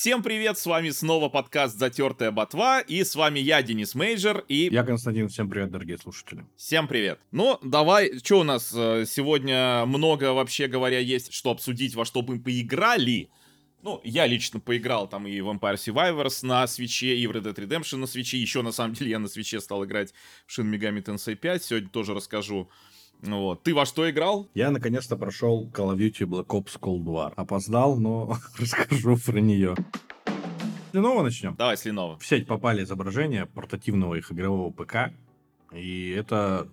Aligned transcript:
Всем 0.00 0.22
привет, 0.22 0.56
с 0.56 0.64
вами 0.64 0.90
снова 0.90 1.28
подкаст 1.28 1.76
«Затертая 1.76 2.30
ботва», 2.30 2.78
и 2.78 3.02
с 3.02 3.16
вами 3.16 3.40
я, 3.40 3.64
Денис 3.64 3.96
Мейджер, 3.96 4.44
и... 4.46 4.68
Я 4.70 4.84
Константин, 4.84 5.28
всем 5.28 5.50
привет, 5.50 5.72
дорогие 5.72 5.98
слушатели. 5.98 6.46
Всем 6.56 6.86
привет. 6.86 7.18
Ну, 7.32 7.58
давай, 7.64 8.16
что 8.20 8.38
у 8.38 8.44
нас 8.44 8.72
э, 8.72 9.06
сегодня 9.08 9.84
много, 9.86 10.34
вообще 10.34 10.68
говоря, 10.68 11.00
есть, 11.00 11.32
что 11.32 11.50
обсудить, 11.50 11.96
во 11.96 12.04
что 12.04 12.22
мы 12.22 12.38
поиграли. 12.38 13.28
Ну, 13.82 14.00
я 14.04 14.28
лично 14.28 14.60
поиграл 14.60 15.08
там 15.08 15.26
и 15.26 15.40
в 15.40 15.48
Empire 15.48 15.74
Survivors 15.74 16.46
на 16.46 16.64
свече, 16.68 17.16
и 17.16 17.26
в 17.26 17.32
Red 17.32 17.52
Dead 17.52 17.56
Redemption 17.56 17.96
на 17.96 18.06
свече. 18.06 18.38
Еще, 18.38 18.62
на 18.62 18.70
самом 18.70 18.94
деле, 18.94 19.10
я 19.10 19.18
на 19.18 19.26
свече 19.26 19.60
стал 19.60 19.84
играть 19.84 20.14
в 20.46 20.56
Shin 20.56 20.72
Megami 20.72 21.02
Tensei 21.02 21.34
5. 21.34 21.64
Сегодня 21.64 21.88
тоже 21.88 22.14
расскажу. 22.14 22.70
Вот. 23.22 23.62
Ты 23.62 23.74
во 23.74 23.84
что 23.84 24.08
играл? 24.08 24.48
Я 24.54 24.70
наконец-то 24.70 25.16
прошел 25.16 25.68
Call 25.72 25.94
of 25.94 25.98
Duty 25.98 26.26
Black 26.26 26.46
Ops 26.46 26.78
Cold 26.80 27.04
War. 27.04 27.32
Опоздал, 27.36 27.96
но 27.96 28.36
расскажу 28.58 29.16
про 29.16 29.40
нее. 29.40 29.74
С 30.90 30.94
Ленова 30.94 31.22
начнем. 31.22 31.54
Давай 31.56 31.76
с 31.76 31.84
Ленова. 31.84 32.18
В 32.18 32.26
сеть 32.26 32.46
попали 32.46 32.82
изображения 32.82 33.46
портативного 33.46 34.14
их 34.14 34.32
игрового 34.32 34.70
ПК. 34.70 35.12
И 35.72 36.10
это 36.10 36.68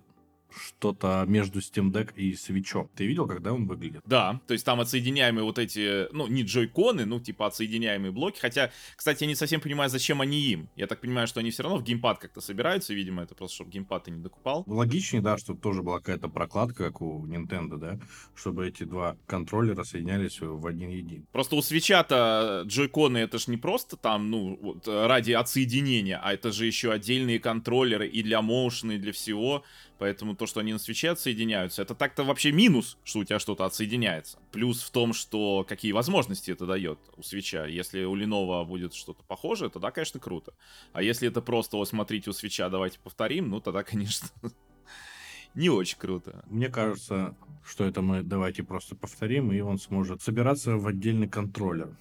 что-то 0.56 1.24
между 1.26 1.60
Steam 1.60 1.92
Deck 1.92 2.14
и 2.14 2.34
свечом. 2.34 2.90
Ты 2.94 3.06
видел, 3.06 3.26
когда 3.26 3.52
он 3.52 3.66
выглядит? 3.66 4.02
Да, 4.06 4.40
то 4.46 4.52
есть 4.52 4.64
там 4.64 4.80
отсоединяемые 4.80 5.44
вот 5.44 5.58
эти, 5.58 6.12
ну, 6.12 6.26
не 6.26 6.42
джойконы, 6.42 7.04
ну, 7.04 7.20
типа 7.20 7.46
отсоединяемые 7.46 8.12
блоки, 8.12 8.38
хотя, 8.40 8.70
кстати, 8.96 9.24
я 9.24 9.28
не 9.28 9.34
совсем 9.34 9.60
понимаю, 9.60 9.90
зачем 9.90 10.20
они 10.20 10.40
им. 10.40 10.68
Я 10.76 10.86
так 10.86 11.00
понимаю, 11.00 11.26
что 11.26 11.40
они 11.40 11.50
все 11.50 11.62
равно 11.62 11.78
в 11.78 11.82
геймпад 11.82 12.18
как-то 12.18 12.40
собираются, 12.40 12.94
видимо, 12.94 13.22
это 13.22 13.34
просто, 13.34 13.56
чтобы 13.56 13.70
геймпад 13.70 14.04
ты 14.04 14.10
не 14.10 14.22
докупал. 14.22 14.64
Логичнее, 14.66 15.22
да, 15.22 15.38
чтобы 15.38 15.60
тоже 15.60 15.82
была 15.82 15.98
какая-то 15.98 16.28
прокладка, 16.28 16.84
как 16.84 17.00
у 17.00 17.26
Nintendo, 17.26 17.76
да, 17.76 17.98
чтобы 18.34 18.68
эти 18.68 18.84
два 18.84 19.16
контроллера 19.26 19.84
соединялись 19.84 20.40
в 20.40 20.66
один 20.66 20.90
един. 20.90 21.26
Просто 21.32 21.56
у 21.56 21.62
свеча-то 21.62 22.62
джойконы 22.66 23.18
это 23.18 23.38
же 23.38 23.50
не 23.50 23.56
просто 23.56 23.96
там, 23.96 24.30
ну, 24.30 24.58
вот, 24.60 24.88
ради 24.88 25.32
отсоединения, 25.32 26.20
а 26.22 26.32
это 26.32 26.52
же 26.52 26.66
еще 26.66 26.92
отдельные 26.92 27.38
контроллеры 27.38 28.08
и 28.08 28.22
для 28.22 28.42
моушена, 28.42 28.94
и 28.94 28.98
для 28.98 29.12
всего. 29.12 29.64
Поэтому 29.98 30.36
то, 30.36 30.46
что 30.46 30.60
они 30.60 30.72
на 30.72 30.78
свече 30.78 31.10
отсоединяются, 31.10 31.82
это 31.82 31.94
так-то 31.94 32.24
вообще 32.24 32.52
минус, 32.52 32.98
что 33.04 33.20
у 33.20 33.24
тебя 33.24 33.38
что-то 33.38 33.64
отсоединяется. 33.64 34.38
Плюс 34.52 34.82
в 34.82 34.90
том, 34.90 35.12
что 35.12 35.64
какие 35.66 35.92
возможности 35.92 36.50
это 36.50 36.66
дает 36.66 36.98
у 37.16 37.22
свеча. 37.22 37.66
Если 37.66 38.04
у 38.04 38.16
Lenovo 38.16 38.64
будет 38.64 38.94
что-то 38.94 39.22
похожее, 39.24 39.70
тогда, 39.70 39.90
конечно, 39.90 40.20
круто. 40.20 40.52
А 40.92 41.02
если 41.02 41.28
это 41.28 41.40
просто, 41.40 41.76
вот 41.76 41.88
смотрите, 41.88 42.30
у 42.30 42.32
свеча 42.32 42.68
давайте 42.68 42.98
повторим, 42.98 43.48
ну 43.48 43.60
тогда, 43.60 43.82
конечно, 43.84 44.28
не 45.54 45.70
очень 45.70 45.98
круто. 45.98 46.44
Мне 46.48 46.68
кажется, 46.68 47.34
что 47.64 47.84
это 47.84 48.02
мы 48.02 48.22
давайте 48.22 48.62
просто 48.62 48.94
повторим, 48.94 49.50
и 49.52 49.60
он 49.60 49.78
сможет 49.78 50.20
собираться 50.20 50.76
в 50.76 50.86
отдельный 50.86 51.28
контроллер. 51.28 51.96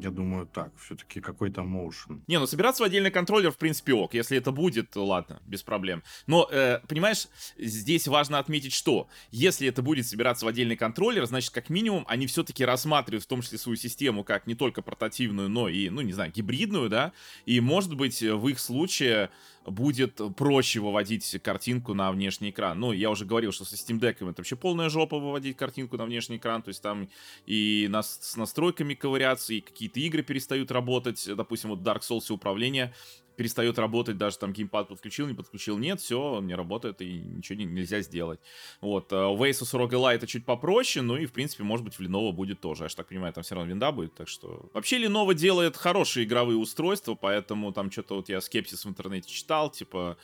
Я 0.00 0.10
думаю, 0.10 0.46
так, 0.46 0.72
все-таки 0.78 1.20
какой-то 1.20 1.62
motion. 1.62 2.20
Не, 2.26 2.38
ну 2.38 2.46
собираться 2.46 2.82
в 2.82 2.86
отдельный 2.86 3.10
контроллер, 3.10 3.50
в 3.50 3.56
принципе, 3.56 3.92
ок. 3.92 4.14
Если 4.14 4.36
это 4.36 4.52
будет, 4.52 4.94
ладно, 4.96 5.40
без 5.46 5.62
проблем. 5.62 6.02
Но, 6.26 6.48
э, 6.50 6.80
понимаешь, 6.88 7.28
здесь 7.58 8.08
важно 8.08 8.38
отметить, 8.38 8.72
что 8.72 9.08
если 9.30 9.68
это 9.68 9.82
будет 9.82 10.06
собираться 10.06 10.44
в 10.44 10.48
отдельный 10.48 10.76
контроллер, 10.76 11.26
значит, 11.26 11.50
как 11.50 11.70
минимум, 11.70 12.04
они 12.08 12.26
все-таки 12.26 12.64
рассматривают 12.64 13.24
в 13.24 13.28
том 13.28 13.42
числе 13.42 13.58
свою 13.58 13.76
систему 13.76 14.24
как 14.24 14.46
не 14.46 14.54
только 14.54 14.82
портативную, 14.82 15.48
но 15.48 15.68
и, 15.68 15.88
ну, 15.90 16.00
не 16.00 16.12
знаю, 16.12 16.32
гибридную, 16.32 16.88
да. 16.88 17.12
И, 17.44 17.60
может 17.60 17.94
быть, 17.94 18.22
в 18.22 18.48
их 18.48 18.58
случае 18.58 19.30
будет 19.66 20.20
проще 20.36 20.80
выводить 20.80 21.38
картинку 21.42 21.94
на 21.94 22.12
внешний 22.12 22.50
экран. 22.50 22.78
Ну, 22.78 22.92
я 22.92 23.10
уже 23.10 23.24
говорил, 23.24 23.52
что 23.52 23.64
со 23.64 23.74
Steam 23.74 23.98
Deck 23.98 24.16
это 24.16 24.34
вообще 24.38 24.56
полная 24.56 24.88
жопа 24.88 25.18
выводить 25.18 25.56
картинку 25.56 25.96
на 25.96 26.04
внешний 26.04 26.36
экран, 26.36 26.62
то 26.62 26.68
есть 26.68 26.82
там 26.82 27.08
и 27.46 27.86
нас, 27.90 28.18
с 28.22 28.36
настройками 28.36 28.94
ковыряться, 28.94 29.54
и 29.54 29.60
какие-то 29.86 30.00
игры 30.00 30.22
перестают 30.22 30.70
работать, 30.70 31.28
допустим, 31.36 31.70
вот 31.70 31.80
Dark 31.80 32.00
Souls 32.00 32.24
и 32.28 32.32
управление 32.32 32.94
перестает 33.36 33.78
работать, 33.78 34.16
даже 34.16 34.38
там 34.38 34.52
геймпад 34.52 34.88
подключил, 34.88 35.26
не 35.26 35.34
подключил, 35.34 35.76
нет, 35.78 36.00
все, 36.00 36.18
он 36.18 36.46
не 36.46 36.54
работает 36.54 37.02
и 37.02 37.18
ничего 37.18 37.58
не, 37.58 37.66
нельзя 37.66 38.00
сделать. 38.00 38.40
Вот, 38.80 39.12
у 39.12 39.36
Asus 39.44 39.74
ROG 39.74 39.90
Lite 39.90 40.26
чуть 40.26 40.46
попроще, 40.46 41.04
ну 41.04 41.16
и, 41.16 41.26
в 41.26 41.32
принципе, 41.32 41.62
может 41.62 41.84
быть, 41.84 41.94
в 41.94 42.00
Lenovo 42.00 42.32
будет 42.32 42.60
тоже. 42.60 42.84
Я 42.84 42.88
же 42.88 42.96
так 42.96 43.08
понимаю, 43.08 43.34
там 43.34 43.44
все 43.44 43.54
равно 43.54 43.70
винда 43.70 43.92
будет, 43.92 44.14
так 44.14 44.28
что... 44.28 44.70
Вообще, 44.72 45.04
Lenovo 45.04 45.34
делает 45.34 45.76
хорошие 45.76 46.24
игровые 46.24 46.56
устройства, 46.56 47.14
поэтому 47.14 47.72
там 47.72 47.90
что-то 47.90 48.16
вот 48.16 48.30
я 48.30 48.40
скепсис 48.40 48.86
в 48.86 48.88
интернете 48.88 49.28
читал, 49.28 49.70
типа, 49.70 50.16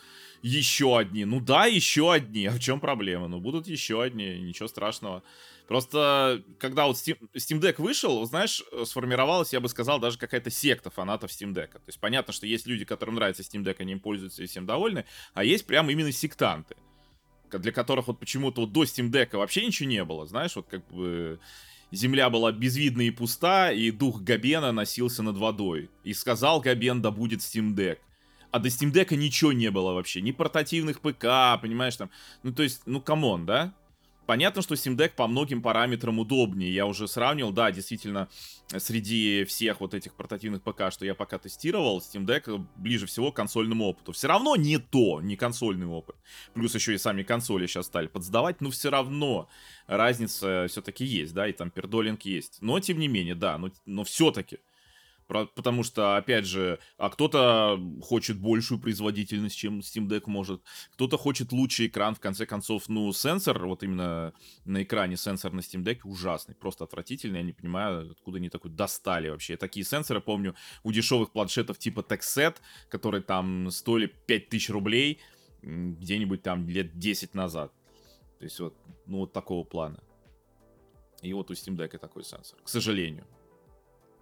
еще 0.43 0.99
одни. 0.99 1.25
Ну 1.25 1.39
да, 1.39 1.65
еще 1.65 2.11
одни, 2.11 2.45
а 2.45 2.51
в 2.51 2.59
чем 2.59 2.79
проблема? 2.79 3.27
Ну, 3.27 3.39
будут 3.39 3.65
еще 3.65 4.03
одни, 4.03 4.39
ничего 4.39 4.67
страшного. 4.67 5.23
Просто, 5.67 6.43
когда 6.59 6.85
вот 6.85 6.97
Steam, 6.97 7.61
Deck 7.61 7.75
вышел, 7.77 8.23
знаешь, 8.25 8.61
сформировалась, 8.83 9.53
я 9.53 9.61
бы 9.61 9.69
сказал, 9.69 9.99
даже 9.99 10.17
какая-то 10.17 10.49
секта 10.49 10.89
фанатов 10.89 11.31
Steam 11.31 11.53
Deck. 11.53 11.71
То 11.71 11.87
есть 11.87 11.99
понятно, 11.99 12.33
что 12.33 12.45
есть 12.45 12.67
люди, 12.67 12.83
которым 12.83 13.15
нравится 13.15 13.41
Steam 13.41 13.63
Deck, 13.63 13.77
они 13.79 13.93
им 13.93 14.01
пользуются 14.01 14.43
и 14.43 14.45
всем 14.45 14.65
довольны, 14.65 15.05
а 15.33 15.45
есть 15.45 15.65
прям 15.65 15.89
именно 15.89 16.11
сектанты, 16.11 16.75
для 17.49 17.71
которых 17.71 18.07
вот 18.07 18.19
почему-то 18.19 18.61
вот 18.61 18.73
до 18.73 18.83
Steam 18.83 19.09
Deck 19.09 19.37
вообще 19.37 19.65
ничего 19.65 19.87
не 19.87 20.03
было, 20.03 20.25
знаешь, 20.27 20.57
вот 20.57 20.67
как 20.67 20.85
бы 20.91 21.39
земля 21.91 22.29
была 22.29 22.51
безвидна 22.51 23.03
и 23.03 23.11
пуста, 23.11 23.71
и 23.71 23.91
дух 23.91 24.21
Габена 24.21 24.73
носился 24.73 25.23
над 25.23 25.37
водой. 25.37 25.89
И 26.03 26.13
сказал 26.13 26.59
Габен, 26.59 27.01
да 27.01 27.11
будет 27.11 27.39
Steam 27.39 27.73
Deck. 27.73 27.99
А 28.53 28.59
до 28.59 28.69
Steam 28.69 28.91
Deck 28.91 29.15
ничего 29.15 29.51
не 29.51 29.71
было 29.71 29.93
вообще, 29.93 30.21
ни 30.21 30.31
портативных 30.31 31.01
ПК, 31.01 31.59
понимаешь, 31.59 31.95
там, 31.95 32.11
ну 32.43 32.53
то 32.53 32.61
есть, 32.61 32.83
ну 32.85 33.01
come 33.01 33.27
on, 33.27 33.47
да? 33.47 33.73
Понятно, 34.27 34.61
что 34.61 34.75
Steam 34.75 34.95
Deck 34.95 35.13
по 35.15 35.25
многим 35.25 35.63
параметрам 35.63 36.19
удобнее. 36.19 36.71
Я 36.71 36.85
уже 36.85 37.07
сравнил, 37.07 37.51
да, 37.51 37.71
действительно, 37.71 38.29
среди 38.67 39.43
всех 39.45 39.81
вот 39.81 39.95
этих 39.95 40.13
портативных 40.13 40.61
ПК, 40.61 40.91
что 40.91 41.03
я 41.03 41.15
пока 41.15 41.39
тестировал, 41.39 41.97
Steam 41.97 42.27
Deck 42.27 42.63
ближе 42.75 43.07
всего 43.07 43.31
к 43.31 43.35
консольному 43.35 43.85
опыту. 43.85 44.11
Все 44.11 44.27
равно 44.27 44.55
не 44.55 44.77
то, 44.77 45.19
не 45.19 45.35
консольный 45.35 45.87
опыт. 45.87 46.15
Плюс 46.53 46.75
еще 46.75 46.93
и 46.93 46.99
сами 46.99 47.23
консоли 47.23 47.65
сейчас 47.65 47.87
стали 47.87 48.05
подсдавать, 48.05 48.61
но 48.61 48.69
все 48.69 48.91
равно 48.91 49.49
разница 49.87 50.67
все-таки 50.69 51.03
есть, 51.03 51.33
да, 51.33 51.47
и 51.47 51.53
там 51.53 51.71
пердолинг 51.71 52.21
есть. 52.21 52.59
Но, 52.61 52.79
тем 52.79 52.99
не 52.99 53.07
менее, 53.07 53.33
да, 53.33 53.57
но, 53.57 53.71
но 53.87 54.03
все-таки. 54.03 54.59
Потому 55.33 55.83
что, 55.83 56.15
опять 56.15 56.45
же, 56.45 56.79
а 56.97 57.09
кто-то 57.09 57.79
хочет 58.01 58.39
большую 58.39 58.79
производительность, 58.79 59.57
чем 59.57 59.79
Steam 59.79 60.07
Deck 60.07 60.23
может. 60.27 60.61
Кто-то 60.93 61.17
хочет 61.17 61.51
лучший 61.51 61.87
экран, 61.87 62.13
в 62.13 62.19
конце 62.19 62.45
концов. 62.45 62.87
Ну, 62.87 63.11
сенсор, 63.11 63.65
вот 63.65 63.83
именно 63.83 64.33
на 64.65 64.83
экране 64.83 65.17
сенсор 65.17 65.51
на 65.53 65.61
Steam 65.61 65.83
Deck 65.83 66.01
ужасный, 66.03 66.55
просто 66.55 66.83
отвратительный. 66.83 67.39
Я 67.39 67.45
не 67.45 67.53
понимаю, 67.53 68.11
откуда 68.11 68.37
они 68.37 68.49
такой 68.49 68.71
достали 68.71 69.29
вообще. 69.29 69.57
Такие 69.57 69.85
сенсоры, 69.85 70.21
помню, 70.21 70.55
у 70.83 70.91
дешевых 70.91 71.31
планшетов 71.31 71.79
типа 71.79 72.01
TechSet, 72.01 72.57
которые 72.89 73.23
там 73.23 73.71
стоили 73.71 74.05
5000 74.05 74.69
рублей 74.69 75.19
где-нибудь 75.63 76.43
там 76.43 76.67
лет 76.67 76.99
10 76.99 77.33
назад. 77.33 77.73
То 78.37 78.45
есть 78.45 78.59
вот, 78.59 78.75
ну 79.07 79.19
вот 79.19 79.33
такого 79.33 79.63
плана. 79.63 80.03
И 81.21 81.33
вот 81.33 81.49
у 81.49 81.53
Steam 81.53 81.75
Deck 81.75 81.97
такой 81.97 82.23
сенсор, 82.23 82.59
к 82.61 82.69
сожалению 82.69 83.25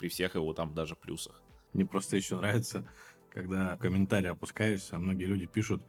при 0.02 0.08
всех 0.08 0.34
его 0.34 0.52
там 0.54 0.74
даже 0.74 0.96
плюсах. 0.96 1.40
Мне 1.74 1.86
просто 1.86 2.18
еще 2.18 2.36
нравится, 2.36 2.84
когда 3.30 3.78
комментарии 3.78 4.30
опускаешься, 4.30 4.98
многие 4.98 5.26
люди 5.26 5.46
пишут, 5.46 5.84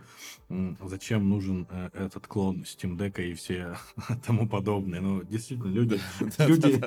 зачем 0.85 1.31
нужен 1.31 1.67
э, 1.71 1.89
этот 1.95 2.27
клон 2.27 2.61
Steam 2.61 2.99
Deck 2.99 3.23
и 3.25 3.33
все 3.33 3.79
тому 4.27 4.47
подобное. 4.47 5.01
Ну, 5.01 5.23
действительно, 5.23 5.73
люди, 5.73 5.99
люди 6.39 6.79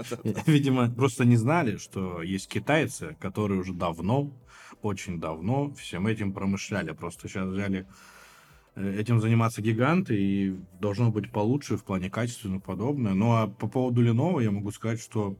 видимо, 0.45 0.91
просто 0.91 1.25
не 1.25 1.35
знали, 1.35 1.77
что 1.77 2.21
есть 2.21 2.47
китайцы, 2.47 3.17
которые 3.19 3.59
уже 3.59 3.73
давно, 3.73 4.31
очень 4.83 5.19
давно 5.19 5.73
всем 5.73 6.05
этим 6.05 6.31
промышляли. 6.31 6.91
Просто 6.91 7.27
сейчас 7.27 7.47
взяли 7.47 7.87
э, 8.75 8.99
этим 8.99 9.19
заниматься 9.19 9.63
гиганты, 9.63 10.15
и 10.15 10.55
должно 10.79 11.09
быть 11.09 11.31
получше 11.31 11.75
в 11.75 11.83
плане 11.83 12.11
качества 12.11 12.55
и 12.55 12.59
подобное. 12.59 13.15
Ну, 13.15 13.33
а 13.33 13.47
по 13.47 13.67
поводу 13.67 14.05
Lenovo 14.05 14.43
я 14.43 14.51
могу 14.51 14.69
сказать, 14.69 15.01
что 15.01 15.39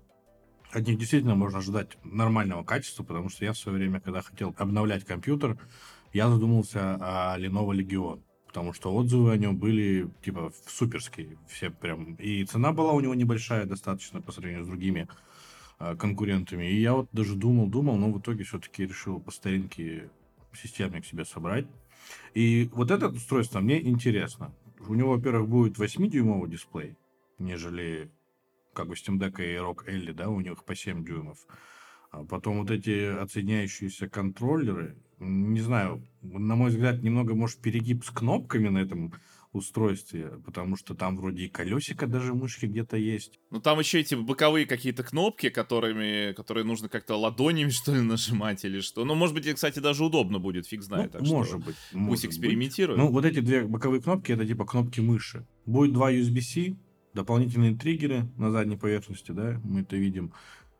от 0.71 0.87
них 0.87 0.97
действительно 0.97 1.35
можно 1.35 1.59
ожидать 1.59 1.97
нормального 2.03 2.63
качества, 2.63 3.03
потому 3.03 3.29
что 3.29 3.45
я 3.45 3.53
в 3.53 3.57
свое 3.57 3.77
время, 3.77 3.99
когда 3.99 4.21
хотел 4.21 4.53
обновлять 4.57 5.05
компьютер, 5.05 5.57
я 6.13 6.29
задумался 6.29 6.95
о 6.95 7.39
Lenovo 7.39 7.75
Legion, 7.75 8.21
потому 8.47 8.73
что 8.73 8.93
отзывы 8.93 9.31
о 9.31 9.37
нем 9.37 9.57
были, 9.57 10.09
типа, 10.23 10.51
суперские, 10.67 11.37
все 11.47 11.69
прям, 11.69 12.15
и 12.15 12.43
цена 12.45 12.71
была 12.71 12.93
у 12.93 12.99
него 12.99 13.13
небольшая 13.15 13.65
достаточно 13.65 14.21
по 14.21 14.31
сравнению 14.31 14.63
с 14.63 14.67
другими 14.67 15.07
э, 15.79 15.95
конкурентами, 15.95 16.65
и 16.69 16.79
я 16.79 16.93
вот 16.93 17.09
даже 17.11 17.35
думал, 17.35 17.67
думал, 17.67 17.97
но 17.97 18.11
в 18.11 18.19
итоге 18.19 18.43
все-таки 18.43 18.85
решил 18.85 19.19
по 19.19 19.31
старинке 19.31 20.09
системник 20.53 21.05
себе 21.05 21.25
собрать. 21.25 21.67
И 22.33 22.69
вот 22.73 22.91
это 22.91 23.09
устройство 23.09 23.59
мне 23.59 23.81
интересно. 23.85 24.53
У 24.87 24.93
него, 24.93 25.15
во-первых, 25.15 25.49
будет 25.49 25.77
8-дюймовый 25.77 26.49
дисплей, 26.49 26.95
нежели 27.39 28.11
как 28.75 28.87
бы 28.87 28.93
Steam 28.93 29.17
Deck 29.17 29.43
и 29.43 29.55
Rock 29.55 29.87
Ellie, 29.87 30.13
да, 30.13 30.29
у 30.29 30.39
них 30.39 30.63
по 30.63 30.75
7 30.75 31.03
дюймов. 31.03 31.39
А 32.11 32.23
потом 32.23 32.59
вот 32.59 32.71
эти 32.71 33.05
отсоединяющиеся 33.19 34.07
контроллеры, 34.07 34.97
не 35.19 35.61
знаю, 35.61 36.05
на 36.21 36.55
мой 36.55 36.69
взгляд, 36.69 37.01
немного, 37.01 37.33
может, 37.35 37.59
перегиб 37.59 38.05
с 38.05 38.09
кнопками 38.11 38.69
на 38.69 38.79
этом 38.79 39.13
устройстве, 39.55 40.33
потому 40.45 40.75
что 40.75 40.93
там 40.93 41.17
вроде 41.17 41.45
и 41.45 41.49
колесико 41.49 42.07
даже 42.07 42.33
мышки 42.33 42.65
где-то 42.65 42.97
есть. 42.97 43.39
Ну 43.51 43.59
там 43.59 43.79
еще 43.79 43.99
эти 43.99 44.15
боковые 44.15 44.65
какие-то 44.65 45.03
кнопки, 45.03 45.49
которыми, 45.49 46.33
которые 46.33 46.65
нужно 46.65 46.89
как-то 46.89 47.15
ладонями 47.15 47.69
что 47.71 47.93
ли 47.95 48.01
нажимать 48.01 48.65
или 48.65 48.81
что. 48.81 49.05
Ну 49.05 49.15
может 49.15 49.33
быть, 49.33 49.51
кстати, 49.53 49.79
даже 49.79 50.03
удобно 50.03 50.39
будет, 50.39 50.67
фиг 50.67 50.83
знает. 50.83 51.13
Ну, 51.13 51.19
так 51.19 51.27
может 51.27 51.49
что 51.49 51.57
быть. 51.59 51.75
Пусть 51.91 51.93
может 51.93 52.25
экспериментируют. 52.25 52.99
быть. 52.99 53.09
Ну 53.09 53.13
вот 53.13 53.25
эти 53.25 53.39
две 53.39 53.63
боковые 53.63 54.01
кнопки 54.01 54.31
это 54.31 54.45
типа 54.45 54.65
кнопки 54.65 54.99
мыши. 54.99 55.47
Будет 55.65 55.93
два 55.93 56.11
USB-C, 56.11 56.75
дополнительные 57.15 57.75
триггеры 57.75 58.27
на 58.37 58.51
задней 58.51 58.77
поверхности, 58.77 59.31
да, 59.31 59.59
мы 59.63 59.81
это 59.81 59.95
видим. 59.95 60.33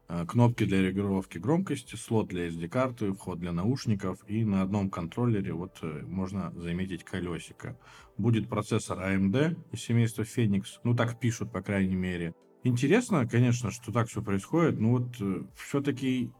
А, 0.08 0.26
Кнопки 0.26 0.66
для 0.66 0.82
регулировки 0.84 1.40
громкости, 1.40 1.96
слот 1.96 2.28
для 2.28 2.48
SD-карты, 2.50 3.12
вход 3.14 3.40
для 3.40 3.52
наушников 3.52 4.20
и 4.28 4.44
на 4.44 4.62
одном 4.62 4.92
контроллере 4.92 5.54
вот 5.54 5.80
э, 5.82 6.04
можно 6.06 6.52
заметить 6.56 7.04
колесико. 7.04 7.76
Будет 8.18 8.48
процессор 8.48 9.00
AMD 9.00 9.58
из 9.72 9.82
семейства 9.82 10.22
Phoenix, 10.22 10.66
ну 10.84 10.94
так 10.96 11.20
пишут, 11.20 11.52
по 11.52 11.62
крайней 11.62 11.96
мере. 11.96 12.36
Интересно, 12.64 13.28
конечно, 13.28 13.72
что 13.72 13.92
так 13.92 14.08
все 14.08 14.22
происходит, 14.22 14.80
но 14.80 14.92
вот 14.92 15.16
все-таки 15.56 16.32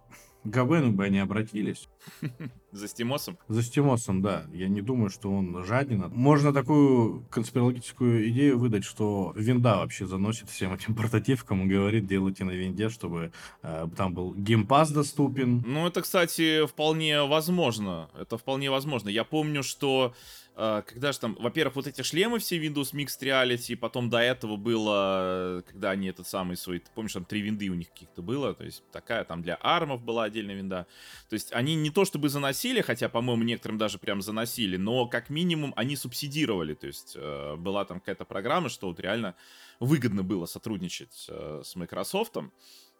к 0.46 0.48
Габену 0.48 0.92
бы 0.92 1.06
они 1.06 1.20
обратились. 1.20 1.90
За 2.72 2.88
SteamOS 2.88 3.23
ом. 3.23 3.38
За 3.48 3.64
SteamOS 3.64 4.04
ом, 4.04 4.22
да. 4.22 4.46
Я 4.54 4.68
не 4.68 4.82
думаю, 4.82 5.10
что 5.10 5.32
он 5.32 5.64
жаден. 5.66 6.12
Можно 6.14 6.54
такую 6.54 7.26
конспирологическую 7.32 8.30
идею 8.30 8.60
выдать, 8.60 8.84
что 8.84 9.34
винда 9.36 9.78
вообще 9.78 10.06
заносит 10.06 10.50
всем 10.50 10.74
этим 10.74 10.94
портативкам 10.96 11.64
и 11.64 11.74
говорит, 11.74 12.06
делайте 12.06 12.44
на 12.44 12.52
винде, 12.52 12.90
чтобы 12.90 13.32
э, 13.64 13.88
там 13.98 14.14
был 14.14 14.34
Game 14.36 14.64
Pass 14.64 14.92
доступен. 14.92 15.64
Ну, 15.66 15.88
это, 15.88 16.02
кстати, 16.02 16.66
вполне 16.68 17.24
возможно. 17.24 18.10
Это 18.20 18.38
вполне 18.38 18.70
возможно. 18.70 19.10
Я 19.10 19.24
помню, 19.24 19.64
что 19.64 20.14
когда 20.56 21.12
же 21.12 21.20
там, 21.20 21.36
во-первых, 21.38 21.76
вот 21.76 21.88
эти 21.88 22.02
шлемы 22.02 22.40
все 22.40 22.58
Windows 22.58 22.94
Mixed 22.94 23.22
Reality, 23.22 23.76
потом 23.76 24.10
до 24.10 24.20
этого 24.20 24.56
было, 24.56 25.64
когда 25.68 25.92
они 25.92 26.08
этот 26.08 26.28
самый 26.28 26.56
свой, 26.56 26.80
ты 26.80 26.90
помнишь, 26.96 27.14
там 27.14 27.26
три 27.26 27.42
винды 27.42 27.70
у 27.70 27.74
них 27.74 27.90
каких-то 27.90 28.22
было, 28.22 28.54
то 28.54 28.64
есть 28.64 28.82
такая 28.92 29.26
там 29.26 29.42
для 29.42 29.58
ARM 29.62 29.86
ов 29.86 30.02
была 30.02 30.24
отдельная 30.24 30.56
винда. 30.56 30.88
То 31.30 31.34
есть 31.34 31.52
они 31.52 31.76
не 31.76 31.90
то 31.90 32.06
чтобы 32.06 32.30
заносили, 32.30 32.80
хотя, 32.80 33.10
по-моему, 33.10 33.44
некоторым 33.44 33.78
даже 33.78 33.98
прям 33.98 34.22
заносили, 34.22 34.78
но 34.78 35.08
как 35.08 35.30
минимум 35.30 35.74
они 35.76 35.98
субсидировали, 35.98 36.74
то 36.74 36.88
есть 36.88 37.18
э, 37.18 37.56
была 37.58 37.84
там 37.84 38.00
какая-то 38.00 38.24
программа, 38.24 38.70
что 38.70 38.88
вот 38.88 39.00
реально 39.02 39.36
выгодно 39.82 40.24
было 40.24 40.46
сотрудничать 40.46 41.26
э, 41.28 41.62
с 41.66 41.76
Microsoft. 41.76 42.38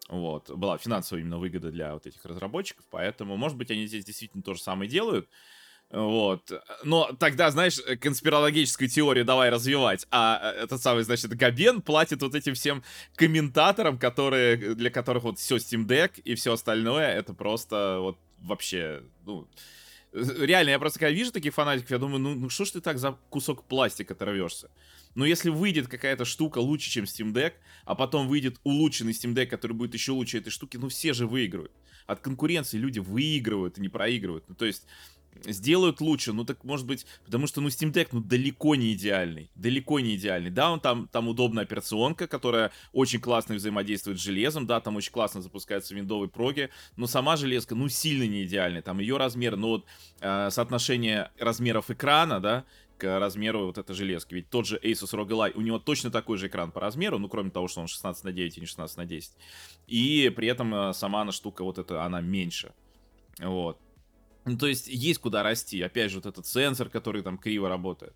Вот, 0.08 0.50
была 0.50 0.78
финансовая 0.78 1.22
именно 1.22 1.38
выгода 1.38 1.72
для 1.72 1.94
вот 1.94 2.06
этих 2.06 2.24
разработчиков, 2.24 2.84
поэтому, 2.90 3.36
может 3.36 3.58
быть, 3.58 3.72
они 3.72 3.86
здесь 3.86 4.04
действительно 4.04 4.42
то 4.42 4.54
же 4.54 4.62
самое 4.62 4.88
делают. 4.88 5.28
Вот. 5.90 6.50
Но 6.82 7.12
тогда, 7.18 7.50
знаешь, 7.50 7.80
конспирологическую 8.00 8.88
теорию 8.88 9.24
давай 9.24 9.50
развивать. 9.50 10.06
А 10.10 10.52
э, 10.54 10.64
этот 10.64 10.82
самый, 10.82 11.04
значит, 11.04 11.30
Габен 11.34 11.80
платит 11.80 12.22
вот 12.22 12.34
этим 12.34 12.54
всем 12.54 12.82
комментаторам, 13.14 13.98
которые, 13.98 14.74
для 14.74 14.90
которых 14.90 15.22
вот 15.22 15.38
все 15.38 15.56
Steam 15.56 15.86
Deck 15.86 16.20
и 16.22 16.34
все 16.34 16.52
остальное, 16.52 17.12
это 17.12 17.34
просто 17.34 17.98
вот 18.00 18.18
вообще, 18.38 19.02
ну... 19.24 19.48
Реально, 20.12 20.70
я 20.70 20.78
просто 20.78 20.98
когда 20.98 21.10
вижу 21.10 21.30
таких 21.30 21.52
фанатиков, 21.52 21.90
я 21.90 21.98
думаю, 21.98 22.18
ну, 22.20 22.34
ну 22.34 22.48
что 22.48 22.64
ж 22.64 22.70
ты 22.70 22.80
так 22.80 22.98
за 22.98 23.18
кусок 23.28 23.64
пластика 23.64 24.14
оторвешься? 24.14 24.70
Но 25.14 25.26
если 25.26 25.50
выйдет 25.50 25.88
какая-то 25.88 26.24
штука 26.24 26.58
лучше, 26.58 26.90
чем 26.90 27.04
Steam 27.04 27.32
Deck, 27.34 27.52
а 27.84 27.94
потом 27.94 28.26
выйдет 28.26 28.58
улучшенный 28.64 29.12
Steam 29.12 29.34
Deck, 29.34 29.46
который 29.46 29.72
будет 29.72 29.92
еще 29.92 30.12
лучше 30.12 30.38
этой 30.38 30.50
штуки, 30.50 30.78
ну 30.78 30.88
все 30.88 31.12
же 31.12 31.26
выиграют. 31.26 31.72
От 32.06 32.20
конкуренции 32.20 32.78
люди 32.78 32.98
выигрывают 32.98 33.76
и 33.76 33.80
не 33.80 33.88
проигрывают. 33.88 34.44
Ну 34.48 34.54
то 34.54 34.64
есть 34.64 34.86
сделают 35.44 36.00
лучше, 36.00 36.32
ну 36.32 36.44
так 36.44 36.64
может 36.64 36.86
быть, 36.86 37.06
потому 37.24 37.46
что, 37.46 37.60
ну, 37.60 37.68
Steam 37.68 37.92
Deck, 37.92 38.08
ну, 38.12 38.20
далеко 38.20 38.74
не 38.74 38.92
идеальный, 38.92 39.50
далеко 39.54 40.00
не 40.00 40.16
идеальный, 40.16 40.50
да, 40.50 40.70
он 40.70 40.80
там, 40.80 41.08
там 41.08 41.28
удобная 41.28 41.64
операционка, 41.64 42.26
которая 42.26 42.72
очень 42.92 43.20
классно 43.20 43.54
взаимодействует 43.54 44.18
с 44.18 44.22
железом, 44.22 44.66
да, 44.66 44.80
там 44.80 44.96
очень 44.96 45.12
классно 45.12 45.42
запускается 45.42 45.94
виндовые 45.94 46.28
проги, 46.28 46.70
но 46.96 47.06
сама 47.06 47.36
железка, 47.36 47.74
ну, 47.74 47.88
сильно 47.88 48.26
не 48.26 48.44
идеальная, 48.44 48.82
там 48.82 48.98
ее 48.98 49.16
размер, 49.16 49.56
ну, 49.56 49.68
вот, 49.68 49.84
э, 50.20 50.50
соотношение 50.50 51.30
размеров 51.38 51.90
экрана, 51.90 52.40
да, 52.40 52.64
к 52.98 53.18
размеру 53.18 53.66
вот 53.66 53.78
этой 53.78 53.94
железки. 53.94 54.34
Ведь 54.34 54.48
тот 54.48 54.66
же 54.66 54.78
Asus 54.82 55.12
ROG 55.12 55.28
Ally, 55.28 55.52
у 55.54 55.60
него 55.60 55.78
точно 55.78 56.10
такой 56.10 56.38
же 56.38 56.46
экран 56.46 56.70
по 56.72 56.80
размеру, 56.80 57.18
ну, 57.18 57.28
кроме 57.28 57.50
того, 57.50 57.68
что 57.68 57.80
он 57.80 57.88
16 57.88 58.24
на 58.24 58.32
9 58.32 58.56
и 58.56 58.60
не 58.60 58.66
16 58.66 58.96
на 58.96 59.04
10. 59.04 59.32
И 59.86 60.32
при 60.34 60.48
этом 60.48 60.74
э, 60.74 60.92
сама 60.94 61.22
она 61.22 61.32
штука 61.32 61.62
вот 61.62 61.78
эта, 61.78 62.04
она 62.04 62.20
меньше. 62.20 62.72
Вот. 63.38 63.78
Ну, 64.46 64.56
то 64.56 64.68
есть 64.68 64.86
есть 64.86 65.18
куда 65.18 65.42
расти. 65.42 65.82
Опять 65.82 66.10
же, 66.10 66.18
вот 66.18 66.26
этот 66.26 66.46
сенсор, 66.46 66.88
который 66.88 67.22
там 67.22 67.36
криво 67.36 67.68
работает. 67.68 68.14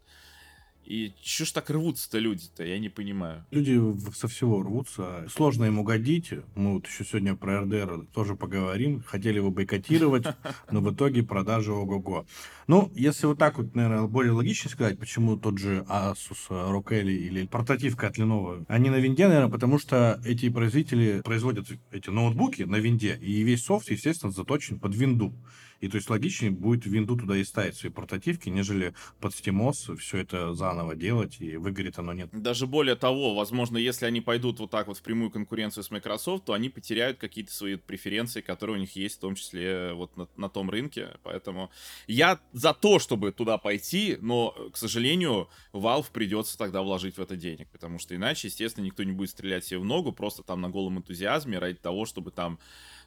И 0.85 1.13
чё 1.23 1.45
ж 1.45 1.53
так 1.53 1.71
рвутся-то 1.71 2.19
люди-то, 2.19 2.65
я 2.65 2.79
не 2.79 2.89
понимаю. 2.89 3.45
Люди 3.51 3.81
со 4.13 4.27
всего 4.27 4.63
рвутся. 4.63 5.27
Сложно 5.31 5.67
им 5.67 5.79
угодить. 5.79 6.33
Мы 6.57 6.75
вот 6.75 6.87
еще 6.87 7.05
сегодня 7.05 7.37
про 7.37 7.61
РДР 7.61 8.07
тоже 8.13 8.35
поговорим. 8.35 9.03
Хотели 9.07 9.37
его 9.37 9.51
бойкотировать, 9.51 10.25
но 10.71 10.81
в 10.81 10.93
итоге 10.93 11.23
продажи 11.23 11.73
ого-го. 11.73 12.27
Ну, 12.67 12.91
если 12.95 13.27
вот 13.27 13.39
так 13.39 13.59
вот, 13.59 13.75
наверное, 13.75 14.09
более 14.09 14.33
логично 14.33 14.71
сказать, 14.71 14.99
почему 14.99 15.37
тот 15.37 15.59
же 15.59 15.85
Asus, 15.89 16.49
ROG 16.49 16.89
Ally 16.89 17.19
или 17.19 17.47
портативка 17.47 18.09
от 18.09 18.19
Lenovo, 18.19 18.65
они 18.67 18.91
на 18.91 18.97
винде, 18.97 19.29
наверное, 19.29 19.53
потому 19.53 19.79
что 19.79 20.21
эти 20.25 20.49
производители 20.49 21.21
производят 21.21 21.69
эти 21.93 22.11
ноутбуки 22.11 22.63
на 22.63 22.77
винде, 22.77 23.17
и 23.21 23.43
весь 23.43 23.65
софт, 23.65 23.91
естественно, 23.91 24.33
заточен 24.33 24.81
под 24.81 24.97
винду. 24.97 25.33
И 25.81 25.89
то 25.89 25.97
есть 25.97 26.11
логичнее 26.11 26.51
будет 26.51 26.85
винду 26.85 27.17
туда 27.17 27.37
и 27.37 27.45
ставить 27.45 27.75
свои 27.75 27.91
портативки, 27.91 28.49
нежели 28.51 28.95
под 29.19 29.33
SteamOS 29.33 29.97
все 29.97 30.19
это 30.19 30.53
заново 30.53 30.95
делать, 30.95 31.41
и 31.41 31.57
выгорит 31.57 31.99
оно 31.99 32.13
нет. 32.13 32.29
Даже 32.33 32.67
более 32.67 32.97
того, 32.97 33.35
возможно, 33.35 33.79
если 33.79 34.05
они 34.05 34.21
пойдут 34.21 34.61
вот 34.61 34.71
так 34.71 34.89
вот 34.89 34.99
в 34.99 35.03
прямую 35.03 35.31
конкуренцию 35.31 35.83
с 35.83 35.91
Microsoft, 35.91 36.45
то 36.45 36.53
они 36.53 36.69
потеряют 36.69 37.19
какие-то 37.19 37.53
свои 37.53 37.77
преференции, 37.77 38.43
которые 38.43 38.77
у 38.77 38.81
них 38.81 38.95
есть, 38.95 39.17
в 39.17 39.21
том 39.21 39.35
числе 39.35 39.95
вот 39.95 40.17
на, 40.17 40.29
на 40.37 40.49
том 40.51 40.69
рынке. 40.69 41.17
Поэтому 41.23 41.71
я 42.07 42.39
за 42.53 42.75
то, 42.75 42.99
чтобы 42.99 43.33
туда 43.33 43.57
пойти, 43.57 44.19
но, 44.21 44.55
к 44.73 44.77
сожалению, 44.77 45.49
Valve 45.73 46.07
придется 46.13 46.59
тогда 46.59 46.83
вложить 46.83 47.17
в 47.17 47.21
это 47.23 47.37
денег, 47.37 47.69
потому 47.71 47.99
что 47.99 48.15
иначе, 48.15 48.49
естественно, 48.49 48.85
никто 48.85 49.03
не 49.03 49.13
будет 49.13 49.31
стрелять 49.31 49.65
себе 49.65 49.79
в 49.79 49.85
ногу, 49.85 50.13
просто 50.13 50.43
там 50.43 50.61
на 50.61 50.69
голом 50.69 50.99
энтузиазме 50.99 51.59
ради 51.59 51.79
того, 51.79 52.05
чтобы 52.05 52.31
там 52.31 52.59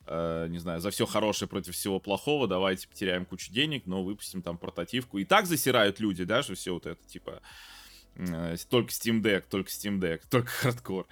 э, 0.07 0.47
не 0.49 0.59
знаю, 0.59 0.79
за 0.79 0.89
все 0.89 1.05
хорошее 1.05 1.49
против 1.49 1.75
всего 1.75 1.99
плохого, 1.99 2.47
давайте 2.47 2.87
потеряем 2.87 3.25
кучу 3.25 3.51
денег, 3.51 3.85
но 3.85 4.03
выпустим 4.03 4.41
там 4.41 4.57
портативку. 4.57 5.17
И 5.17 5.25
так 5.25 5.45
засирают 5.45 5.99
люди, 5.99 6.23
да, 6.23 6.43
что 6.43 6.55
все 6.55 6.73
вот 6.73 6.85
это, 6.85 7.03
типа, 7.07 7.41
э, 8.15 8.55
только 8.69 8.91
Steam 8.91 9.21
Deck, 9.21 9.45
только 9.49 9.69
Steam 9.69 9.99
Deck, 9.99 10.21
только 10.29 10.49
хардкор. 10.49 11.07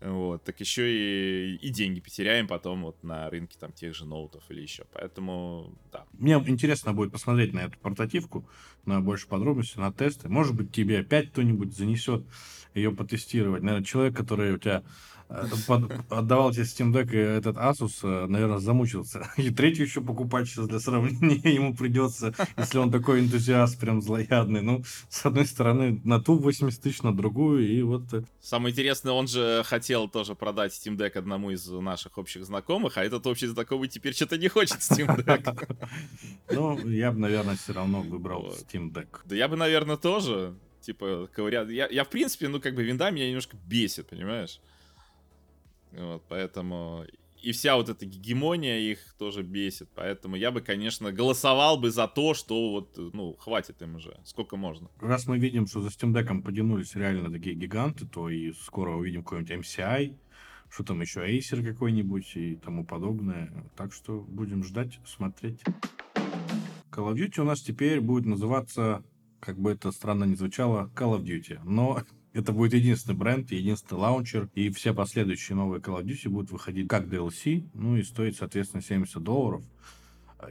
Вот, 0.00 0.42
так 0.44 0.58
еще 0.60 0.90
и, 0.90 1.56
и 1.56 1.68
деньги 1.68 2.00
потеряем 2.00 2.48
потом 2.48 2.84
вот 2.84 3.02
на 3.04 3.28
рынке 3.28 3.58
там 3.60 3.70
тех 3.70 3.94
же 3.94 4.06
ноутов 4.06 4.42
или 4.48 4.62
еще. 4.62 4.84
Поэтому, 4.94 5.74
да. 5.92 6.06
Мне 6.14 6.42
интересно 6.46 6.94
будет 6.94 7.12
посмотреть 7.12 7.52
на 7.52 7.60
эту 7.60 7.78
портативку, 7.78 8.48
на 8.86 9.02
больше 9.02 9.28
подробностей, 9.28 9.78
на 9.78 9.92
тесты. 9.92 10.30
Может 10.30 10.54
быть, 10.54 10.72
тебе 10.72 11.00
опять 11.00 11.30
кто-нибудь 11.30 11.76
занесет 11.76 12.24
ее 12.72 12.92
потестировать. 12.92 13.62
Наверное, 13.62 13.84
человек, 13.84 14.16
который 14.16 14.54
у 14.54 14.58
тебя 14.58 14.84
под, 15.66 15.90
отдавал 16.10 16.52
тебе 16.52 16.64
Steam 16.64 16.92
Deck, 16.92 17.12
и 17.12 17.16
этот 17.16 17.56
Asus, 17.56 18.00
э, 18.02 18.26
наверное, 18.26 18.58
замучился. 18.58 19.30
И 19.36 19.50
третью 19.50 19.86
еще 19.86 20.00
покупать 20.00 20.48
сейчас 20.48 20.66
для 20.66 20.80
сравнения 20.80 21.54
ему 21.54 21.74
придется, 21.74 22.34
если 22.56 22.78
он 22.78 22.90
такой 22.90 23.20
энтузиаст, 23.20 23.78
прям 23.78 24.02
злоядный. 24.02 24.62
Ну, 24.62 24.82
с 25.08 25.24
одной 25.24 25.46
стороны, 25.46 26.00
на 26.04 26.20
ту 26.20 26.36
80 26.38 26.82
тысяч, 26.82 27.02
на 27.02 27.16
другую, 27.16 27.68
и 27.68 27.82
вот... 27.82 28.12
Э, 28.12 28.22
Самое 28.40 28.72
интересное, 28.72 29.12
он 29.12 29.28
же 29.28 29.62
хотел 29.64 30.08
тоже 30.08 30.34
продать 30.34 30.72
Steam 30.72 30.96
Deck 30.96 31.18
одному 31.18 31.50
из 31.50 31.66
наших 31.68 32.18
общих 32.18 32.44
знакомых, 32.44 32.98
а 32.98 33.04
этот 33.04 33.26
общий 33.26 33.46
знакомый 33.46 33.88
теперь 33.88 34.14
что-то 34.14 34.36
не 34.36 34.48
хочет 34.48 34.78
Steam 34.78 35.24
Deck. 35.24 35.76
Ну, 36.52 36.88
я 36.88 37.12
бы, 37.12 37.20
наверное, 37.20 37.54
все 37.56 37.72
равно 37.72 38.02
выбрал 38.02 38.48
Steam 38.48 38.92
Deck. 38.92 39.20
Да 39.24 39.36
я 39.36 39.46
бы, 39.46 39.56
наверное, 39.56 39.96
тоже 39.96 40.54
типа, 40.80 41.28
ковырял. 41.32 41.68
Я, 41.68 41.86
я, 41.88 42.04
в 42.04 42.08
принципе, 42.08 42.48
ну, 42.48 42.60
как 42.60 42.74
бы, 42.74 42.82
винда 42.82 43.10
меня 43.10 43.28
немножко 43.28 43.56
бесит, 43.66 44.08
понимаешь? 44.08 44.60
Вот, 45.92 46.22
поэтому 46.28 47.04
и 47.42 47.52
вся 47.52 47.76
вот 47.76 47.88
эта 47.88 48.04
гегемония 48.06 48.78
их 48.78 49.14
тоже 49.18 49.42
бесит. 49.42 49.88
Поэтому 49.94 50.36
я 50.36 50.50
бы, 50.50 50.60
конечно, 50.60 51.12
голосовал 51.12 51.78
бы 51.78 51.90
за 51.90 52.06
то, 52.06 52.34
что 52.34 52.70
вот, 52.70 52.96
ну, 52.96 53.34
хватит 53.34 53.80
им 53.82 53.96
уже. 53.96 54.18
Сколько 54.24 54.56
можно. 54.56 54.90
Раз 55.00 55.26
мы 55.26 55.38
видим, 55.38 55.66
что 55.66 55.80
за 55.80 55.88
Steam 55.88 56.12
Deck 56.12 56.42
потянулись 56.42 56.94
реально 56.94 57.30
такие 57.30 57.54
гиганты, 57.54 58.06
то 58.06 58.28
и 58.28 58.52
скоро 58.52 58.92
увидим 58.92 59.22
какой-нибудь 59.22 59.66
MCI, 59.66 60.16
что 60.68 60.84
там 60.84 61.00
еще 61.00 61.20
Acer 61.20 61.64
какой-нибудь 61.64 62.36
и 62.36 62.56
тому 62.56 62.84
подобное. 62.84 63.70
Так 63.76 63.92
что 63.92 64.20
будем 64.20 64.62
ждать, 64.62 64.98
смотреть. 65.06 65.62
Call 66.90 67.12
of 67.12 67.14
Duty 67.14 67.40
у 67.40 67.44
нас 67.44 67.62
теперь 67.62 68.00
будет 68.00 68.26
называться, 68.26 69.02
как 69.40 69.58
бы 69.58 69.72
это 69.72 69.92
странно 69.92 70.24
ни 70.24 70.34
звучало, 70.34 70.90
Call 70.94 71.18
of 71.18 71.22
Duty. 71.22 71.60
Но 71.64 72.02
это 72.32 72.52
будет 72.52 72.74
единственный 72.74 73.16
бренд, 73.16 73.50
единственный 73.50 73.98
лаунчер, 73.98 74.48
и 74.54 74.70
все 74.70 74.94
последующие 74.94 75.56
новые 75.56 75.80
Call 75.80 76.00
of 76.00 76.04
Duty 76.04 76.28
будут 76.28 76.50
выходить 76.50 76.88
как 76.88 77.06
DLC, 77.06 77.68
ну 77.74 77.96
и 77.96 78.02
стоить, 78.02 78.36
соответственно, 78.36 78.82
70 78.82 79.22
долларов. 79.22 79.64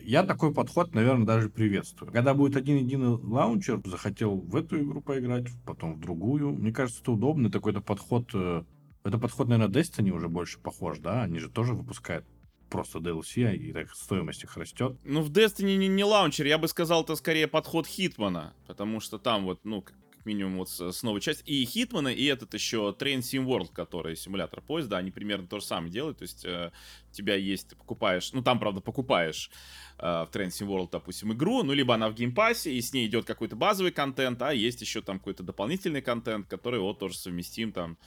Я 0.01 0.23
такой 0.23 0.53
подход, 0.53 0.93
наверное, 0.93 1.25
даже 1.25 1.49
приветствую. 1.49 2.11
Когда 2.11 2.33
будет 2.35 2.55
один-единый 2.55 3.17
лаунчер, 3.17 3.81
захотел 3.85 4.35
в 4.35 4.55
эту 4.55 4.79
игру 4.81 5.01
поиграть, 5.01 5.47
потом 5.65 5.95
в 5.95 5.99
другую. 5.99 6.51
Мне 6.51 6.71
кажется, 6.71 7.01
это 7.01 7.13
удобный 7.13 7.49
такой-то 7.49 7.81
подход. 7.81 8.29
э, 8.35 8.63
Это 9.03 9.17
подход, 9.17 9.47
наверное, 9.47 9.73
Destiny 9.73 10.11
уже 10.11 10.27
больше 10.27 10.59
похож, 10.59 10.99
да? 10.99 11.23
Они 11.23 11.39
же 11.39 11.49
тоже 11.49 11.73
выпускают 11.73 12.25
просто 12.69 12.99
DLC, 12.99 13.55
и 13.55 13.73
так 13.73 13.91
стоимость 13.95 14.43
их 14.43 14.55
растет. 14.57 14.95
Ну, 15.03 15.21
в 15.21 15.31
Destiny 15.31 15.75
не, 15.75 15.87
не 15.87 16.03
лаунчер, 16.03 16.45
я 16.45 16.59
бы 16.59 16.67
сказал, 16.67 17.01
это 17.01 17.15
скорее 17.15 17.47
подход 17.47 17.87
Hitman 17.87 18.37
а, 18.37 18.53
потому 18.67 18.99
что 18.99 19.17
там 19.17 19.45
вот, 19.45 19.61
ну, 19.63 19.83
как 20.19 20.25
минимум 20.25 20.57
вот 20.57 20.69
с, 20.69 21.01
новой 21.01 21.21
частью, 21.21 21.45
и 21.47 21.63
Hitman 21.63 21.98
а, 21.98 22.09
и 22.09 22.25
этот 22.25 22.53
еще 22.53 22.93
Train 22.99 23.19
Sim 23.19 23.45
World, 23.45 23.71
который 23.71 24.17
симулятор 24.17 24.59
поезда, 24.59 24.97
они 24.97 25.11
примерно 25.11 25.47
то 25.47 25.59
же 25.59 25.65
самое 25.65 25.89
делают, 25.89 26.17
то 26.17 26.23
есть 26.23 26.43
э, 26.43 26.71
тебя 27.13 27.35
есть, 27.35 27.69
ты 27.69 27.77
покупаешь, 27.77 28.33
ну, 28.33 28.43
там, 28.43 28.59
правда, 28.59 28.81
покупаешь 28.81 29.49
э, 29.97 30.01
в 30.01 30.29
Train 30.33 30.47
Sim 30.47 30.67
World, 30.67 30.89
допустим, 30.91 31.31
игру, 31.31 31.63
ну, 31.63 31.71
либо 31.71 31.95
она 31.95 32.09
в 32.09 32.15
Game 32.15 32.39
Pass 32.39 32.62
е, 32.62 32.73
и 32.73 32.81
с 32.81 32.91
ней 32.91 33.07
идет 33.07 33.23
какой-то 33.23 33.55
базовый 33.55 33.93
контент, 33.93 34.41
а 34.41 34.53
есть 34.53 34.81
еще 34.81 35.01
там 35.01 35.19
какой-то 35.19 35.43
дополнительный 35.43 36.01
контент, 36.01 36.47
который 36.47 36.81
вот 36.81 36.99
тоже 36.99 37.17
совместим 37.17 37.71
там 37.71 37.97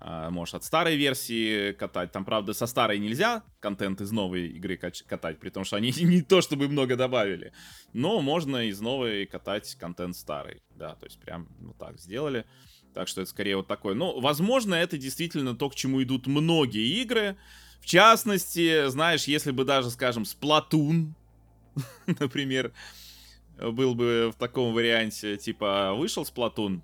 можешь 0.00 0.54
от 0.54 0.64
старой 0.64 0.96
версии 0.96 1.72
катать. 1.72 2.12
Там, 2.12 2.24
правда, 2.24 2.52
со 2.54 2.66
старой 2.66 2.98
нельзя 2.98 3.42
контент 3.60 4.00
из 4.00 4.12
новой 4.12 4.48
игры 4.48 4.76
катать, 4.76 5.40
при 5.40 5.50
том, 5.50 5.64
что 5.64 5.76
они 5.76 5.92
не 6.00 6.22
то 6.22 6.40
чтобы 6.40 6.68
много 6.68 6.96
добавили. 6.96 7.52
Но 7.92 8.20
можно 8.20 8.68
из 8.68 8.80
новой 8.80 9.26
катать 9.26 9.74
контент 9.74 10.16
старый. 10.16 10.62
Да, 10.76 10.94
то 10.94 11.06
есть 11.06 11.18
прям 11.20 11.48
ну 11.58 11.74
так 11.74 11.98
сделали. 11.98 12.44
Так 12.94 13.08
что 13.08 13.22
это 13.22 13.30
скорее 13.30 13.56
вот 13.56 13.66
такое. 13.66 13.94
Ну, 13.94 14.20
возможно, 14.20 14.74
это 14.74 14.96
действительно 14.96 15.54
то, 15.54 15.68
к 15.68 15.74
чему 15.74 16.02
идут 16.02 16.26
многие 16.26 17.00
игры. 17.02 17.36
В 17.80 17.86
частности, 17.86 18.88
знаешь, 18.88 19.24
если 19.24 19.50
бы 19.50 19.64
даже, 19.64 19.90
скажем, 19.90 20.24
Splatoon, 20.24 21.12
например, 22.06 22.72
был 23.56 23.94
бы 23.94 24.30
в 24.34 24.38
таком 24.38 24.72
варианте, 24.72 25.36
типа, 25.36 25.94
вышел 25.94 26.22
Splatoon, 26.24 26.82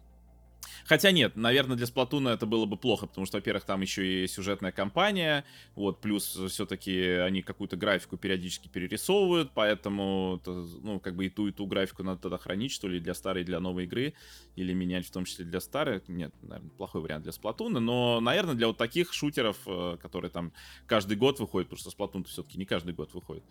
Хотя 0.86 1.10
нет, 1.10 1.36
наверное, 1.36 1.76
для 1.76 1.86
Сплатуна 1.86 2.30
это 2.30 2.46
было 2.46 2.66
бы 2.66 2.76
плохо, 2.76 3.06
потому 3.06 3.26
что, 3.26 3.38
во-первых, 3.38 3.64
там 3.64 3.80
еще 3.80 4.24
и 4.24 4.26
сюжетная 4.26 4.72
кампания, 4.72 5.44
вот, 5.74 6.00
плюс 6.00 6.38
все-таки 6.48 7.00
они 7.00 7.42
какую-то 7.42 7.76
графику 7.76 8.16
периодически 8.16 8.68
перерисовывают, 8.68 9.50
поэтому, 9.54 10.40
ну, 10.44 11.00
как 11.00 11.16
бы 11.16 11.26
и 11.26 11.30
ту, 11.30 11.48
и 11.48 11.52
ту 11.52 11.66
графику 11.66 12.02
надо 12.02 12.20
тогда 12.22 12.38
хранить, 12.38 12.72
что 12.72 12.88
ли, 12.88 13.00
для 13.00 13.14
старой, 13.14 13.44
для 13.44 13.60
новой 13.60 13.84
игры, 13.84 14.14
или 14.56 14.72
менять 14.72 15.06
в 15.06 15.10
том 15.10 15.24
числе 15.24 15.44
для 15.44 15.60
старой. 15.60 16.02
Нет, 16.08 16.34
наверное, 16.42 16.70
плохой 16.76 17.00
вариант 17.00 17.24
для 17.24 17.32
Сплатуна, 17.32 17.80
но, 17.80 18.20
наверное, 18.20 18.54
для 18.54 18.66
вот 18.68 18.76
таких 18.76 19.12
шутеров, 19.12 19.56
э, 19.66 19.96
которые 20.00 20.30
там 20.30 20.52
каждый 20.86 21.16
год 21.16 21.40
выходят, 21.40 21.68
потому 21.68 21.80
что 21.80 21.90
Сплатун 21.90 22.24
все-таки 22.24 22.58
не 22.58 22.64
каждый 22.64 22.94
год 22.94 23.12
выходит. 23.14 23.44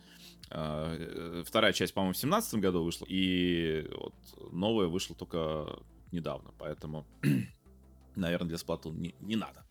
Э, 0.50 1.42
вторая 1.46 1.72
часть, 1.72 1.94
по-моему, 1.94 2.12
в 2.12 2.16
2017 2.16 2.54
году 2.60 2.84
вышла, 2.84 3.06
и 3.08 3.88
вот 3.96 4.14
новая 4.52 4.86
вышла 4.86 5.16
только 5.16 5.78
недавно, 6.14 6.50
поэтому, 6.58 7.06
наверное, 8.16 8.48
для 8.48 8.56
Splatoon 8.56 8.96
не, 8.96 9.14
не 9.20 9.36
надо. 9.36 9.64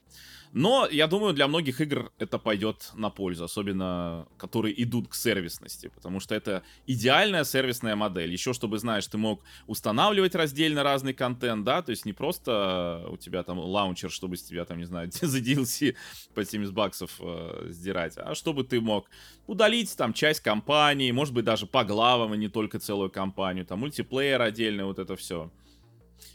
Но, 0.53 0.88
я 0.91 1.07
думаю, 1.07 1.33
для 1.33 1.47
многих 1.47 1.81
игр 1.81 2.12
это 2.19 2.38
пойдет 2.38 2.91
на 2.93 3.09
пользу, 3.09 3.43
особенно 3.43 4.27
которые 4.38 4.83
идут 4.83 5.07
к 5.07 5.15
сервисности, 5.15 5.88
потому 5.88 6.19
что 6.19 6.35
это 6.35 6.62
идеальная 6.85 7.43
сервисная 7.43 7.95
модель. 7.95 8.31
Еще, 8.31 8.53
чтобы, 8.53 8.77
знаешь, 8.77 9.07
ты 9.07 9.17
мог 9.17 9.41
устанавливать 9.65 10.35
раздельно 10.35 10.83
разный 10.83 11.13
контент, 11.15 11.63
да, 11.63 11.81
то 11.81 11.89
есть 11.89 12.05
не 12.05 12.13
просто 12.13 13.03
у 13.09 13.17
тебя 13.17 13.41
там 13.41 13.57
лаунчер, 13.57 14.12
чтобы 14.12 14.38
с 14.38 14.43
тебя 14.43 14.63
там, 14.65 14.77
не 14.77 14.85
знаю, 14.85 15.09
за 15.21 15.39
DLC 15.39 15.95
по 16.35 16.45
70 16.45 16.71
баксов 16.71 17.15
э, 17.19 17.69
сдирать, 17.69 18.13
а 18.17 18.35
чтобы 18.35 18.63
ты 18.63 18.79
мог 18.79 19.09
удалить 19.47 19.97
там 19.97 20.13
часть 20.13 20.41
компании, 20.41 21.12
может 21.12 21.33
быть, 21.33 21.45
даже 21.45 21.65
по 21.65 21.83
главам, 21.83 22.35
и 22.35 22.38
не 22.38 22.47
только 22.47 22.77
целую 22.77 23.09
компанию, 23.09 23.65
там 23.65 23.79
мультиплеер 23.79 24.39
отдельный, 24.39 24.83
вот 24.83 25.00
это 25.00 25.15
все. 25.15 25.50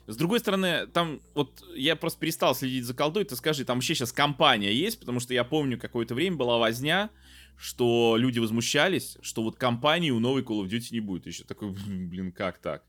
С 0.06 0.16
другой 0.16 0.40
стороны, 0.40 0.86
там 0.86 1.20
вот 1.34 1.62
я 1.74 1.96
просто 1.96 2.18
перестал 2.20 2.54
следить 2.54 2.84
за 2.84 2.94
колдой. 2.94 3.24
Ты 3.24 3.36
скажи, 3.36 3.64
там 3.64 3.78
вообще 3.78 3.94
сейчас 3.94 4.12
компания 4.12 4.72
есть, 4.72 4.98
потому 4.98 5.20
что 5.20 5.34
я 5.34 5.44
помню, 5.44 5.78
какое-то 5.78 6.14
время 6.14 6.36
была 6.36 6.58
возня, 6.58 7.10
что 7.56 8.16
люди 8.16 8.38
возмущались, 8.38 9.18
что 9.20 9.42
вот 9.42 9.56
компании 9.56 10.10
у 10.10 10.20
новой 10.20 10.42
Call 10.42 10.62
of 10.62 10.68
Duty 10.68 10.88
не 10.92 11.00
будет. 11.00 11.26
Еще 11.26 11.44
такой, 11.44 11.74
блин, 11.86 12.32
как 12.32 12.58
так? 12.58 12.84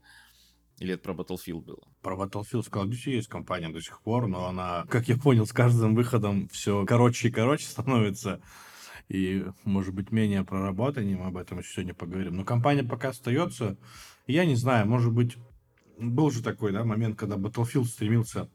Или 0.79 0.93
это 0.93 1.03
про 1.03 1.13
Battlefield 1.13 1.61
было? 1.61 1.83
Про 2.01 2.15
Battlefield 2.15 2.63
в 2.63 2.69
Call 2.69 2.85
of 2.85 2.89
Duty 2.89 3.11
есть 3.11 3.27
компания 3.27 3.69
до 3.69 3.81
сих 3.81 4.01
пор, 4.01 4.27
но 4.27 4.47
она, 4.47 4.85
как 4.89 5.09
я 5.09 5.17
понял, 5.17 5.45
с 5.45 5.51
каждым 5.51 5.95
выходом 5.95 6.47
все 6.49 6.85
короче 6.85 7.27
и 7.27 7.31
короче 7.31 7.65
становится. 7.67 8.41
И, 9.09 9.43
может 9.65 9.93
быть, 9.93 10.11
менее 10.11 10.43
проработанным, 10.43 11.23
об 11.23 11.35
этом 11.35 11.59
еще 11.59 11.73
сегодня 11.73 11.95
поговорим. 11.95 12.35
Но 12.35 12.45
компания 12.45 12.83
пока 12.83 13.09
остается. 13.09 13.75
Я 14.27 14.45
не 14.45 14.55
знаю, 14.55 14.87
может 14.87 15.11
быть, 15.11 15.35
был 15.99 16.31
же 16.31 16.41
такой, 16.41 16.71
да, 16.71 16.83
момент, 16.83 17.17
когда 17.17 17.35
Battlefield 17.35 17.85
стремился... 17.85 18.49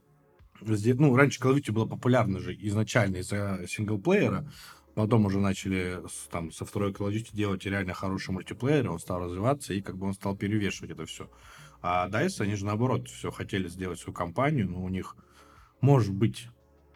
Ну, 0.61 1.17
раньше 1.17 1.41
Call 1.41 1.55
of 1.55 1.61
Duty 1.61 1.73
было 1.73 1.87
популярно 1.87 2.39
же 2.39 2.55
изначально 2.55 3.17
из-за 3.17 3.65
синглплеера, 3.69 4.49
Потом 4.95 5.27
уже 5.27 5.41
начали 5.41 6.01
там 6.31 6.53
со 6.53 6.65
второй 6.65 6.93
Call 6.93 7.09
of 7.09 7.15
Duty 7.15 7.31
делать 7.35 7.67
реально 7.67 7.95
хороший 7.95 8.31
мультиплеер, 8.31 8.89
он 8.89 9.01
стал 9.01 9.25
развиваться, 9.25 9.75
и 9.75 9.81
как 9.81 9.97
бы 9.97 10.07
он 10.07 10.15
стал 10.15 10.37
перевешивать 10.37 10.93
это 10.93 11.05
все. 11.05 11.29
А 11.83 12.09
DICE, 12.09 12.43
они 12.43 12.55
же 12.55 12.65
наоборот 12.65 13.09
все 13.09 13.33
хотели 13.33 13.69
сделать 13.69 13.99
свою 13.99 14.15
компанию, 14.15 14.71
но 14.71 14.83
у 14.83 14.89
них, 14.89 15.17
может 15.81 16.15
быть, 16.15 16.49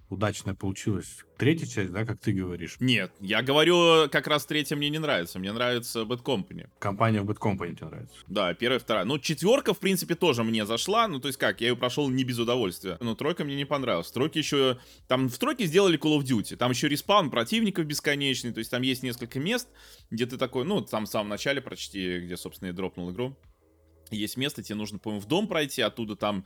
удачная 0.09 0.55
получилась 0.55 1.25
третья 1.39 1.67
часть, 1.67 1.93
да, 1.93 2.05
как 2.05 2.19
ты 2.19 2.33
говоришь? 2.33 2.77
Нет, 2.81 3.13
я 3.21 3.43
говорю, 3.43 4.09
как 4.11 4.27
раз 4.27 4.45
третья 4.45 4.77
мне 4.77 4.91
не 4.91 4.99
нравится. 4.99 5.39
Мне 5.39 5.53
нравится 5.53 6.01
Bad 6.01 6.23
Company. 6.23 6.69
Компания 6.79 7.23
в 7.23 7.31
Bad 7.31 7.39
Company 7.39 7.75
тебе 7.75 7.87
нравится? 7.87 8.17
Да, 8.27 8.53
первая, 8.55 8.79
вторая. 8.79 9.05
Ну, 9.05 9.19
четверка, 9.19 9.73
в 9.73 9.79
принципе, 9.79 10.15
тоже 10.15 10.43
мне 10.45 10.67
зашла. 10.67 11.09
Ну, 11.09 11.21
то 11.21 11.29
есть 11.29 11.39
как, 11.39 11.61
я 11.61 11.69
ее 11.69 11.77
прошел 11.77 12.09
не 12.09 12.25
без 12.25 12.39
удовольствия. 12.39 12.99
Но 13.01 13.15
тройка 13.15 13.45
мне 13.45 13.57
не 13.57 13.65
понравилась. 13.65 14.11
Тройки 14.11 14.39
еще... 14.39 14.79
Там 15.07 15.29
в 15.29 15.39
тройке 15.39 15.67
сделали 15.67 15.99
Call 15.99 16.19
of 16.19 16.25
Duty. 16.25 16.57
Там 16.57 16.71
еще 16.71 16.89
респаун 16.89 17.31
противников 17.31 17.87
бесконечный. 17.87 18.53
То 18.53 18.59
есть 18.59 18.71
там 18.71 18.83
есть 18.83 19.03
несколько 19.03 19.39
мест, 19.39 19.69
где 20.11 20.27
ты 20.27 20.37
такой... 20.37 20.65
Ну, 20.65 20.81
там 20.81 21.07
в 21.07 21.09
самом 21.09 21.29
начале 21.29 21.61
почти, 21.61 22.21
где, 22.21 22.37
собственно, 22.37 22.71
и 22.71 22.73
дропнул 22.73 23.11
игру 23.13 23.37
есть 24.17 24.37
место, 24.37 24.63
тебе 24.63 24.77
нужно, 24.77 24.99
по-моему, 24.99 25.21
в 25.21 25.29
дом 25.29 25.49
пройти, 25.49 25.83
оттуда 25.83 26.17
там 26.17 26.45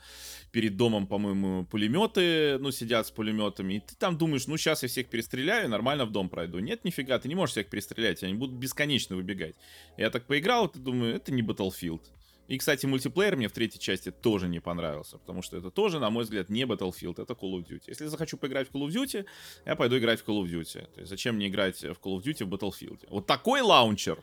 перед 0.51 0.77
домом, 0.77 1.07
по-моему, 1.07 1.65
пулеметы, 1.67 2.59
ну, 2.59 2.71
сидят 2.71 3.07
с 3.07 3.11
пулеметами, 3.11 3.75
и 3.75 3.81
ты 3.81 3.95
там 3.97 4.19
думаешь, 4.19 4.47
ну, 4.47 4.57
сейчас 4.57 4.83
я 4.83 4.89
всех 4.89 5.09
перестреляю, 5.09 5.69
нормально 5.69 6.05
в 6.05 6.13
дом 6.13 6.29
пройду. 6.29 6.59
Нет, 6.59 6.85
нифига, 6.85 7.19
ты 7.19 7.29
не 7.29 7.35
можешь 7.35 7.53
всех 7.53 7.69
перестрелять, 7.69 8.23
они 8.23 8.35
будут 8.35 8.57
бесконечно 8.57 9.17
выбегать. 9.17 9.57
Я 9.97 10.11
так 10.11 10.27
поиграл, 10.27 10.67
и 10.67 10.79
думаю, 10.79 11.17
это 11.17 11.33
не 11.33 11.43
Battlefield. 11.43 12.03
И, 12.49 12.59
кстати, 12.59 12.87
мультиплеер 12.87 13.37
мне 13.37 13.49
в 13.49 13.53
третьей 13.53 13.81
части 13.81 14.11
тоже 14.11 14.49
не 14.49 14.61
понравился, 14.61 15.17
потому 15.17 15.43
что 15.43 15.57
это 15.57 15.71
тоже, 15.71 15.99
на 16.01 16.11
мой 16.11 16.25
взгляд, 16.25 16.51
не 16.51 16.65
Battlefield, 16.65 17.23
это 17.23 17.33
Call 17.35 17.53
of 17.55 17.67
Duty. 17.67 17.85
Если 17.87 18.05
я 18.05 18.11
захочу 18.11 18.37
поиграть 18.37 18.69
в 18.69 18.75
Call 18.75 18.87
of 18.87 18.91
Duty, 18.91 19.25
я 19.65 19.77
пойду 19.77 19.97
играть 19.97 20.21
в 20.21 20.29
Call 20.29 20.43
of 20.43 20.51
Duty. 20.51 20.87
То 20.93 21.01
есть 21.01 21.09
зачем 21.09 21.37
мне 21.37 21.49
играть 21.49 21.81
в 21.81 21.99
Call 22.03 22.19
of 22.19 22.23
Duty 22.23 22.45
в 22.45 22.53
Battlefield? 22.53 23.07
Вот 23.09 23.27
такой 23.27 23.61
лаунчер, 23.63 24.19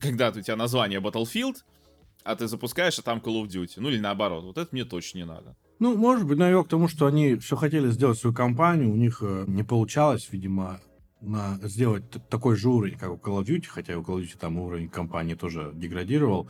когда 0.00 0.30
у 0.30 0.40
тебя 0.40 0.56
название 0.56 1.00
Battlefield, 1.00 1.56
а 2.24 2.36
ты 2.36 2.46
запускаешь, 2.46 2.98
а 2.98 3.02
там 3.02 3.18
Call 3.18 3.42
of 3.42 3.48
Duty. 3.48 3.74
Ну 3.76 3.88
или 3.88 3.98
наоборот. 3.98 4.44
Вот 4.44 4.58
это 4.58 4.68
мне 4.72 4.84
точно 4.84 5.18
не 5.18 5.24
надо. 5.24 5.56
Ну, 5.78 5.96
может 5.96 6.26
быть, 6.26 6.38
навек 6.38 6.66
к 6.66 6.70
тому, 6.70 6.88
что 6.88 7.06
они 7.06 7.36
все 7.36 7.56
хотели 7.56 7.90
сделать 7.90 8.18
свою 8.18 8.34
компанию, 8.34 8.92
у 8.92 8.96
них 8.96 9.18
э, 9.20 9.44
не 9.48 9.64
получалось, 9.64 10.28
видимо, 10.30 10.80
на, 11.20 11.58
сделать 11.62 12.04
такой 12.28 12.56
же 12.56 12.68
уровень, 12.68 12.98
как 12.98 13.10
у 13.10 13.16
Call 13.16 13.42
of 13.42 13.46
Duty, 13.46 13.66
хотя 13.66 13.96
у 13.96 14.02
Call 14.02 14.18
of 14.18 14.22
Duty 14.22 14.38
там 14.38 14.58
уровень 14.58 14.88
компании 14.88 15.34
тоже 15.34 15.72
деградировал. 15.74 16.48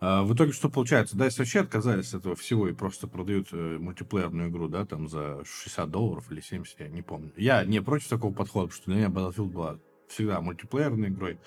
А 0.00 0.22
в 0.24 0.34
итоге 0.34 0.52
что 0.52 0.68
получается? 0.68 1.16
Да, 1.16 1.28
вообще 1.36 1.60
отказались 1.60 2.12
от 2.12 2.22
этого 2.22 2.34
всего 2.34 2.68
и 2.68 2.72
просто 2.72 3.06
продают 3.06 3.48
э, 3.52 3.78
мультиплеерную 3.78 4.50
игру, 4.50 4.68
да, 4.68 4.84
там 4.84 5.08
за 5.08 5.44
60 5.44 5.90
долларов 5.90 6.30
или 6.30 6.40
70, 6.40 6.80
я 6.80 6.88
не 6.88 7.02
помню. 7.02 7.32
Я 7.36 7.64
не 7.64 7.80
против 7.80 8.08
такого 8.08 8.32
подхода, 8.32 8.66
потому 8.68 8.82
что 8.82 8.90
для 8.90 8.96
меня 8.96 9.08
Battlefield 9.08 9.50
была 9.50 9.78
всегда 10.08 10.40
мультиплеерной 10.40 11.08
игрой. 11.08 11.38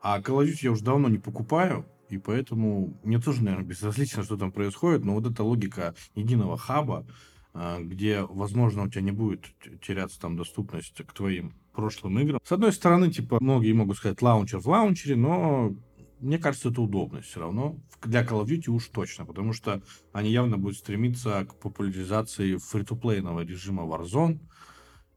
А 0.00 0.20
Call 0.20 0.42
of 0.42 0.46
Duty 0.46 0.58
я 0.62 0.72
уже 0.72 0.84
давно 0.84 1.08
не 1.08 1.18
покупаю, 1.18 1.86
и 2.08 2.18
поэтому 2.18 2.98
мне 3.02 3.18
тоже, 3.18 3.42
наверное, 3.42 3.66
безразлично, 3.66 4.22
что 4.22 4.36
там 4.36 4.52
происходит, 4.52 5.04
но 5.04 5.14
вот 5.14 5.26
эта 5.26 5.42
логика 5.42 5.94
единого 6.14 6.56
хаба, 6.56 7.06
а, 7.54 7.80
где, 7.80 8.22
возможно, 8.22 8.84
у 8.84 8.88
тебя 8.88 9.02
не 9.02 9.12
будет 9.12 9.46
теряться 9.82 10.20
там 10.20 10.36
доступность 10.36 10.94
к 11.04 11.12
твоим 11.12 11.54
прошлым 11.72 12.18
играм. 12.20 12.40
С 12.44 12.52
одной 12.52 12.72
стороны, 12.72 13.10
типа, 13.10 13.38
многие 13.40 13.72
могут 13.72 13.96
сказать 13.96 14.20
лаунчер 14.22 14.58
в 14.58 14.66
лаунчере, 14.66 15.16
но 15.16 15.74
мне 16.20 16.38
кажется, 16.38 16.70
это 16.70 16.82
удобно 16.82 17.20
все 17.20 17.40
равно. 17.40 17.76
Для 18.02 18.24
Call 18.24 18.44
of 18.44 18.46
Duty 18.46 18.70
уж 18.70 18.88
точно, 18.88 19.24
потому 19.24 19.52
что 19.52 19.82
они 20.12 20.30
явно 20.30 20.56
будут 20.56 20.78
стремиться 20.78 21.46
к 21.46 21.58
популяризации 21.58 22.56
фри-то-плейного 22.56 23.40
режима 23.40 23.84
Warzone, 23.84 24.40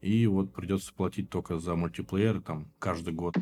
и 0.02 0.26
вот 0.28 0.54
придется 0.54 0.94
платить 0.94 1.30
только 1.30 1.60
за 1.60 1.76
мультиплеер 1.76 2.42
там 2.42 2.72
каждый 2.80 3.14
год. 3.14 3.36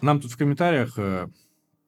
Нам 0.00 0.20
тут 0.20 0.32
в 0.32 0.36
комментариях 0.36 0.98
э, 0.98 1.28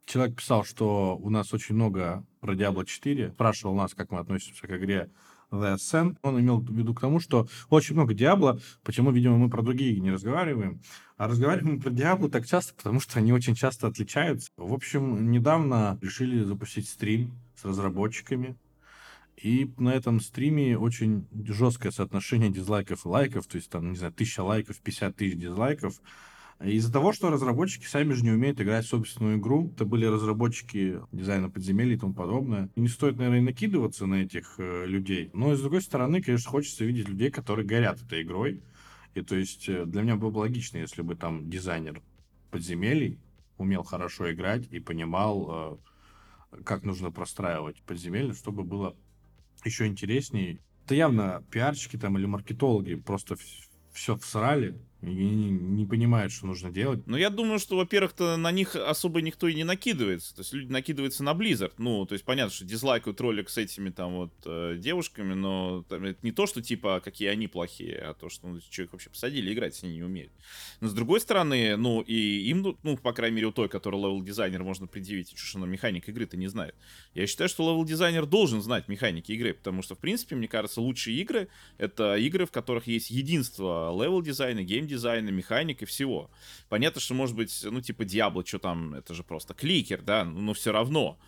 Человек 0.07 0.37
писал, 0.37 0.65
что 0.65 1.17
у 1.17 1.31
нас 1.31 1.53
очень 1.55 1.75
много 1.75 2.25
про 2.41 2.55
Diablo 2.55 2.85
4, 2.85 3.33
спрашивал 3.33 3.75
нас, 3.75 3.95
как 3.95 4.11
мы 4.11 4.19
относимся 4.19 4.67
к 4.67 4.77
игре 4.77 5.11
The 5.51 5.77
Ascent. 5.77 6.17
Он 6.23 6.39
имел 6.41 6.61
в 6.61 6.71
виду 6.71 6.95
к 6.95 7.01
тому, 7.01 7.21
что 7.21 7.49
очень 7.71 7.95
много 7.95 8.13
Диабло, 8.13 8.61
почему, 8.83 9.11
видимо, 9.11 9.39
мы 9.39 9.49
про 9.49 9.63
другие 9.63 9.99
не 10.01 10.11
разговариваем, 10.11 10.81
а 11.17 11.29
разговариваем 11.29 11.81
про 11.81 11.91
Диабло 11.91 12.29
так 12.29 12.47
часто, 12.47 12.75
потому 12.75 13.01
что 13.01 13.19
они 13.19 13.33
очень 13.33 13.55
часто 13.55 13.87
отличаются. 13.87 14.51
В 14.57 14.73
общем, 14.75 15.31
недавно 15.31 15.99
решили 16.03 16.45
запустить 16.45 16.89
стрим 16.89 17.33
с 17.57 17.65
разработчиками, 17.65 18.57
и 19.37 19.73
на 19.79 19.91
этом 19.91 20.21
стриме 20.21 20.79
очень 20.79 21.27
жесткое 21.47 21.93
соотношение 21.93 22.51
дизлайков 22.51 23.05
и 23.05 23.09
лайков, 23.09 23.47
то 23.47 23.57
есть 23.57 23.71
там, 23.71 23.91
не 23.91 23.97
знаю, 23.97 24.13
тысяча 24.13 24.43
лайков, 24.43 24.79
50 24.81 25.17
тысяч 25.17 25.37
дизлайков. 25.37 26.01
Из-за 26.63 26.93
того, 26.93 27.13
что 27.13 27.31
разработчики 27.31 27.85
сами 27.85 28.13
же 28.13 28.23
не 28.23 28.31
умеют 28.31 28.61
играть 28.61 28.87
в 28.87 28.89
собственную 28.89 29.39
игру, 29.39 29.73
это 29.75 29.85
были 29.85 30.07
разработчики 30.07 31.01
дизайна 31.13 31.51
подземелий 31.51 31.97
и 31.97 31.99
тому 31.99 32.15
подобное. 32.15 32.71
И 32.77 32.81
не 32.81 32.89
стоит, 32.89 33.17
наверное, 33.17 33.41
накидываться 33.41 34.07
на 34.07 34.23
этих 34.23 34.55
э, 34.59 34.87
людей. 34.87 35.31
Но, 35.35 35.55
с 35.55 35.61
другой 35.61 35.83
стороны, 35.83 36.23
конечно, 36.23 36.51
хочется 36.51 36.85
видеть 36.85 37.09
людей, 37.09 37.31
которые 37.31 37.67
горят 37.67 38.01
этой 38.01 38.23
игрой. 38.23 38.63
И 39.15 39.23
то 39.23 39.35
есть 39.35 39.69
э, 39.69 39.85
для 39.85 40.03
меня 40.03 40.17
было 40.17 40.31
бы 40.31 40.39
логично, 40.39 40.79
если 40.79 41.03
бы 41.03 41.17
там 41.17 41.51
дизайнер 41.51 42.01
подземелий 42.51 43.19
умел 43.59 43.83
хорошо 43.83 44.33
играть 44.33 44.67
и 44.71 44.79
понимал, 44.79 45.81
э, 46.53 46.63
как 46.65 46.85
нужно 46.85 47.11
простраивать 47.11 47.83
подземелье, 47.83 48.33
чтобы 48.33 48.63
было 48.63 48.97
еще 49.65 49.87
интереснее. 49.87 50.61
Это 50.85 50.95
явно 50.95 51.45
пиарщики 51.51 51.97
там 51.97 52.17
или 52.19 52.27
маркетологи 52.27 52.95
просто 52.95 53.37
все 53.93 54.17
всрали, 54.17 54.77
и 55.07 55.25
не, 55.25 55.87
понимают, 55.87 56.33
что 56.33 56.47
нужно 56.47 56.71
делать. 56.71 57.07
Ну, 57.07 57.17
я 57.17 57.31
думаю, 57.31 57.59
что, 57.59 57.77
во-первых-то, 57.77 58.37
на 58.37 58.51
них 58.51 58.75
особо 58.75 59.21
никто 59.21 59.49
и 59.49 59.55
не 59.55 59.65
накидывается. 59.65 60.35
То 60.35 60.41
есть 60.41 60.53
люди 60.53 60.73
накидываются 60.73 61.23
на 61.23 61.33
Blizzard. 61.33 61.75
Ну, 61.79 62.07
то 62.07 62.15
есть 62.15 62.25
понятно, 62.25 62.55
что 62.55 62.65
дизлайкают 62.65 63.21
ролик 63.21 63.51
с 63.51 63.59
этими 63.59 63.91
там 63.91 64.15
вот 64.15 64.33
э, 64.47 64.77
девушками, 64.79 65.35
но 65.35 65.85
там, 65.89 66.05
это 66.05 66.19
не 66.23 66.33
то, 66.33 66.47
что 66.47 66.63
типа 66.63 67.01
какие 67.05 67.29
они 67.29 67.49
плохие, 67.49 67.99
а 67.99 68.15
то, 68.15 68.29
что 68.29 68.49
ну, 68.49 68.61
человек 68.71 68.93
вообще 68.93 69.11
посадили 69.11 69.53
играть, 69.53 69.79
они 69.83 69.97
не 69.97 70.03
умеют. 70.03 70.33
Но 70.81 70.89
с 70.89 70.95
другой 70.95 71.21
стороны, 71.21 71.77
ну, 71.77 72.01
и 72.01 72.15
им, 72.49 72.77
ну, 72.83 72.97
по 72.97 73.13
крайней 73.13 73.37
мере, 73.37 73.49
у 73.49 73.53
той, 73.53 73.69
который 73.69 74.01
левел-дизайнер, 74.01 74.63
можно 74.63 74.87
предъявить, 74.87 75.37
что 75.37 75.59
она 75.59 75.67
механик 75.67 76.09
игры-то 76.09 76.37
не 76.37 76.49
знает. 76.49 76.75
Я 77.15 77.27
считаю, 77.27 77.49
что 77.49 77.71
левел-дизайнер 77.71 78.27
должен 78.27 78.63
знать 78.63 78.89
механики 78.89 79.33
игры, 79.33 79.55
потому 79.55 79.83
что, 79.83 79.95
в 79.95 79.99
принципе, 79.99 80.35
мне 80.37 80.49
кажется, 80.49 80.81
лучшие 80.81 81.17
игры— 81.19 81.49
это 81.79 82.17
игры, 82.17 82.47
в 82.47 82.51
которых 82.51 82.87
есть 82.87 83.11
единство 83.11 83.93
левел-дизайна, 83.93 84.63
гейм 84.63 84.87
дизайна, 84.95 85.31
механик 85.31 85.83
и 85.83 85.85
всего. 85.85 86.31
Понятно, 86.69 87.01
что 87.01 87.15
может 87.15 87.37
быть, 87.37 87.61
ну, 87.65 87.81
типа 87.81 88.03
Diablo, 88.03 88.47
что 88.47 88.59
там, 88.59 88.95
это 88.95 89.15
же 89.15 89.23
просто 89.23 89.55
кликер, 89.55 90.03
да, 90.03 90.25
но 90.25 90.55
все 90.55 90.73
равно. 90.73 91.19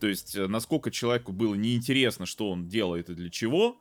То 0.00 0.06
есть, 0.06 0.36
э, 0.36 0.46
насколько 0.46 0.90
человеку 0.90 1.32
было 1.32 1.54
неинтересно, 1.54 2.26
что 2.26 2.50
он 2.50 2.68
делает 2.68 3.10
и 3.10 3.14
для 3.14 3.30
чего, 3.30 3.80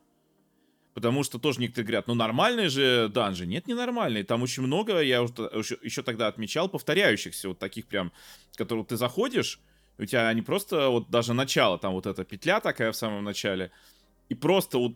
Потому 0.93 1.23
что 1.23 1.39
тоже 1.39 1.59
некоторые 1.59 1.87
говорят, 1.87 2.07
ну 2.07 2.13
нормальные 2.13 2.69
же 2.69 3.09
данжи. 3.09 3.47
Нет, 3.47 3.67
не 3.67 3.73
нормальные. 3.73 4.23
Там 4.23 4.43
очень 4.43 4.61
много, 4.61 5.01
я 5.01 5.23
уже, 5.23 5.79
еще 5.81 6.03
тогда 6.03 6.27
отмечал, 6.27 6.69
повторяющихся, 6.69 7.49
вот 7.49 7.57
таких 7.57 7.87
прям, 7.87 8.11
которые 8.55 8.85
ты 8.85 8.95
заходишь, 8.95 9.59
у 9.97 10.05
тебя 10.05 10.27
они 10.27 10.41
просто, 10.41 10.89
вот 10.89 11.09
даже 11.09 11.33
начало, 11.33 11.79
там 11.79 11.93
вот 11.93 12.05
эта 12.05 12.23
петля 12.23 12.59
такая 12.59 12.91
в 12.91 12.95
самом 12.95 13.23
начале, 13.23 13.71
и 14.29 14.35
просто 14.35 14.77
вот 14.77 14.93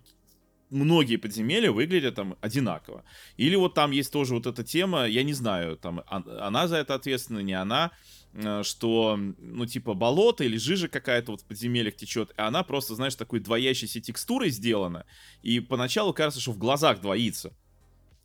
многие 0.70 1.18
подземелья 1.18 1.72
выглядят 1.72 2.16
там 2.16 2.38
одинаково. 2.42 3.04
Или 3.38 3.56
вот 3.56 3.74
там 3.74 3.92
есть 3.92 4.12
тоже 4.12 4.34
вот 4.34 4.48
эта 4.48 4.64
тема, 4.64 5.06
я 5.06 5.24
не 5.24 5.34
знаю, 5.34 5.78
там 5.78 6.04
она 6.08 6.68
за 6.68 6.78
это 6.78 6.96
ответственна, 6.96 7.40
не 7.40 7.54
она, 7.54 7.92
э, 8.34 8.64
что, 8.64 9.18
ну, 9.18 9.66
типа, 9.66 9.94
болото 9.94 10.44
или 10.44 10.58
жижа 10.58 10.88
какая-то 10.88 11.32
вот 11.32 11.42
в 11.42 11.46
подземельях 11.46 11.96
течет, 11.96 12.32
и 12.38 12.42
она 12.42 12.64
просто, 12.64 12.96
знаешь, 12.96 13.16
такой 13.16 13.40
двоящейся 13.40 14.02
текстурой 14.02 14.50
сделана, 14.50 15.06
и 15.42 15.60
поначалу 15.60 16.14
кажется, 16.14 16.42
что 16.42 16.52
в 16.52 16.58
глазах 16.58 17.02
двоится. 17.02 17.54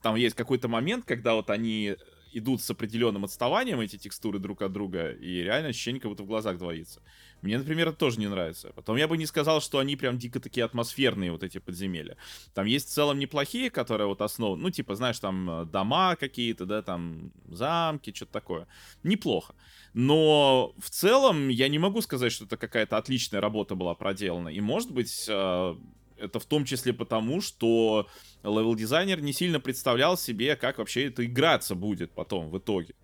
Там 0.03 0.17
есть 0.17 0.35
какой-то 0.35 0.69
момент, 0.69 1.05
когда 1.05 1.35
вот 1.35 1.49
они 1.51 1.97
идут 2.33 2.63
с 2.63 2.71
определенным 2.71 3.25
отставанием 3.25 3.81
эти 3.81 3.97
текстуры 3.97 4.39
друг 4.39 4.63
от 4.63 4.73
друга, 4.73 5.11
и 5.11 5.43
реально 5.43 5.69
ощущение, 5.69 6.01
как 6.01 6.11
будто 6.11 6.23
в 6.23 6.27
глазах 6.27 6.59
двоится. 6.59 7.03
Мне, 7.43 7.59
например, 7.59 7.89
это 7.89 7.99
тоже 7.99 8.21
не 8.21 8.29
нравится. 8.29 8.73
Потом 8.75 8.97
я 8.97 9.09
бы 9.09 9.19
не 9.19 9.27
сказал, 9.27 9.61
что 9.61 9.79
они 9.79 9.97
прям 9.97 10.17
дико 10.17 10.39
такие 10.39 10.65
атмосферные, 10.65 11.33
вот 11.33 11.43
эти 11.43 11.59
подземелья. 11.59 12.17
Там 12.55 12.67
есть 12.67 12.89
в 12.89 12.93
целом 12.93 13.19
неплохие, 13.19 13.69
которые 13.69 14.07
вот 14.07 14.23
основы, 14.23 14.57
ну, 14.57 14.71
типа, 14.71 14.95
знаешь, 14.95 15.19
там 15.19 15.51
э, 15.51 15.65
дома 15.67 16.15
какие-то, 16.15 16.67
да, 16.67 16.83
там 16.83 17.33
замки, 17.49 18.15
что-то 18.15 18.33
такое. 18.33 18.69
Неплохо. 19.03 19.55
Но 19.93 20.73
в 20.79 20.89
целом 20.89 21.49
я 21.49 21.69
не 21.69 21.81
могу 21.81 22.01
сказать, 22.01 22.33
что 22.33 22.45
это 22.45 22.57
какая-то 22.57 22.97
отличная 22.97 23.41
работа 23.41 23.75
была 23.75 23.95
проделана. 23.95 24.49
И, 24.49 24.61
может 24.61 24.93
быть, 24.93 25.27
э, 25.29 25.77
это 26.19 26.39
в 26.39 26.45
том 26.45 26.65
числе 26.65 26.93
потому, 26.93 27.41
что 27.41 28.07
левел-дизайнер 28.45 29.21
не 29.21 29.33
сильно 29.33 29.59
представлял 29.59 30.17
себе, 30.17 30.55
как 30.55 30.79
вообще 30.79 31.09
это 31.09 31.25
играться 31.25 31.75
будет 31.75 32.13
потом 32.13 32.51
в 32.51 32.59
итоге. 32.59 32.95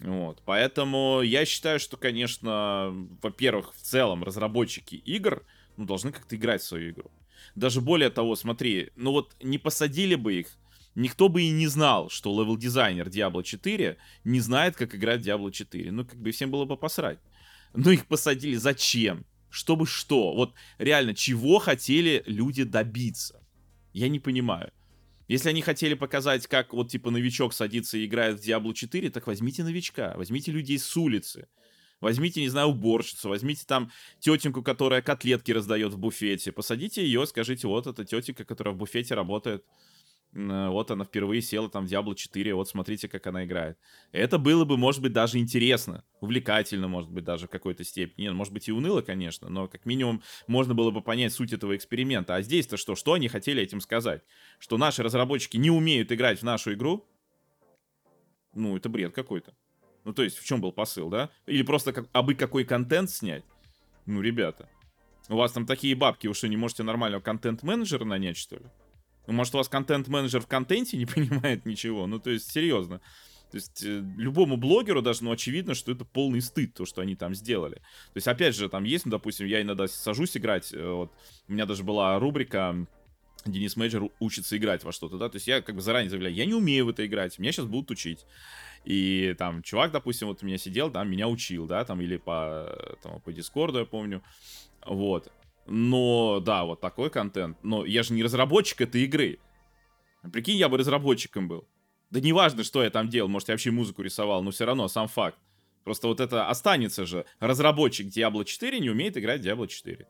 Вот, 0.00 0.42
поэтому 0.44 1.22
я 1.22 1.44
считаю, 1.46 1.80
что, 1.80 1.96
конечно, 1.96 2.92
во-первых, 3.22 3.74
в 3.74 3.80
целом 3.80 4.24
разработчики 4.24 4.96
игр, 4.96 5.44
ну, 5.76 5.86
должны 5.86 6.12
как-то 6.12 6.36
играть 6.36 6.62
в 6.62 6.66
свою 6.66 6.90
игру. 6.90 7.10
Даже 7.54 7.80
более 7.80 8.10
того, 8.10 8.36
смотри, 8.36 8.90
ну 8.96 9.12
вот 9.12 9.34
не 9.42 9.58
посадили 9.58 10.14
бы 10.14 10.34
их, 10.34 10.48
никто 10.94 11.28
бы 11.28 11.42
и 11.42 11.50
не 11.50 11.66
знал, 11.66 12.10
что 12.10 12.38
левел-дизайнер 12.38 13.08
Diablo 13.08 13.42
4 13.42 13.96
не 14.24 14.40
знает, 14.40 14.76
как 14.76 14.94
играть 14.94 15.26
Diablo 15.26 15.50
4. 15.50 15.92
Ну, 15.92 16.04
как 16.04 16.18
бы 16.18 16.30
всем 16.30 16.50
было 16.50 16.64
бы 16.64 16.76
посрать. 16.76 17.18
Но 17.74 17.90
их 17.90 18.06
посадили 18.06 18.56
зачем? 18.56 19.24
Чтобы 19.48 19.86
что? 19.86 20.34
Вот 20.34 20.54
реально, 20.78 21.14
чего 21.14 21.58
хотели 21.58 22.22
люди 22.26 22.64
добиться? 22.64 23.42
Я 23.92 24.08
не 24.08 24.18
понимаю. 24.18 24.72
Если 25.28 25.48
они 25.48 25.60
хотели 25.60 25.94
показать, 25.94 26.46
как 26.46 26.72
вот 26.72 26.90
типа 26.90 27.10
новичок 27.10 27.52
садится 27.52 27.98
и 27.98 28.06
играет 28.06 28.38
в 28.38 28.46
Diablo 28.46 28.72
4, 28.72 29.10
так 29.10 29.26
возьмите 29.26 29.64
новичка, 29.64 30.14
возьмите 30.16 30.52
людей 30.52 30.78
с 30.78 30.96
улицы. 30.96 31.48
Возьмите, 32.00 32.42
не 32.42 32.48
знаю, 32.48 32.68
уборщицу, 32.68 33.30
возьмите 33.30 33.64
там 33.66 33.90
тетеньку, 34.20 34.62
которая 34.62 35.00
котлетки 35.00 35.52
раздает 35.52 35.94
в 35.94 35.98
буфете. 35.98 36.52
Посадите 36.52 37.02
ее, 37.02 37.26
скажите, 37.26 37.66
вот 37.66 37.86
эта 37.86 38.04
тетенька, 38.04 38.44
которая 38.44 38.74
в 38.74 38.78
буфете 38.78 39.14
работает. 39.14 39.64
Э, 40.36 40.68
вот 40.68 40.90
она 40.90 41.04
впервые 41.04 41.40
села 41.40 41.68
там 41.68 41.86
в 41.86 41.90
Diablo 41.90 42.14
4, 42.14 42.54
вот 42.54 42.68
смотрите, 42.68 43.08
как 43.08 43.26
она 43.26 43.44
играет. 43.44 43.78
Это 44.12 44.38
было 44.38 44.64
бы, 44.64 44.76
может 44.76 45.00
быть, 45.00 45.12
даже 45.12 45.38
интересно, 45.38 46.04
увлекательно, 46.20 46.88
может 46.88 47.10
быть, 47.10 47.24
даже 47.24 47.46
в 47.46 47.50
какой-то 47.50 47.84
степени. 47.84 48.26
Нет, 48.26 48.34
может 48.34 48.52
быть, 48.52 48.68
и 48.68 48.72
уныло, 48.72 49.00
конечно, 49.00 49.48
но 49.48 49.66
как 49.66 49.86
минимум 49.86 50.22
можно 50.46 50.74
было 50.74 50.90
бы 50.90 51.00
понять 51.00 51.32
суть 51.32 51.52
этого 51.52 51.74
эксперимента. 51.74 52.34
А 52.34 52.42
здесь-то 52.42 52.76
что? 52.76 52.94
Что 52.94 53.14
они 53.14 53.28
хотели 53.28 53.62
этим 53.62 53.80
сказать? 53.80 54.22
Что 54.58 54.76
наши 54.76 55.02
разработчики 55.02 55.56
не 55.56 55.70
умеют 55.70 56.12
играть 56.12 56.40
в 56.40 56.42
нашу 56.42 56.74
игру? 56.74 57.06
Ну, 58.54 58.76
это 58.76 58.88
бред 58.88 59.14
какой-то. 59.14 59.54
Ну, 60.04 60.12
то 60.12 60.22
есть, 60.22 60.38
в 60.38 60.44
чем 60.44 60.60
был 60.60 60.72
посыл, 60.72 61.08
да? 61.08 61.30
Или 61.46 61.62
просто 61.62 61.92
как, 61.92 62.08
абы 62.12 62.34
какой 62.34 62.64
контент 62.64 63.10
снять? 63.10 63.44
Ну, 64.04 64.20
ребята, 64.20 64.68
у 65.28 65.36
вас 65.36 65.52
там 65.52 65.66
такие 65.66 65.96
бабки, 65.96 66.26
вы 66.26 66.34
что, 66.34 66.46
не 66.46 66.56
можете 66.56 66.84
нормального 66.84 67.20
контент-менеджера 67.20 68.04
нанять, 68.04 68.36
что 68.36 68.56
ли? 68.56 68.66
Ну, 69.26 69.32
может, 69.32 69.54
у 69.54 69.58
вас 69.58 69.68
контент-менеджер 69.68 70.40
в 70.40 70.46
контенте 70.46 70.96
не 70.96 71.06
понимает 71.14 71.66
ничего? 71.66 72.06
Ну, 72.06 72.18
то 72.18 72.30
есть, 72.30 72.50
серьезно. 72.50 73.00
То 73.50 73.56
есть, 73.56 73.84
э, 73.84 74.02
любому 74.16 74.56
блогеру 74.56 75.02
даже, 75.02 75.24
ну, 75.24 75.30
очевидно, 75.30 75.74
что 75.74 75.92
это 75.92 76.04
полный 76.04 76.40
стыд, 76.40 76.74
то, 76.74 76.84
что 76.84 77.00
они 77.00 77.14
там 77.14 77.34
сделали. 77.34 77.76
То 77.76 78.16
есть, 78.16 78.28
опять 78.28 78.54
же, 78.54 78.68
там 78.68 78.84
есть, 78.84 79.06
ну, 79.06 79.12
допустим, 79.12 79.46
я 79.46 79.62
иногда 79.62 79.86
сажусь 79.86 80.36
играть, 80.36 80.72
э, 80.72 80.88
вот, 80.88 81.12
у 81.48 81.52
меня 81.52 81.66
даже 81.66 81.84
была 81.84 82.18
рубрика 82.18 82.86
Денис 83.44 83.76
Мейджор 83.76 84.10
учится 84.20 84.56
играть 84.56 84.84
во 84.84 84.92
что-то, 84.92 85.18
да, 85.18 85.28
то 85.28 85.36
есть 85.36 85.46
я 85.46 85.62
как 85.62 85.76
бы 85.76 85.80
заранее 85.80 86.10
заявляю, 86.10 86.34
я 86.34 86.44
не 86.44 86.54
умею 86.54 86.86
в 86.86 86.88
это 86.88 87.06
играть, 87.06 87.38
меня 87.38 87.52
сейчас 87.52 87.66
будут 87.66 87.90
учить. 87.90 88.26
И 88.84 89.34
там 89.38 89.62
чувак, 89.62 89.92
допустим, 89.92 90.28
вот 90.28 90.42
у 90.42 90.46
меня 90.46 90.58
сидел, 90.58 90.90
там 90.90 91.10
меня 91.10 91.28
учил, 91.28 91.66
да, 91.66 91.84
там 91.84 92.00
или 92.00 92.16
по, 92.16 92.96
там, 93.02 93.20
по 93.20 93.32
Discord 93.32 93.69
у, 93.69 93.80
я 93.80 93.84
помню, 93.84 94.22
вот. 94.84 95.32
Но, 95.66 96.40
да, 96.40 96.64
вот 96.64 96.80
такой 96.80 97.10
контент. 97.10 97.58
Но 97.62 97.84
я 97.84 98.02
же 98.02 98.12
не 98.14 98.22
разработчик 98.22 98.80
этой 98.80 99.02
игры. 99.02 99.38
Прикинь, 100.32 100.56
я 100.56 100.68
бы 100.68 100.78
разработчиком 100.78 101.48
был. 101.48 101.68
Да 102.10 102.20
неважно, 102.20 102.62
что 102.64 102.82
я 102.82 102.90
там 102.90 103.08
делал, 103.08 103.28
может, 103.28 103.48
я 103.48 103.54
вообще 103.54 103.70
музыку 103.70 104.02
рисовал, 104.02 104.42
но 104.42 104.50
все 104.50 104.64
равно, 104.64 104.88
сам 104.88 105.08
факт. 105.08 105.38
Просто 105.84 106.08
вот 106.08 106.20
это 106.20 106.48
останется 106.48 107.06
же. 107.06 107.26
Разработчик 107.38 108.08
Diablo 108.08 108.44
4 108.44 108.80
не 108.80 108.90
умеет 108.90 109.16
играть 109.16 109.40
Diablo 109.40 109.66
4. 109.66 110.06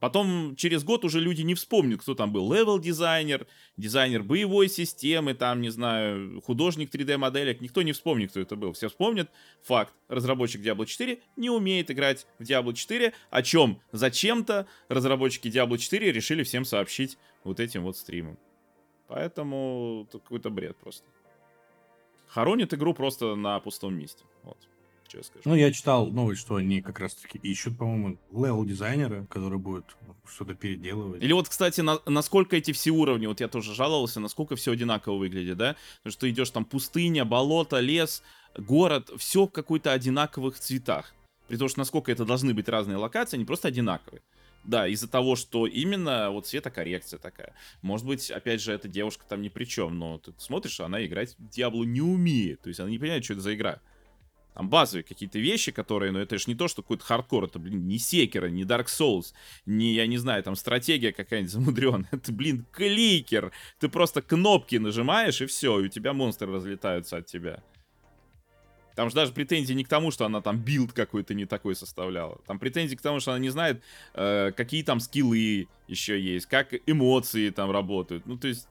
Потом 0.00 0.56
через 0.56 0.82
год 0.82 1.04
уже 1.04 1.20
люди 1.20 1.42
не 1.42 1.54
вспомнят, 1.54 2.00
кто 2.00 2.14
там 2.14 2.32
был. 2.32 2.50
Левел-дизайнер, 2.52 3.46
дизайнер 3.76 4.22
боевой 4.22 4.68
системы, 4.68 5.34
там, 5.34 5.60
не 5.60 5.68
знаю, 5.68 6.40
художник 6.40 6.92
3D-моделек. 6.92 7.60
Никто 7.60 7.82
не 7.82 7.92
вспомнит, 7.92 8.30
кто 8.30 8.40
это 8.40 8.56
был. 8.56 8.72
Все 8.72 8.88
вспомнят. 8.88 9.30
Факт. 9.62 9.92
Разработчик 10.08 10.62
Diablo 10.62 10.86
4 10.86 11.20
не 11.36 11.50
умеет 11.50 11.90
играть 11.90 12.26
в 12.38 12.42
Diablo 12.42 12.72
4, 12.72 13.12
о 13.30 13.42
чем 13.42 13.82
зачем-то 13.92 14.66
разработчики 14.88 15.48
Diablo 15.48 15.76
4 15.76 16.10
решили 16.10 16.44
всем 16.44 16.64
сообщить 16.64 17.18
вот 17.44 17.60
этим 17.60 17.82
вот 17.82 17.98
стримом. 17.98 18.38
Поэтому 19.06 20.06
это 20.08 20.18
какой-то 20.18 20.48
бред 20.48 20.78
просто. 20.78 21.06
Хоронит 22.26 22.72
игру 22.72 22.94
просто 22.94 23.34
на 23.34 23.60
пустом 23.60 23.98
месте. 23.98 24.24
Вот. 24.44 24.69
Я 25.18 25.22
скажу. 25.22 25.42
Ну, 25.44 25.54
я 25.54 25.72
читал 25.72 26.06
новость, 26.08 26.40
что 26.40 26.56
они 26.56 26.82
как 26.82 26.98
раз-таки 27.00 27.38
ищут, 27.38 27.78
по-моему, 27.78 28.18
левел 28.32 28.64
дизайнера, 28.64 29.26
который 29.30 29.58
будет 29.58 29.84
что-то 30.28 30.54
переделывать. 30.54 31.22
Или 31.22 31.32
вот, 31.32 31.48
кстати, 31.48 31.80
на, 31.80 32.00
насколько 32.06 32.56
эти 32.56 32.72
все 32.72 32.90
уровни, 32.90 33.26
вот 33.26 33.40
я 33.40 33.48
тоже 33.48 33.74
жаловался, 33.74 34.20
насколько 34.20 34.56
все 34.56 34.72
одинаково 34.72 35.16
выглядит, 35.16 35.56
да? 35.56 35.76
Потому 35.98 36.12
что 36.12 36.30
идешь 36.30 36.50
там 36.50 36.64
пустыня, 36.64 37.24
болото, 37.24 37.80
лес, 37.80 38.22
город, 38.56 39.10
все 39.16 39.46
в 39.46 39.50
какой-то 39.50 39.92
одинаковых 39.92 40.58
цветах. 40.58 41.14
При 41.48 41.56
том, 41.56 41.68
что 41.68 41.80
насколько 41.80 42.12
это 42.12 42.24
должны 42.24 42.54
быть 42.54 42.68
разные 42.68 42.96
локации, 42.96 43.36
они 43.36 43.44
просто 43.44 43.68
одинаковые. 43.68 44.22
Да, 44.62 44.86
из-за 44.86 45.08
того, 45.08 45.36
что 45.36 45.66
именно 45.66 46.30
вот 46.30 46.46
цветокоррекция 46.46 47.18
такая. 47.18 47.54
Может 47.82 48.06
быть, 48.06 48.30
опять 48.30 48.60
же, 48.60 48.72
эта 48.72 48.88
девушка 48.88 49.24
там 49.28 49.40
ни 49.40 49.48
при 49.48 49.64
чем, 49.64 49.98
но 49.98 50.18
ты 50.18 50.32
смотришь, 50.36 50.80
она 50.80 51.04
играть 51.04 51.34
в 51.38 51.48
Диаблу 51.48 51.84
не 51.84 52.02
умеет. 52.02 52.60
То 52.60 52.68
есть 52.68 52.78
она 52.78 52.90
не 52.90 52.98
понимает, 52.98 53.24
что 53.24 53.32
это 53.32 53.42
за 53.42 53.54
игра. 53.54 53.80
Там 54.54 54.68
базовые 54.68 55.04
какие-то 55.04 55.38
вещи, 55.38 55.72
которые, 55.72 56.12
ну 56.12 56.18
это 56.18 56.36
же 56.38 56.44
не 56.48 56.54
то, 56.54 56.68
что 56.68 56.82
какой-то 56.82 57.04
хардкор, 57.04 57.44
это, 57.44 57.58
блин, 57.58 57.86
не 57.86 57.98
Sekiro, 57.98 58.48
не 58.48 58.64
Dark 58.64 58.86
Souls, 58.86 59.32
не, 59.64 59.94
я 59.94 60.06
не 60.06 60.18
знаю, 60.18 60.42
там 60.42 60.56
стратегия 60.56 61.12
какая-нибудь 61.12 61.52
замудренная, 61.52 62.08
это, 62.10 62.32
блин, 62.32 62.66
кликер. 62.72 63.52
Ты 63.78 63.88
просто 63.88 64.22
кнопки 64.22 64.76
нажимаешь, 64.76 65.40
и 65.40 65.46
все, 65.46 65.80
и 65.80 65.84
у 65.84 65.88
тебя 65.88 66.12
монстры 66.12 66.52
разлетаются 66.52 67.18
от 67.18 67.26
тебя. 67.26 67.62
Там 69.00 69.08
же 69.08 69.14
даже 69.14 69.32
претензии 69.32 69.72
не 69.72 69.84
к 69.84 69.88
тому, 69.88 70.10
что 70.10 70.26
она 70.26 70.42
там 70.42 70.58
билд 70.58 70.92
какой-то 70.92 71.32
не 71.32 71.46
такой 71.46 71.74
составляла. 71.74 72.38
Там 72.46 72.58
претензии 72.58 72.96
к 72.96 73.00
тому, 73.00 73.20
что 73.20 73.30
она 73.30 73.40
не 73.40 73.48
знает, 73.48 73.82
э, 74.14 74.52
какие 74.54 74.82
там 74.82 75.00
скиллы 75.00 75.68
еще 75.88 76.20
есть, 76.20 76.46
как 76.46 76.74
эмоции 76.86 77.50
там 77.50 77.70
работают. 77.70 78.26
Ну, 78.26 78.36
то 78.36 78.48
есть, 78.48 78.68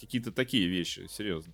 какие-то 0.00 0.32
такие 0.32 0.66
вещи, 0.66 1.06
серьезно. 1.10 1.52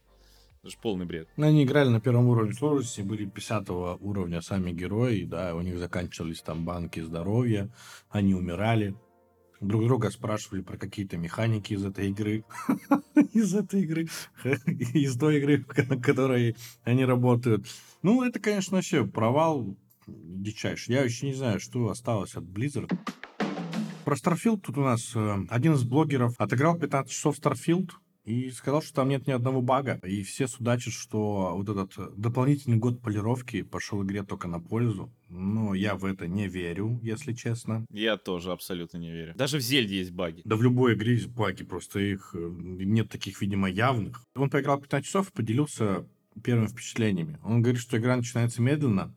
Это 0.63 0.71
же 0.71 0.79
полный 0.81 1.07
бред. 1.07 1.29
Ну, 1.37 1.49
они 1.49 1.65
играли 1.65 1.89
на 1.89 2.01
первом 2.01 2.29
уровне 2.29 2.53
сложности, 2.53 3.01
были 3.01 3.27
50 3.27 3.69
уровня 3.71 4.41
сами 4.41 4.71
герои, 4.71 5.25
да, 5.25 5.57
у 5.57 5.61
них 5.61 5.77
заканчивались 5.77 6.41
там 6.41 6.65
банки 6.65 7.01
здоровья, 7.01 7.69
они 8.11 8.37
умирали. 8.37 8.95
Друг 9.61 9.85
друга 9.85 10.11
спрашивали 10.11 10.63
про 10.63 10.77
какие-то 10.77 11.17
механики 11.17 11.73
из 11.73 11.85
этой 11.85 12.11
игры. 12.11 12.45
из 13.33 13.53
этой 13.57 13.83
игры. 13.83 14.07
из 14.95 15.19
той 15.19 15.39
игры, 15.39 15.67
на 15.89 16.01
которой 16.01 16.57
они 16.85 17.05
работают. 17.05 17.67
Ну, 18.03 18.23
это, 18.23 18.39
конечно, 18.39 18.77
вообще 18.77 19.05
провал 19.05 19.77
дичайший. 20.07 20.95
Я 20.95 21.03
еще 21.03 21.27
не 21.27 21.35
знаю, 21.35 21.59
что 21.59 21.89
осталось 21.89 22.37
от 22.37 22.45
Blizzard. 22.45 22.97
Про 24.05 24.15
Starfield 24.15 24.61
тут 24.61 24.79
у 24.79 24.83
нас 24.83 25.11
э, 25.17 25.37
один 25.49 25.75
из 25.75 25.83
блогеров 25.83 26.35
отыграл 26.39 26.79
15 26.79 27.11
часов 27.11 27.37
Starfield, 27.37 27.91
и 28.25 28.51
сказал, 28.51 28.83
что 28.83 28.95
там 28.95 29.09
нет 29.09 29.27
ни 29.27 29.33
одного 29.33 29.63
бага. 29.63 30.01
И 30.05 30.23
все 30.23 30.47
судачат, 30.47 30.93
что 30.93 31.55
вот 31.57 31.69
этот 31.69 32.19
дополнительный 32.19 32.77
год 32.77 33.01
полировки 33.01 33.63
пошел 33.63 34.03
игре 34.03 34.23
только 34.23 34.49
на 34.49 34.61
пользу. 34.61 35.13
Но 35.29 35.75
я 35.75 35.95
в 35.95 36.05
это 36.05 36.27
не 36.29 36.47
верю, 36.49 37.01
если 37.03 37.33
честно. 37.33 37.87
Я 37.91 38.17
тоже 38.17 38.53
абсолютно 38.53 38.99
не 38.99 39.11
верю. 39.11 39.35
Даже 39.35 39.59
в 39.59 39.63
Зельде 39.63 39.99
есть 39.99 40.13
баги. 40.13 40.43
Да 40.45 40.57
в 40.57 40.63
любой 40.63 40.95
игре 40.95 41.15
есть 41.15 41.29
баги, 41.29 41.65
просто 41.65 42.01
их 42.01 42.35
э, 42.35 42.39
нет 42.39 43.09
таких, 43.09 43.41
видимо, 43.41 43.69
явных. 43.69 44.23
Он 44.35 44.51
поиграл 44.51 44.81
15 44.81 45.07
часов 45.07 45.31
и 45.31 45.33
поделился 45.33 46.07
первыми 46.43 46.67
впечатлениями. 46.67 47.39
Он 47.43 47.63
говорит, 47.63 47.81
что 47.81 47.99
игра 47.99 48.17
начинается 48.17 48.63
медленно, 48.63 49.15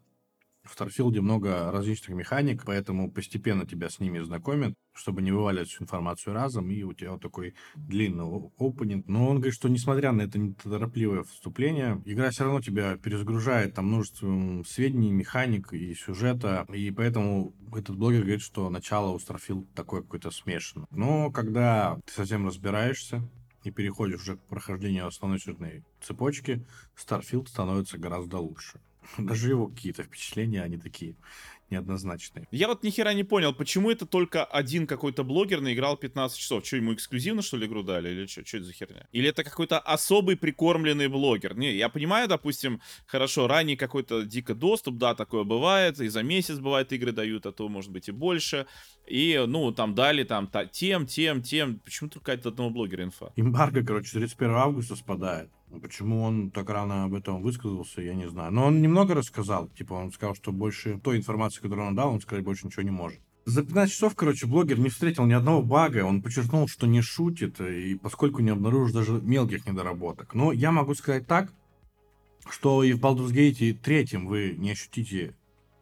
в 0.65 0.73
Старфилде 0.73 1.21
много 1.21 1.71
различных 1.71 2.15
механик, 2.15 2.63
поэтому 2.65 3.11
постепенно 3.11 3.65
тебя 3.65 3.89
с 3.89 3.99
ними 3.99 4.19
знакомят, 4.19 4.73
чтобы 4.93 5.21
не 5.21 5.31
вываливать 5.31 5.69
всю 5.69 5.83
информацию 5.83 6.33
разом, 6.33 6.69
и 6.71 6.83
у 6.83 6.93
тебя 6.93 7.11
вот 7.11 7.21
такой 7.21 7.55
длинный 7.75 8.25
опенинг. 8.57 9.07
Но 9.07 9.27
он 9.29 9.37
говорит, 9.37 9.53
что 9.53 9.69
несмотря 9.69 10.11
на 10.11 10.23
это 10.23 10.39
неторопливое 10.39 11.23
вступление, 11.23 12.01
игра 12.05 12.29
все 12.31 12.43
равно 12.43 12.61
тебя 12.61 12.97
перезагружает 12.97 13.75
там 13.75 13.87
множеством 13.87 14.65
сведений, 14.65 15.11
механик 15.11 15.73
и 15.73 15.93
сюжета, 15.93 16.65
и 16.73 16.91
поэтому 16.91 17.53
этот 17.73 17.97
блогер 17.97 18.21
говорит, 18.21 18.41
что 18.41 18.69
начало 18.69 19.11
у 19.11 19.17
Starfield 19.17 19.67
такое 19.75 20.01
какое-то 20.01 20.31
смешанное. 20.31 20.87
Но 20.91 21.31
когда 21.31 21.99
ты 22.05 22.13
совсем 22.13 22.47
разбираешься, 22.47 23.21
и 23.65 23.71
переходишь 23.71 24.21
уже 24.21 24.37
к 24.37 24.41
прохождению 24.41 25.07
основной 25.07 25.39
сюжетной 25.39 25.83
цепочки, 25.99 26.63
Starfield 26.95 27.47
становится 27.47 27.97
гораздо 27.97 28.37
лучше. 28.37 28.79
Даже 29.17 29.49
его 29.49 29.67
какие-то 29.67 30.03
впечатления, 30.03 30.61
они 30.61 30.77
такие 30.77 31.15
неоднозначные. 31.69 32.47
Я 32.51 32.67
вот 32.67 32.83
ни 32.83 32.89
хера 32.89 33.13
не 33.13 33.23
понял, 33.23 33.53
почему 33.53 33.89
это 33.89 34.05
только 34.05 34.43
один 34.43 34.85
какой-то 34.87 35.23
блогер 35.23 35.61
наиграл 35.61 35.97
15 35.97 36.37
часов? 36.37 36.65
Что, 36.65 36.77
ему 36.77 36.93
эксклюзивно, 36.93 37.41
что 37.41 37.57
ли, 37.57 37.65
игру 37.65 37.83
дали? 37.83 38.09
Или 38.09 38.25
что? 38.27 38.45
Что 38.45 38.57
это 38.57 38.67
за 38.67 38.73
херня? 38.73 39.07
Или 39.11 39.29
это 39.29 39.43
какой-то 39.43 39.79
особый 39.79 40.37
прикормленный 40.37 41.07
блогер? 41.07 41.57
Не, 41.57 41.75
я 41.75 41.89
понимаю, 41.89 42.27
допустим, 42.27 42.81
хорошо, 43.07 43.47
ранний 43.47 43.75
какой-то 43.75 44.23
дико 44.23 44.53
доступ, 44.53 44.97
да, 44.97 45.15
такое 45.15 45.43
бывает, 45.43 45.99
и 45.99 46.07
за 46.07 46.23
месяц 46.23 46.59
бывает 46.59 46.93
игры 46.93 47.11
дают, 47.11 47.45
а 47.45 47.51
то, 47.51 47.67
может 47.67 47.91
быть, 47.91 48.09
и 48.09 48.11
больше. 48.11 48.67
И, 49.07 49.43
ну, 49.47 49.71
там 49.71 49.95
дали 49.95 50.23
там 50.23 50.47
та, 50.47 50.65
тем, 50.65 51.05
тем, 51.07 51.41
тем. 51.41 51.79
Почему 51.79 52.09
только 52.09 52.33
от 52.33 52.45
одного 52.45 52.69
блогера 52.69 53.03
инфа? 53.03 53.31
Эмбарго, 53.35 53.83
короче, 53.83 54.11
31 54.11 54.55
августа 54.55 54.95
спадает. 54.95 55.49
Почему 55.81 56.21
он 56.21 56.51
так 56.51 56.69
рано 56.69 57.05
об 57.05 57.13
этом 57.13 57.41
высказался, 57.41 58.01
я 58.01 58.13
не 58.13 58.29
знаю. 58.29 58.51
Но 58.51 58.65
он 58.65 58.81
немного 58.81 59.13
рассказал. 59.13 59.67
Типа, 59.69 59.93
он 59.93 60.11
сказал, 60.11 60.35
что 60.35 60.51
больше 60.51 60.99
той 60.99 61.17
информации, 61.17 61.61
которую 61.61 61.87
он 61.87 61.95
дал, 61.95 62.13
он 62.13 62.21
сказать 62.21 62.45
больше 62.45 62.67
ничего 62.67 62.83
не 62.83 62.91
может. 62.91 63.19
За 63.45 63.63
15 63.63 63.93
часов, 63.93 64.15
короче, 64.15 64.47
блогер 64.47 64.79
не 64.79 64.89
встретил 64.89 65.25
ни 65.25 65.33
одного 65.33 65.61
бага. 65.61 66.05
Он 66.05 66.21
подчеркнул, 66.21 66.67
что 66.67 66.87
не 66.87 67.01
шутит, 67.01 67.59
и 67.61 67.95
поскольку 67.95 68.41
не 68.41 68.49
обнаружил 68.49 68.95
даже 68.95 69.21
мелких 69.21 69.67
недоработок. 69.67 70.33
Но 70.33 70.51
я 70.51 70.71
могу 70.71 70.95
сказать 70.95 71.27
так, 71.27 71.53
что 72.49 72.83
и 72.83 72.93
в 72.93 72.99
Baldur's 72.99 73.31
Gate 73.31 73.73
3 73.73 74.17
вы 74.23 74.55
не 74.57 74.71
ощутите 74.71 75.35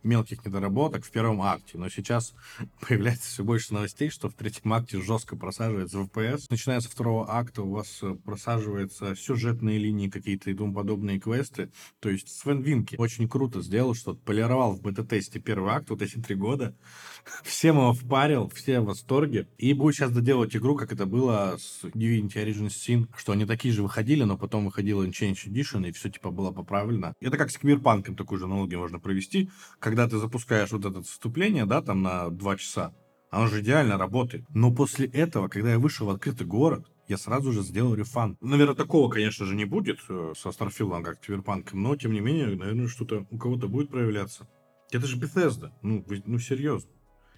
мелких 0.04 0.46
недоработок 0.46 1.06
в 1.06 1.12
первом 1.12 1.42
акте, 1.42 1.78
но 1.78 1.90
сейчас 1.90 2.34
появляется 2.88 3.30
все 3.30 3.44
больше 3.44 3.74
новостей, 3.74 4.10
что 4.10 4.30
в 4.30 4.34
третьем 4.34 4.74
акте 4.74 5.02
жестко 5.02 5.36
просаживается 5.36 6.00
FPS. 6.00 6.46
Начиная 6.50 6.80
со 6.80 6.90
второго 6.90 7.30
акта 7.30 7.64
у 7.64 7.72
вас 7.72 8.00
э, 8.02 8.16
просаживаются 8.16 9.16
сюжетные 9.16 9.80
линии 9.80 10.10
какие-то 10.10 10.50
и 10.52 10.54
тому 10.54 10.74
подобные 10.74 11.20
квесты. 11.20 11.72
То 12.00 12.10
есть 12.10 12.30
Свен 12.30 12.62
Винки 12.62 12.96
очень 12.98 13.28
круто 13.28 13.62
сделал, 13.62 13.94
что 13.94 14.16
полировал 14.16 14.74
в 14.74 14.82
бета-тесте 14.82 15.40
первый 15.40 15.72
акт 15.72 15.90
вот 15.90 16.02
эти 16.02 16.18
три 16.20 16.36
года. 16.36 16.76
Всем 17.44 17.78
его 17.78 17.94
впарил, 17.94 18.50
все 18.50 18.80
в 18.80 18.86
восторге. 18.86 19.48
И 19.58 19.74
будет 19.74 19.96
сейчас 19.96 20.12
доделать 20.12 20.56
игру, 20.56 20.76
как 20.76 20.92
это 20.92 21.06
было 21.06 21.58
с 21.58 21.84
Divinity 21.84 22.36
Origins 22.36 22.70
Sin, 22.70 23.08
что 23.18 23.32
они 23.32 23.46
такие 23.46 23.74
же 23.74 23.84
выходили, 23.84 24.24
но 24.24 24.38
потом 24.38 24.66
выходила 24.66 25.04
Change 25.08 25.48
Edition, 25.48 25.88
и 25.88 25.92
все 25.92 26.10
типа 26.10 26.32
было 26.32 26.52
поправлено. 26.52 27.14
Это 27.20 27.38
как 27.38 27.52
с 27.52 27.58
Киберпанком 27.58 28.16
такую 28.16 28.40
же 28.40 28.46
аналогию 28.46 28.80
можно 28.80 29.00
провести, 29.00 29.50
как 29.80 29.93
когда 29.94 30.08
ты 30.08 30.18
запускаешь 30.18 30.72
вот 30.72 30.86
это 30.86 31.04
вступление, 31.04 31.68
да, 31.68 31.80
там 31.80 32.02
на 32.02 32.32
два 32.32 32.58
часа, 32.58 32.96
оно 33.30 33.46
же 33.46 33.62
идеально 33.62 34.00
работает. 34.00 34.44
Но 34.50 34.74
после 34.74 35.06
этого, 35.06 35.50
когда 35.50 35.74
я 35.74 35.78
вышел 35.78 36.08
в 36.08 36.10
открытый 36.10 36.48
город, 36.48 36.92
я 37.08 37.16
сразу 37.16 37.52
же 37.52 37.62
сделал 37.62 37.94
рефан. 37.94 38.36
Наверное, 38.42 38.74
такого, 38.74 39.08
конечно 39.08 39.46
же, 39.46 39.56
не 39.56 39.66
будет 39.66 40.00
э, 40.10 40.34
со 40.36 40.52
Старфилдом, 40.52 41.04
как 41.04 41.20
Киберпанком, 41.20 41.84
но, 41.84 41.96
тем 41.96 42.12
не 42.12 42.22
менее, 42.22 42.56
наверное, 42.56 42.88
что-то 42.88 43.28
у 43.30 43.38
кого-то 43.38 43.68
будет 43.68 43.92
проявляться. 43.92 44.48
Это 44.92 45.06
же 45.06 45.20
Bethesda, 45.20 45.72
ну, 45.84 46.04
ну 46.26 46.40
серьезно. 46.40 46.90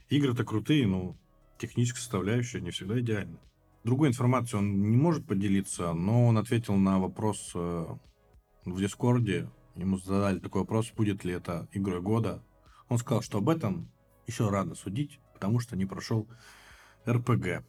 Игры-то 0.08 0.46
крутые, 0.46 0.88
но 0.88 1.18
техническая 1.58 2.00
составляющая 2.00 2.62
не 2.62 2.72
всегда 2.72 2.98
идеальна. 3.02 3.38
Другой 3.84 4.08
информацией 4.08 4.60
он 4.60 4.91
не 4.91 4.96
может 4.96 5.28
поделиться, 5.28 5.91
но 5.91 6.26
он 6.26 6.38
ответил 6.38 6.76
на 6.76 7.00
вопрос 7.00 7.52
э, 7.54 7.86
в 8.63 8.80
Дискорде 8.80 9.50
Ему 9.75 9.97
задали 9.97 10.39
такой 10.39 10.61
вопрос, 10.61 10.91
будет 10.91 11.23
ли 11.23 11.33
это 11.33 11.67
игрой 11.71 12.01
года. 12.01 12.43
Он 12.88 12.97
сказал, 12.97 13.21
что 13.21 13.39
об 13.39 13.49
этом 13.49 13.89
еще 14.27 14.49
рано 14.49 14.75
судить, 14.75 15.19
потому 15.33 15.59
что 15.59 15.75
не 15.75 15.85
прошел 15.85 16.27
РПГ. 17.07 17.63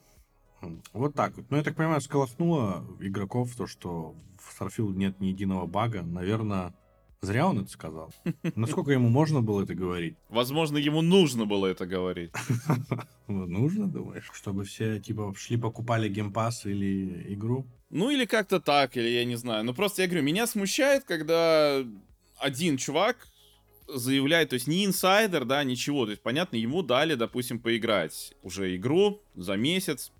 Вот 0.92 1.14
так 1.14 1.36
вот. 1.36 1.50
Ну, 1.50 1.56
я 1.56 1.62
так 1.62 1.76
понимаю, 1.76 2.00
всколыхнуло 2.00 2.86
игроков 3.00 3.54
то, 3.56 3.66
что 3.66 4.14
в 4.38 4.60
Starfield 4.60 4.94
нет 4.94 5.20
ни 5.20 5.26
единого 5.26 5.66
бага. 5.66 6.02
Наверное, 6.02 6.74
зря 7.20 7.48
он 7.48 7.60
это 7.60 7.70
сказал. 7.70 8.12
Насколько 8.54 8.92
ему 8.92 9.08
можно 9.08 9.42
было 9.42 9.62
это 9.62 9.74
говорить? 9.74 10.16
Возможно, 10.28 10.78
ему 10.78 11.02
нужно 11.02 11.46
было 11.46 11.66
это 11.66 11.86
говорить. 11.86 12.30
Нужно, 13.26 13.86
думаешь? 13.88 14.30
Чтобы 14.32 14.64
все, 14.64 15.00
типа, 15.00 15.34
шли 15.36 15.56
покупали 15.56 16.08
Game 16.08 16.37
Pass 16.37 16.66
или 16.66 17.34
игру? 17.34 17.66
Ну, 17.90 18.10
или 18.10 18.24
как-то 18.24 18.60
так, 18.60 18.96
или 18.96 19.08
я 19.08 19.24
не 19.24 19.36
знаю. 19.36 19.64
Ну, 19.64 19.74
просто 19.74 20.02
я 20.02 20.08
говорю, 20.08 20.24
меня 20.24 20.46
смущает, 20.46 21.04
когда 21.04 21.84
один 22.38 22.76
чувак 22.76 23.28
заявляет, 23.88 24.50
то 24.50 24.54
есть 24.54 24.66
не 24.66 24.84
инсайдер, 24.84 25.44
да, 25.44 25.64
ничего. 25.64 26.04
То 26.04 26.10
есть, 26.10 26.22
понятно, 26.22 26.56
ему 26.56 26.82
дали, 26.82 27.14
допустим, 27.14 27.58
поиграть 27.58 28.34
уже 28.42 28.74
игру 28.76 29.22
за 29.34 29.56
месяц. 29.56 30.12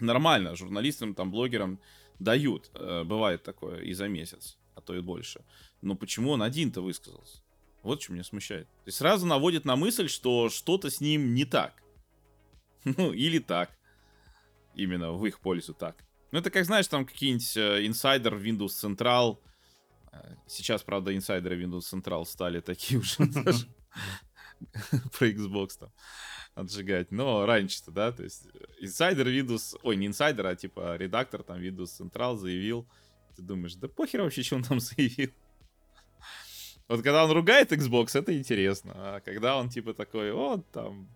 Нормально, 0.00 0.56
журналистам, 0.56 1.14
там, 1.14 1.30
блогерам 1.30 1.78
дают. 2.18 2.70
Э, 2.74 3.04
бывает 3.04 3.42
такое 3.42 3.80
и 3.80 3.92
за 3.92 4.08
месяц, 4.08 4.58
а 4.74 4.80
то 4.80 4.94
и 4.94 5.00
больше. 5.00 5.42
Но 5.82 5.94
почему 5.94 6.30
он 6.30 6.42
один-то 6.42 6.80
высказался? 6.80 7.42
Вот 7.82 8.02
что 8.02 8.12
меня 8.12 8.24
смущает. 8.24 8.66
То 8.66 8.86
есть 8.86 8.98
сразу 8.98 9.26
наводит 9.26 9.64
на 9.64 9.76
мысль, 9.76 10.08
что 10.08 10.48
что-то 10.48 10.90
с 10.90 11.00
ним 11.00 11.34
не 11.34 11.44
так. 11.44 11.82
Ну, 12.84 13.12
или 13.12 13.38
так. 13.38 13.70
Именно 14.74 15.12
в 15.12 15.26
их 15.26 15.40
пользу 15.40 15.74
так. 15.74 15.96
Ну, 16.30 16.38
это 16.38 16.50
как, 16.50 16.64
знаешь, 16.64 16.86
там 16.86 17.04
какие-нибудь 17.04 17.56
э, 17.56 17.86
инсайдер 17.86 18.36
Windows 18.36 18.68
Central, 18.68 19.38
Сейчас, 20.46 20.82
правда, 20.82 21.14
инсайдеры 21.14 21.62
Windows 21.62 21.84
Central 21.92 22.24
стали 22.24 22.60
такие 22.60 23.00
уже 23.00 23.16
про 25.18 25.28
Xbox 25.28 25.70
там 25.78 25.92
отжигать. 26.54 27.10
Но 27.10 27.46
раньше-то, 27.46 27.90
да, 27.90 28.12
то 28.12 28.22
есть 28.22 28.46
инсайдер 28.80 29.28
Windows, 29.28 29.78
ой, 29.82 29.96
не 29.96 30.06
инсайдер, 30.06 30.46
а 30.46 30.56
типа 30.56 30.96
редактор 30.96 31.42
там 31.42 31.60
Windows 31.60 31.90
Central 32.00 32.36
заявил, 32.36 32.88
ты 33.36 33.42
думаешь, 33.42 33.74
да 33.74 33.88
похер 33.88 34.22
вообще, 34.22 34.42
что 34.42 34.56
он 34.56 34.62
там 34.62 34.80
заявил. 34.80 35.30
Вот 36.88 37.02
когда 37.02 37.24
он 37.24 37.30
ругает 37.32 37.72
Xbox, 37.72 38.18
это 38.18 38.36
интересно. 38.36 38.92
А 38.94 39.20
когда 39.20 39.56
он 39.56 39.68
типа 39.68 39.92
такой, 39.92 40.32
вот 40.32 40.70
там, 40.70 41.08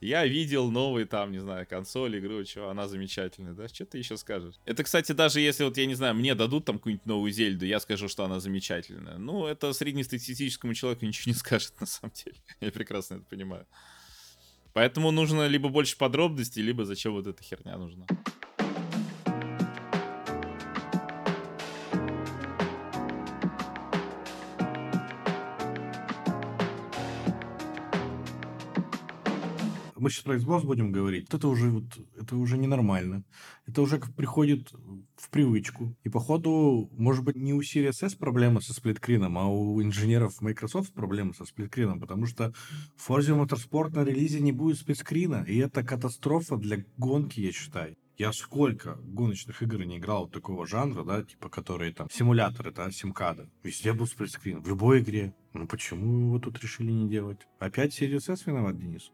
я 0.00 0.26
видел 0.26 0.70
новый 0.70 1.04
там, 1.04 1.32
не 1.32 1.38
знаю, 1.38 1.66
консоль, 1.66 2.18
игру, 2.18 2.44
что 2.44 2.68
она 2.68 2.88
замечательная, 2.88 3.54
да? 3.54 3.68
Что 3.68 3.86
ты 3.86 3.98
еще 3.98 4.16
скажешь? 4.16 4.56
Это, 4.64 4.82
кстати, 4.82 5.12
даже 5.12 5.40
если 5.40 5.64
вот, 5.64 5.76
я 5.78 5.86
не 5.86 5.94
знаю, 5.94 6.14
мне 6.14 6.34
дадут 6.34 6.64
там 6.64 6.78
какую-нибудь 6.78 7.06
новую 7.06 7.32
Зельду, 7.32 7.64
я 7.64 7.78
скажу, 7.80 8.08
что 8.08 8.24
она 8.24 8.40
замечательная. 8.40 9.18
Ну, 9.18 9.46
это 9.46 9.72
среднестатистическому 9.72 10.74
человеку 10.74 11.04
ничего 11.06 11.30
не 11.30 11.38
скажет, 11.38 11.80
на 11.80 11.86
самом 11.86 12.12
деле. 12.12 12.36
Я 12.60 12.70
прекрасно 12.72 13.14
это 13.14 13.24
понимаю. 13.24 13.66
Поэтому 14.72 15.12
нужно 15.12 15.46
либо 15.46 15.68
больше 15.68 15.96
подробностей, 15.96 16.60
либо 16.60 16.84
зачем 16.84 17.12
вот 17.12 17.28
эта 17.28 17.42
херня 17.42 17.78
нужна. 17.78 18.06
Мы 30.04 30.10
сейчас 30.10 30.24
про 30.24 30.36
Xbox 30.36 30.66
будем 30.66 30.92
говорить, 30.92 31.32
это 31.32 31.48
уже, 31.48 31.70
вот, 31.70 31.84
это 32.20 32.36
уже 32.36 32.58
ненормально. 32.58 33.24
Это 33.66 33.80
уже 33.80 33.98
как 33.98 34.14
приходит 34.14 34.70
в 35.16 35.30
привычку. 35.30 35.96
И 36.04 36.10
походу, 36.10 36.90
может 36.92 37.24
быть, 37.24 37.36
не 37.36 37.54
у 37.54 37.62
Series 37.62 38.04
S 38.04 38.14
проблема 38.14 38.60
со 38.60 38.74
сплиткрином, 38.74 39.38
а 39.38 39.48
у 39.48 39.80
инженеров 39.82 40.42
Microsoft 40.42 40.92
проблема 40.92 41.32
со 41.32 41.46
сплиткрином, 41.46 42.00
потому 42.00 42.26
что 42.26 42.52
в 42.96 43.08
Forza 43.08 43.34
Motorsport 43.34 43.94
на 43.94 44.04
релизе 44.04 44.40
не 44.40 44.52
будет 44.52 44.76
сплитскрина, 44.76 45.46
и 45.48 45.56
это 45.56 45.82
катастрофа 45.82 46.58
для 46.58 46.84
гонки, 46.98 47.40
я 47.40 47.52
считаю. 47.52 47.96
Я 48.18 48.30
сколько 48.34 48.96
гоночных 48.96 49.62
игр 49.62 49.84
не 49.84 49.96
играл 49.96 50.28
такого 50.28 50.66
жанра, 50.66 51.02
да, 51.02 51.22
типа, 51.22 51.48
которые 51.48 51.94
там, 51.94 52.10
симуляторы, 52.10 52.72
да, 52.72 52.90
симкада. 52.90 53.48
Везде 53.62 53.94
был 53.94 54.06
сплитскрин. 54.06 54.60
В 54.60 54.68
любой 54.68 55.00
игре. 55.00 55.34
Ну 55.54 55.66
почему 55.66 56.26
его 56.26 56.38
тут 56.38 56.62
решили 56.62 56.92
не 56.92 57.08
делать? 57.08 57.38
Опять 57.58 57.98
Series 57.98 58.30
S 58.30 58.44
виноват, 58.44 58.78
Денис? 58.78 59.10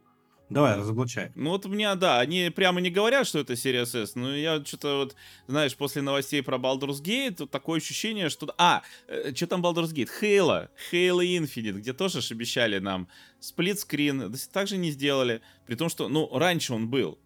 Давай, 0.51 0.77
разоблачай. 0.77 1.31
Ну 1.37 1.51
вот 1.51 1.65
у 1.65 1.69
меня, 1.69 1.95
да, 1.95 2.19
они 2.19 2.51
прямо 2.55 2.81
не 2.81 2.91
говорят, 2.91 3.25
что 3.27 3.39
это 3.39 3.55
серия 3.55 3.83
S, 3.85 4.17
но 4.17 4.35
я 4.35 4.63
что-то 4.65 4.97
вот, 4.97 5.17
знаешь, 5.47 5.77
после 5.77 6.03
новостей 6.03 6.43
про 6.43 6.59
Baldur's 6.59 7.01
Gate, 7.01 7.37
вот 7.39 7.53
такое 7.53 7.79
ощущение, 7.79 8.29
что... 8.29 8.53
А, 8.59 8.83
э, 9.07 9.33
что 9.33 9.47
там 9.47 9.65
Baldur's 9.65 9.95
Gate? 9.95 10.09
Halo, 10.21 10.69
Halo 10.91 11.25
Infinite, 11.25 11.79
где 11.79 11.93
тоже 11.93 12.21
ж 12.21 12.33
обещали 12.33 12.81
нам 12.81 13.07
сплитскрин, 13.39 14.35
также 14.53 14.77
не 14.77 14.91
сделали, 14.91 15.41
при 15.67 15.77
том, 15.77 15.89
что, 15.89 16.09
ну, 16.09 16.29
раньше 16.37 16.75
он 16.75 16.89
был. 16.89 17.21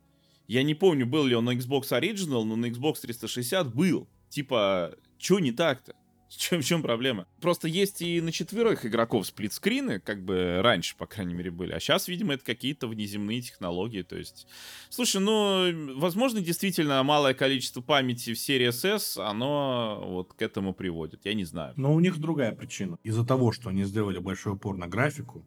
Я 0.46 0.62
не 0.62 0.74
помню, 0.74 1.06
был 1.06 1.24
ли 1.24 1.34
он 1.34 1.46
на 1.46 1.54
Xbox 1.54 1.98
Original, 1.98 2.44
но 2.44 2.56
на 2.56 2.66
Xbox 2.66 3.00
360 3.00 3.74
был. 3.74 4.06
Типа, 4.28 4.94
что 5.18 5.40
не 5.40 5.52
так-то? 5.52 5.94
В 6.37 6.37
чем, 6.37 6.62
чем 6.62 6.83
проблема? 6.83 7.27
Просто 7.40 7.68
есть 7.68 8.03
и 8.03 8.20
на 8.20 8.33
четверых 8.33 8.85
игроков 8.85 9.27
сплитскрины, 9.27 10.01
как 10.01 10.25
бы 10.25 10.61
раньше, 10.62 10.97
по 10.97 11.07
крайней 11.07 11.35
мере, 11.35 11.51
были. 11.51 11.73
А 11.73 11.81
сейчас, 11.81 12.09
видимо, 12.09 12.35
это 12.35 12.44
какие-то 12.44 12.88
внеземные 12.88 13.40
технологии. 13.40 14.03
То 14.03 14.16
есть, 14.16 14.47
слушай, 14.88 15.20
ну, 15.20 15.94
возможно, 15.97 16.40
действительно 16.40 17.03
малое 17.03 17.35
количество 17.35 17.81
памяти 17.81 18.35
в 18.35 18.38
серии 18.38 18.68
SS, 18.68 19.23
оно 19.23 20.03
вот 20.05 20.33
к 20.35 20.42
этому 20.42 20.75
приводит. 20.75 21.20
Я 21.25 21.35
не 21.35 21.44
знаю. 21.44 21.73
Но 21.77 21.94
у 21.94 22.01
них 22.01 22.18
другая 22.18 22.53
причина. 22.53 22.99
Из-за 23.05 23.25
того, 23.25 23.53
что 23.53 23.68
они 23.68 23.85
сделали 23.85 24.18
большой 24.18 24.55
упор 24.55 24.77
на 24.77 24.88
графику, 24.88 25.44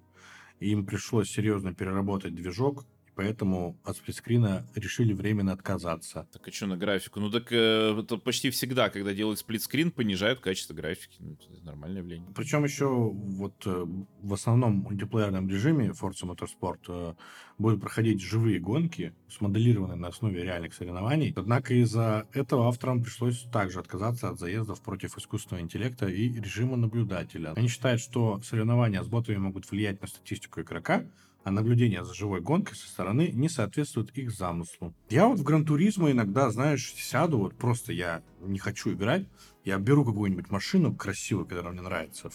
им 0.59 0.85
пришлось 0.85 1.29
серьезно 1.29 1.73
переработать 1.73 2.33
движок, 2.33 2.85
поэтому 3.17 3.75
от 3.83 3.97
сплитскрина 3.97 4.65
решили 4.75 5.11
временно 5.11 5.51
отказаться. 5.51 6.27
Так 6.31 6.47
а 6.47 6.51
что 6.51 6.67
на 6.67 6.77
графику? 6.77 7.19
Ну 7.19 7.31
так 7.31 7.51
э, 7.51 7.99
это 7.99 8.17
почти 8.17 8.51
всегда, 8.51 8.89
когда 8.89 9.13
делают 9.13 9.39
сплитскрин, 9.39 9.91
понижают 9.91 10.39
качество 10.39 10.75
графики. 10.75 11.17
Ну, 11.19 11.33
это 11.33 11.65
нормальное 11.65 12.01
явление. 12.01 12.29
Причем 12.35 12.63
еще 12.63 12.87
вот 12.87 13.55
э, 13.65 13.85
в 14.21 14.33
основном 14.33 14.73
мультиплеерном 14.73 15.49
режиме 15.49 15.87
Forza 15.87 16.25
Motorsport 16.25 16.79
э, 16.89 17.15
будут 17.57 17.81
проходить 17.81 18.21
живые 18.21 18.59
гонки, 18.59 19.13
смоделированные 19.29 19.97
на 19.97 20.09
основе 20.09 20.43
реальных 20.43 20.75
соревнований. 20.75 21.33
Однако 21.35 21.73
из-за 21.73 22.27
этого 22.33 22.67
авторам 22.67 23.03
пришлось 23.03 23.47
также 23.51 23.79
отказаться 23.79 24.29
от 24.29 24.37
заездов 24.37 24.79
против 24.83 25.17
искусственного 25.17 25.63
интеллекта 25.63 26.07
и 26.07 26.29
режима 26.29 26.77
наблюдателя. 26.77 27.53
Они 27.55 27.67
считают, 27.67 27.99
что 27.99 28.39
соревнования 28.43 29.01
с 29.01 29.07
ботами 29.07 29.37
могут 29.37 29.69
влиять 29.71 30.01
на 30.03 30.07
статистику 30.07 30.61
игрока, 30.61 31.03
а 31.47 31.51
наблюдение 31.51 32.03
за 32.03 32.13
живой 32.13 32.41
гонкой 32.41 32.75
со 32.75 32.89
стороны 32.89 33.31
не 33.33 33.47
соответствует 33.47 34.09
их 34.17 34.31
замыслу. 34.31 34.93
Я 35.09 35.27
вот 35.27 35.39
в 35.39 35.43
Гран-туризмо 35.43 36.11
иногда, 36.11 36.49
знаешь, 36.49 36.93
сяду, 36.93 37.37
вот 37.37 37.55
просто 37.55 37.93
я 37.93 38.21
не 38.41 38.59
хочу 38.59 38.91
играть, 38.91 39.25
я 39.63 39.77
беру 39.77 40.03
какую-нибудь 40.03 40.49
машину 40.49 40.93
красивую, 40.93 41.45
которая 41.45 41.71
мне 41.71 41.81
нравится, 41.81 42.29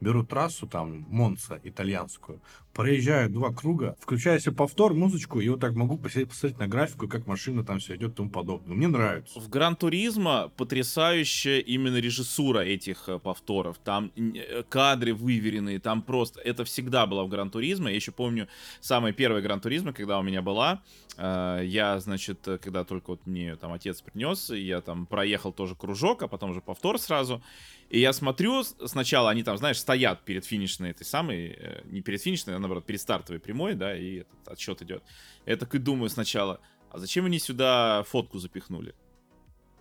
беру 0.00 0.24
трассу 0.24 0.66
там, 0.66 1.06
Монца, 1.08 1.60
итальянскую, 1.62 2.40
проезжаю 2.72 3.30
два 3.30 3.52
круга, 3.52 3.96
включаю 4.00 4.40
себе 4.40 4.54
повтор, 4.54 4.94
музычку, 4.94 5.40
и 5.40 5.48
вот 5.48 5.60
так 5.60 5.74
могу 5.74 5.98
посидеть, 5.98 6.28
посмотреть 6.28 6.58
на 6.58 6.68
графику, 6.68 7.08
как 7.08 7.26
машина 7.26 7.64
там 7.64 7.78
все 7.78 7.96
идет 7.96 8.12
и 8.12 8.14
тому 8.16 8.30
подобное. 8.30 8.76
Мне 8.76 8.88
нравится. 8.88 9.38
В 9.40 9.48
Gran 9.48 9.76
Turismo 9.76 10.50
потрясающая 10.56 11.58
именно 11.58 11.96
режиссура 11.96 12.60
этих 12.60 13.08
э, 13.08 13.18
повторов. 13.18 13.78
Там 13.78 14.12
э, 14.16 14.62
кадры 14.68 15.14
выверенные, 15.14 15.80
там 15.80 16.02
просто... 16.02 16.40
Это 16.40 16.64
всегда 16.64 17.06
было 17.06 17.24
в 17.24 17.28
Gran 17.28 17.50
Turismo. 17.50 17.90
Я 17.90 17.96
еще 17.96 18.12
помню 18.12 18.48
самый 18.80 19.12
первый 19.12 19.42
Gran 19.42 19.60
Turismo, 19.60 19.92
когда 19.92 20.18
у 20.18 20.22
меня 20.22 20.42
была. 20.42 20.82
Э, 21.16 21.60
я, 21.64 21.98
значит, 22.00 22.46
когда 22.62 22.84
только 22.84 23.10
вот 23.10 23.26
мне 23.26 23.56
там 23.56 23.72
отец 23.72 24.00
принес, 24.00 24.50
я 24.50 24.80
там 24.80 25.06
проехал 25.06 25.52
тоже 25.52 25.74
кружок, 25.74 26.22
а 26.22 26.28
потом 26.28 26.50
уже 26.50 26.60
повтор 26.60 26.98
сразу. 26.98 27.42
И 27.90 27.98
я 27.98 28.12
смотрю, 28.12 28.62
сначала 28.62 29.30
они 29.30 29.42
там, 29.42 29.56
знаешь, 29.58 29.78
стоят 29.78 30.24
перед 30.24 30.44
финишной 30.44 30.90
этой 30.90 31.04
самой, 31.04 31.58
не 31.84 32.02
перед 32.02 32.22
финишной, 32.22 32.56
наоборот, 32.58 32.86
перед 32.86 33.00
стартовой 33.00 33.40
прямой, 33.40 33.74
да, 33.74 33.96
и 33.96 34.20
этот 34.20 34.48
отсчет 34.48 34.80
идет. 34.82 35.02
Я 35.44 35.56
так 35.56 35.74
и 35.74 35.78
думаю 35.78 36.08
сначала, 36.08 36.60
а 36.90 36.98
зачем 36.98 37.26
они 37.26 37.40
сюда 37.40 38.04
фотку 38.04 38.38
запихнули? 38.38 38.94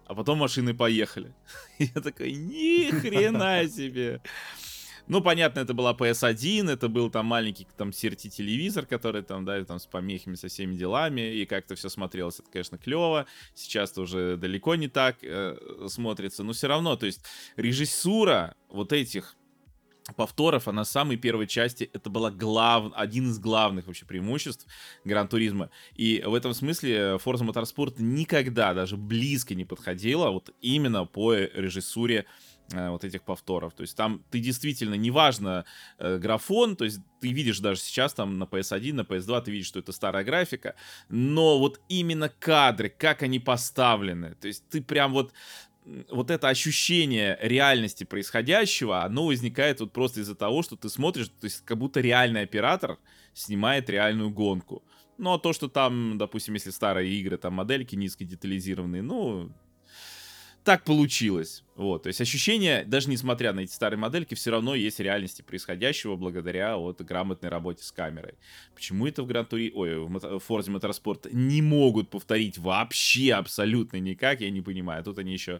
А 0.07 0.15
потом 0.15 0.39
машины 0.39 0.73
поехали. 0.73 1.35
Я 1.77 2.01
такой, 2.01 2.31
ни 2.31 2.89
хрена 2.89 3.67
себе. 3.69 4.21
Ну, 5.09 5.21
понятно, 5.21 5.61
это 5.61 5.73
была 5.73 5.93
PS1, 5.93 6.71
это 6.71 6.87
был 6.87 7.09
там 7.09 7.25
маленький 7.25 7.65
там 7.75 7.89
CRT-телевизор, 7.89 8.85
который 8.85 9.23
там, 9.23 9.43
да, 9.43 9.63
там 9.65 9.79
с 9.79 9.87
помехами, 9.87 10.35
со 10.35 10.49
всеми 10.49 10.75
делами, 10.75 11.33
и 11.33 11.47
как-то 11.47 11.73
все 11.73 11.89
смотрелось, 11.89 12.39
это, 12.39 12.51
конечно, 12.51 12.77
клево. 12.77 13.25
Сейчас-то 13.55 14.01
уже 14.01 14.37
далеко 14.37 14.75
не 14.75 14.87
так 14.87 15.17
э, 15.23 15.57
смотрится, 15.87 16.43
но 16.43 16.53
все 16.53 16.67
равно, 16.67 16.95
то 16.95 17.07
есть 17.07 17.21
режиссура 17.57 18.53
вот 18.69 18.93
этих 18.93 19.35
повторов, 20.15 20.67
а 20.67 20.71
на 20.71 20.83
самой 20.83 21.17
первой 21.17 21.47
части 21.47 21.89
это 21.93 22.09
была 22.09 22.31
глав... 22.31 22.91
один 22.95 23.29
из 23.29 23.39
главных 23.39 23.87
вообще 23.87 24.05
преимуществ 24.05 24.67
Гран-туризма. 25.05 25.69
И 25.95 26.23
в 26.25 26.33
этом 26.33 26.53
смысле 26.53 27.17
Forza 27.23 27.47
Motorsport 27.47 27.95
никогда 27.97 28.73
даже 28.73 28.97
близко 28.97 29.55
не 29.55 29.65
подходила 29.65 30.29
вот 30.29 30.51
именно 30.61 31.05
по 31.05 31.33
режиссуре 31.35 32.19
э, 32.19 32.25
вот 32.71 33.03
этих 33.03 33.23
повторов. 33.23 33.73
То 33.73 33.81
есть 33.81 33.95
там 33.95 34.23
ты 34.29 34.39
действительно, 34.39 34.95
неважно 34.95 35.65
э, 35.97 36.17
графон, 36.17 36.75
то 36.75 36.85
есть 36.85 36.99
ты 37.19 37.31
видишь 37.31 37.59
даже 37.59 37.81
сейчас 37.81 38.13
там 38.13 38.37
на 38.37 38.43
PS1, 38.43 38.93
на 38.93 39.01
PS2, 39.01 39.41
ты 39.43 39.51
видишь, 39.51 39.67
что 39.67 39.79
это 39.79 39.91
старая 39.91 40.23
графика, 40.23 40.75
но 41.09 41.59
вот 41.59 41.81
именно 41.89 42.29
кадры, 42.29 42.89
как 42.89 43.23
они 43.23 43.39
поставлены, 43.39 44.35
то 44.35 44.47
есть 44.47 44.63
ты 44.69 44.81
прям 44.81 45.13
вот 45.13 45.33
вот 46.09 46.29
это 46.29 46.49
ощущение 46.49 47.37
реальности 47.41 48.03
происходящего, 48.03 49.03
оно 49.03 49.25
возникает 49.25 49.79
вот 49.79 49.91
просто 49.91 50.19
из-за 50.19 50.35
того, 50.35 50.61
что 50.61 50.75
ты 50.75 50.87
смотришь, 50.89 51.29
то 51.29 51.45
есть 51.45 51.65
как 51.65 51.77
будто 51.77 51.99
реальный 51.99 52.41
оператор 52.41 52.99
снимает 53.33 53.89
реальную 53.89 54.29
гонку. 54.29 54.83
Ну, 55.17 55.33
а 55.33 55.39
то, 55.39 55.51
что 55.51 55.67
там, 55.67 56.17
допустим, 56.17 56.53
если 56.53 56.69
старые 56.69 57.11
игры, 57.13 57.37
там 57.37 57.53
модельки 57.53 57.95
низкодетализированные, 57.95 59.01
ну, 59.01 59.51
так 60.69 60.83
получилось. 60.83 61.63
Вот, 61.75 62.03
то 62.03 62.09
есть 62.09 62.21
ощущение, 62.21 62.83
даже 62.85 63.09
несмотря 63.09 63.53
на 63.53 63.61
эти 63.61 63.71
старые 63.71 63.97
модельки, 63.97 64.35
все 64.35 64.51
равно 64.51 64.75
есть 64.75 64.99
реальности 64.99 65.41
происходящего 65.41 66.15
благодаря 66.15 66.77
вот 66.77 67.01
грамотной 67.01 67.49
работе 67.49 67.83
с 67.83 67.91
камерой. 67.91 68.35
Почему 68.75 69.07
это 69.07 69.23
в 69.23 69.25
Гран 69.25 69.47
Тури, 69.47 69.71
ой, 69.73 69.97
в 69.97 70.15
Forza 70.47 70.69
Motorsport 70.69 71.29
не 71.31 71.63
могут 71.63 72.11
повторить 72.11 72.59
вообще 72.59 73.33
абсолютно 73.33 73.97
никак, 73.97 74.41
я 74.41 74.51
не 74.51 74.61
понимаю. 74.61 75.03
Тут 75.03 75.17
они 75.17 75.33
еще... 75.33 75.59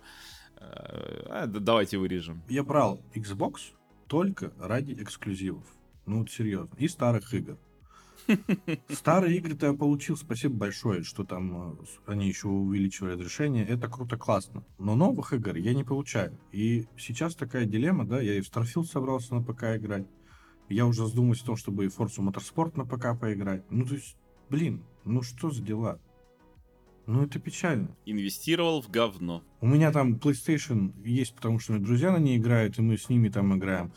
Э, 0.58 1.26
а, 1.26 1.48
давайте 1.48 1.98
вырежем. 1.98 2.44
Я 2.48 2.62
брал 2.62 3.02
Xbox 3.16 3.72
только 4.08 4.54
ради 4.60 4.94
эксклюзивов. 4.94 5.66
Ну 6.06 6.20
вот 6.20 6.30
серьезно. 6.30 6.76
И 6.78 6.88
старых 6.88 7.34
игр. 7.34 7.58
Старые 8.90 9.38
игры-то 9.38 9.68
я 9.68 9.74
получил, 9.74 10.18
спасибо 10.18 10.56
большое, 10.56 11.04
что 11.04 11.24
там 11.24 11.74
э, 11.74 11.76
они 12.06 12.28
еще 12.28 12.48
увеличивали 12.48 13.14
разрешение. 13.14 13.66
Это 13.66 13.88
круто, 13.88 14.18
классно. 14.18 14.64
Но 14.78 14.96
новых 14.96 15.34
игр 15.34 15.56
я 15.56 15.74
не 15.74 15.84
получаю. 15.84 16.38
И 16.52 16.88
сейчас 16.98 17.36
такая 17.36 17.66
дилемма, 17.66 18.06
да, 18.06 18.22
я 18.22 18.36
и 18.36 18.42
в 18.42 18.50
Starfield 18.50 18.86
собрался 18.86 19.36
на 19.36 19.44
ПК 19.44 19.76
играть. 19.76 20.08
Я 20.70 20.86
уже 20.86 21.06
задумываюсь 21.06 21.42
о 21.42 21.48
том, 21.48 21.56
чтобы 21.56 21.86
и 21.86 21.88
Forza 21.88 22.20
Motorsport 22.20 22.74
на 22.76 22.86
ПК 22.86 23.20
поиграть. 23.20 23.64
Ну, 23.72 23.86
то 23.86 23.96
есть, 23.96 24.16
блин, 24.50 24.84
ну 25.04 25.24
что 25.24 25.50
за 25.50 25.64
дела? 25.64 26.00
Ну, 27.08 27.24
это 27.24 27.40
печально. 27.40 27.96
Инвестировал 28.06 28.84
в 28.84 28.90
говно. 28.92 29.44
У 29.62 29.68
меня 29.68 29.92
там 29.92 30.18
PlayStation 30.18 30.94
есть, 31.04 31.34
потому 31.34 31.58
что 31.58 31.74
мои 31.74 31.82
друзья 31.82 32.12
на 32.12 32.18
ней 32.18 32.38
играют, 32.38 32.78
и 32.78 32.84
мы 32.84 33.00
с 33.00 33.10
ними 33.10 33.30
там 33.30 33.58
играем. 33.58 33.92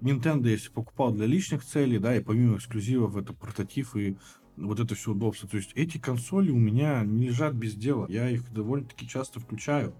Nintendo, 0.00 0.48
если 0.48 0.70
покупал 0.70 1.12
для 1.12 1.26
личных 1.26 1.64
целей, 1.64 1.98
да, 1.98 2.16
и 2.16 2.20
помимо 2.20 2.56
эксклюзивов, 2.56 3.16
это 3.16 3.32
прототип 3.32 3.94
и 3.96 4.16
вот 4.56 4.80
это 4.80 4.94
все 4.94 5.12
удобство. 5.12 5.48
То 5.48 5.56
есть 5.56 5.72
эти 5.74 5.98
консоли 5.98 6.50
у 6.50 6.58
меня 6.58 7.02
не 7.04 7.28
лежат 7.28 7.54
без 7.54 7.74
дела. 7.74 8.06
Я 8.08 8.28
их 8.28 8.52
довольно-таки 8.52 9.08
часто 9.08 9.40
включаю. 9.40 9.94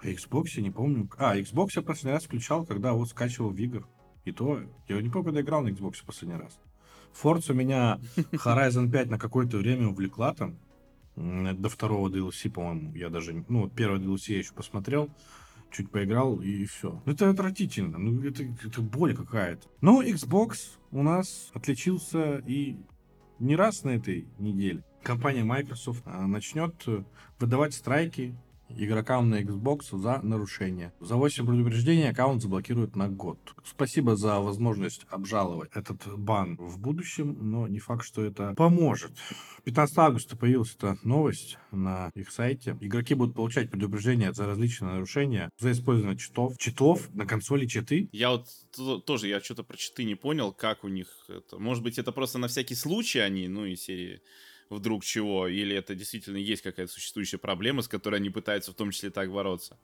А 0.00 0.06
Xbox 0.06 0.46
я 0.54 0.62
не 0.62 0.70
помню. 0.70 1.08
А, 1.18 1.36
Xbox 1.36 1.70
я 1.76 1.82
последний 1.82 2.12
раз 2.12 2.24
включал, 2.24 2.64
когда 2.64 2.92
вот 2.92 3.08
скачивал 3.08 3.50
в 3.50 3.58
игр. 3.58 3.86
И 4.24 4.32
то, 4.32 4.60
я 4.88 5.00
не 5.00 5.08
помню, 5.08 5.26
когда 5.26 5.40
играл 5.40 5.62
на 5.62 5.68
Xbox 5.68 5.96
последний 6.04 6.36
раз. 6.36 6.58
Forza 7.20 7.52
меня 7.54 7.98
Horizon 8.16 8.90
5 8.90 9.10
на 9.10 9.18
какое-то 9.18 9.58
время 9.58 9.88
увлекла 9.88 10.34
там. 10.34 10.58
До 11.16 11.68
второго 11.68 12.08
DLC, 12.08 12.48
по-моему, 12.48 12.94
я 12.94 13.10
даже... 13.10 13.44
Ну, 13.48 13.68
первый 13.68 14.00
DLC 14.00 14.34
я 14.34 14.38
еще 14.38 14.54
посмотрел 14.54 15.10
чуть 15.70 15.90
поиграл 15.90 16.40
и 16.40 16.64
все. 16.64 17.02
Ну, 17.04 17.12
это 17.12 17.30
отвратительно, 17.30 17.98
ну 17.98 18.22
это, 18.22 18.44
это 18.64 18.80
боль 18.80 19.14
какая-то. 19.14 19.68
Но 19.80 20.02
Xbox 20.02 20.78
у 20.90 21.02
нас 21.02 21.50
отличился 21.54 22.38
и 22.46 22.76
не 23.38 23.56
раз 23.56 23.84
на 23.84 23.90
этой 23.90 24.26
неделе. 24.38 24.82
Компания 25.02 25.44
Microsoft 25.44 26.02
а, 26.06 26.26
начнет 26.26 26.74
выдавать 27.38 27.74
страйки 27.74 28.36
игрокам 28.70 29.30
на 29.30 29.42
Xbox 29.42 29.96
за 29.98 30.20
нарушение. 30.22 30.92
За 31.00 31.16
8 31.16 31.46
предупреждений 31.46 32.10
аккаунт 32.10 32.42
заблокируют 32.42 32.96
на 32.96 33.08
год. 33.08 33.38
Спасибо 33.64 34.16
за 34.16 34.40
возможность 34.40 35.06
обжаловать 35.08 35.70
этот 35.74 36.06
бан 36.18 36.56
в 36.56 36.78
будущем, 36.78 37.36
но 37.40 37.66
не 37.68 37.78
факт, 37.78 38.04
что 38.04 38.22
это 38.22 38.54
поможет. 38.54 39.12
15 39.64 39.98
августа 39.98 40.36
появилась 40.36 40.74
эта 40.74 40.98
новость 41.02 41.58
на 41.70 42.10
их 42.14 42.30
сайте. 42.30 42.76
Игроки 42.80 43.14
будут 43.14 43.34
получать 43.34 43.70
предупреждения 43.70 44.32
за 44.32 44.46
различные 44.46 44.92
нарушения 44.92 45.50
за 45.58 45.72
использование 45.72 46.18
читов. 46.18 46.56
Читов 46.58 47.12
на 47.14 47.26
консоли 47.26 47.66
читы. 47.66 48.08
Я 48.12 48.30
вот 48.30 48.46
тоже, 49.04 49.28
я 49.28 49.40
что-то 49.40 49.62
про 49.62 49.76
читы 49.76 50.04
не 50.04 50.14
понял, 50.14 50.52
как 50.52 50.84
у 50.84 50.88
них 50.88 51.08
это. 51.28 51.58
Может 51.58 51.82
быть, 51.82 51.98
это 51.98 52.12
просто 52.12 52.38
на 52.38 52.48
всякий 52.48 52.74
случай 52.74 53.20
они, 53.20 53.48
ну 53.48 53.64
и 53.64 53.76
серии 53.76 54.20
вдруг 54.70 55.04
чего, 55.04 55.48
или 55.48 55.74
это 55.74 55.94
действительно 55.94 56.36
есть 56.36 56.62
какая-то 56.62 56.92
существующая 56.92 57.38
проблема, 57.38 57.82
с 57.82 57.88
которой 57.88 58.16
они 58.16 58.30
пытаются 58.30 58.72
в 58.72 58.74
том 58.74 58.90
числе 58.90 59.10
так 59.10 59.32
бороться. 59.32 59.78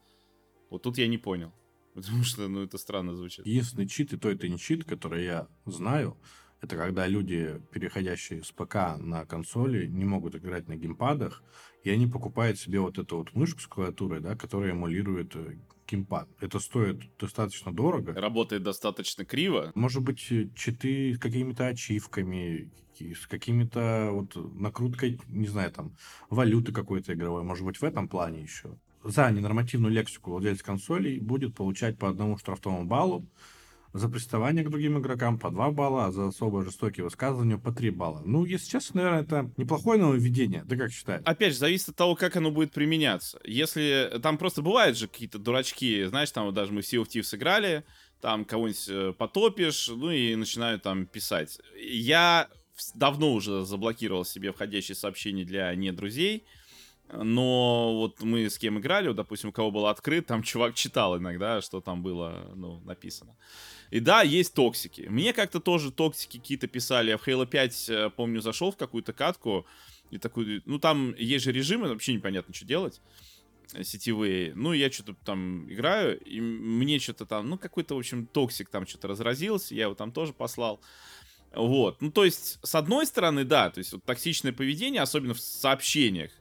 Вот 0.70 0.83
тут 0.83 0.99
я 0.99 1.09
не 1.09 1.18
понял. 1.18 1.53
Потому 1.94 2.25
что, 2.25 2.49
ну, 2.49 2.62
это 2.62 2.77
странно 2.77 3.14
звучит. 3.14 3.47
Единственный 3.47 3.88
чит, 3.88 4.12
и 4.12 4.16
то 4.16 4.29
это 4.29 4.49
не 4.49 4.59
чит, 4.59 4.85
который 4.85 5.25
я 5.25 5.49
знаю, 5.64 6.18
это 6.61 6.77
когда 6.77 7.07
люди, 7.07 7.61
переходящие 7.73 8.42
с 8.42 8.51
ПК 8.51 8.97
на 8.99 9.27
консоли, 9.27 9.87
не 9.87 10.05
могут 10.05 10.35
играть 10.35 10.66
на 10.66 10.77
геймпадах, 10.77 11.42
и 11.83 11.90
они 11.90 12.07
покупают 12.07 12.59
себе 12.59 12.81
вот 12.81 12.99
эту 12.99 13.18
вот 13.18 13.35
мышку 13.35 13.61
с 13.61 13.66
клавиатурой, 13.66 14.20
да, 14.20 14.35
которая 14.35 14.73
эмулирует 14.73 15.37
э, 15.37 15.59
геймпад. 15.87 16.29
Это 16.40 16.59
стоит 16.59 17.01
достаточно 17.18 17.73
дорого. 17.73 18.12
Работает 18.12 18.62
достаточно 18.62 19.25
криво. 19.25 19.73
Может 19.75 20.03
быть, 20.03 20.31
э, 20.31 20.49
читы 20.55 21.14
с 21.14 21.18
какими-то 21.18 21.66
ачивками, 21.66 22.70
с 22.99 23.27
какими-то 23.27 24.11
вот 24.12 24.37
накруткой, 24.55 25.20
не 25.29 25.47
знаю, 25.47 25.73
там, 25.73 25.97
валюты 26.31 26.73
какой-то 26.73 27.14
игровой. 27.14 27.42
Может 27.42 27.64
быть, 27.64 27.77
в 27.77 27.85
этом 27.85 28.09
плане 28.09 28.42
еще. 28.42 28.77
За 29.05 29.31
ненормативную 29.31 29.92
лексику 29.92 30.31
владелец 30.31 30.62
консолей 30.62 31.18
будет 31.18 31.55
получать 31.55 31.99
по 31.99 32.09
одному 32.09 32.38
штрафному 32.38 32.87
баллу, 32.87 33.27
за 33.94 34.09
приставание 34.09 34.64
к 34.64 34.70
другим 34.70 34.98
игрокам 34.98 35.38
по 35.38 35.50
2 35.50 35.70
балла, 35.70 36.07
а 36.07 36.12
за 36.12 36.26
особо 36.26 36.64
жестокие 36.64 37.04
высказывания 37.04 37.59
по 37.59 37.72
3 37.72 37.90
балла. 37.90 38.22
Ну, 38.24 38.44
если 38.44 38.68
честно, 38.68 39.02
наверное, 39.02 39.22
это 39.22 39.50
неплохое 39.57 40.00
нововведение. 40.00 40.64
Ты 40.68 40.76
как 40.76 40.90
считаешь? 40.90 41.22
Опять 41.24 41.52
же, 41.52 41.61
зависит 41.61 41.90
от 41.90 41.96
того, 41.96 42.16
как 42.16 42.35
оно 42.35 42.50
будет 42.50 42.72
применяться. 42.72 43.38
Если 43.44 44.11
там 44.20 44.37
просто 44.37 44.62
бывают 44.62 44.98
же 44.98 45.07
какие-то 45.07 45.38
дурачки, 45.38 46.04
знаешь, 46.07 46.33
там 46.33 46.46
вот 46.46 46.54
даже 46.54 46.72
мы 46.72 46.83
в 46.83 46.85
Sea 46.85 47.00
of 47.00 47.07
Thieves 47.07 47.22
сыграли, 47.22 47.85
там 48.20 48.44
кого-нибудь 48.44 48.88
э, 48.88 49.12
потопишь, 49.16 49.88
ну 49.88 50.11
и 50.11 50.35
начинают 50.35 50.83
там 50.83 51.07
писать. 51.07 51.61
Я 51.80 52.48
давно 52.96 53.33
уже 53.33 53.64
заблокировал 53.64 54.24
себе 54.24 54.50
входящие 54.50 54.96
сообщения 54.96 55.44
для 55.44 55.72
не 55.76 55.92
друзей, 55.92 56.44
но 57.12 57.94
вот 57.94 58.22
мы 58.22 58.50
с 58.50 58.59
кем 58.59 58.80
играли, 58.80 59.07
вот, 59.07 59.16
допустим, 59.16 59.50
у 59.50 59.52
кого 59.52 59.70
был 59.70 59.87
открыт, 59.87 60.26
там 60.26 60.42
чувак 60.42 60.74
читал 60.74 61.16
иногда, 61.16 61.61
что 61.61 61.80
там 61.80 62.02
было, 62.02 62.50
ну, 62.57 62.80
написано. 62.80 63.37
И 63.90 64.01
да, 64.01 64.23
есть 64.23 64.55
токсики. 64.55 65.03
Мне 65.03 65.33
как-то 65.33 65.61
тоже 65.61 65.92
токсики 65.92 66.38
какие-то 66.38 66.66
писали. 66.66 67.11
Я 67.11 67.18
в 67.18 67.27
Halo 67.27 67.47
5, 67.47 67.88
э, 67.88 68.11
помню, 68.11 68.40
зашел 68.40 68.73
в 68.73 68.77
какую-то 68.77 69.12
катку, 69.12 69.66
и 70.11 70.18
такой, 70.18 70.62
ну, 70.64 70.79
там 70.79 71.14
есть 71.16 71.44
же 71.44 71.53
режимы, 71.53 71.88
вообще 71.88 72.14
непонятно, 72.14 72.55
что 72.55 72.66
делать 72.66 73.01
э, 73.73 73.83
сетевые. 73.83 74.53
Ну, 74.55 74.73
я 74.73 74.90
что-то 74.90 75.14
там 75.25 75.70
играю, 75.73 76.18
и 76.20 76.40
мне 76.40 76.99
что-то 76.99 77.27
там, 77.27 77.49
ну, 77.49 77.59
какой-то, 77.59 77.94
в 77.94 77.99
общем, 77.99 78.27
токсик 78.27 78.68
там 78.68 78.87
что-то 78.87 79.09
разразился, 79.09 79.75
я 79.75 79.85
его 79.85 79.94
там 79.94 80.12
тоже 80.12 80.33
послал. 80.33 80.81
Вот. 81.55 82.01
Ну, 82.01 82.11
то 82.11 82.25
есть, 82.25 82.59
с 82.62 82.75
одной 82.75 83.07
стороны, 83.07 83.44
да, 83.44 83.70
то 83.70 83.79
есть, 83.79 83.92
вот, 83.92 84.05
токсичное 84.05 84.53
поведение, 84.53 85.03
особенно 85.03 85.35
в 85.35 85.40
сообщениях, 85.40 86.33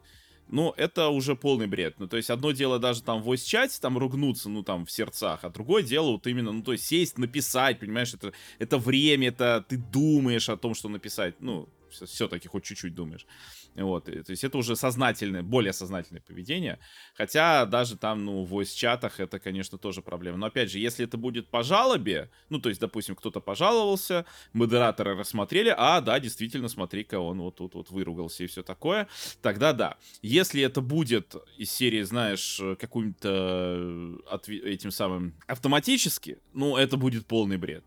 ну, 0.54 0.72
это 0.78 1.08
уже 1.08 1.36
полный 1.36 1.66
бред. 1.66 1.96
Ну, 1.98 2.08
то 2.08 2.16
есть, 2.16 2.30
одно 2.30 2.52
дело 2.52 2.78
даже 2.78 3.02
там 3.02 3.24
в 3.24 3.28
voice-чате, 3.28 3.80
там, 3.82 3.98
ругнуться, 3.98 4.50
ну, 4.50 4.62
там, 4.62 4.86
в 4.86 4.92
сердцах, 4.92 5.39
а 5.42 5.50
другое 5.50 5.82
дело 5.82 6.12
вот 6.12 6.28
именно, 6.28 6.52
ну, 6.52 6.62
то 6.62 6.74
есть, 6.74 6.86
сесть, 6.86 7.18
написать, 7.18 7.80
понимаешь, 7.80 8.13
это, 8.13 8.34
это 8.60 8.78
время, 8.78 9.30
это 9.30 9.66
ты 9.68 9.78
думаешь 9.78 10.50
о 10.50 10.58
том, 10.58 10.76
что 10.76 10.89
написать, 10.89 11.34
ну, 11.39 11.68
все-таки 11.94 12.48
хоть 12.48 12.64
чуть-чуть 12.64 12.94
думаешь. 12.94 13.26
Вот, 13.76 14.06
то 14.06 14.30
есть 14.30 14.44
это 14.44 14.58
уже 14.58 14.76
сознательное, 14.76 15.42
более 15.42 15.74
сознательное 15.74 16.22
поведение. 16.22 16.80
Хотя 17.16 17.66
даже 17.66 17.98
там, 17.98 18.24
ну, 18.24 18.44
в 18.44 18.54
voice-чатах 18.54 19.20
это, 19.20 19.40
конечно, 19.40 19.78
тоже 19.78 20.02
проблема. 20.02 20.38
Но 20.38 20.46
опять 20.48 20.70
же, 20.72 20.80
если 20.80 21.06
это 21.06 21.18
будет 21.18 21.50
по 21.50 21.64
жалобе, 21.64 22.30
ну, 22.50 22.60
то 22.60 22.70
есть, 22.70 22.82
допустим, 22.82 23.16
кто-то 23.16 23.40
пожаловался, 23.40 24.26
модераторы 24.54 25.16
рассмотрели, 25.16 25.74
а, 25.76 26.02
да, 26.02 26.20
действительно, 26.20 26.68
смотри-ка, 26.68 27.20
он 27.20 27.42
вот 27.42 27.56
тут 27.56 27.76
вот 27.76 27.90
выругался 27.90 28.44
и 28.44 28.48
все 28.48 28.64
такое, 28.64 29.08
тогда 29.42 29.74
да. 29.74 29.98
Если 30.22 30.62
это 30.62 30.82
будет 30.82 31.36
из 31.58 31.72
серии, 31.72 32.04
знаешь, 32.04 32.62
каким-то 32.80 34.20
этим 34.48 34.92
самым 34.92 35.34
автоматически, 35.48 36.40
ну, 36.54 36.78
это 36.78 36.98
будет 36.98 37.26
полный 37.26 37.58
бред. 37.58 37.84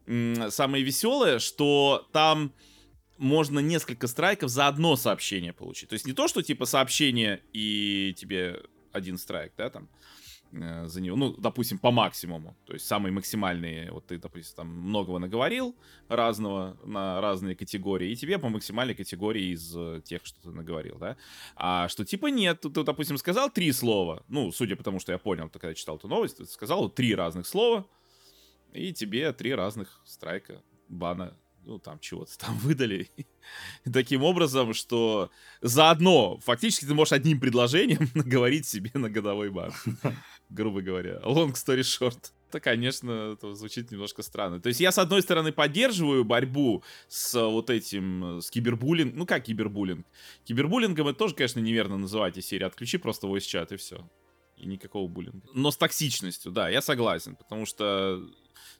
Самое 0.50 0.82
веселое, 0.82 1.38
что 1.38 2.08
там 2.12 2.52
можно 3.18 3.58
несколько 3.60 4.06
страйков 4.06 4.50
за 4.50 4.68
одно 4.68 4.96
сообщение 4.96 5.52
получить. 5.52 5.88
То 5.88 5.94
есть 5.94 6.06
не 6.06 6.12
то, 6.12 6.28
что 6.28 6.42
типа 6.42 6.66
сообщение 6.66 7.42
и 7.52 8.14
тебе 8.16 8.62
один 8.92 9.18
страйк, 9.18 9.52
да, 9.56 9.70
там, 9.70 9.88
э, 10.52 10.86
за 10.86 11.00
него, 11.00 11.16
ну, 11.16 11.34
допустим, 11.36 11.78
по 11.78 11.90
максимуму, 11.90 12.56
то 12.64 12.72
есть 12.72 12.86
самые 12.86 13.12
максимальные, 13.12 13.92
вот 13.92 14.06
ты, 14.06 14.18
допустим, 14.18 14.56
там 14.56 14.68
многого 14.68 15.18
наговорил 15.18 15.76
разного 16.08 16.78
на 16.84 17.20
разные 17.20 17.54
категории, 17.54 18.10
и 18.10 18.16
тебе 18.16 18.38
по 18.38 18.48
максимальной 18.48 18.94
категории 18.94 19.52
из 19.52 19.74
э, 19.76 20.00
тех, 20.04 20.24
что 20.24 20.40
ты 20.42 20.50
наговорил, 20.50 20.98
да, 20.98 21.16
а 21.56 21.88
что 21.88 22.04
типа 22.04 22.26
нет, 22.26 22.60
ты, 22.60 22.68
допустим, 22.70 23.18
сказал 23.18 23.50
три 23.50 23.72
слова, 23.72 24.24
ну, 24.28 24.50
судя 24.52 24.76
по 24.76 24.82
тому, 24.82 24.98
что 24.98 25.12
я 25.12 25.18
понял, 25.18 25.48
когда 25.50 25.74
читал 25.74 25.96
эту 25.96 26.08
новость, 26.08 26.38
ты 26.38 26.46
сказал 26.46 26.88
три 26.88 27.14
разных 27.14 27.46
слова, 27.46 27.86
и 28.72 28.92
тебе 28.92 29.32
три 29.32 29.54
разных 29.54 30.00
страйка 30.04 30.62
бана 30.88 31.36
ну, 31.66 31.78
там 31.80 31.98
чего-то 31.98 32.38
там 32.38 32.56
выдали. 32.58 33.10
Таким 33.92 34.22
образом, 34.22 34.72
что 34.72 35.30
заодно 35.60 36.38
фактически 36.38 36.86
ты 36.86 36.94
можешь 36.94 37.12
одним 37.12 37.40
предложением 37.40 38.08
наговорить 38.14 38.66
себе 38.66 38.90
на 38.94 39.10
годовой 39.10 39.50
бан. 39.50 39.72
Грубо 40.48 40.80
говоря. 40.80 41.20
Long 41.24 41.52
story 41.52 41.80
short. 41.80 42.32
Это, 42.48 42.60
конечно, 42.60 43.32
это 43.32 43.54
звучит 43.54 43.90
немножко 43.90 44.22
странно. 44.22 44.60
То 44.60 44.68
есть 44.68 44.80
я, 44.80 44.92
с 44.92 44.98
одной 44.98 45.20
стороны, 45.20 45.50
поддерживаю 45.50 46.24
борьбу 46.24 46.84
с 47.08 47.34
вот 47.34 47.70
этим, 47.70 48.40
с 48.40 48.50
кибербуллингом. 48.50 49.18
Ну, 49.18 49.26
как 49.26 49.42
кибербуллинг? 49.42 50.06
Кибербуллингом 50.44 51.08
это 51.08 51.18
тоже, 51.18 51.34
конечно, 51.34 51.58
неверно 51.58 51.98
называть 51.98 52.38
из 52.38 52.46
серии. 52.46 52.64
Отключи 52.64 52.98
просто 52.98 53.26
voice 53.26 53.40
чат 53.40 53.72
и 53.72 53.76
все. 53.76 54.08
И 54.56 54.66
никакого 54.66 55.08
буллинга. 55.08 55.46
Но 55.52 55.72
с 55.72 55.76
токсичностью, 55.76 56.52
да, 56.52 56.68
я 56.68 56.80
согласен. 56.80 57.34
Потому 57.34 57.66
что 57.66 58.22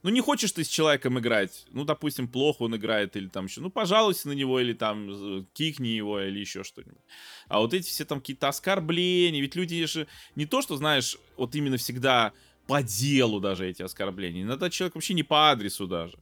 ну, 0.03 0.11
не 0.11 0.21
хочешь 0.21 0.53
ты 0.53 0.65
с 0.65 0.69
человеком 0.69 1.19
играть, 1.19 1.67
ну, 1.71 1.85
допустим, 1.85 2.29
плохо 2.29 2.63
он 2.63 2.77
играет, 2.77 3.17
или 3.17 3.29
там 3.29 3.47
еще, 3.47 3.61
ну, 3.61 3.71
пожалуйся 3.71 4.29
на 4.29 4.33
него, 4.33 4.61
или 4.61 4.73
там 4.73 5.47
кикни 5.53 5.89
его, 5.89 6.21
или 6.21 6.39
еще 6.39 6.65
что-нибудь. 6.65 7.01
А 7.49 7.61
вот 7.61 7.75
эти 7.75 7.89
все 7.89 8.05
там 8.05 8.21
какие-то 8.21 8.49
оскорбления, 8.49 9.41
ведь 9.41 9.57
люди 9.57 9.85
же 9.87 10.07
не 10.35 10.47
то, 10.47 10.63
что, 10.63 10.77
знаешь, 10.77 11.17
вот 11.37 11.55
именно 11.55 11.77
всегда 11.77 12.33
по 12.67 12.83
делу 12.83 13.41
даже 13.41 13.69
эти 13.69 13.83
оскорбления. 13.83 14.43
Иногда 14.43 14.71
человек 14.71 14.95
вообще 14.95 15.15
не 15.15 15.23
по 15.23 15.51
адресу 15.51 15.87
даже. 15.87 16.19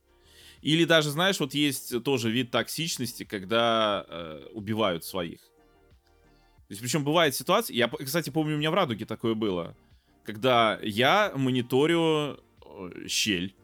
Или 0.62 0.84
даже, 0.84 1.10
знаешь, 1.10 1.40
вот 1.40 1.52
есть 1.52 2.02
тоже 2.04 2.30
вид 2.30 2.50
токсичности, 2.50 3.24
когда 3.24 4.06
э, 4.08 4.46
убивают 4.52 5.04
своих. 5.04 5.40
То 5.40 6.70
есть, 6.70 6.80
причем 6.80 7.04
бывает 7.04 7.34
ситуация, 7.34 7.76
я, 7.76 7.88
кстати, 7.88 8.30
помню, 8.30 8.54
у 8.54 8.58
меня 8.58 8.70
в 8.70 8.74
Радуге 8.74 9.04
такое 9.04 9.34
было, 9.34 9.76
когда 10.24 10.78
я 10.82 11.32
мониторю 11.36 12.40
э, 12.64 13.06
щель 13.08 13.54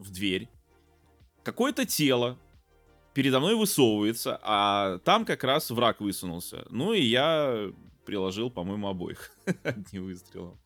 в 0.00 0.10
дверь, 0.10 0.48
какое-то 1.42 1.86
тело 1.86 2.38
передо 3.14 3.40
мной 3.40 3.54
высовывается, 3.54 4.38
а 4.42 4.98
там 4.98 5.24
как 5.24 5.44
раз 5.44 5.70
враг 5.70 6.00
высунулся. 6.00 6.66
Ну 6.70 6.92
и 6.92 7.02
я 7.02 7.70
приложил, 8.06 8.50
по-моему, 8.50 8.88
обоих 8.88 9.32
одним 9.62 10.04
выстрелом. 10.04 10.58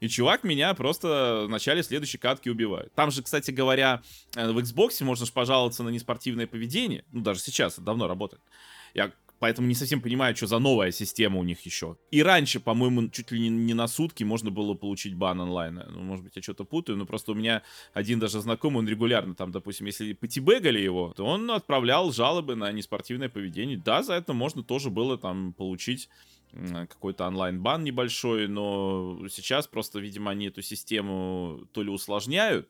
И 0.00 0.08
чувак 0.08 0.44
меня 0.44 0.72
просто 0.72 1.44
в 1.46 1.50
начале 1.50 1.82
следующей 1.82 2.16
катки 2.16 2.48
убивает. 2.48 2.92
Там 2.94 3.10
же, 3.10 3.22
кстати 3.22 3.50
говоря, 3.50 4.02
э, 4.34 4.50
в 4.50 4.58
Xbox 4.58 5.04
можно 5.04 5.26
же 5.26 5.32
пожаловаться 5.32 5.82
на 5.82 5.90
неспортивное 5.90 6.46
поведение. 6.46 7.04
Ну, 7.12 7.20
даже 7.20 7.40
сейчас, 7.40 7.74
это 7.74 7.82
давно 7.82 8.08
работает. 8.08 8.42
Я 8.94 9.12
поэтому 9.40 9.66
не 9.66 9.74
совсем 9.74 10.00
понимаю, 10.00 10.36
что 10.36 10.46
за 10.46 10.58
новая 10.58 10.92
система 10.92 11.40
у 11.40 11.42
них 11.42 11.60
еще. 11.62 11.96
И 12.12 12.22
раньше, 12.22 12.60
по-моему, 12.60 13.08
чуть 13.08 13.32
ли 13.32 13.48
не, 13.48 13.74
на 13.74 13.88
сутки 13.88 14.22
можно 14.22 14.50
было 14.50 14.74
получить 14.74 15.14
бан 15.14 15.40
онлайн. 15.40 15.82
Ну, 15.88 16.00
может 16.02 16.24
быть, 16.24 16.36
я 16.36 16.42
что-то 16.42 16.64
путаю, 16.64 16.98
но 16.98 17.06
просто 17.06 17.32
у 17.32 17.34
меня 17.34 17.62
один 17.92 18.20
даже 18.20 18.40
знакомый, 18.40 18.80
он 18.80 18.88
регулярно 18.88 19.34
там, 19.34 19.50
допустим, 19.50 19.86
если 19.86 20.12
потибегали 20.12 20.78
его, 20.78 21.12
то 21.16 21.24
он 21.24 21.50
отправлял 21.50 22.12
жалобы 22.12 22.54
на 22.54 22.70
неспортивное 22.70 23.30
поведение. 23.30 23.78
Да, 23.78 24.02
за 24.02 24.12
это 24.12 24.34
можно 24.34 24.62
тоже 24.62 24.90
было 24.90 25.18
там 25.18 25.54
получить 25.54 26.08
какой-то 26.52 27.26
онлайн-бан 27.26 27.82
небольшой, 27.82 28.46
но 28.46 29.26
сейчас 29.28 29.66
просто, 29.66 30.00
видимо, 30.00 30.32
они 30.32 30.48
эту 30.48 30.62
систему 30.62 31.66
то 31.72 31.82
ли 31.82 31.90
усложняют, 31.90 32.68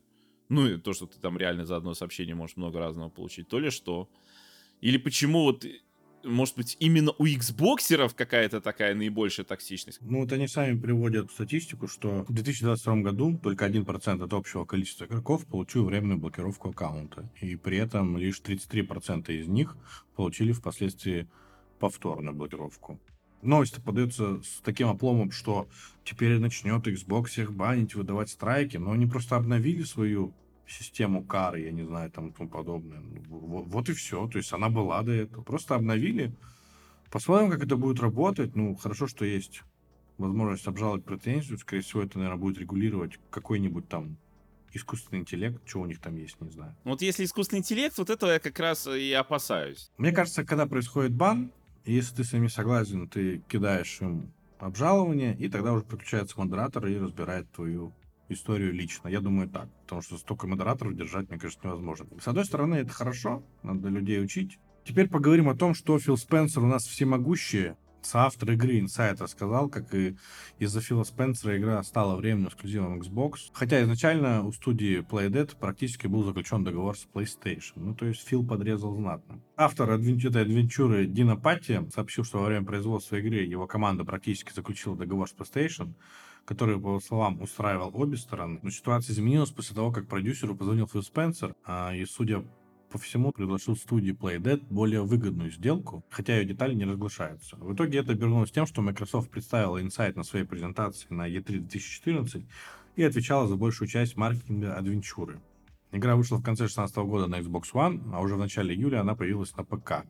ну 0.48 0.68
и 0.68 0.76
то, 0.78 0.92
что 0.92 1.06
ты 1.06 1.18
там 1.18 1.36
реально 1.36 1.64
за 1.64 1.76
одно 1.76 1.94
сообщение 1.94 2.34
можешь 2.34 2.56
много 2.56 2.78
разного 2.78 3.08
получить, 3.08 3.48
то 3.48 3.58
ли 3.58 3.70
что. 3.70 4.08
Или 4.80 4.98
почему 4.98 5.42
вот 5.42 5.64
может 6.24 6.56
быть, 6.56 6.76
именно 6.80 7.12
у 7.18 7.26
Xboxеров 7.26 8.14
какая-то 8.14 8.60
такая 8.60 8.94
наибольшая 8.94 9.46
токсичность? 9.46 9.98
Ну, 10.00 10.20
вот 10.20 10.32
они 10.32 10.48
сами 10.48 10.78
приводят 10.78 11.30
статистику, 11.30 11.88
что 11.88 12.24
в 12.28 12.32
2022 12.32 12.96
году 12.96 13.38
только 13.38 13.66
1% 13.66 14.24
от 14.24 14.32
общего 14.32 14.64
количества 14.64 15.04
игроков 15.04 15.46
получил 15.46 15.84
временную 15.84 16.18
блокировку 16.18 16.70
аккаунта. 16.70 17.30
И 17.40 17.56
при 17.56 17.78
этом 17.78 18.16
лишь 18.16 18.40
33% 18.40 19.32
из 19.32 19.48
них 19.48 19.76
получили 20.16 20.52
впоследствии 20.52 21.28
повторную 21.78 22.34
блокировку 22.34 23.00
новость 23.42 23.82
подается 23.82 24.40
с 24.42 24.60
таким 24.62 24.88
опломом, 24.88 25.30
что 25.30 25.68
теперь 26.04 26.38
начнет 26.38 26.86
Xbox 26.86 27.40
их 27.40 27.52
банить, 27.52 27.94
выдавать 27.94 28.30
страйки, 28.30 28.76
но 28.76 28.92
они 28.92 29.06
просто 29.06 29.36
обновили 29.36 29.82
свою 29.82 30.34
систему 30.70 31.24
кары, 31.24 31.60
я 31.60 31.72
не 31.72 31.82
знаю, 31.82 32.10
там 32.10 32.28
и 32.28 32.32
тому 32.32 32.48
подобное. 32.48 33.00
Вот, 33.28 33.66
вот 33.66 33.88
и 33.88 33.92
все. 33.92 34.26
То 34.28 34.38
есть 34.38 34.52
она 34.52 34.68
была 34.68 35.02
до 35.02 35.12
этого. 35.12 35.42
Просто 35.42 35.74
обновили. 35.74 36.32
Посмотрим, 37.10 37.50
как 37.50 37.64
это 37.64 37.76
будет 37.76 38.00
работать. 38.00 38.54
Ну, 38.54 38.74
хорошо, 38.76 39.06
что 39.06 39.24
есть 39.24 39.62
возможность 40.18 40.66
обжаловать 40.66 41.04
претензию. 41.04 41.58
Скорее 41.58 41.82
всего, 41.82 42.02
это, 42.02 42.18
наверное, 42.18 42.40
будет 42.40 42.58
регулировать 42.58 43.18
какой-нибудь 43.30 43.88
там 43.88 44.16
искусственный 44.72 45.20
интеллект, 45.20 45.60
что 45.66 45.80
у 45.80 45.86
них 45.86 46.00
там 46.00 46.16
есть, 46.16 46.40
не 46.40 46.50
знаю. 46.50 46.76
Вот 46.84 47.02
если 47.02 47.24
искусственный 47.24 47.60
интеллект, 47.60 47.98
вот 47.98 48.08
этого 48.08 48.30
я 48.30 48.38
как 48.38 48.58
раз 48.60 48.86
и 48.86 49.12
опасаюсь. 49.12 49.90
Мне 49.98 50.12
кажется, 50.12 50.44
когда 50.44 50.66
происходит 50.66 51.12
бан, 51.12 51.50
если 51.84 52.14
ты 52.14 52.24
с 52.24 52.32
ними 52.32 52.46
согласен, 52.46 53.08
ты 53.08 53.42
кидаешь 53.48 54.00
им 54.00 54.32
обжалование, 54.58 55.36
и 55.36 55.48
тогда 55.48 55.72
уже 55.72 55.84
подключается 55.84 56.38
модератор 56.38 56.86
и 56.86 56.98
разбирает 56.98 57.50
твою 57.50 57.92
историю 58.30 58.72
лично. 58.72 59.08
Я 59.08 59.20
думаю 59.20 59.48
так, 59.48 59.68
потому 59.82 60.02
что 60.02 60.16
столько 60.16 60.46
модераторов 60.46 60.96
держать, 60.96 61.28
мне 61.28 61.38
кажется, 61.38 61.66
невозможно. 61.66 62.06
С 62.20 62.28
одной 62.28 62.44
стороны, 62.44 62.76
это 62.76 62.92
хорошо, 62.92 63.42
надо 63.62 63.88
людей 63.88 64.22
учить. 64.22 64.58
Теперь 64.84 65.08
поговорим 65.08 65.48
о 65.48 65.54
том, 65.54 65.74
что 65.74 65.98
Фил 65.98 66.16
Спенсер 66.16 66.62
у 66.62 66.66
нас 66.66 66.86
всемогущий, 66.86 67.72
соавтор 68.02 68.52
игры 68.52 68.78
Insight 68.78 69.22
рассказал, 69.22 69.68
как 69.68 69.94
и 69.94 70.16
из-за 70.58 70.80
Фила 70.80 71.04
Спенсера 71.04 71.56
игра 71.58 71.82
стала 71.82 72.16
временным 72.16 72.48
эксклюзивом 72.48 73.00
Xbox. 73.00 73.50
Хотя 73.52 73.82
изначально 73.82 74.44
у 74.44 74.52
студии 74.52 75.00
Playdead 75.00 75.56
практически 75.58 76.06
был 76.06 76.24
заключен 76.24 76.64
договор 76.64 76.96
с 76.96 77.06
PlayStation. 77.12 77.74
Ну, 77.76 77.94
то 77.94 78.06
есть 78.06 78.26
Фил 78.26 78.46
подрезал 78.46 78.94
знатно. 78.96 79.40
Автор 79.56 79.90
этой 79.90 80.42
адвенчуры 80.42 81.06
Дина 81.06 81.36
Патти 81.36 81.80
сообщил, 81.94 82.24
что 82.24 82.38
во 82.38 82.46
время 82.46 82.64
производства 82.64 83.16
игры 83.16 83.36
его 83.36 83.66
команда 83.66 84.04
практически 84.04 84.52
заключила 84.52 84.96
договор 84.96 85.28
с 85.28 85.34
PlayStation, 85.34 85.94
который, 86.50 86.80
по 86.80 86.88
его 86.88 87.00
словам, 87.00 87.40
устраивал 87.40 87.92
обе 87.94 88.16
стороны. 88.16 88.58
Но 88.62 88.70
ситуация 88.70 89.14
изменилась 89.14 89.50
после 89.50 89.76
того, 89.76 89.92
как 89.92 90.08
продюсеру 90.08 90.56
позвонил 90.56 90.88
Фил 90.88 91.04
Спенсер, 91.04 91.54
а, 91.64 91.94
и, 91.94 92.04
судя 92.04 92.44
по 92.90 92.98
всему 92.98 93.30
предложил 93.30 93.76
студии 93.76 94.12
Playdead 94.12 94.66
более 94.68 95.02
выгодную 95.04 95.52
сделку, 95.52 96.04
хотя 96.10 96.36
ее 96.36 96.44
детали 96.44 96.74
не 96.74 96.84
разглашаются. 96.84 97.54
В 97.54 97.72
итоге 97.72 98.00
это 98.00 98.10
обернулось 98.10 98.50
тем, 98.50 98.66
что 98.66 98.82
Microsoft 98.82 99.30
представила 99.30 99.80
Insight 99.80 100.16
на 100.16 100.24
своей 100.24 100.44
презентации 100.44 101.06
на 101.08 101.28
E3 101.30 101.60
2014 101.60 102.44
и 102.96 103.04
отвечала 103.04 103.46
за 103.46 103.54
большую 103.54 103.86
часть 103.86 104.16
маркетинга 104.16 104.74
адвенчуры. 104.74 105.40
Игра 105.92 106.16
вышла 106.16 106.38
в 106.38 106.42
конце 106.42 106.64
2016 106.64 106.96
года 106.96 107.28
на 107.28 107.38
Xbox 107.38 107.72
One, 107.72 108.12
а 108.12 108.20
уже 108.20 108.34
в 108.34 108.38
начале 108.38 108.74
июля 108.74 109.02
она 109.02 109.14
появилась 109.14 109.56
на 109.56 109.62
ПК. 109.62 110.04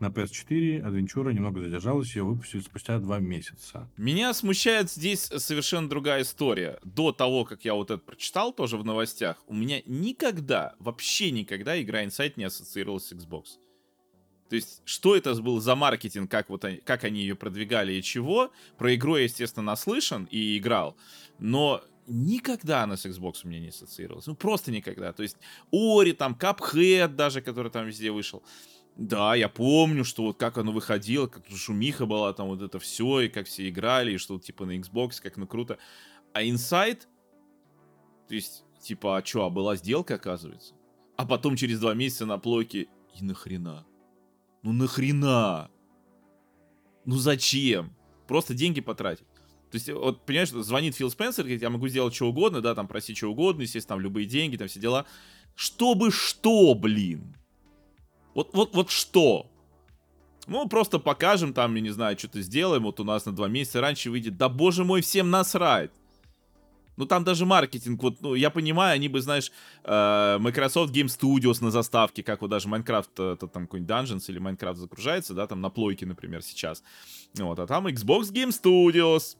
На 0.00 0.06
PS4 0.06 0.80
Адвенчура 0.80 1.28
немного 1.28 1.60
задержалась, 1.60 2.16
ее 2.16 2.24
выпустили 2.24 2.62
спустя 2.62 2.98
два 2.98 3.18
месяца. 3.18 3.86
Меня 3.98 4.32
смущает 4.32 4.90
здесь 4.90 5.20
совершенно 5.24 5.90
другая 5.90 6.22
история. 6.22 6.78
До 6.82 7.12
того, 7.12 7.44
как 7.44 7.66
я 7.66 7.74
вот 7.74 7.90
это 7.90 8.02
прочитал 8.02 8.54
тоже 8.54 8.78
в 8.78 8.84
новостях, 8.84 9.36
у 9.46 9.52
меня 9.52 9.82
никогда, 9.84 10.74
вообще 10.78 11.30
никогда 11.30 11.80
игра 11.80 12.02
Insight 12.02 12.32
не 12.36 12.44
ассоциировалась 12.44 13.08
с 13.08 13.12
Xbox. 13.12 13.44
То 14.48 14.56
есть, 14.56 14.80
что 14.86 15.14
это 15.14 15.34
был 15.34 15.60
за 15.60 15.76
маркетинг, 15.76 16.30
как, 16.30 16.48
вот 16.48 16.64
они, 16.64 16.78
как 16.78 17.04
они 17.04 17.20
ее 17.20 17.36
продвигали 17.36 17.92
и 17.92 18.02
чего. 18.02 18.50
Про 18.78 18.94
игру 18.94 19.16
я, 19.16 19.24
естественно, 19.24 19.64
наслышан 19.64 20.26
и 20.30 20.56
играл. 20.56 20.96
Но 21.38 21.84
никогда 22.06 22.84
она 22.84 22.96
с 22.96 23.04
Xbox 23.04 23.42
у 23.44 23.48
меня 23.48 23.60
не 23.60 23.68
ассоциировалась. 23.68 24.26
Ну, 24.26 24.34
просто 24.34 24.72
никогда. 24.72 25.12
То 25.12 25.22
есть, 25.22 25.36
Ори, 25.70 26.12
там, 26.12 26.36
Cuphead 26.40 27.08
даже, 27.08 27.42
который 27.42 27.70
там 27.70 27.86
везде 27.86 28.10
вышел. 28.10 28.42
Да, 28.96 29.34
я 29.34 29.48
помню, 29.48 30.04
что 30.04 30.24
вот 30.24 30.38
как 30.38 30.58
оно 30.58 30.72
выходило, 30.72 31.26
как 31.26 31.44
шумиха 31.48 32.06
была, 32.06 32.32
там 32.32 32.48
вот 32.48 32.60
это 32.60 32.78
все, 32.78 33.20
и 33.20 33.28
как 33.28 33.46
все 33.46 33.68
играли, 33.68 34.12
и 34.12 34.18
что 34.18 34.38
типа 34.38 34.66
на 34.66 34.78
Xbox, 34.78 35.22
как 35.22 35.36
ну 35.36 35.46
круто. 35.46 35.78
А 36.32 36.42
Inside, 36.42 37.00
то 38.28 38.34
есть, 38.34 38.64
типа, 38.80 39.16
а 39.16 39.24
что, 39.24 39.44
а 39.44 39.50
была 39.50 39.76
сделка, 39.76 40.14
оказывается? 40.14 40.74
А 41.16 41.26
потом 41.26 41.56
через 41.56 41.80
два 41.80 41.94
месяца 41.94 42.26
на 42.26 42.38
плойке, 42.38 42.88
и 43.18 43.24
нахрена? 43.24 43.86
Ну 44.62 44.72
нахрена? 44.72 45.70
Ну 47.04 47.16
зачем? 47.16 47.96
Просто 48.28 48.54
деньги 48.54 48.80
потратить. 48.80 49.26
То 49.70 49.76
есть, 49.76 49.88
вот, 49.88 50.24
понимаешь, 50.26 50.50
звонит 50.50 50.96
Фил 50.96 51.10
Спенсер, 51.10 51.44
говорит, 51.44 51.62
я 51.62 51.70
могу 51.70 51.88
сделать 51.88 52.14
что 52.14 52.28
угодно, 52.28 52.60
да, 52.60 52.74
там, 52.74 52.88
просить 52.88 53.16
что 53.16 53.28
угодно, 53.28 53.62
естественно, 53.62 53.96
там, 53.96 54.00
любые 54.00 54.26
деньги, 54.26 54.56
там, 54.56 54.68
все 54.68 54.80
дела. 54.80 55.06
Чтобы 55.54 56.10
что, 56.10 56.74
блин? 56.74 57.36
Вот, 58.40 58.54
вот, 58.54 58.74
вот 58.74 58.90
что? 58.90 59.50
Ну, 60.46 60.66
просто 60.66 60.98
покажем 60.98 61.52
там, 61.52 61.74
я 61.74 61.82
не 61.82 61.90
знаю, 61.90 62.18
что-то 62.18 62.40
сделаем, 62.40 62.84
вот 62.84 62.98
у 62.98 63.04
нас 63.04 63.26
на 63.26 63.32
два 63.32 63.48
месяца 63.48 63.82
раньше 63.82 64.10
выйдет. 64.10 64.38
Да 64.38 64.48
боже 64.48 64.82
мой, 64.82 65.02
всем 65.02 65.28
насрать. 65.28 65.90
Ну, 66.96 67.04
там 67.04 67.22
даже 67.22 67.44
маркетинг, 67.44 68.02
вот, 68.02 68.22
ну, 68.22 68.34
я 68.34 68.48
понимаю, 68.48 68.94
они 68.94 69.08
бы, 69.08 69.20
знаешь, 69.20 69.52
э, 69.84 70.38
Microsoft 70.40 70.94
Game 70.94 71.08
Studios 71.08 71.62
на 71.62 71.70
заставке, 71.70 72.22
как 72.22 72.40
вот 72.40 72.48
даже 72.48 72.68
Minecraft, 72.68 73.10
э, 73.18 73.32
это 73.34 73.46
там 73.46 73.66
какой-нибудь 73.66 73.90
Dungeons 73.90 74.24
или 74.28 74.40
Minecraft 74.40 74.76
загружается, 74.76 75.34
да, 75.34 75.46
там 75.46 75.60
на 75.60 75.68
плойке, 75.68 76.06
например, 76.06 76.42
сейчас. 76.42 76.82
Вот, 77.34 77.58
а 77.58 77.66
там 77.66 77.86
Xbox 77.88 78.32
Game 78.32 78.50
Studios. 78.50 79.36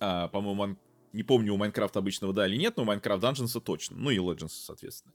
А, 0.00 0.28
по-моему, 0.28 0.78
не 1.12 1.22
помню, 1.22 1.54
у 1.54 1.58
Minecraft 1.58 1.98
обычного, 1.98 2.32
да 2.32 2.46
или 2.46 2.56
нет, 2.56 2.78
но 2.78 2.84
у 2.84 2.86
Minecraft 2.86 3.20
Dungeons 3.20 3.60
точно. 3.60 3.96
Ну 3.98 4.08
и 4.08 4.16
Legends, 4.16 4.48
соответственно. 4.48 5.14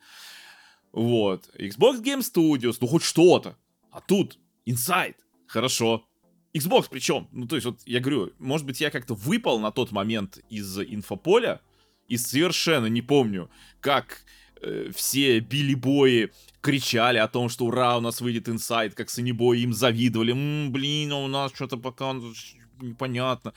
Вот. 0.92 1.50
Xbox 1.58 2.02
Game 2.02 2.20
Studios, 2.20 2.78
ну 2.82 2.88
хоть 2.88 3.04
что-то. 3.04 3.58
А 3.92 4.02
тут 4.02 4.38
Inside. 4.66 5.16
Хорошо. 5.48 6.06
Xbox 6.54 6.88
причем. 6.90 7.28
Ну, 7.32 7.48
то 7.48 7.56
есть, 7.56 7.66
вот 7.66 7.82
я 7.86 8.00
говорю, 8.00 8.34
может 8.40 8.66
быть, 8.66 8.82
я 8.82 8.90
как-то 8.90 9.14
выпал 9.14 9.60
на 9.60 9.72
тот 9.72 9.92
момент 9.92 10.40
из 10.50 10.80
инфополя 10.80 11.62
и 12.08 12.18
совершенно 12.18 12.88
не 12.88 13.02
помню, 13.02 13.50
как 13.82 14.24
э, 14.62 14.92
все 14.96 15.40
билли-бои 15.40 16.30
кричали 16.62 17.20
о 17.20 17.28
том, 17.28 17.50
что 17.50 17.66
ура, 17.66 17.98
у 17.98 18.02
нас 18.02 18.20
выйдет 18.22 18.50
инсайд, 18.50 18.96
как 18.96 19.10
санибои 19.10 19.60
им 19.60 19.74
завидовали. 19.74 20.32
М-м, 20.32 20.72
блин, 20.72 21.14
а 21.14 21.18
у 21.18 21.28
нас 21.28 21.52
что-то 21.54 21.78
пока 21.78 22.14
непонятно 22.82 23.54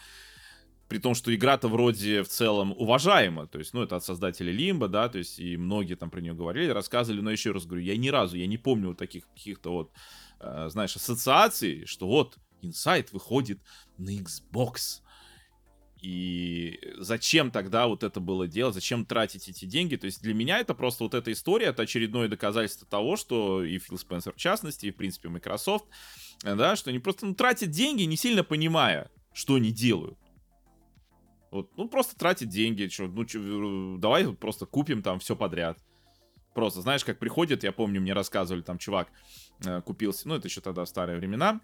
при 0.93 0.99
том, 0.99 1.15
что 1.15 1.35
игра-то 1.35 1.69
вроде 1.69 2.23
в 2.23 2.29
целом 2.29 2.73
уважаема, 2.73 3.47
то 3.47 3.59
есть, 3.59 3.73
ну, 3.73 3.83
это 3.83 3.97
от 3.97 4.05
создателей 4.05 4.53
Лимба, 4.53 4.89
да, 4.89 5.09
то 5.09 5.17
есть, 5.17 5.39
и 5.39 5.57
многие 5.57 5.95
там 5.95 6.11
про 6.11 6.21
нее 6.21 6.35
говорили, 6.35 6.69
рассказывали, 6.69 7.23
но 7.23 7.31
еще 7.31 7.53
раз 7.53 7.65
говорю, 7.65 7.83
я 7.83 7.97
ни 7.97 8.11
разу, 8.11 8.37
я 8.37 8.47
не 8.47 8.59
помню 8.59 8.89
вот 8.89 8.99
таких 8.99 9.27
каких-то 9.29 9.73
вот, 9.73 9.91
э, 10.41 10.69
знаешь, 10.69 10.95
ассоциаций, 10.95 11.87
что 11.87 12.07
вот, 12.07 12.37
Inside 12.61 13.09
выходит 13.13 13.59
на 13.97 14.11
Xbox, 14.11 15.01
и 16.03 16.79
зачем 16.99 17.51
тогда 17.51 17.87
вот 17.87 18.03
это 18.03 18.21
было 18.21 18.47
делать, 18.47 18.75
зачем 18.75 19.07
тратить 19.07 19.49
эти 19.49 19.65
деньги? 19.65 19.97
То 19.97 20.05
есть 20.05 20.21
для 20.21 20.35
меня 20.35 20.59
это 20.59 20.75
просто 20.75 21.05
вот 21.05 21.15
эта 21.15 21.33
история, 21.33 21.69
это 21.69 21.85
очередное 21.85 22.29
доказательство 22.29 22.87
того, 22.87 23.17
что 23.17 23.65
и 23.65 23.79
Фил 23.79 23.97
Спенсер 23.97 24.35
в 24.35 24.37
частности, 24.37 24.85
и 24.85 24.91
в 24.91 24.97
принципе 24.97 25.31
Microsoft, 25.31 25.87
да, 26.43 26.77
что 26.77 26.91
они 26.91 26.99
просто 26.99 27.25
ну, 27.25 27.35
тратят 27.35 27.71
деньги, 27.71 28.03
не 28.03 28.19
сильно 28.19 28.45
понимая, 28.45 29.11
что 29.33 29.55
они 29.55 29.73
делают. 29.73 30.19
Вот, 31.53 31.71
ну, 31.77 31.87
просто 31.87 32.17
тратить 32.17 32.49
деньги, 32.49 32.89
что, 32.89 33.07
ну, 33.07 33.27
чё, 33.27 33.99
давай 33.99 34.33
просто 34.33 34.65
купим 34.65 35.03
там 35.03 35.19
все 35.19 35.37
подряд. 35.37 35.79
Просто, 36.55 36.81
знаешь, 36.81 37.05
как 37.05 37.19
приходит, 37.19 37.63
я 37.63 37.73
помню, 37.73 38.01
мне 38.01 38.15
рассказывали, 38.15 38.63
там, 38.63 38.79
чувак 38.79 39.09
э, 39.67 39.83
купился, 39.83 40.27
ну, 40.27 40.35
это 40.35 40.49
еще 40.49 40.63
тогда 40.63 40.87
старые 40.87 41.19
времена, 41.19 41.61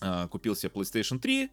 э, 0.00 0.28
купил 0.28 0.54
себе 0.54 0.70
PlayStation 0.72 1.18
3, 1.18 1.50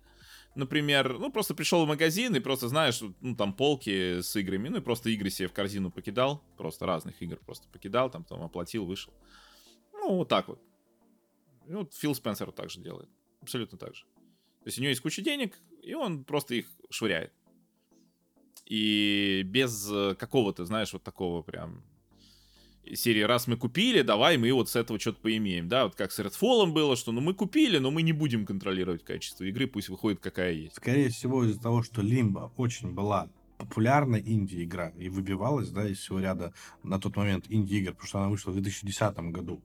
например, 0.53 1.17
ну, 1.17 1.31
просто 1.31 1.55
пришел 1.55 1.83
в 1.83 1.87
магазин 1.87 2.35
и 2.35 2.39
просто, 2.39 2.67
знаешь, 2.67 3.01
ну, 3.21 3.35
там 3.35 3.53
полки 3.53 4.21
с 4.21 4.35
играми, 4.35 4.69
ну, 4.69 4.77
и 4.77 4.81
просто 4.81 5.09
игры 5.09 5.31
себе 5.31 5.47
в 5.47 5.53
корзину 5.53 5.89
покидал, 5.89 6.43
просто 6.57 6.85
разных 6.85 7.19
игр 7.23 7.37
просто 7.37 7.67
покидал, 7.69 8.11
там, 8.11 8.23
там 8.23 8.43
оплатил, 8.43 8.85
вышел. 8.85 9.11
Ну, 9.93 10.17
вот 10.17 10.29
так 10.29 10.47
вот. 10.47 10.61
И 11.67 11.73
вот 11.73 11.91
Фил 11.95 12.13
Спенсер 12.13 12.51
так 12.51 12.69
же 12.69 12.81
делает. 12.81 13.09
Абсолютно 13.41 13.79
так 13.79 13.95
же. 13.95 14.03
То 14.03 14.67
есть 14.67 14.77
у 14.77 14.81
него 14.81 14.89
есть 14.89 15.01
куча 15.01 15.23
денег, 15.23 15.57
и 15.81 15.95
он 15.95 16.23
просто 16.23 16.53
их 16.53 16.67
швыряет. 16.91 17.33
И 18.68 19.43
без 19.45 19.89
э, 19.91 20.15
какого-то, 20.15 20.65
знаешь, 20.65 20.91
вот 20.91 21.01
такого 21.01 21.41
прям 21.41 21.84
серии 22.95 23.22
«Раз 23.22 23.47
мы 23.47 23.55
купили, 23.55 24.01
давай 24.01 24.38
мы 24.38 24.51
вот 24.51 24.70
с 24.70 24.76
этого 24.76 24.99
что-то 24.99 25.22
поимеем». 25.22 25.68
Да, 25.70 25.86
вот 25.86 25.95
как 25.95 26.11
с 26.11 26.20
Redfall 26.20 26.68
было, 26.68 26.95
что 26.95 27.11
ну 27.11 27.22
мы 27.22 27.34
купили, 27.34 27.78
но 27.78 27.91
мы 27.91 28.01
не 28.01 28.13
будем 28.13 28.45
контролировать 28.45 29.03
качество 29.03 29.45
игры, 29.45 29.68
пусть 29.68 29.89
выходит 29.89 30.20
какая 30.20 30.51
есть. 30.51 30.76
Скорее 30.76 31.09
всего 31.09 31.45
из-за 31.45 31.61
того, 31.61 31.82
что 31.82 32.01
Limbo 32.01 32.51
очень 32.57 32.91
была 32.91 33.30
популярная 33.57 34.20
инди-игра 34.20 34.89
и 34.97 35.09
выбивалась, 35.09 35.70
да, 35.70 35.88
из 35.88 35.99
всего 35.99 36.20
ряда 36.20 36.53
на 36.84 36.99
тот 36.99 37.15
момент 37.15 37.45
инди-игр, 37.49 37.91
потому 37.93 38.07
что 38.07 38.20
она 38.20 38.30
вышла 38.30 38.51
в 38.51 38.53
2010 38.53 39.18
году. 39.32 39.61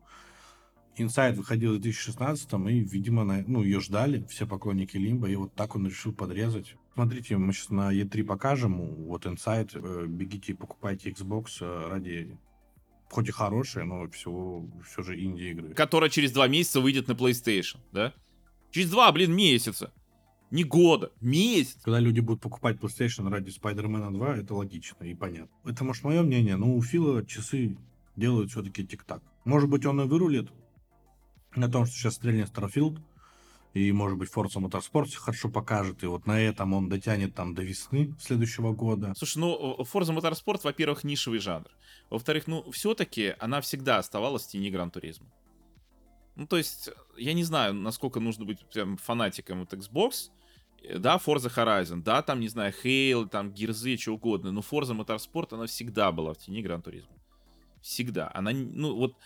Inside 0.98 1.34
выходил 1.34 1.70
в 1.76 1.80
2016 1.80 2.52
и, 2.52 2.80
видимо, 2.80 3.24
на, 3.24 3.42
ну, 3.46 3.62
ее 3.62 3.80
ждали 3.80 4.24
все 4.28 4.46
поклонники 4.46 4.96
Лимба, 4.96 5.28
и 5.28 5.36
вот 5.36 5.54
так 5.54 5.74
он 5.74 5.86
решил 5.86 6.12
подрезать. 6.12 6.76
Смотрите, 6.94 7.36
мы 7.38 7.52
сейчас 7.52 7.70
на 7.70 7.94
E3 7.94 8.24
покажем, 8.24 8.78
вот 9.06 9.24
Inside, 9.24 9.70
э, 9.74 10.06
бегите, 10.06 10.54
покупайте 10.54 11.10
Xbox 11.10 11.46
э, 11.60 11.88
ради 11.88 12.36
хоть 13.12 13.28
и 13.28 13.32
хорошие, 13.32 13.84
но 13.84 14.08
всего, 14.08 14.66
все 14.86 15.02
же 15.02 15.22
инди-игры. 15.22 15.74
Которая 15.74 16.10
через 16.10 16.32
два 16.32 16.48
месяца 16.48 16.80
выйдет 16.80 17.08
на 17.08 17.12
PlayStation, 17.12 17.76
да? 17.92 18.14
Через 18.70 18.90
два, 18.90 19.12
блин, 19.12 19.34
месяца. 19.34 19.92
Не 20.50 20.64
года, 20.64 21.12
месяц. 21.20 21.78
Когда 21.82 22.00
люди 22.00 22.20
будут 22.20 22.42
покупать 22.42 22.76
PlayStation 22.76 23.28
ради 23.28 23.50
Spider-Man 23.50 24.12
2, 24.12 24.36
это 24.36 24.54
логично 24.54 25.04
и 25.04 25.14
понятно. 25.14 25.54
Это, 25.64 25.84
может, 25.84 26.04
мое 26.04 26.22
мнение, 26.22 26.56
но 26.56 26.74
у 26.74 26.82
Фила 26.82 27.24
часы 27.24 27.76
делают 28.16 28.50
все-таки 28.50 28.86
тик-так. 28.86 29.22
Может 29.44 29.68
быть, 29.68 29.86
он 29.86 30.00
и 30.00 30.04
вырулит 30.04 30.50
на 31.56 31.70
том, 31.70 31.86
что 31.86 31.94
сейчас 31.94 32.14
стрельнет 32.14 32.50
Starfield, 32.50 33.00
и, 33.74 33.90
может 33.92 34.18
быть, 34.18 34.30
Forza 34.30 34.60
Motorsport 34.60 35.14
хорошо 35.14 35.48
покажет, 35.48 36.02
и 36.02 36.06
вот 36.06 36.26
на 36.26 36.38
этом 36.40 36.74
он 36.74 36.88
дотянет 36.88 37.34
там 37.34 37.54
до 37.54 37.62
весны 37.62 38.14
следующего 38.20 38.72
года. 38.72 39.14
Слушай, 39.16 39.38
ну, 39.38 39.76
Forza 39.80 40.14
Motorsport, 40.14 40.60
во-первых, 40.62 41.04
нишевый 41.04 41.38
жанр. 41.38 41.70
Во-вторых, 42.10 42.46
ну, 42.46 42.70
все-таки 42.70 43.34
она 43.38 43.62
всегда 43.62 43.98
оставалась 43.98 44.44
в 44.44 44.48
тени 44.48 44.70
Гран 44.70 44.90
Туризма. 44.90 45.26
Ну, 46.36 46.46
то 46.46 46.58
есть, 46.58 46.90
я 47.16 47.32
не 47.32 47.44
знаю, 47.44 47.74
насколько 47.74 48.20
нужно 48.20 48.44
быть 48.44 48.60
прям 48.72 48.96
фанатиком 48.98 49.62
от 49.62 49.72
Xbox, 49.72 50.30
да, 50.98 51.16
Forza 51.16 51.50
Horizon, 51.54 52.02
да, 52.02 52.22
там, 52.22 52.40
не 52.40 52.48
знаю, 52.48 52.74
Halo, 52.82 53.26
там, 53.26 53.52
Гирзы, 53.52 53.96
что 53.96 54.12
угодно, 54.12 54.52
но 54.52 54.60
Forza 54.60 54.94
Motorsport, 54.94 55.54
она 55.54 55.66
всегда 55.66 56.12
была 56.12 56.34
в 56.34 56.38
тени 56.38 56.62
Гран 56.62 56.82
Туризма. 56.82 57.12
Всегда. 57.80 58.30
Она, 58.34 58.52
ну, 58.52 58.94
вот, 58.94 59.16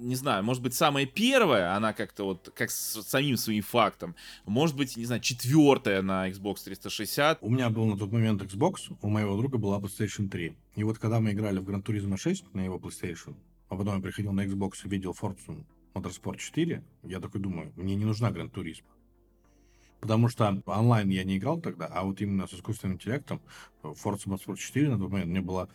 не 0.00 0.14
знаю, 0.14 0.42
может 0.42 0.62
быть, 0.62 0.74
самая 0.74 1.06
первая, 1.06 1.76
она 1.76 1.92
как-то 1.92 2.24
вот, 2.24 2.50
как 2.54 2.70
с 2.70 3.02
самим 3.02 3.36
своим 3.36 3.62
фактом. 3.62 4.16
Может 4.46 4.76
быть, 4.76 4.96
не 4.96 5.04
знаю, 5.04 5.20
четвертая 5.20 6.02
на 6.02 6.28
Xbox 6.30 6.64
360. 6.64 7.38
У 7.42 7.50
меня 7.50 7.70
был 7.70 7.84
на 7.84 7.98
тот 7.98 8.10
момент 8.10 8.42
Xbox, 8.42 8.96
у 9.00 9.08
моего 9.08 9.36
друга 9.36 9.58
была 9.58 9.78
PlayStation 9.78 10.28
3. 10.28 10.56
И 10.76 10.84
вот 10.84 10.98
когда 10.98 11.20
мы 11.20 11.32
играли 11.32 11.58
в 11.58 11.68
Gran 11.68 11.82
Turismo 11.82 12.16
6 12.16 12.54
на 12.54 12.62
его 12.62 12.78
PlayStation, 12.78 13.34
а 13.68 13.76
потом 13.76 13.96
я 13.96 14.02
приходил 14.02 14.32
на 14.32 14.44
Xbox 14.44 14.72
и 14.84 14.88
видел 14.88 15.14
Forza 15.20 15.64
Motorsport 15.94 16.38
4, 16.38 16.82
я 17.04 17.20
такой 17.20 17.40
думаю, 17.40 17.72
мне 17.76 17.94
не 17.94 18.04
нужна 18.04 18.30
Gran 18.30 18.50
Turismo. 18.50 18.86
Потому 20.00 20.28
что 20.28 20.62
онлайн 20.64 21.10
я 21.10 21.24
не 21.24 21.36
играл 21.36 21.60
тогда, 21.60 21.86
а 21.86 22.04
вот 22.04 22.20
именно 22.22 22.46
с 22.46 22.54
искусственным 22.54 22.96
интеллектом 22.96 23.40
Forza 23.82 24.24
Motorsport 24.26 24.56
4 24.56 24.88
на 24.88 24.98
тот 24.98 25.10
момент 25.10 25.30
мне 25.30 25.42
было 25.42 25.68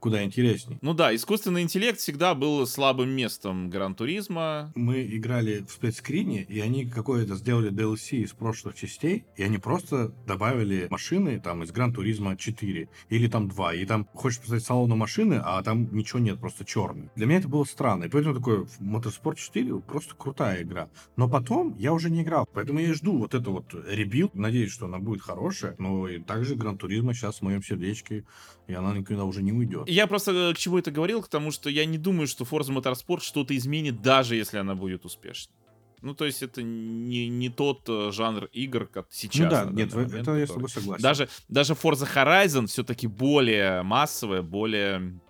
куда 0.00 0.24
интересней. 0.24 0.78
Ну 0.80 0.94
да, 0.94 1.14
искусственный 1.14 1.62
интеллект 1.62 2.00
всегда 2.00 2.34
был 2.34 2.66
слабым 2.66 3.10
местом 3.10 3.68
Гран-туризма. 3.70 4.72
Мы 4.74 5.02
играли 5.02 5.64
в 5.68 5.72
спецскрине, 5.72 6.42
и 6.42 6.58
они 6.60 6.86
какое-то 6.86 7.36
сделали 7.36 7.70
DLC 7.70 8.18
из 8.18 8.32
прошлых 8.32 8.74
частей, 8.74 9.24
и 9.36 9.42
они 9.42 9.58
просто 9.58 10.08
добавили 10.26 10.88
машины 10.90 11.38
там 11.40 11.62
из 11.62 11.70
Гран-туризма 11.70 12.36
4 12.36 12.88
или 13.10 13.28
там 13.28 13.48
2, 13.48 13.74
и 13.74 13.84
там 13.84 14.08
хочешь 14.14 14.40
посмотреть 14.40 14.66
салону 14.66 14.96
машины, 14.96 15.40
а 15.44 15.62
там 15.62 15.94
ничего 15.94 16.18
нет, 16.18 16.40
просто 16.40 16.64
черный. 16.64 17.10
Для 17.14 17.26
меня 17.26 17.38
это 17.38 17.48
было 17.48 17.64
странно, 17.64 18.04
и 18.04 18.08
поэтому 18.08 18.34
такой 18.34 18.66
Motorsport 18.80 19.36
4 19.36 19.80
просто 19.80 20.14
крутая 20.14 20.62
игра. 20.62 20.88
Но 21.16 21.28
потом 21.28 21.76
я 21.78 21.92
уже 21.92 22.10
не 22.10 22.22
играл, 22.22 22.48
поэтому 22.52 22.80
я 22.80 22.94
жду 22.94 23.18
вот 23.18 23.34
это 23.34 23.50
вот 23.50 23.74
rebuild, 23.86 24.34
надеюсь, 24.34 24.72
что 24.72 24.86
она 24.86 24.98
будет 24.98 25.20
хорошая, 25.20 25.74
но 25.78 26.08
и 26.08 26.18
также 26.20 26.54
Gran 26.54 26.75
Turismo 26.75 27.12
сейчас 27.12 27.38
в 27.38 27.42
моем 27.42 27.62
сердечке, 27.62 28.24
и 28.66 28.72
она 28.72 28.96
никогда 28.96 29.24
уже 29.24 29.42
не 29.42 29.52
уйдет. 29.52 29.89
Я 29.90 30.06
просто 30.06 30.32
э, 30.32 30.54
к 30.54 30.58
чему 30.58 30.78
это 30.78 30.90
говорил, 30.90 31.22
к 31.22 31.28
тому, 31.28 31.50
что 31.50 31.68
я 31.68 31.84
не 31.84 31.98
думаю, 31.98 32.26
что 32.26 32.44
Forza 32.44 32.70
Motorsport 32.70 33.20
что-то 33.20 33.56
изменит, 33.56 34.00
даже 34.02 34.36
если 34.36 34.58
она 34.58 34.74
будет 34.74 35.04
успешной. 35.04 35.54
Ну, 36.02 36.14
то 36.14 36.24
есть 36.24 36.42
это 36.42 36.62
не, 36.62 37.28
не 37.28 37.50
тот 37.50 37.88
э, 37.88 38.10
жанр 38.12 38.46
игр, 38.52 38.86
как 38.86 39.08
сейчас. 39.10 39.36
Ну 39.44 39.50
да, 39.50 39.64
нет, 39.64 39.92
момент, 39.92 40.12
это 40.12 40.18
который... 40.20 40.40
я 40.40 40.46
с 40.46 40.50
тобой 40.50 40.68
согласен. 40.70 41.02
Даже, 41.02 41.28
даже 41.48 41.74
Forza 41.74 42.08
Horizon 42.14 42.66
все-таки 42.66 43.06
более 43.06 43.82
массовая, 43.82 44.42
более 44.42 45.20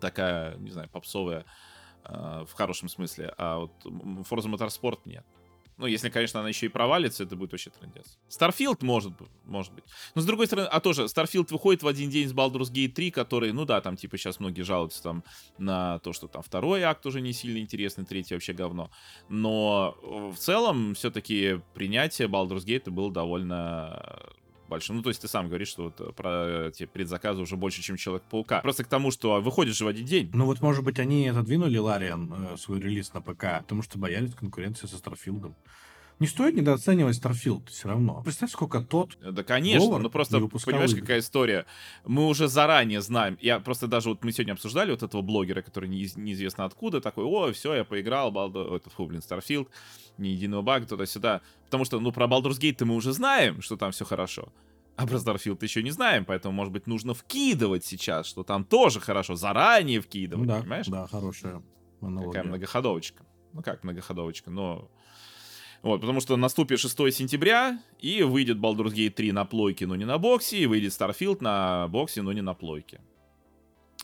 такая, 0.00 0.56
не 0.56 0.70
знаю, 0.70 0.88
попсовая 0.88 1.44
э, 2.04 2.44
в 2.48 2.52
хорошем 2.54 2.88
смысле, 2.88 3.34
а 3.36 3.58
вот 3.58 3.72
Forza 3.84 4.46
Motorsport 4.46 5.00
нет. 5.04 5.26
Ну, 5.78 5.86
если, 5.86 6.10
конечно, 6.10 6.40
она 6.40 6.48
еще 6.48 6.66
и 6.66 6.68
провалится, 6.68 7.22
это 7.22 7.36
будет 7.36 7.52
вообще 7.52 7.70
трендец. 7.70 8.18
Starfield 8.28 8.78
может, 8.84 9.12
может 9.44 9.72
быть. 9.72 9.84
Но 10.16 10.20
с 10.20 10.26
другой 10.26 10.46
стороны, 10.46 10.66
а 10.66 10.80
тоже, 10.80 11.04
Starfield 11.04 11.48
выходит 11.50 11.84
в 11.84 11.86
один 11.86 12.10
день 12.10 12.28
с 12.28 12.32
Baldur's 12.32 12.72
Gate 12.72 12.92
3, 12.92 13.12
который, 13.12 13.52
ну 13.52 13.64
да, 13.64 13.80
там 13.80 13.96
типа 13.96 14.18
сейчас 14.18 14.40
многие 14.40 14.62
жалуются 14.62 15.02
там 15.02 15.22
на 15.56 16.00
то, 16.00 16.12
что 16.12 16.26
там 16.26 16.42
второй 16.42 16.82
акт 16.82 17.06
уже 17.06 17.20
не 17.20 17.32
сильно 17.32 17.58
интересный, 17.58 18.04
третий 18.04 18.34
вообще 18.34 18.52
говно. 18.52 18.90
Но 19.28 19.96
в 20.02 20.36
целом 20.36 20.94
все-таки 20.94 21.60
принятие 21.74 22.26
Baldur's 22.26 22.64
Gate 22.64 22.90
было 22.90 23.12
довольно 23.12 24.18
большим. 24.68 24.96
Ну, 24.96 25.02
то 25.02 25.10
есть 25.10 25.20
ты 25.20 25.28
сам 25.28 25.48
говоришь, 25.48 25.68
что 25.68 25.84
вот 25.84 26.16
про 26.16 26.68
эти 26.68 26.86
предзаказы 26.86 27.40
уже 27.40 27.56
больше, 27.56 27.82
чем 27.82 27.96
Человек-паука. 27.96 28.60
Просто 28.60 28.84
к 28.84 28.88
тому, 28.88 29.10
что 29.10 29.40
выходит 29.40 29.74
же 29.76 29.84
в 29.84 29.88
один 29.88 30.06
день. 30.06 30.30
Ну 30.32 30.46
вот, 30.46 30.60
может 30.60 30.84
быть, 30.84 30.98
они 30.98 31.28
отодвинули 31.28 31.78
Лариан 31.78 32.32
э, 32.32 32.56
свой 32.56 32.80
релиз 32.80 33.12
на 33.14 33.20
ПК, 33.20 33.60
потому 33.60 33.82
что 33.82 33.98
боялись 33.98 34.34
конкуренции 34.34 34.86
со 34.86 34.96
Старфилдом. 34.96 35.54
Не 36.20 36.26
стоит 36.26 36.54
недооценивать 36.54 37.16
Starfield 37.22 37.68
все 37.70 37.88
равно. 37.88 38.22
Представь, 38.24 38.50
сколько 38.50 38.80
тот 38.80 39.16
Да, 39.20 39.44
конечно, 39.44 39.98
ну 39.98 40.10
просто, 40.10 40.40
понимаешь, 40.40 40.90
игры. 40.90 41.02
какая 41.02 41.20
история. 41.20 41.66
Мы 42.04 42.26
уже 42.26 42.48
заранее 42.48 43.00
знаем. 43.00 43.38
Я 43.40 43.60
просто 43.60 43.86
даже 43.86 44.08
вот 44.08 44.24
мы 44.24 44.32
сегодня 44.32 44.52
обсуждали 44.52 44.90
вот 44.90 45.02
этого 45.02 45.22
блогера, 45.22 45.62
который 45.62 45.88
не, 45.88 46.08
неизвестно 46.16 46.64
откуда, 46.64 47.00
такой, 47.00 47.24
о, 47.24 47.52
все, 47.52 47.74
я 47.74 47.84
поиграл, 47.84 48.32
Балду, 48.32 48.74
этот, 48.74 48.92
фу, 48.92 49.06
блин, 49.06 49.20
Starfield, 49.20 49.68
ни 50.18 50.28
единого 50.28 50.62
бага 50.62 50.86
туда-сюда. 50.86 51.40
Потому 51.66 51.84
что, 51.84 52.00
ну, 52.00 52.10
про 52.10 52.26
Baldur's 52.26 52.58
Gate 52.58 52.84
мы 52.84 52.96
уже 52.96 53.12
знаем, 53.12 53.62
что 53.62 53.76
там 53.76 53.92
все 53.92 54.04
хорошо. 54.04 54.52
А 54.96 55.06
про 55.06 55.18
Starfield 55.18 55.58
еще 55.62 55.84
не 55.84 55.92
знаем, 55.92 56.24
поэтому, 56.24 56.52
может 56.52 56.72
быть, 56.72 56.88
нужно 56.88 57.14
вкидывать 57.14 57.84
сейчас, 57.84 58.26
что 58.26 58.42
там 58.42 58.64
тоже 58.64 58.98
хорошо, 58.98 59.36
заранее 59.36 60.00
вкидывать, 60.00 60.48
ну, 60.48 60.52
да, 60.52 60.60
понимаешь? 60.60 60.86
Да, 60.88 61.06
хорошая 61.06 61.62
аналогия. 62.00 62.32
Какая 62.32 62.48
многоходовочка. 62.48 63.24
Ну 63.52 63.62
как 63.62 63.82
многоходовочка, 63.82 64.50
но 64.50 64.90
вот, 65.82 66.00
потому 66.00 66.20
что 66.20 66.36
наступит 66.36 66.80
6 66.80 66.96
сентября, 67.12 67.80
и 68.00 68.22
выйдет 68.22 68.58
Baldur's 68.58 68.94
Gate 68.94 69.10
3 69.10 69.32
на 69.32 69.44
плойке, 69.44 69.86
но 69.86 69.96
не 69.96 70.04
на 70.04 70.18
боксе, 70.18 70.58
и 70.58 70.66
выйдет 70.66 70.92
Starfield 70.92 71.38
на 71.40 71.88
боксе, 71.88 72.22
но 72.22 72.32
не 72.32 72.42
на 72.42 72.54
плойке. 72.54 73.00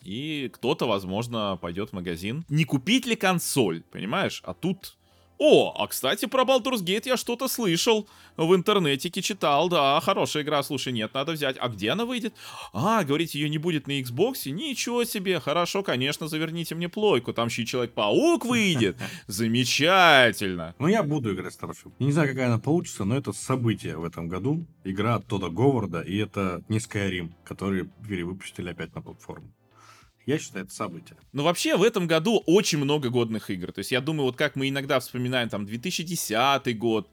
И 0.03 0.51
кто-то, 0.53 0.87
возможно, 0.87 1.59
пойдет 1.61 1.91
в 1.91 1.93
магазин. 1.95 2.45
Не 2.49 2.65
купить 2.65 3.07
ли 3.07 3.17
консоль, 3.17 3.83
понимаешь? 3.91 4.43
А 4.45 4.53
тут 4.53 4.97
О, 5.39 5.75
а 5.77 5.87
кстати, 5.89 6.27
про 6.27 6.45
Baldur's 6.45 6.83
Gate 6.83 7.03
я 7.07 7.17
что-то 7.17 7.49
слышал. 7.49 8.09
В 8.37 8.55
интернетике 8.55 9.23
читал, 9.23 9.69
да, 9.69 10.01
хорошая 10.01 10.43
игра, 10.43 10.63
слушай, 10.63 10.93
нет, 10.93 11.15
надо 11.15 11.33
взять. 11.33 11.57
А 11.59 11.69
где 11.69 11.91
она 11.91 12.05
выйдет? 12.05 12.35
А, 12.73 13.05
говорите, 13.05 13.39
ее 13.39 13.49
не 13.49 13.59
будет 13.59 13.87
на 13.87 14.01
Xbox? 14.01 14.51
Ничего 14.51 15.05
себе, 15.05 15.41
хорошо, 15.41 15.83
конечно, 15.83 16.29
заверните 16.29 16.75
мне 16.75 16.89
плойку, 16.89 17.33
там 17.33 17.49
еще 17.49 17.63
и 17.63 17.67
Человек-паук 17.67 18.45
выйдет. 18.45 18.97
Замечательно. 19.27 20.75
Ну, 20.79 20.89
я 20.89 21.03
буду 21.03 21.35
играть 21.35 21.55
Starfield. 21.55 21.93
Не 21.99 22.13
знаю, 22.13 22.29
какая 22.29 22.47
она 22.47 22.59
получится, 22.59 23.05
но 23.05 23.17
это 23.17 23.33
событие 23.33 23.97
в 23.97 24.05
этом 24.05 24.29
году. 24.29 24.67
Игра 24.85 25.17
от 25.17 25.27
Тода 25.27 25.49
Говарда, 25.49 26.01
и 26.01 26.17
это 26.17 26.63
не 26.69 26.79
Skyrim, 26.79 27.33
который 27.45 27.91
перевыпустили 28.09 28.71
опять 28.71 28.95
на 28.95 29.03
платформу. 29.03 29.53
Я 30.27 30.39
считаю, 30.39 30.65
это 30.65 30.75
событие. 30.75 31.17
Ну, 31.33 31.43
вообще, 31.43 31.77
в 31.77 31.83
этом 31.83 32.07
году 32.07 32.43
очень 32.47 32.79
много 32.79 33.11
годных 33.11 33.51
игр. 33.51 33.73
То 33.73 33.81
есть, 33.81 33.93
я 33.93 34.01
думаю, 34.01 34.27
вот 34.27 34.37
как 34.37 34.57
мы 34.57 34.69
иногда 34.69 34.99
вспоминаем, 35.01 35.49
там, 35.49 35.67
2010 35.67 36.79
год, 36.79 37.11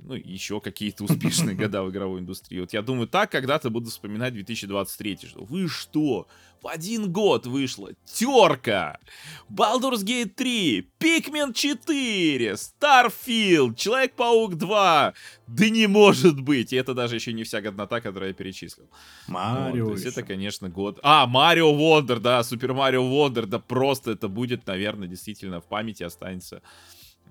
ну, 0.00 0.14
еще 0.14 0.60
какие-то 0.60 1.04
успешные 1.04 1.56
года 1.56 1.82
в 1.82 1.90
игровой 1.90 2.20
индустрии. 2.20 2.60
Вот 2.60 2.72
я 2.72 2.82
думаю, 2.82 3.08
так 3.08 3.30
когда-то 3.30 3.70
буду 3.70 3.90
вспоминать 3.90 4.34
2023. 4.34 5.18
Что 5.28 5.44
вы 5.44 5.68
что? 5.68 6.26
В 6.62 6.68
один 6.68 7.12
год 7.12 7.46
вышла 7.46 7.90
терка! 8.06 8.98
Baldur's 9.50 10.02
Gate 10.02 10.30
3, 10.30 10.88
Pikmin 10.98 11.52
4, 11.52 12.52
Starfield, 12.52 13.74
Человек-паук 13.74 14.54
2. 14.54 15.14
Да 15.46 15.68
не 15.68 15.86
может 15.86 16.40
быть! 16.40 16.72
И 16.72 16.76
это 16.76 16.94
даже 16.94 17.16
еще 17.16 17.34
не 17.34 17.44
вся 17.44 17.60
годнота, 17.60 18.00
которую 18.00 18.28
я 18.28 18.34
перечислил. 18.34 18.88
Марио 19.28 19.88
Вот, 19.88 20.00
это, 20.00 20.22
конечно, 20.22 20.70
год... 20.70 21.00
А, 21.02 21.26
Марио 21.26 21.74
Вондер, 21.74 22.18
да, 22.18 22.42
Супер 22.42 22.72
Марио 22.72 23.06
Вондер, 23.06 23.44
да 23.44 23.58
просто 23.58 24.12
это 24.12 24.28
будет, 24.28 24.66
наверное, 24.66 25.06
действительно 25.06 25.60
в 25.60 25.66
памяти 25.66 26.04
останется 26.04 26.62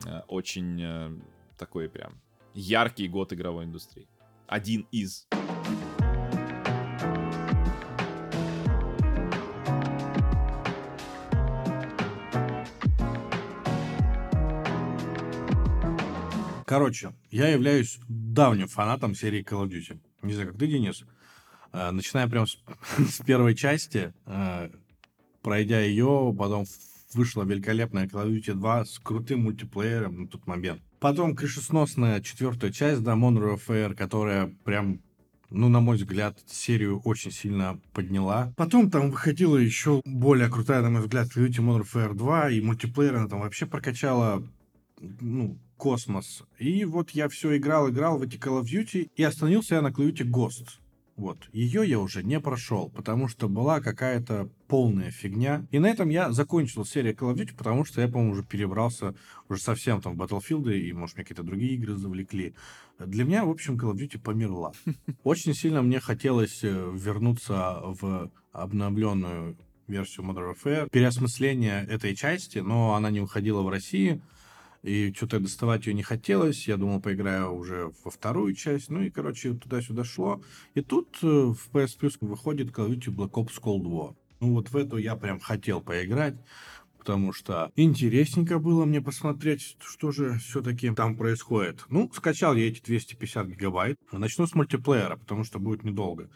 э, 0.06 0.22
очень 0.28 0.80
э, 0.80 1.12
такой 1.58 1.90
прям 1.90 2.22
яркий 2.54 3.08
год 3.08 3.34
игровой 3.34 3.66
индустрии. 3.66 4.08
Один 4.48 4.88
из. 4.92 5.28
Короче, 16.66 17.14
я 17.30 17.50
являюсь 17.50 18.00
давним 18.08 18.68
фанатом 18.68 19.14
серии 19.14 19.44
Call 19.44 19.68
of 19.68 19.70
Duty. 19.70 20.00
Не 20.24 20.34
знаю, 20.34 20.50
как 20.50 20.58
ты, 20.58 20.66
Денис. 20.66 21.04
Э, 21.72 21.92
Начиная 21.92 22.28
прям 22.28 22.48
с, 22.48 22.58
с 22.98 23.24
первой 23.24 23.54
части, 23.54 24.12
э, 24.26 24.70
пройдя 25.44 25.82
ее, 25.82 26.34
потом 26.36 26.66
вышла 27.14 27.44
великолепная 27.44 28.08
Call 28.08 28.28
of 28.28 28.40
Duty 28.40 28.54
2 28.54 28.86
с 28.86 28.98
крутым 28.98 29.42
мультиплеером 29.42 30.22
на 30.22 30.28
тот 30.28 30.48
момент. 30.48 30.82
Потом 31.04 31.36
крышесносная 31.36 32.22
четвертая 32.22 32.72
часть, 32.72 33.04
да, 33.04 33.12
Modern 33.12 33.58
Warfare, 33.58 33.94
которая 33.94 34.56
прям 34.64 35.02
ну, 35.50 35.68
на 35.68 35.82
мой 35.82 35.98
взгляд, 35.98 36.40
серию 36.48 37.02
очень 37.02 37.30
сильно 37.30 37.78
подняла. 37.92 38.54
Потом 38.56 38.90
там 38.90 39.12
выходила 39.12 39.58
еще 39.58 40.02
более 40.06 40.48
крутая, 40.48 40.82
на 40.82 40.90
мой 40.90 41.02
взгляд, 41.02 41.28
Duty 41.28 41.58
Modern 41.58 41.84
Warfare 41.84 42.14
2, 42.14 42.52
и 42.52 42.62
мультиплеер 42.62 43.18
она 43.18 43.28
там 43.28 43.42
вообще 43.42 43.66
прокачала, 43.66 44.48
ну, 45.20 45.60
космос. 45.76 46.44
И 46.58 46.86
вот 46.86 47.10
я 47.10 47.28
все 47.28 47.58
играл, 47.58 47.90
играл 47.90 48.18
в 48.18 48.22
эти 48.22 48.38
Call 48.38 48.62
of 48.62 48.64
Duty, 48.64 49.10
и 49.14 49.24
остановился 49.24 49.76
я 49.76 49.82
на 49.82 49.88
Call 49.88 50.10
of 50.10 50.14
Duty 50.14 50.24
Ghost. 50.24 50.68
Вот. 51.16 51.38
Ее 51.52 51.88
я 51.88 52.00
уже 52.00 52.24
не 52.24 52.40
прошел, 52.40 52.90
потому 52.90 53.28
что 53.28 53.48
была 53.48 53.82
какая-то 53.82 54.50
полная 54.68 55.12
фигня. 55.12 55.66
И 55.70 55.78
на 55.78 55.88
этом 55.88 56.10
я 56.10 56.32
закончил 56.32 56.86
серию 56.86 57.14
Call 57.14 57.34
of 57.34 57.38
Duty, 57.38 57.56
потому 57.56 57.86
что 57.86 58.02
я, 58.02 58.08
по-моему, 58.08 58.32
уже 58.32 58.44
перебрался 58.44 59.14
уже 59.48 59.62
совсем 59.62 60.02
там 60.02 60.18
в 60.18 60.22
Battlefield, 60.22 60.76
и, 60.76 60.92
может, 60.92 61.16
меня 61.16 61.24
какие-то 61.24 61.44
другие 61.44 61.76
игры 61.76 61.96
завлекли. 61.96 62.56
Для 62.98 63.26
меня, 63.26 63.46
в 63.46 63.52
общем, 63.52 63.78
Call 63.78 63.94
of 63.94 63.98
Duty 63.98 64.20
померла. 64.20 64.74
Очень 65.24 65.54
сильно 65.54 65.84
мне 65.84 66.00
хотелось 66.00 66.64
э, 66.64 66.92
вернуться 66.96 67.80
в 67.84 68.32
обновленную 68.52 69.56
версию 69.88 70.26
Modern 70.26 70.56
Warfare. 70.56 70.90
Переосмысление 70.90 71.86
этой 71.86 72.16
части, 72.16 72.60
но 72.60 72.96
она 72.96 73.12
не 73.12 73.22
уходила 73.22 73.62
в 73.62 73.70
России. 73.70 74.20
И 74.84 75.14
что-то 75.16 75.40
доставать 75.40 75.88
ее 75.88 75.94
не 75.94 76.04
хотелось. 76.04 76.68
Я 76.68 76.76
думал, 76.76 77.00
поиграю 77.00 77.56
уже 77.56 77.92
во 78.04 78.12
вторую 78.12 78.54
часть. 78.54 78.90
Ну 78.90 79.02
и, 79.02 79.10
короче, 79.10 79.54
туда-сюда 79.54 80.04
шло. 80.04 80.42
И 80.74 80.82
тут 80.82 81.18
э, 81.24 81.26
в 81.26 81.70
PS 81.72 81.98
Plus 82.00 82.18
выходит 82.20 82.70
Call 82.72 82.90
of 82.90 82.98
Duty 82.98 83.16
Black 83.16 83.32
Ops 83.32 83.62
Cold 83.62 83.84
War. 83.84 84.16
Ну 84.42 84.54
вот 84.54 84.72
в 84.72 84.76
эту 84.76 84.98
я 84.98 85.16
прям 85.16 85.40
хотел 85.40 85.80
поиграть. 85.80 86.36
Потому 86.98 87.34
что 87.34 87.70
интересненько 87.76 88.60
было 88.60 88.86
мне 88.86 89.02
посмотреть, 89.02 89.78
что 89.80 90.12
же 90.12 90.38
все-таки 90.40 90.90
там 90.92 91.18
происходит. 91.18 91.84
Ну, 91.90 92.10
скачал 92.14 92.56
я 92.56 92.68
эти 92.68 92.82
250 92.82 93.48
гигабайт. 93.48 94.00
Начну 94.12 94.48
с 94.48 94.54
мультиплеера, 94.54 95.18
потому 95.18 95.44
что 95.46 95.60
будет 95.60 95.84
недолго. 95.84 96.30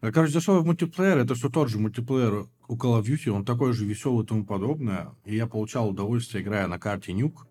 Э, 0.00 0.10
Короче, 0.10 0.32
зашел 0.32 0.60
в 0.60 0.64
мультиплеер, 0.64 1.18
это 1.18 1.34
все 1.34 1.50
тот 1.50 1.68
же 1.68 1.78
мультиплеер 1.78 2.46
у 2.66 2.76
Call 2.76 3.00
of 3.00 3.02
Duty, 3.02 3.30
он 3.30 3.44
такой 3.44 3.74
же 3.74 3.84
веселый 3.84 4.24
и 4.24 4.26
тому 4.26 4.46
подобное. 4.46 5.14
И 5.24 5.36
я 5.36 5.46
получал 5.46 5.90
удовольствие, 5.90 6.42
играя 6.42 6.66
на 6.66 6.78
карте 6.78 7.12
Нюк 7.12 7.47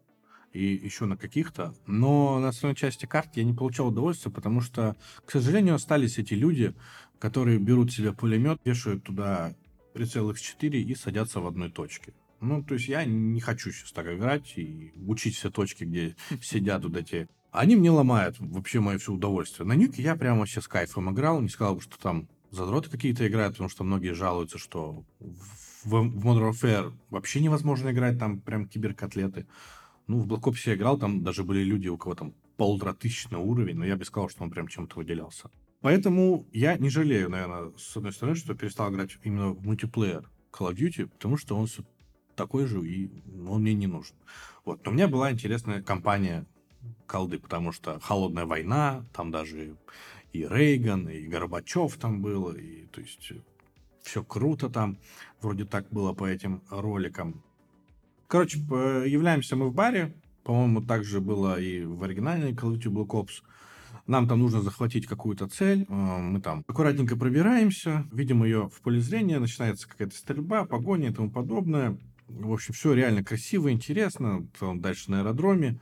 и 0.57 0.75
еще 0.85 1.05
на 1.05 1.17
каких-то. 1.17 1.75
Но 1.85 2.39
на 2.39 2.49
основной 2.49 2.75
части 2.75 3.05
карт 3.05 3.29
я 3.35 3.43
не 3.43 3.53
получал 3.53 3.87
удовольствия, 3.87 4.31
потому 4.31 4.61
что, 4.61 4.95
к 5.25 5.31
сожалению, 5.31 5.75
остались 5.75 6.17
эти 6.17 6.33
люди, 6.33 6.73
которые 7.19 7.59
берут 7.59 7.91
себе 7.91 8.11
пулемет, 8.11 8.59
вешают 8.65 9.03
туда 9.03 9.55
прицел 9.93 10.29
X4 10.31 10.69
и 10.69 10.95
садятся 10.95 11.41
в 11.41 11.47
одной 11.47 11.71
точке. 11.71 12.13
Ну, 12.39 12.63
то 12.63 12.73
есть 12.73 12.87
я 12.87 13.05
не 13.05 13.39
хочу 13.39 13.71
сейчас 13.71 13.91
так 13.91 14.07
играть 14.07 14.53
и 14.57 14.93
учить 15.05 15.35
все 15.35 15.49
точки, 15.49 15.83
где 15.83 16.15
сидят 16.41 16.83
вот 16.83 16.95
эти... 16.95 17.27
Они 17.51 17.75
мне 17.75 17.91
ломают 17.91 18.35
вообще 18.39 18.79
мое 18.79 18.97
все 18.97 19.13
удовольствие. 19.13 19.67
На 19.67 19.73
нюке 19.73 20.01
я 20.03 20.15
прямо 20.15 20.39
вообще 20.39 20.61
с 20.61 20.67
кайфом 20.67 21.11
играл, 21.11 21.39
не 21.41 21.49
сказал 21.49 21.75
бы, 21.75 21.81
что 21.81 21.97
там 21.99 22.27
задроты 22.51 22.89
какие-то 22.89 23.27
играют, 23.27 23.53
потому 23.53 23.69
что 23.69 23.83
многие 23.83 24.13
жалуются, 24.13 24.57
что 24.57 25.03
в, 25.19 25.85
в 25.85 26.27
Modern 26.27 26.51
Warfare 26.51 26.93
вообще 27.09 27.39
невозможно 27.41 27.89
играть, 27.89 28.19
там 28.19 28.39
прям 28.39 28.67
киберкотлеты. 28.67 29.47
Ну, 30.07 30.19
в 30.19 30.27
Black 30.27 30.43
Ops 30.43 30.61
я 30.65 30.75
играл, 30.75 30.97
там 30.97 31.23
даже 31.23 31.43
были 31.43 31.63
люди, 31.63 31.87
у 31.89 31.97
кого 31.97 32.15
там 32.15 32.33
полтора 32.55 32.93
тысячный 32.93 33.37
уровень, 33.37 33.75
но 33.75 33.85
я 33.85 33.97
бы 33.97 34.05
сказал, 34.05 34.29
что 34.29 34.43
он 34.43 34.49
прям 34.49 34.67
чем-то 34.67 34.97
выделялся. 34.97 35.49
Поэтому 35.81 36.47
я 36.51 36.77
не 36.77 36.89
жалею, 36.89 37.29
наверное, 37.29 37.71
с 37.77 37.95
одной 37.95 38.13
стороны, 38.13 38.35
что 38.35 38.55
перестал 38.55 38.91
играть 38.91 39.17
именно 39.23 39.49
в 39.49 39.63
мультиплеер 39.63 40.29
Call 40.51 40.71
of 40.71 40.75
Duty, 40.75 41.07
потому 41.07 41.37
что 41.37 41.55
он 41.55 41.67
такой 42.35 42.65
же, 42.65 42.85
и 42.87 43.11
он 43.47 43.61
мне 43.61 43.73
не 43.73 43.87
нужен. 43.87 44.15
Вот. 44.65 44.83
Но 44.85 44.91
у 44.91 44.93
меня 44.93 45.07
была 45.07 45.31
интересная 45.31 45.81
компания 45.81 46.45
колды, 47.05 47.39
потому 47.39 47.71
что 47.71 47.99
холодная 47.99 48.45
война, 48.45 49.05
там 49.13 49.31
даже 49.31 49.75
и 50.33 50.47
Рейган, 50.47 51.09
и 51.09 51.27
Горбачев 51.27 51.97
там 51.97 52.21
был, 52.21 52.51
и 52.51 52.85
то 52.87 53.01
есть 53.01 53.31
все 54.03 54.23
круто 54.23 54.69
там, 54.69 54.97
вроде 55.41 55.65
так 55.65 55.89
было 55.89 56.13
по 56.13 56.25
этим 56.25 56.63
роликам. 56.69 57.43
Короче, 58.27 58.59
являемся 58.59 59.55
мы 59.55 59.69
в 59.69 59.73
баре, 59.73 60.13
по-моему, 60.43 60.81
так 60.81 61.03
же 61.03 61.21
было 61.21 61.59
и 61.59 61.83
в 61.83 62.03
оригинальной 62.03 62.53
Call 62.53 62.73
of 62.73 62.79
Duty 62.79 62.91
Black 62.91 63.07
Ops. 63.07 63.41
Нам 64.05 64.27
там 64.27 64.39
нужно 64.39 64.61
захватить 64.61 65.05
какую-то 65.05 65.47
цель, 65.47 65.85
э, 65.87 65.93
мы 65.93 66.39
там 66.39 66.63
аккуратненько 66.67 67.17
пробираемся, 67.17 68.05
видим 68.11 68.43
ее 68.43 68.69
в 68.69 68.81
поле 68.81 69.01
зрения, 69.01 69.39
начинается 69.39 69.87
какая-то 69.87 70.15
стрельба, 70.15 70.63
погоня 70.65 71.09
и 71.09 71.13
тому 71.13 71.29
подобное. 71.29 71.97
В 72.27 72.51
общем, 72.51 72.73
все 72.73 72.93
реально 72.93 73.23
красиво, 73.23 73.71
интересно, 73.71 74.47
там 74.59 74.79
дальше 74.79 75.11
на 75.11 75.19
аэродроме. 75.19 75.79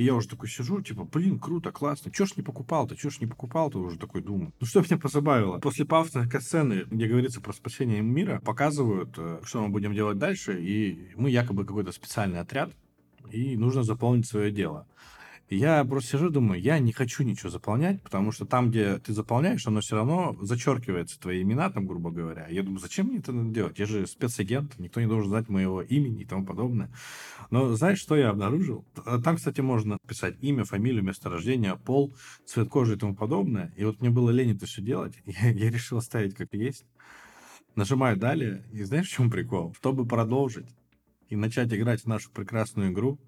И 0.00 0.02
я 0.02 0.14
уже 0.14 0.28
такой 0.28 0.48
сижу, 0.48 0.80
типа, 0.80 1.04
блин, 1.04 1.38
круто, 1.38 1.72
классно. 1.72 2.10
Чё 2.10 2.24
ж 2.24 2.32
не 2.38 2.42
покупал-то, 2.42 2.96
чё 2.96 3.10
ж 3.10 3.20
не 3.20 3.26
покупал-то, 3.26 3.78
уже 3.78 3.98
такой 3.98 4.22
думаю. 4.22 4.54
Ну 4.58 4.66
что 4.66 4.80
меня 4.80 4.96
позабавило? 4.96 5.58
После 5.58 5.84
пафосной 5.84 6.26
сцены, 6.40 6.86
где 6.90 7.06
говорится 7.06 7.42
про 7.42 7.52
спасение 7.52 8.00
мира, 8.00 8.40
показывают, 8.42 9.10
э, 9.18 9.40
что 9.44 9.60
мы 9.60 9.68
будем 9.68 9.92
делать 9.92 10.16
дальше, 10.16 10.58
и 10.58 11.12
мы 11.16 11.28
якобы 11.28 11.66
какой-то 11.66 11.92
специальный 11.92 12.40
отряд, 12.40 12.72
и 13.30 13.58
нужно 13.58 13.82
заполнить 13.82 14.26
свое 14.26 14.50
дело. 14.50 14.86
И 15.50 15.56
я 15.56 15.84
просто 15.84 16.12
сижу, 16.12 16.30
думаю, 16.30 16.62
я 16.62 16.78
не 16.78 16.92
хочу 16.92 17.24
ничего 17.24 17.50
заполнять, 17.50 18.00
потому 18.02 18.30
что 18.30 18.46
там, 18.46 18.70
где 18.70 18.98
ты 18.98 19.12
заполняешь, 19.12 19.66
оно 19.66 19.80
все 19.80 19.96
равно 19.96 20.36
зачеркивается 20.40 21.18
твои 21.18 21.42
имена, 21.42 21.68
там, 21.70 21.86
грубо 21.88 22.12
говоря. 22.12 22.46
Я 22.48 22.62
думаю, 22.62 22.78
зачем 22.78 23.06
мне 23.08 23.18
это 23.18 23.32
надо 23.32 23.50
делать? 23.50 23.76
Я 23.80 23.86
же 23.86 24.06
спецагент, 24.06 24.78
никто 24.78 25.00
не 25.00 25.08
должен 25.08 25.28
знать 25.28 25.48
моего 25.48 25.82
имени 25.82 26.22
и 26.22 26.24
тому 26.24 26.46
подобное. 26.46 26.92
Но 27.50 27.74
знаешь, 27.74 27.98
что 27.98 28.14
я 28.14 28.30
обнаружил? 28.30 28.84
Т- 28.94 29.18
Там, 29.22 29.36
кстати, 29.36 29.60
можно 29.60 29.98
писать 30.06 30.36
имя, 30.40 30.64
фамилию, 30.64 31.02
место 31.02 31.28
рождения, 31.28 31.74
пол, 31.74 32.14
цвет 32.46 32.68
кожи 32.68 32.94
и 32.94 32.96
тому 32.96 33.16
подобное. 33.16 33.74
И 33.76 33.84
вот 33.84 34.00
мне 34.00 34.10
было 34.10 34.30
лень 34.30 34.54
это 34.54 34.66
все 34.66 34.82
делать. 34.82 35.14
Я, 35.24 35.50
я 35.50 35.68
решил 35.68 35.98
оставить 35.98 36.36
как 36.36 36.54
есть. 36.54 36.84
Нажимаю 37.74 38.16
далее. 38.16 38.64
И 38.70 38.84
знаешь, 38.84 39.08
в 39.08 39.12
чем 39.12 39.30
прикол? 39.32 39.74
Чтобы 39.74 40.06
продолжить 40.06 40.68
и 41.28 41.34
начать 41.34 41.72
играть 41.74 42.02
в 42.02 42.06
нашу 42.06 42.30
прекрасную 42.30 42.92
игру, 42.92 43.18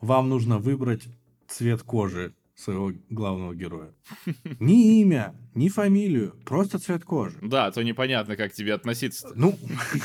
вам 0.00 0.28
нужно 0.28 0.58
выбрать 0.58 1.08
цвет 1.48 1.82
кожи 1.82 2.34
своего 2.54 2.92
главного 3.08 3.54
героя. 3.54 3.94
Ни 4.60 5.00
имя, 5.00 5.34
ни 5.54 5.68
фамилию, 5.68 6.34
просто 6.44 6.78
цвет 6.78 7.04
кожи. 7.04 7.38
Да, 7.40 7.66
а 7.66 7.72
то 7.72 7.84
непонятно, 7.84 8.36
как 8.36 8.52
тебе 8.52 8.74
относиться. 8.74 9.30
Ну, 9.34 9.56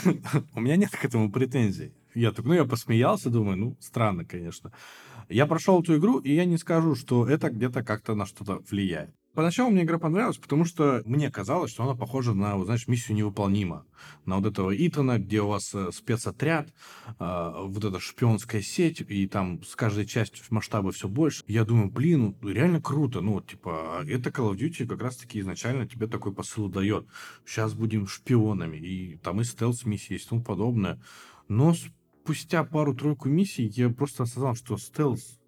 у 0.53 0.61
меня 0.61 0.75
нет 0.75 0.91
к 0.91 1.03
этому 1.03 1.31
претензий. 1.31 1.93
Я 2.13 2.31
так, 2.31 2.45
ну, 2.45 2.53
я 2.53 2.65
посмеялся, 2.65 3.31
думаю, 3.31 3.57
ну, 3.57 3.77
странно, 3.79 4.23
конечно. 4.23 4.71
Я 5.29 5.47
прошел 5.47 5.81
эту 5.81 5.97
игру, 5.97 6.19
и 6.19 6.31
я 6.31 6.45
не 6.45 6.57
скажу, 6.57 6.95
что 6.95 7.27
это 7.27 7.49
где-то 7.49 7.83
как-то 7.83 8.13
на 8.13 8.27
что-то 8.27 8.61
влияет. 8.69 9.15
Поначалу 9.33 9.71
мне 9.71 9.81
игра 9.81 9.97
понравилась, 9.97 10.37
потому 10.37 10.63
что 10.63 11.01
мне 11.05 11.31
казалось, 11.31 11.71
что 11.71 11.83
она 11.83 11.95
похожа 11.95 12.35
на, 12.35 12.55
вот, 12.55 12.65
знаешь, 12.65 12.87
миссию 12.87 13.17
невыполнима. 13.17 13.83
На 14.25 14.37
вот 14.37 14.45
этого 14.45 14.75
Итана, 14.75 15.17
где 15.17 15.41
у 15.41 15.47
вас 15.47 15.73
э, 15.73 15.91
спецотряд, 15.91 16.69
э, 17.19 17.51
вот 17.65 17.83
эта 17.83 17.99
шпионская 17.99 18.61
сеть, 18.61 19.01
и 19.01 19.27
там 19.27 19.63
с 19.63 19.75
каждой 19.75 20.05
частью 20.05 20.45
масштабы 20.51 20.91
все 20.91 21.07
больше. 21.07 21.43
Я 21.47 21.65
думаю, 21.65 21.89
блин, 21.89 22.35
ну, 22.41 22.49
реально 22.49 22.79
круто. 22.79 23.21
Ну, 23.21 23.33
вот, 23.33 23.47
типа, 23.47 24.03
это 24.07 24.29
Call 24.29 24.53
of 24.53 24.57
Duty 24.57 24.85
как 24.85 25.01
раз-таки 25.01 25.39
изначально 25.39 25.87
тебе 25.87 26.05
такой 26.05 26.31
посыл 26.31 26.69
дает. 26.69 27.07
Сейчас 27.43 27.73
будем 27.73 28.05
шпионами, 28.05 28.77
и 28.77 29.17
там 29.17 29.41
и 29.41 29.43
стелс-миссии 29.43 30.15
и 30.15 30.19
тому 30.19 30.43
подобное. 30.43 31.01
Но 31.47 31.73
спустя 31.73 32.63
пару-тройку 32.63 33.29
миссий 33.29 33.65
я 33.65 33.89
просто 33.89 34.23
осознал, 34.23 34.53
что 34.53 34.77
стелс 34.77 35.39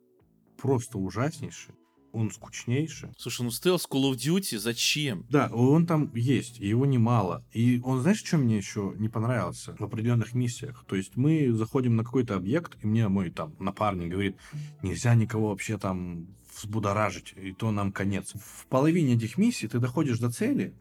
просто 0.57 0.97
ужаснейший 0.97 1.75
он 2.15 2.31
скучнейший. 2.31 3.09
Слушай, 3.17 3.43
ну 3.43 3.51
стелс 3.51 3.87
Call 3.89 4.11
of 4.11 4.15
Duty 4.15 4.57
зачем? 4.57 5.25
Да, 5.29 5.49
он 5.53 5.85
там 5.85 6.11
есть, 6.15 6.59
и 6.59 6.67
его 6.67 6.85
немало. 6.85 7.43
И 7.51 7.81
он, 7.83 8.01
знаешь, 8.01 8.23
что 8.23 8.37
мне 8.37 8.57
еще 8.57 8.93
не 8.97 9.09
понравился 9.09 9.75
в 9.77 9.83
определенных 9.83 10.33
миссиях? 10.33 10.85
То 10.87 10.95
есть 10.95 11.15
мы 11.15 11.51
заходим 11.51 11.95
на 11.95 12.03
какой-то 12.03 12.35
объект, 12.35 12.77
и 12.81 12.87
мне 12.87 13.07
мой 13.07 13.29
там 13.29 13.55
напарник 13.59 14.11
говорит, 14.11 14.37
нельзя 14.81 15.13
никого 15.15 15.49
вообще 15.49 15.77
там 15.77 16.27
взбудоражить, 16.55 17.33
и 17.35 17.51
то 17.51 17.71
нам 17.71 17.91
конец. 17.91 18.33
В 18.33 18.65
половине 18.67 19.15
этих 19.15 19.37
миссий 19.37 19.67
ты 19.67 19.79
доходишь 19.79 20.19
до 20.19 20.31
цели, 20.31 20.73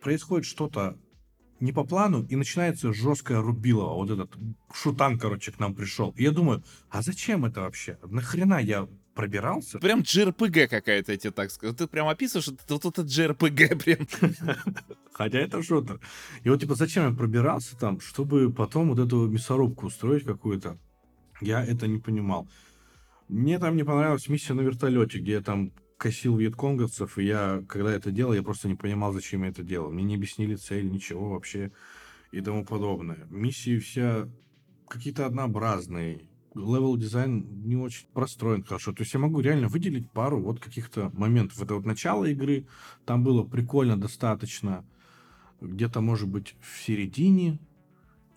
происходит 0.00 0.46
что-то 0.46 0.98
не 1.60 1.72
по 1.72 1.84
плану, 1.84 2.24
и 2.24 2.34
начинается 2.34 2.92
жесткое 2.92 3.40
рубилово. 3.40 3.94
Вот 3.94 4.10
этот 4.10 4.36
шутан, 4.74 5.18
короче, 5.18 5.52
к 5.52 5.60
нам 5.60 5.74
пришел. 5.74 6.12
И 6.16 6.24
я 6.24 6.32
думаю, 6.32 6.64
а 6.90 7.02
зачем 7.02 7.44
это 7.44 7.60
вообще? 7.60 7.98
Нахрена 8.02 8.60
я 8.60 8.88
пробирался. 9.14 9.78
Прям 9.78 10.00
JRPG 10.00 10.68
какая-то, 10.68 11.12
я 11.12 11.18
тебе 11.18 11.30
так 11.30 11.50
скажу. 11.50 11.74
Ты 11.74 11.86
прям 11.86 12.08
описываешь, 12.08 12.48
это 12.48 12.74
вот 12.74 12.84
это 12.84 13.02
JRPG 13.02 13.76
прям. 13.84 14.56
Хотя 15.12 15.38
это 15.38 15.62
шутер. 15.62 16.00
И 16.42 16.48
вот 16.48 16.60
типа 16.60 16.74
зачем 16.74 17.10
я 17.10 17.16
пробирался 17.16 17.76
там, 17.76 18.00
чтобы 18.00 18.52
потом 18.52 18.90
вот 18.90 18.98
эту 18.98 19.28
мясорубку 19.28 19.86
устроить 19.86 20.24
какую-то. 20.24 20.78
Я 21.40 21.64
это 21.64 21.86
не 21.86 21.98
понимал. 21.98 22.48
Мне 23.28 23.58
там 23.58 23.76
не 23.76 23.84
понравилась 23.84 24.28
миссия 24.28 24.54
на 24.54 24.60
вертолете, 24.60 25.18
где 25.18 25.32
я 25.32 25.40
там 25.40 25.72
косил 25.96 26.36
вьетконговцев, 26.36 27.16
и 27.16 27.24
я, 27.24 27.62
когда 27.68 27.92
это 27.92 28.10
делал, 28.10 28.32
я 28.32 28.42
просто 28.42 28.68
не 28.68 28.74
понимал, 28.74 29.12
зачем 29.12 29.44
я 29.44 29.50
это 29.50 29.62
делал. 29.62 29.92
Мне 29.92 30.02
не 30.02 30.16
объяснили 30.16 30.56
цель, 30.56 30.90
ничего 30.90 31.30
вообще 31.30 31.70
и 32.32 32.40
тому 32.40 32.64
подобное. 32.64 33.26
Миссии 33.30 33.78
все 33.78 34.28
какие-то 34.88 35.26
однообразные 35.26 36.26
level 36.54 36.96
design 36.96 37.46
не 37.66 37.76
очень 37.76 38.06
простроен 38.12 38.62
хорошо. 38.62 38.92
То 38.92 39.02
есть 39.02 39.14
я 39.14 39.20
могу 39.20 39.40
реально 39.40 39.68
выделить 39.68 40.10
пару 40.10 40.40
вот 40.40 40.60
каких-то 40.60 41.10
моментов. 41.14 41.60
Это 41.62 41.74
вот 41.74 41.86
начало 41.86 42.24
игры, 42.26 42.66
там 43.04 43.24
было 43.24 43.42
прикольно 43.42 43.96
достаточно, 43.96 44.84
где-то, 45.60 46.00
может 46.00 46.28
быть, 46.28 46.54
в 46.60 46.82
середине, 46.82 47.60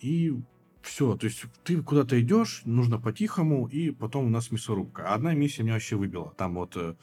и 0.00 0.34
все. 0.82 1.16
То 1.16 1.26
есть 1.26 1.44
ты 1.64 1.82
куда-то 1.82 2.20
идешь, 2.20 2.62
нужно 2.64 2.98
по-тихому, 2.98 3.66
и 3.66 3.90
потом 3.90 4.26
у 4.26 4.30
нас 4.30 4.50
мясорубка. 4.50 5.12
Одна 5.12 5.34
миссия 5.34 5.62
меня 5.62 5.74
вообще 5.74 5.96
выбила. 5.96 6.32
Там 6.36 6.54
вот 6.54 6.76
э, 6.76 6.94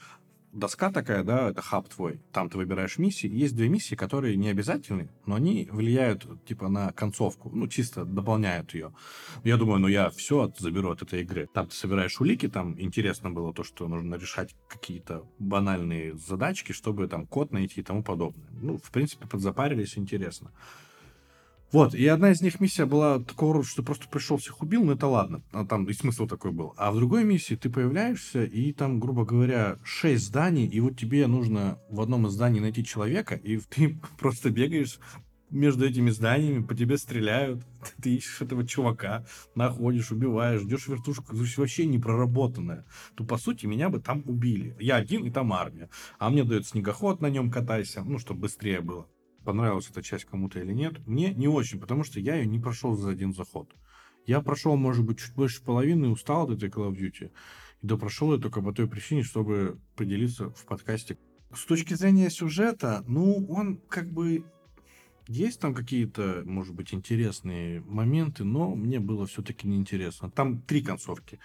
доска 0.54 0.90
такая, 0.90 1.24
да, 1.24 1.50
это 1.50 1.60
хаб 1.60 1.88
твой. 1.88 2.20
Там 2.32 2.48
ты 2.48 2.56
выбираешь 2.56 2.98
миссии. 2.98 3.28
Есть 3.28 3.56
две 3.56 3.68
миссии, 3.68 3.94
которые 3.94 4.36
не 4.36 4.48
обязательны, 4.48 5.10
но 5.26 5.34
они 5.34 5.68
влияют, 5.70 6.26
типа, 6.46 6.68
на 6.68 6.92
концовку. 6.92 7.50
Ну, 7.52 7.68
чисто 7.68 8.04
дополняют 8.04 8.74
ее. 8.74 8.94
Я 9.42 9.56
думаю, 9.56 9.80
ну, 9.80 9.88
я 9.88 10.10
все 10.10 10.52
заберу 10.58 10.90
от 10.90 11.02
этой 11.02 11.22
игры. 11.22 11.48
Там 11.52 11.66
ты 11.66 11.74
собираешь 11.74 12.20
улики, 12.20 12.48
там 12.48 12.80
интересно 12.80 13.30
было 13.30 13.52
то, 13.52 13.64
что 13.64 13.88
нужно 13.88 14.14
решать 14.14 14.54
какие-то 14.68 15.26
банальные 15.38 16.16
задачки, 16.16 16.72
чтобы 16.72 17.08
там 17.08 17.26
код 17.26 17.52
найти 17.52 17.80
и 17.80 17.84
тому 17.84 18.02
подобное. 18.02 18.48
Ну, 18.52 18.78
в 18.78 18.90
принципе, 18.90 19.26
подзапарились, 19.26 19.98
интересно. 19.98 20.52
Вот, 21.74 21.92
и 21.92 22.06
одна 22.06 22.30
из 22.30 22.40
них 22.40 22.60
миссия 22.60 22.86
была 22.86 23.18
такого 23.18 23.54
рода, 23.54 23.66
что 23.66 23.82
ты 23.82 23.86
просто 23.86 24.06
пришел, 24.06 24.36
всех 24.36 24.62
убил, 24.62 24.84
ну 24.84 24.92
это 24.92 25.08
ладно, 25.08 25.42
а 25.50 25.66
там 25.66 25.86
и 25.86 25.92
смысл 25.92 26.28
такой 26.28 26.52
был. 26.52 26.72
А 26.76 26.92
в 26.92 26.94
другой 26.94 27.24
миссии 27.24 27.56
ты 27.56 27.68
появляешься, 27.68 28.44
и 28.44 28.72
там, 28.72 29.00
грубо 29.00 29.24
говоря, 29.24 29.80
шесть 29.82 30.26
зданий, 30.26 30.68
и 30.68 30.78
вот 30.78 30.96
тебе 30.96 31.26
нужно 31.26 31.80
в 31.90 32.00
одном 32.00 32.28
из 32.28 32.30
зданий 32.34 32.60
найти 32.60 32.84
человека, 32.84 33.34
и 33.34 33.58
ты 33.58 33.98
просто 34.20 34.50
бегаешь 34.50 35.00
между 35.50 35.84
этими 35.84 36.10
зданиями, 36.10 36.62
по 36.62 36.76
тебе 36.76 36.96
стреляют, 36.96 37.64
ты 38.00 38.14
ищешь 38.14 38.40
этого 38.40 38.64
чувака, 38.64 39.26
находишь, 39.56 40.12
убиваешь, 40.12 40.60
ждешь 40.60 40.86
вертушку, 40.86 41.34
то 41.34 41.42
есть 41.42 41.58
вообще 41.58 41.86
не 41.86 41.98
проработанная. 41.98 42.84
То, 43.16 43.24
по 43.24 43.36
сути, 43.36 43.66
меня 43.66 43.88
бы 43.88 43.98
там 43.98 44.22
убили. 44.26 44.76
Я 44.78 44.94
один, 44.94 45.24
и 45.24 45.30
там 45.32 45.52
армия. 45.52 45.90
А 46.20 46.30
мне 46.30 46.44
дают 46.44 46.68
снегоход, 46.68 47.20
на 47.20 47.30
нем 47.30 47.50
катайся, 47.50 48.04
ну, 48.04 48.20
чтобы 48.20 48.42
быстрее 48.42 48.80
было 48.80 49.08
понравилась 49.44 49.88
эта 49.90 50.02
часть 50.02 50.24
кому-то 50.24 50.58
или 50.58 50.72
нет. 50.72 51.06
Мне 51.06 51.32
не 51.34 51.48
очень, 51.48 51.78
потому 51.78 52.04
что 52.04 52.18
я 52.18 52.36
ее 52.36 52.46
не 52.46 52.58
прошел 52.58 52.96
за 52.96 53.10
один 53.10 53.32
заход. 53.32 53.72
Я 54.26 54.40
прошел, 54.40 54.76
может 54.76 55.04
быть, 55.04 55.18
чуть 55.18 55.34
больше 55.34 55.62
половины 55.62 56.06
и 56.06 56.08
устал 56.08 56.44
от 56.44 56.56
этой 56.56 56.70
Call 56.70 56.90
of 56.90 56.96
Duty. 56.96 57.30
И 57.82 57.86
допрошел 57.86 58.32
ее 58.32 58.40
только 58.40 58.62
по 58.62 58.72
той 58.72 58.88
причине, 58.88 59.22
чтобы 59.22 59.78
поделиться 59.96 60.50
в 60.50 60.64
подкасте. 60.64 61.18
С 61.54 61.64
точки 61.66 61.94
зрения 61.94 62.30
сюжета, 62.30 63.04
ну, 63.06 63.46
он 63.48 63.76
как 63.88 64.10
бы... 64.10 64.44
Есть 65.26 65.60
там 65.60 65.74
какие-то, 65.74 66.42
может 66.44 66.74
быть, 66.74 66.92
интересные 66.92 67.80
моменты, 67.80 68.44
но 68.44 68.74
мне 68.74 69.00
было 69.00 69.26
все-таки 69.26 69.66
неинтересно. 69.66 70.30
Там 70.30 70.60
три 70.60 70.82
концовки. 70.82 71.38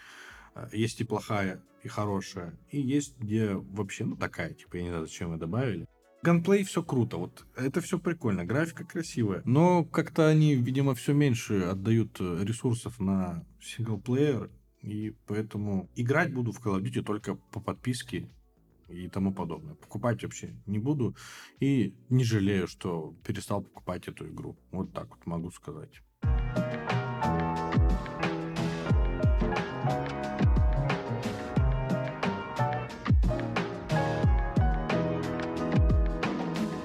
Есть 0.74 1.00
и 1.00 1.06
плохая, 1.06 1.62
и 1.84 1.88
хорошая. 1.88 2.58
И 2.72 2.82
есть, 2.82 3.18
где 3.18 3.54
вообще, 3.54 4.04
ну, 4.04 4.18
такая, 4.18 4.54
типа, 4.54 4.78
я 4.78 4.84
не 4.84 4.90
знаю, 4.90 5.06
зачем 5.06 5.32
вы 5.32 5.38
добавили. 5.38 5.88
Ганплей 6.22 6.64
все 6.64 6.84
круто, 6.84 7.18
вот 7.18 7.46
это 7.56 7.80
все 7.80 7.98
прикольно, 7.98 8.44
графика 8.44 8.84
красивая, 8.84 9.42
но 9.46 9.86
как-то 9.86 10.28
они, 10.28 10.56
видимо, 10.56 10.94
все 10.94 11.14
меньше 11.14 11.62
отдают 11.62 12.18
э, 12.20 12.44
ресурсов 12.44 13.00
на 13.00 13.46
синглплеер, 13.62 14.50
и 14.82 15.16
поэтому 15.28 15.90
играть 15.96 16.34
буду 16.34 16.52
в 16.52 16.60
Call 16.60 16.78
of 16.78 16.84
Duty 16.84 17.04
только 17.04 17.36
по 17.36 17.62
подписке 17.62 18.30
и 18.90 19.08
тому 19.08 19.34
подобное. 19.34 19.76
Покупать 19.76 20.22
вообще 20.24 20.54
не 20.66 20.80
буду 20.80 21.16
и 21.62 21.96
не 22.10 22.26
жалею, 22.26 22.68
что 22.68 23.16
перестал 23.26 23.62
покупать 23.62 24.08
эту 24.08 24.28
игру. 24.28 24.58
Вот 24.72 24.92
так 24.94 25.10
вот 25.10 25.26
могу 25.26 25.52
сказать. 25.52 26.02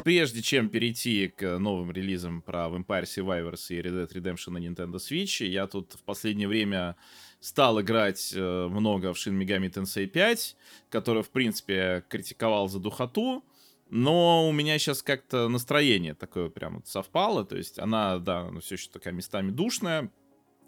Прежде 0.05 0.43
чем 0.43 0.69
перейти 0.69 1.29
к 1.29 1.59
новым 1.59 1.91
релизам 1.91 2.43
про 2.43 2.67
Vampire 2.67 3.05
Survivors 3.05 3.67
и 3.71 3.81
Red 3.81 4.07
Dead 4.07 4.13
Redemption 4.13 4.51
на 4.51 4.59
Nintendo 4.59 4.97
Switch, 4.97 5.45
я 5.45 5.67
тут 5.67 5.95
в 5.95 6.03
последнее 6.03 6.47
время 6.47 6.97
стал 7.41 7.81
играть 7.81 8.33
э, 8.37 8.69
много 8.69 9.15
в 9.15 9.17
Shin 9.17 9.37
Megami 9.39 9.73
Tensei 9.73 10.07
5, 10.07 10.57
который, 10.91 11.23
в 11.23 11.31
принципе, 11.31 12.05
критиковал 12.09 12.69
за 12.69 12.79
духоту, 12.79 13.45
но 13.89 14.47
у 14.47 14.53
меня 14.53 14.79
сейчас 14.79 15.03
как-то 15.03 15.49
настроение 15.49 16.15
такое 16.15 16.51
прям 16.51 16.77
вот 16.77 16.87
совпало, 16.87 17.45
то 17.45 17.57
есть 17.57 17.79
она, 17.79 18.19
да, 18.19 18.41
она 18.49 18.61
все 18.61 18.75
еще 18.75 18.91
такая 18.91 19.15
местами 19.15 19.51
душная, 19.51 20.11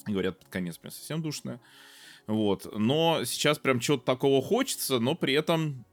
говорят, 0.07 0.39
под 0.39 0.49
конец 0.49 0.79
прям 0.79 0.93
совсем 0.93 1.21
душная, 1.21 1.61
вот, 2.27 2.67
но 2.75 3.25
сейчас 3.25 3.59
прям 3.59 3.81
чего-то 3.81 4.05
такого 4.05 4.43
хочется, 4.43 4.99
но 4.99 5.15
при 5.15 5.35
этом 5.35 5.85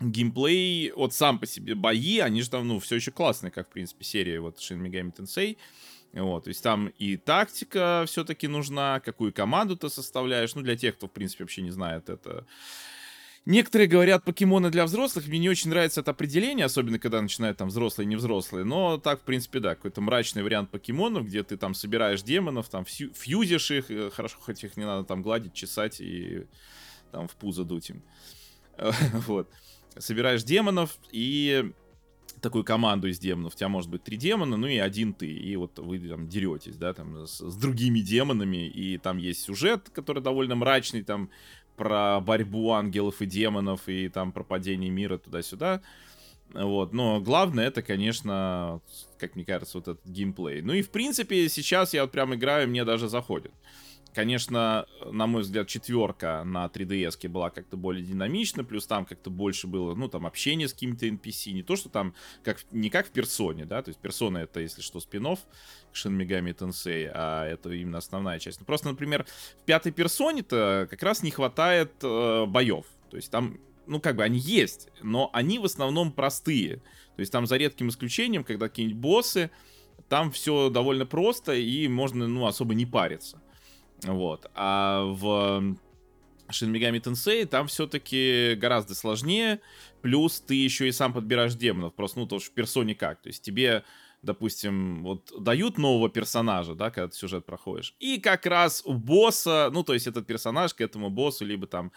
геймплей, 0.00 0.92
вот 0.92 1.12
сам 1.12 1.38
по 1.38 1.46
себе 1.46 1.74
бои, 1.74 2.18
они 2.18 2.42
же 2.42 2.50
там, 2.50 2.66
ну, 2.66 2.78
все 2.78 2.96
еще 2.96 3.10
классные, 3.10 3.50
как, 3.50 3.68
в 3.68 3.72
принципе, 3.72 4.04
серия 4.04 4.40
вот 4.40 4.58
Shin 4.58 4.80
Megami 4.80 5.14
Tensei. 5.14 5.56
Вот, 6.12 6.44
то 6.44 6.48
есть 6.48 6.62
там 6.62 6.88
и 6.98 7.16
тактика 7.16 8.04
все-таки 8.06 8.48
нужна, 8.48 8.98
какую 8.98 9.32
команду 9.32 9.76
ты 9.76 9.88
составляешь. 9.88 10.54
Ну, 10.54 10.62
для 10.62 10.76
тех, 10.76 10.96
кто, 10.96 11.06
в 11.06 11.12
принципе, 11.12 11.44
вообще 11.44 11.62
не 11.62 11.70
знает 11.70 12.08
это. 12.08 12.46
Некоторые 13.46 13.88
говорят 13.88 14.24
покемоны 14.24 14.70
для 14.70 14.84
взрослых. 14.84 15.28
Мне 15.28 15.38
не 15.38 15.48
очень 15.48 15.70
нравится 15.70 16.00
это 16.00 16.10
определение, 16.10 16.66
особенно 16.66 16.98
когда 16.98 17.22
начинают 17.22 17.58
там 17.58 17.68
взрослые 17.68 18.06
и 18.06 18.08
не 18.08 18.16
взрослые. 18.16 18.64
Но 18.64 18.98
так, 18.98 19.20
в 19.20 19.22
принципе, 19.22 19.60
да, 19.60 19.76
какой-то 19.76 20.00
мрачный 20.00 20.42
вариант 20.42 20.70
покемонов, 20.70 21.26
где 21.26 21.44
ты 21.44 21.56
там 21.56 21.74
собираешь 21.74 22.22
демонов, 22.22 22.68
там 22.68 22.84
фью 22.84 23.12
фьюзишь 23.14 23.70
их. 23.70 23.90
Э, 23.90 24.10
хорошо, 24.10 24.36
хоть 24.40 24.64
их 24.64 24.76
не 24.76 24.84
надо 24.84 25.04
там 25.04 25.22
гладить, 25.22 25.54
чесать 25.54 26.00
и 26.00 26.46
там 27.12 27.28
в 27.28 27.36
пузо 27.36 27.64
дуть 27.64 27.90
им. 27.90 28.02
Вот 29.26 29.48
собираешь 29.98 30.42
демонов 30.42 30.98
и 31.12 31.72
такую 32.40 32.64
команду 32.64 33.08
из 33.08 33.18
демонов. 33.18 33.54
У 33.54 33.56
тебя 33.56 33.68
может 33.68 33.90
быть 33.90 34.02
три 34.02 34.16
демона, 34.16 34.56
ну 34.56 34.66
и 34.66 34.78
один 34.78 35.12
ты. 35.12 35.30
И 35.30 35.56
вот 35.56 35.78
вы 35.78 35.98
там 35.98 36.28
деретесь, 36.28 36.76
да, 36.76 36.94
там 36.94 37.26
с, 37.26 37.40
с 37.40 37.56
другими 37.56 38.00
демонами. 38.00 38.68
И 38.68 38.98
там 38.98 39.18
есть 39.18 39.42
сюжет, 39.42 39.90
который 39.92 40.22
довольно 40.22 40.54
мрачный, 40.54 41.02
там 41.02 41.30
про 41.76 42.20
борьбу 42.20 42.72
ангелов 42.72 43.22
и 43.22 43.26
демонов, 43.26 43.88
и 43.88 44.08
там 44.08 44.32
про 44.32 44.44
падение 44.44 44.90
мира 44.90 45.18
туда-сюда. 45.18 45.82
Вот, 46.52 46.92
но 46.92 47.20
главное 47.20 47.68
это, 47.68 47.80
конечно, 47.80 48.80
как 49.18 49.36
мне 49.36 49.44
кажется, 49.44 49.78
вот 49.78 49.88
этот 49.88 50.06
геймплей. 50.06 50.62
Ну 50.62 50.72
и 50.72 50.82
в 50.82 50.90
принципе 50.90 51.48
сейчас 51.48 51.94
я 51.94 52.02
вот 52.02 52.10
прям 52.10 52.34
играю, 52.34 52.68
мне 52.68 52.84
даже 52.84 53.08
заходит. 53.08 53.52
Конечно, 54.14 54.86
на 55.06 55.26
мой 55.26 55.42
взгляд, 55.42 55.68
четверка 55.68 56.42
на 56.44 56.66
3DS 56.66 57.28
была 57.28 57.50
как-то 57.50 57.76
более 57.76 58.04
динамична, 58.04 58.64
плюс 58.64 58.86
там 58.86 59.06
как-то 59.06 59.30
больше 59.30 59.68
было, 59.68 59.94
ну, 59.94 60.08
там, 60.08 60.26
общение 60.26 60.66
с 60.66 60.72
какими-то 60.72 61.06
NPC, 61.06 61.52
не 61.52 61.62
то, 61.62 61.76
что 61.76 61.88
там, 61.88 62.14
как, 62.42 62.58
не 62.72 62.90
как 62.90 63.06
в 63.06 63.10
персоне, 63.10 63.66
да, 63.66 63.82
то 63.82 63.90
есть 63.90 64.00
персона 64.00 64.38
это, 64.38 64.60
если 64.60 64.82
что, 64.82 64.98
спин 64.98 65.20
к 65.20 65.94
Shin 65.94 66.16
Megami 66.16 66.56
Tensei, 66.56 67.10
а 67.12 67.46
это 67.46 67.70
именно 67.70 67.98
основная 67.98 68.38
часть. 68.38 68.58
Ну, 68.58 68.66
просто, 68.66 68.88
например, 68.88 69.26
в 69.60 69.64
пятой 69.64 69.92
персоне-то 69.92 70.88
как 70.90 71.02
раз 71.02 71.22
не 71.22 71.30
хватает 71.30 71.92
э, 72.02 72.46
боев, 72.46 72.86
то 73.10 73.16
есть 73.16 73.30
там 73.30 73.58
ну, 73.86 74.00
как 74.00 74.14
бы 74.16 74.22
они 74.22 74.38
есть, 74.38 74.88
но 75.02 75.30
они 75.32 75.58
в 75.58 75.64
основном 75.64 76.12
простые. 76.12 76.76
То 77.16 77.20
есть 77.20 77.32
там 77.32 77.46
за 77.46 77.56
редким 77.56 77.88
исключением, 77.88 78.44
когда 78.44 78.68
какие-нибудь 78.68 79.00
боссы, 79.00 79.50
там 80.08 80.30
все 80.30 80.70
довольно 80.70 81.06
просто 81.06 81.54
и 81.54 81.88
можно, 81.88 82.28
ну, 82.28 82.46
особо 82.46 82.74
не 82.74 82.86
париться. 82.86 83.42
Вот. 84.04 84.50
А 84.54 85.04
в 85.04 85.76
Shin 86.50 86.72
Megami 86.72 87.00
Tensei 87.00 87.44
там 87.46 87.66
все-таки 87.68 88.54
гораздо 88.56 88.94
сложнее. 88.94 89.60
Плюс 90.02 90.40
ты 90.40 90.54
еще 90.54 90.88
и 90.88 90.92
сам 90.92 91.12
подбираешь 91.12 91.54
демонов. 91.54 91.94
Просто, 91.94 92.18
ну, 92.20 92.26
то 92.26 92.38
что 92.38 92.50
в 92.50 92.54
персоне 92.54 92.94
как. 92.94 93.20
То 93.22 93.28
есть 93.28 93.42
тебе 93.42 93.84
допустим, 94.22 95.02
вот 95.02 95.32
дают 95.38 95.78
нового 95.78 96.10
персонажа, 96.10 96.74
да, 96.74 96.90
когда 96.90 97.08
ты 97.08 97.16
сюжет 97.16 97.46
проходишь. 97.46 97.94
И 98.00 98.18
как 98.20 98.46
раз 98.46 98.82
у 98.84 98.92
босса, 98.92 99.70
ну, 99.72 99.82
то 99.82 99.94
есть 99.94 100.06
этот 100.06 100.26
персонаж 100.26 100.74
к 100.74 100.80
этому 100.80 101.10
боссу 101.10 101.44
либо 101.44 101.66
там 101.66 101.92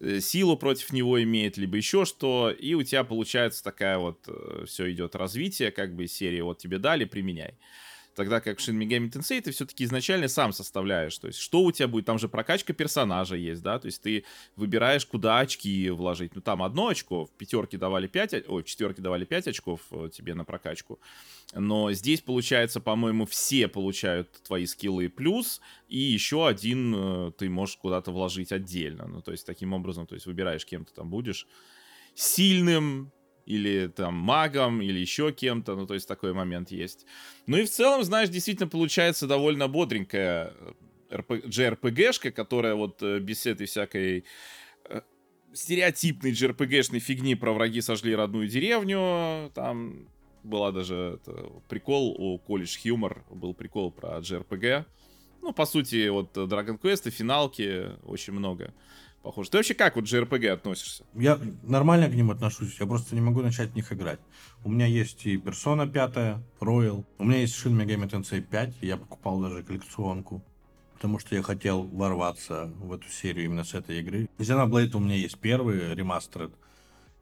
э, 0.00 0.20
силу 0.20 0.56
против 0.56 0.92
него 0.92 1.22
имеет, 1.22 1.56
либо 1.56 1.76
еще 1.76 2.04
что, 2.04 2.50
и 2.50 2.74
у 2.74 2.82
тебя 2.82 3.04
получается 3.04 3.64
такая 3.64 3.98
вот, 3.98 4.20
э, 4.28 4.64
все 4.66 4.90
идет 4.92 5.16
развитие, 5.16 5.70
как 5.72 5.94
бы 5.96 6.06
серии 6.06 6.40
вот 6.42 6.58
тебе 6.58 6.78
дали, 6.78 7.04
применяй. 7.04 7.58
Тогда 8.14 8.40
как 8.40 8.58
в 8.58 8.60
Shin 8.60 8.78
Megami 8.78 9.10
Tensei 9.10 9.40
ты 9.40 9.50
все-таки 9.50 9.84
изначально 9.84 10.28
сам 10.28 10.52
составляешь. 10.52 11.18
То 11.18 11.26
есть, 11.26 11.38
что 11.38 11.62
у 11.62 11.72
тебя 11.72 11.88
будет? 11.88 12.06
Там 12.06 12.18
же 12.18 12.28
прокачка 12.28 12.72
персонажа 12.72 13.36
есть, 13.36 13.62
да? 13.62 13.78
То 13.78 13.86
есть, 13.86 14.02
ты 14.02 14.24
выбираешь, 14.56 15.04
куда 15.04 15.40
очки 15.40 15.90
вложить. 15.90 16.34
Ну, 16.34 16.40
там 16.40 16.62
одно 16.62 16.88
очко, 16.88 17.26
в 17.26 17.30
пятерке 17.32 17.76
давали 17.76 18.06
5, 18.06 18.48
ой, 18.48 18.62
в 18.62 18.66
четверке 18.66 19.02
давали 19.02 19.24
5 19.24 19.48
очков 19.48 19.80
э, 19.90 20.10
тебе 20.12 20.34
на 20.34 20.44
прокачку. 20.44 21.00
Но 21.54 21.92
здесь, 21.92 22.20
получается, 22.20 22.80
по-моему, 22.80 23.26
все 23.26 23.68
получают 23.68 24.30
твои 24.42 24.66
скиллы 24.66 25.08
плюс, 25.08 25.60
и 25.88 25.98
еще 25.98 26.46
один 26.46 26.94
э, 26.96 27.32
ты 27.36 27.48
можешь 27.48 27.76
куда-то 27.76 28.12
вложить 28.12 28.52
отдельно. 28.52 29.06
Ну, 29.08 29.22
то 29.22 29.32
есть, 29.32 29.44
таким 29.46 29.72
образом, 29.72 30.06
то 30.06 30.14
есть, 30.14 30.26
выбираешь, 30.26 30.64
кем 30.64 30.84
ты 30.84 30.92
там 30.94 31.10
будешь 31.10 31.46
сильным, 32.14 33.12
или 33.46 33.88
там 33.88 34.14
магом, 34.14 34.80
или 34.80 34.98
еще 34.98 35.32
кем-то, 35.32 35.76
ну, 35.76 35.86
то 35.86 35.94
есть 35.94 36.08
такой 36.08 36.32
момент 36.32 36.70
есть. 36.70 37.06
Ну 37.46 37.56
и 37.56 37.64
в 37.64 37.70
целом, 37.70 38.02
знаешь, 38.02 38.28
действительно 38.28 38.68
получается 38.68 39.26
довольно 39.26 39.68
бодренькая 39.68 40.52
JRPG-шка, 41.10 42.30
которая 42.30 42.74
вот 42.74 43.02
э, 43.02 43.18
без 43.20 43.46
этой 43.46 43.66
всякой 43.66 44.24
э, 44.88 45.00
стереотипной 45.52 46.32
JRPG-шной 46.32 46.98
фигни 46.98 47.34
про 47.34 47.52
враги 47.52 47.80
сожгли 47.80 48.14
родную 48.14 48.48
деревню, 48.48 49.50
там 49.54 50.08
была 50.42 50.72
даже 50.72 51.20
это, 51.20 51.50
прикол 51.68 52.14
у 52.18 52.38
College 52.38 52.78
Humor, 52.84 53.22
был 53.30 53.54
прикол 53.54 53.90
про 53.90 54.18
JRPG. 54.18 54.84
Ну, 55.42 55.52
по 55.52 55.66
сути, 55.66 56.08
вот 56.08 56.36
Dragon 56.36 56.80
Quest 56.80 57.08
и 57.08 57.10
финалки 57.10 57.90
очень 58.04 58.32
много 58.32 58.72
похоже. 59.24 59.50
Ты 59.50 59.56
вообще 59.56 59.74
как 59.74 59.96
вот 59.96 60.04
JRPG 60.04 60.48
относишься? 60.50 61.04
Я 61.14 61.40
нормально 61.62 62.08
к 62.08 62.14
ним 62.14 62.30
отношусь, 62.30 62.78
я 62.78 62.86
просто 62.86 63.14
не 63.14 63.20
могу 63.20 63.40
начать 63.42 63.70
в 63.70 63.74
них 63.74 63.92
играть. 63.92 64.20
У 64.62 64.70
меня 64.70 64.86
есть 64.86 65.26
и 65.26 65.36
Persona 65.36 65.90
5, 65.90 66.42
Royal, 66.60 67.04
у 67.18 67.24
меня 67.24 67.38
есть 67.38 67.54
Shin 67.54 67.72
Megami 67.72 68.08
Tensei 68.08 68.40
5, 68.40 68.76
я 68.82 68.96
покупал 68.96 69.40
даже 69.40 69.64
коллекционку, 69.64 70.44
потому 70.94 71.18
что 71.18 71.34
я 71.34 71.42
хотел 71.42 71.82
ворваться 71.84 72.70
в 72.76 72.92
эту 72.92 73.08
серию 73.08 73.46
именно 73.46 73.64
с 73.64 73.74
этой 73.74 73.98
игры. 74.00 74.28
Xenoblade 74.38 74.94
у 74.94 75.00
меня 75.00 75.16
есть 75.16 75.38
первый, 75.38 75.94
ремастеред, 75.94 76.52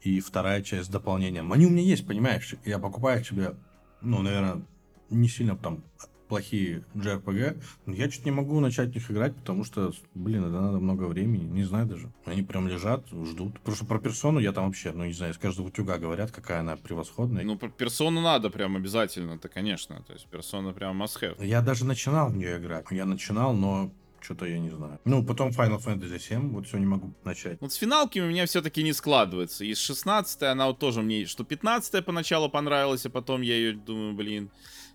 и 0.01 0.21
вторая 0.21 0.63
часть 0.63 0.87
с 0.87 0.91
дополнением. 0.91 1.53
Они 1.53 1.67
у 1.67 1.71
меня 1.71 1.83
есть, 1.83 2.07
понимаешь? 2.07 2.57
Я 2.65 2.81
покупаю 2.81 3.25
себе, 3.25 3.55
ну, 4.01 4.21
наверное, 4.21 4.63
не 5.09 5.29
сильно 5.29 5.57
там 5.57 5.85
плохие 6.33 6.83
JRPG, 6.95 7.63
но 7.85 7.95
я 7.95 8.09
чуть 8.09 8.25
не 8.25 8.31
могу 8.31 8.59
начать 8.61 8.89
в 8.89 8.95
них 8.95 9.11
играть, 9.11 9.37
потому 9.37 9.65
что, 9.65 9.93
блин, 10.15 10.45
это 10.45 10.63
надо 10.63 10.79
много 10.79 11.05
времени, 11.05 11.45
не 11.45 11.65
знаю 11.65 11.85
даже. 11.85 12.11
Они 12.25 12.43
прям 12.43 12.69
лежат, 12.69 13.07
ждут. 13.11 13.57
Что 13.75 13.85
про 13.85 13.99
персону 13.99 14.41
я 14.41 14.53
там 14.53 14.65
вообще, 14.65 14.93
ну 14.93 15.05
не 15.05 15.13
знаю, 15.13 15.35
с 15.35 15.37
каждого 15.37 15.67
утюга 15.67 15.99
говорят, 15.99 16.31
какая 16.31 16.61
она 16.61 16.77
превосходная. 16.77 17.45
Ну, 17.45 17.59
про 17.59 17.69
персону 17.69 18.23
надо 18.23 18.49
прям 18.49 18.77
обязательно, 18.77 19.33
это 19.33 19.51
конечно. 19.51 20.03
То 20.07 20.15
есть 20.15 20.27
персона 20.27 20.73
прям 20.73 21.03
must 21.03 21.21
have. 21.21 21.45
Я 21.45 21.61
даже 21.61 21.85
начинал 21.85 22.31
в 22.31 22.37
нее 22.39 22.57
играть. 22.57 22.87
Я 22.91 23.05
начинал, 23.05 23.53
но 23.53 23.93
что-то 24.23 24.47
я 24.47 24.59
не 24.59 24.71
знаю. 24.71 25.01
Ну, 25.05 25.23
потом 25.23 25.51
Final 25.51 25.85
Fantasy 25.85 26.19
7, 26.19 26.53
вот 26.53 26.67
все 26.67 26.79
не 26.79 26.87
могу 26.87 27.13
начать. 27.25 27.59
Вот 27.61 27.75
с 27.75 27.77
финалки 27.77 28.21
у 28.21 28.27
меня 28.27 28.47
все-таки 28.47 28.83
не 28.83 28.95
складывается. 28.95 29.67
И 29.67 29.75
с 29.75 29.79
16 29.81 30.45
она 30.45 30.69
вот 30.69 30.79
тоже 30.79 31.03
мне, 31.03 31.27
что 31.27 31.45
15 31.45 32.03
поначалу 32.05 32.49
понравилась, 32.49 33.05
а 33.05 33.11
потом 33.11 33.43
я 33.43 33.55
ее 33.55 33.75
думаю, 33.75 34.15
блин, 34.15 34.51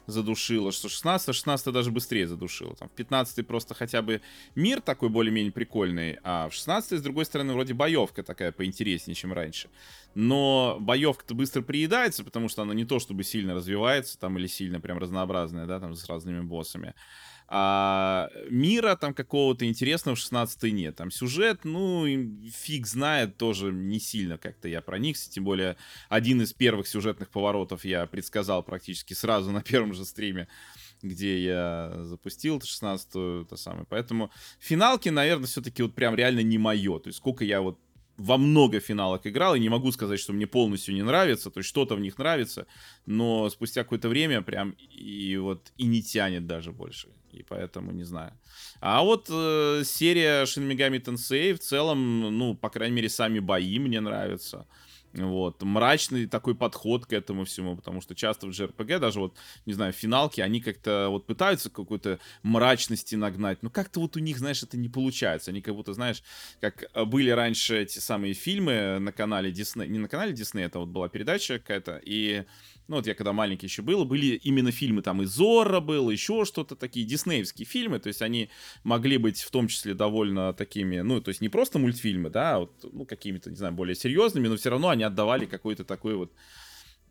задушила, 0.07 0.71
что 0.71 0.89
16 0.89 1.35
16 1.35 1.73
даже 1.73 1.91
быстрее 1.91 2.27
задушила. 2.27 2.75
Там 2.75 2.89
в 2.89 2.93
15 2.93 3.45
просто 3.45 3.73
хотя 3.73 4.01
бы 4.01 4.21
мир 4.55 4.81
такой 4.81 5.09
более-менее 5.09 5.51
прикольный, 5.51 6.17
а 6.23 6.49
в 6.49 6.53
16 6.53 6.99
с 6.99 7.01
другой 7.01 7.25
стороны, 7.25 7.53
вроде 7.53 7.73
боевка 7.73 8.23
такая 8.23 8.51
поинтереснее, 8.51 9.15
чем 9.15 9.33
раньше. 9.33 9.69
Но 10.15 10.77
боевка-то 10.79 11.35
быстро 11.35 11.61
приедается, 11.61 12.23
потому 12.23 12.49
что 12.49 12.63
она 12.63 12.73
не 12.73 12.85
то 12.85 12.99
чтобы 12.99 13.23
сильно 13.23 13.53
развивается, 13.53 14.17
там, 14.17 14.37
или 14.37 14.47
сильно 14.47 14.79
прям 14.79 14.97
разнообразная, 14.97 15.67
да, 15.67 15.79
там, 15.79 15.93
с 15.93 16.07
разными 16.07 16.41
боссами. 16.41 16.95
А 17.49 18.29
мира 18.49 18.95
там 18.97 19.13
какого-то 19.13 19.65
интересного 19.65 20.15
в 20.15 20.19
16 20.19 20.63
нет. 20.73 20.97
Там 20.97 21.11
сюжет, 21.11 21.63
ну, 21.63 22.05
фиг 22.51 22.85
знает, 22.85 23.37
тоже 23.37 23.71
не 23.71 23.99
сильно 23.99 24.37
как-то 24.37 24.67
я 24.67 24.81
проникся. 24.81 25.29
Тем 25.31 25.45
более, 25.45 25.77
один 26.09 26.41
из 26.41 26.51
первых 26.53 26.87
сюжетных 26.87 27.29
поворотов 27.29 27.85
я 27.85 28.05
предсказал 28.05 28.63
практически 28.63 29.13
сразу 29.13 29.51
на 29.51 29.61
первом 29.61 29.93
же 29.93 30.05
стриме 30.05 30.47
где 31.01 31.43
я 31.43 31.93
запустил 32.03 32.57
16-ю, 32.57 33.45
то 33.45 33.55
самое. 33.55 33.85
Поэтому 33.87 34.31
финалки, 34.59 35.09
наверное, 35.09 35.45
все-таки 35.45 35.83
вот 35.83 35.93
прям 35.93 36.15
реально 36.15 36.41
не 36.41 36.57
мое. 36.57 36.99
То 36.99 37.09
есть 37.09 37.17
сколько 37.17 37.43
я 37.45 37.61
вот 37.61 37.79
во 38.17 38.37
много 38.37 38.79
финалок 38.79 39.27
играл, 39.27 39.55
и 39.55 39.59
не 39.59 39.69
могу 39.69 39.91
сказать, 39.91 40.19
что 40.19 40.33
мне 40.33 40.47
полностью 40.47 40.93
не 40.95 41.03
нравится, 41.03 41.49
то 41.49 41.59
есть 41.59 41.69
что-то 41.69 41.95
в 41.95 41.99
них 41.99 42.17
нравится, 42.17 42.65
но 43.05 43.49
спустя 43.49 43.83
какое-то 43.83 44.09
время 44.09 44.41
прям 44.41 44.71
и 44.71 45.37
вот 45.37 45.71
и 45.77 45.85
не 45.85 46.01
тянет 46.01 46.47
даже 46.47 46.71
больше, 46.71 47.09
и 47.31 47.43
поэтому 47.43 47.91
не 47.91 48.03
знаю. 48.03 48.33
А 48.79 49.03
вот 49.03 49.27
э, 49.29 49.83
серия 49.85 50.43
Shin 50.43 50.67
Megami 50.67 50.99
Tensei 50.99 51.53
в 51.53 51.59
целом, 51.59 52.37
ну, 52.37 52.55
по 52.55 52.69
крайней 52.69 52.95
мере, 52.95 53.09
сами 53.09 53.39
бои 53.39 53.79
мне 53.79 54.01
нравятся. 54.01 54.65
Вот, 55.13 55.63
мрачный 55.63 56.27
такой 56.27 56.53
подход 56.53 57.05
к 57.05 57.13
этому 57.13 57.45
всему, 57.45 57.75
потому 57.75 58.01
что 58.01 58.13
часто 58.13 58.47
в 58.47 58.49
JRPG, 58.51 58.99
даже 58.99 59.19
вот, 59.19 59.35
не 59.65 59.73
знаю, 59.73 59.93
финалки, 59.93 60.41
они 60.41 60.61
как-то 60.61 61.07
вот 61.09 61.25
пытаются 61.25 61.69
какой-то 61.69 62.19
мрачности 62.43 63.15
нагнать, 63.15 63.63
но 63.63 63.69
как-то 63.69 63.99
вот 63.99 64.15
у 64.15 64.19
них, 64.19 64.37
знаешь, 64.37 64.61
это 64.63 64.77
не 64.77 64.89
получается. 64.89 65.51
Они 65.51 65.61
как 65.61 65.75
будто, 65.75 65.93
знаешь, 65.93 66.21
как 66.59 66.85
э, 66.93 67.05
были 67.05 67.29
раньше 67.29 67.81
эти 67.81 67.99
самые 67.99 68.33
фильмы 68.33 68.99
на 68.99 69.11
канале 69.11 69.51
Disney, 69.51 69.87
не 69.87 69.99
на 69.99 70.07
канале 70.07 70.33
Disney, 70.33 70.65
это 70.65 70.79
вот 70.79 70.89
была 70.89 71.09
передача 71.09 71.57
какая-то, 71.57 71.99
и 72.03 72.43
ну 72.87 72.97
вот 72.97 73.07
я 73.07 73.15
когда 73.15 73.33
маленький 73.33 73.65
еще 73.65 73.81
был, 73.81 74.05
были 74.05 74.35
именно 74.35 74.71
фильмы, 74.71 75.01
там 75.01 75.21
и 75.21 75.25
Зорро 75.25 75.79
был, 75.79 76.09
еще 76.09 76.45
что-то 76.45 76.75
такие, 76.75 77.05
диснеевские 77.05 77.65
фильмы, 77.65 77.99
то 77.99 78.07
есть 78.07 78.21
они 78.21 78.49
могли 78.83 79.17
быть 79.17 79.41
в 79.41 79.51
том 79.51 79.67
числе 79.67 79.93
довольно 79.93 80.53
такими, 80.53 80.99
ну, 81.01 81.21
то 81.21 81.29
есть 81.29 81.41
не 81.41 81.49
просто 81.49 81.79
мультфильмы, 81.79 82.29
да, 82.29 82.55
а 82.55 82.59
вот, 82.59 82.89
ну, 82.93 83.05
какими-то, 83.05 83.49
не 83.49 83.55
знаю, 83.55 83.73
более 83.73 83.95
серьезными, 83.95 84.47
но 84.47 84.55
все 84.55 84.69
равно 84.69 84.89
они 84.89 85.03
отдавали 85.03 85.45
какой-то 85.45 85.83
такой 85.83 86.15
вот, 86.15 86.33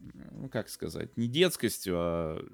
ну, 0.00 0.48
как 0.48 0.68
сказать, 0.68 1.16
не 1.16 1.28
детскостью, 1.28 1.94
а 1.98 2.46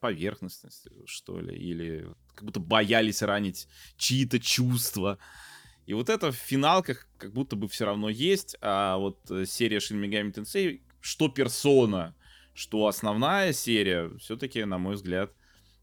поверхностностью, 0.00 0.92
что 1.06 1.40
ли, 1.40 1.56
или 1.56 2.06
как 2.34 2.44
будто 2.44 2.60
боялись 2.60 3.22
ранить 3.22 3.66
чьи-то 3.96 4.38
чувства. 4.38 5.18
И 5.86 5.94
вот 5.94 6.10
это 6.10 6.32
в 6.32 6.36
финалках 6.36 7.08
как 7.16 7.32
будто 7.32 7.56
бы 7.56 7.68
все 7.68 7.86
равно 7.86 8.08
есть, 8.08 8.56
а 8.60 8.98
вот 8.98 9.30
э, 9.30 9.46
серия 9.46 9.78
Shin 9.78 10.00
Megami 10.00 10.32
Tensei 10.32 10.80
что 11.06 11.28
персона, 11.28 12.14
что 12.52 12.86
основная 12.86 13.52
серия, 13.52 14.10
все-таки, 14.18 14.64
на 14.64 14.78
мой 14.78 14.96
взгляд, 14.96 15.32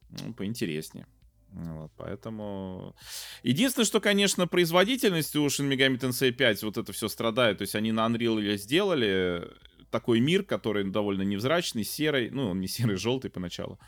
ну, 0.10 0.34
поинтереснее. 0.34 1.08
Вот, 1.50 1.92
поэтому... 1.98 2.96
Единственное, 3.44 3.86
что, 3.86 4.02
конечно, 4.02 4.48
производительность 4.48 5.36
у 5.36 5.46
Shin 5.46 5.70
Megami 5.70 6.00
Tensei 6.00 6.32
5 6.32 6.64
вот 6.64 6.78
это 6.78 6.92
все 6.92 7.08
страдает. 7.08 7.60
То 7.60 7.62
есть 7.62 7.76
они 7.76 7.92
на 7.92 8.08
Unreal 8.08 8.58
сделали 8.58 9.48
такой 9.92 10.20
мир, 10.20 10.44
который 10.44 10.84
довольно 10.90 11.22
невзрачный, 11.22 11.84
серый. 11.84 12.32
Ну, 12.32 12.50
он 12.50 12.60
не 12.60 12.68
серый, 12.68 12.98
желтый 12.98 13.30
поначалу. 13.30 13.80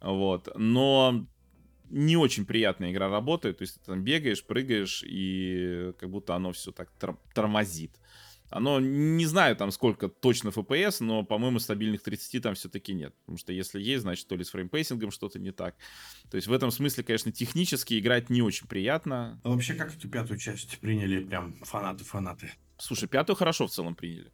Вот. 0.00 0.48
Но 0.56 1.26
не 1.88 2.16
очень 2.18 2.44
приятная 2.44 2.92
игра 2.92 3.08
работает. 3.08 3.58
То 3.58 3.62
есть 3.62 3.80
ты 3.80 3.86
там 3.86 4.04
бегаешь, 4.04 4.44
прыгаешь, 4.44 5.02
и 5.06 5.92
как 5.98 6.10
будто 6.10 6.34
оно 6.34 6.52
все 6.52 6.70
так 6.70 6.90
тормозит. 7.34 7.92
Оно, 8.50 8.80
не 8.80 9.26
знаю 9.26 9.56
там 9.56 9.70
сколько 9.70 10.08
точно 10.08 10.48
FPS, 10.48 10.96
но, 11.00 11.24
по-моему, 11.24 11.58
стабильных 11.58 12.02
30 12.02 12.42
там 12.42 12.54
все-таки 12.54 12.92
нет. 12.92 13.14
Потому 13.20 13.38
что 13.38 13.52
если 13.52 13.80
есть, 13.80 14.02
значит, 14.02 14.28
то 14.28 14.36
ли 14.36 14.44
с 14.44 14.50
frame 14.50 14.73
pacing 14.73 15.01
ом 15.01 15.10
что-то 15.10 15.38
не 15.38 15.50
так. 15.50 15.76
То 16.30 16.36
есть 16.36 16.46
в 16.46 16.52
этом 16.52 16.70
смысле, 16.70 17.04
конечно, 17.04 17.32
технически 17.32 17.98
играть 17.98 18.30
не 18.30 18.42
очень 18.42 18.66
приятно. 18.66 19.40
А 19.42 19.48
вообще, 19.48 19.74
как 19.74 19.94
эту 19.94 20.08
пятую 20.08 20.38
часть 20.38 20.78
приняли 20.78 21.24
прям 21.24 21.54
фанаты-фанаты? 21.62 22.52
Слушай, 22.78 23.08
пятую 23.08 23.36
хорошо 23.36 23.66
в 23.66 23.70
целом 23.70 23.94
приняли. 23.94 24.30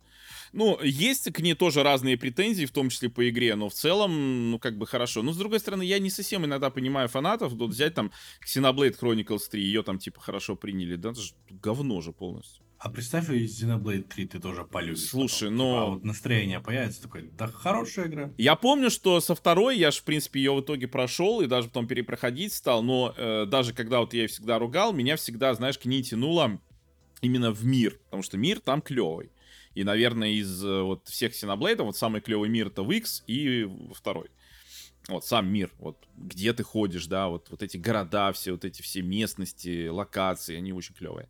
Ну, 0.53 0.79
есть 0.83 1.33
к 1.33 1.41
ней 1.41 1.55
тоже 1.55 1.83
разные 1.83 2.19
претензии, 2.19 2.67
в 2.67 2.73
том 2.73 2.91
числе 2.91 3.09
по 3.09 3.29
игре, 3.29 3.55
но 3.55 3.69
в 3.69 3.75
целом, 3.75 4.51
ну, 4.51 4.59
как 4.59 4.77
бы 4.77 4.87
хорошо. 4.87 5.23
Но, 5.23 5.33
с 5.33 5.37
другой 5.37 5.61
стороны, 5.61 5.83
я 5.83 5.99
не 5.99 6.11
совсем 6.11 6.45
иногда 6.45 6.71
понимаю 6.71 7.09
фанатов. 7.09 7.53
Вот 7.53 7.71
взять 7.71 7.95
там 7.95 8.13
Xenoblade 8.47 8.99
Chronicles 8.99 9.49
3, 9.51 9.63
ее 9.63 9.83
там, 9.83 9.99
типа, 9.99 10.21
хорошо 10.21 10.57
приняли. 10.57 10.97
Да, 10.97 11.11
это 11.11 11.21
же 11.21 11.33
говно 11.51 12.01
же 12.01 12.13
полностью. 12.13 12.65
А 12.83 12.91
представь, 12.91 13.31
и 13.31 13.45
Xenoblade 13.45 14.03
3 14.03 14.27
ты 14.27 14.41
тоже 14.41 14.65
полюбишь. 14.65 15.05
Слушай, 15.05 15.51
потом. 15.51 15.57
но... 15.57 15.65
Типа, 15.65 15.83
а 15.83 15.87
вот 15.91 16.05
настроение 16.05 16.59
появится 16.59 17.03
такое, 17.03 17.31
да 17.39 17.47
хорошая 17.47 18.09
игра. 18.09 18.33
Я 18.39 18.57
помню, 18.57 18.91
что 18.91 19.21
со 19.21 19.37
второй 19.37 19.79
я 19.79 19.93
же, 19.93 20.01
в 20.01 20.03
принципе, 20.03 20.41
ее 20.41 20.53
в 20.53 20.63
итоге 20.63 20.89
прошел 20.89 21.41
и 21.43 21.47
даже 21.47 21.69
потом 21.69 21.87
перепроходить 21.87 22.53
стал, 22.53 22.83
но 22.83 23.15
э, 23.17 23.47
даже 23.47 23.73
когда 23.73 24.01
вот 24.01 24.15
я 24.15 24.27
всегда 24.27 24.59
ругал, 24.59 24.93
меня 24.93 25.15
всегда, 25.15 25.55
знаешь, 25.55 25.79
к 25.79 25.85
ней 25.85 26.03
тянуло 26.03 26.61
именно 27.21 27.53
в 27.53 27.65
мир, 27.65 28.01
потому 28.07 28.25
что 28.25 28.37
мир 28.37 28.59
там 28.59 28.83
клевый. 28.83 29.31
И, 29.77 29.85
наверное, 29.85 30.31
из 30.31 30.65
э, 30.65 30.83
вот 30.83 31.07
всех 31.07 31.37
Синоблейдов 31.37 31.87
вот 31.87 31.97
самый 31.97 32.21
клевый 32.21 32.49
мир 32.49 32.67
это 32.67 32.83
в 32.83 32.91
X 32.91 33.23
и 33.29 33.71
второй. 33.95 34.29
Вот 35.09 35.25
сам 35.25 35.49
мир, 35.53 35.71
вот 35.79 35.99
где 36.17 36.53
ты 36.53 36.63
ходишь, 36.63 37.07
да, 37.07 37.29
вот, 37.29 37.49
вот 37.51 37.63
эти 37.63 37.77
города, 37.77 38.33
все 38.33 38.53
вот 38.53 38.65
эти 38.65 38.83
все 38.83 39.03
местности, 39.03 39.89
локации, 39.89 40.57
они 40.57 40.73
очень 40.73 40.95
клевые. 40.95 41.29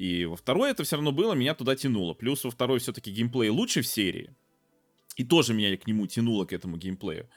И 0.00 0.24
во 0.24 0.34
второй 0.34 0.70
это 0.70 0.82
все 0.82 0.96
равно 0.96 1.12
было, 1.12 1.34
меня 1.34 1.54
туда 1.54 1.76
тянуло. 1.76 2.14
Плюс 2.14 2.42
во 2.44 2.50
второй 2.50 2.78
все-таки 2.78 3.10
геймплей 3.10 3.50
лучше 3.50 3.82
в 3.82 3.86
серии. 3.86 4.34
И 5.16 5.24
тоже 5.24 5.52
меня 5.52 5.76
к 5.76 5.86
нему 5.86 6.06
тянуло, 6.06 6.46
к 6.46 6.54
этому 6.54 6.78
геймплею. 6.78 7.28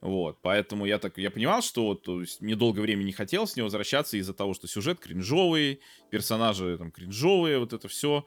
Вот, 0.00 0.42
поэтому 0.42 0.84
я 0.84 0.98
так, 0.98 1.16
я 1.16 1.30
понимал, 1.30 1.62
что 1.62 1.94
то 1.94 2.20
есть, 2.20 2.40
мне 2.40 2.56
долгое 2.56 2.80
время 2.80 3.04
не 3.04 3.12
хотелось 3.12 3.52
с 3.52 3.56
него 3.56 3.66
возвращаться 3.66 4.16
из-за 4.16 4.34
того, 4.34 4.52
что 4.52 4.66
сюжет 4.66 4.98
кринжовый, 4.98 5.78
персонажи 6.10 6.76
там 6.76 6.90
кринжовые, 6.90 7.60
вот 7.60 7.72
это 7.72 7.86
все. 7.86 8.26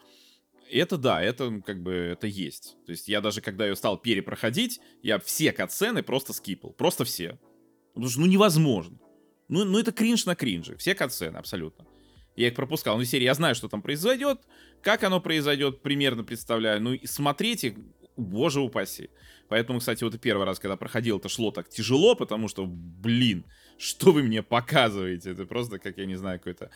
Это 0.72 0.98
да, 0.98 1.22
это 1.22 1.62
как 1.66 1.84
бы 1.84 1.92
это 1.92 2.28
есть. 2.28 2.78
То 2.86 2.94
есть 2.94 3.10
я 3.10 3.20
даже 3.20 3.42
когда 3.42 3.68
ее 3.68 3.76
стал 3.76 3.98
перепроходить, 3.98 4.80
я 5.04 5.20
все 5.20 5.52
катсцены 5.52 6.02
просто 6.02 6.32
скипал. 6.32 6.72
Просто 6.72 7.04
все. 7.04 7.38
Потому 7.94 8.10
что 8.10 8.22
ну 8.22 8.28
невозможно. 8.28 8.98
Ну, 9.50 9.66
ну 9.66 9.78
это 9.78 9.92
кринж 9.92 10.26
на 10.26 10.36
кринже. 10.38 10.78
Все 10.78 10.96
катсцены 10.96 11.36
абсолютно. 11.36 11.86
Я 12.36 12.48
их 12.48 12.56
пропускал. 12.56 12.98
Ну, 12.98 13.04
серии 13.06 13.24
я 13.24 13.34
знаю, 13.34 13.56
что 13.56 13.70
там 13.70 13.82
произойдет, 13.82 14.42
как 14.82 15.04
оно 15.04 15.22
произойдет, 15.22 15.82
примерно 15.82 16.24
представляю. 16.24 16.82
Ну, 16.82 16.94
и 16.94 17.06
смотреть 17.06 17.64
их, 17.64 17.76
боже 18.18 18.62
упаси. 18.62 19.10
Поэтому, 19.48 19.80
кстати, 19.80 20.04
вот 20.04 20.20
первый 20.20 20.46
раз, 20.46 20.60
когда 20.60 20.76
проходил, 20.76 21.18
это 21.20 21.30
шло 21.30 21.52
так 21.52 21.70
тяжело, 21.70 22.16
потому 22.16 22.48
что, 22.48 22.66
блин, 22.66 23.46
что 23.78 24.12
вы 24.12 24.24
мне 24.24 24.42
показываете? 24.42 25.32
Это 25.32 25.46
просто, 25.46 25.80
как 25.80 25.98
я 25.98 26.06
не 26.06 26.16
знаю, 26.16 26.40
какой-то 26.40 26.72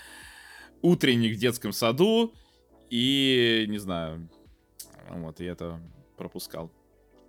утренник 0.81 1.35
в 1.35 1.39
детском 1.39 1.73
саду, 1.73 2.33
и, 2.89 3.65
не 3.67 3.77
знаю, 3.77 4.29
вот, 5.09 5.39
я 5.39 5.51
это 5.51 5.79
пропускал. 6.17 6.71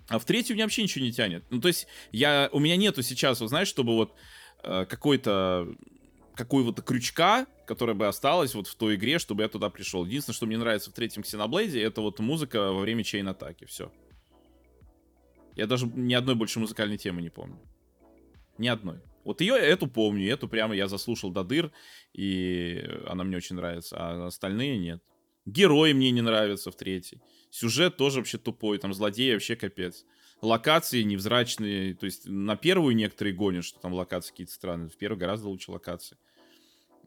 А 0.08 0.18
в 0.18 0.24
третью 0.24 0.56
меня 0.56 0.64
вообще 0.64 0.82
ничего 0.82 1.04
не 1.04 1.12
тянет. 1.12 1.44
Ну, 1.50 1.60
то 1.60 1.68
есть, 1.68 1.86
я, 2.12 2.48
у 2.52 2.58
меня 2.58 2.76
нету 2.76 3.02
сейчас, 3.02 3.40
вот 3.40 3.48
знаешь, 3.48 3.68
чтобы 3.68 3.94
вот 3.94 4.14
э, 4.62 4.84
какой-то 4.86 5.68
какого-то 6.44 6.82
крючка, 6.82 7.46
которая 7.66 7.94
бы 7.94 8.06
осталась 8.06 8.54
вот 8.54 8.66
в 8.66 8.74
той 8.74 8.96
игре, 8.96 9.18
чтобы 9.18 9.42
я 9.42 9.48
туда 9.48 9.70
пришел. 9.70 10.04
Единственное, 10.04 10.34
что 10.34 10.46
мне 10.46 10.58
нравится 10.58 10.90
в 10.90 10.94
третьем 10.94 11.22
Xenoblade, 11.22 11.78
это 11.80 12.00
вот 12.00 12.18
музыка 12.18 12.72
во 12.72 12.80
время 12.80 13.02
чейн-атаки, 13.02 13.66
все. 13.66 13.92
Я 15.54 15.66
даже 15.66 15.86
ни 15.86 16.14
одной 16.14 16.34
больше 16.34 16.60
музыкальной 16.60 16.96
темы 16.96 17.20
не 17.22 17.30
помню. 17.30 17.60
Ни 18.58 18.68
одной. 18.68 19.00
Вот 19.24 19.40
ее, 19.42 19.54
эту 19.54 19.86
помню, 19.86 20.32
эту 20.32 20.48
прямо 20.48 20.74
я 20.74 20.88
заслушал 20.88 21.30
до 21.30 21.44
дыр, 21.44 21.70
и 22.14 22.82
она 23.06 23.24
мне 23.24 23.36
очень 23.36 23.56
нравится, 23.56 23.96
а 23.98 24.26
остальные 24.26 24.78
нет. 24.78 25.02
Герои 25.44 25.92
мне 25.92 26.10
не 26.10 26.22
нравятся 26.22 26.70
в 26.70 26.76
третьей. 26.76 27.20
Сюжет 27.50 27.96
тоже 27.96 28.18
вообще 28.18 28.38
тупой, 28.38 28.78
там 28.78 28.94
злодеи 28.94 29.32
вообще 29.32 29.56
капец. 29.56 30.04
Локации 30.40 31.02
невзрачные, 31.02 31.94
то 31.94 32.06
есть 32.06 32.26
на 32.26 32.56
первую 32.56 32.96
некоторые 32.96 33.34
гонят, 33.34 33.64
что 33.64 33.78
там 33.80 33.92
локации 33.92 34.30
какие-то 34.30 34.52
странные. 34.52 34.88
В 34.88 34.96
первой 34.96 35.18
гораздо 35.18 35.48
лучше 35.48 35.70
локации. 35.70 36.16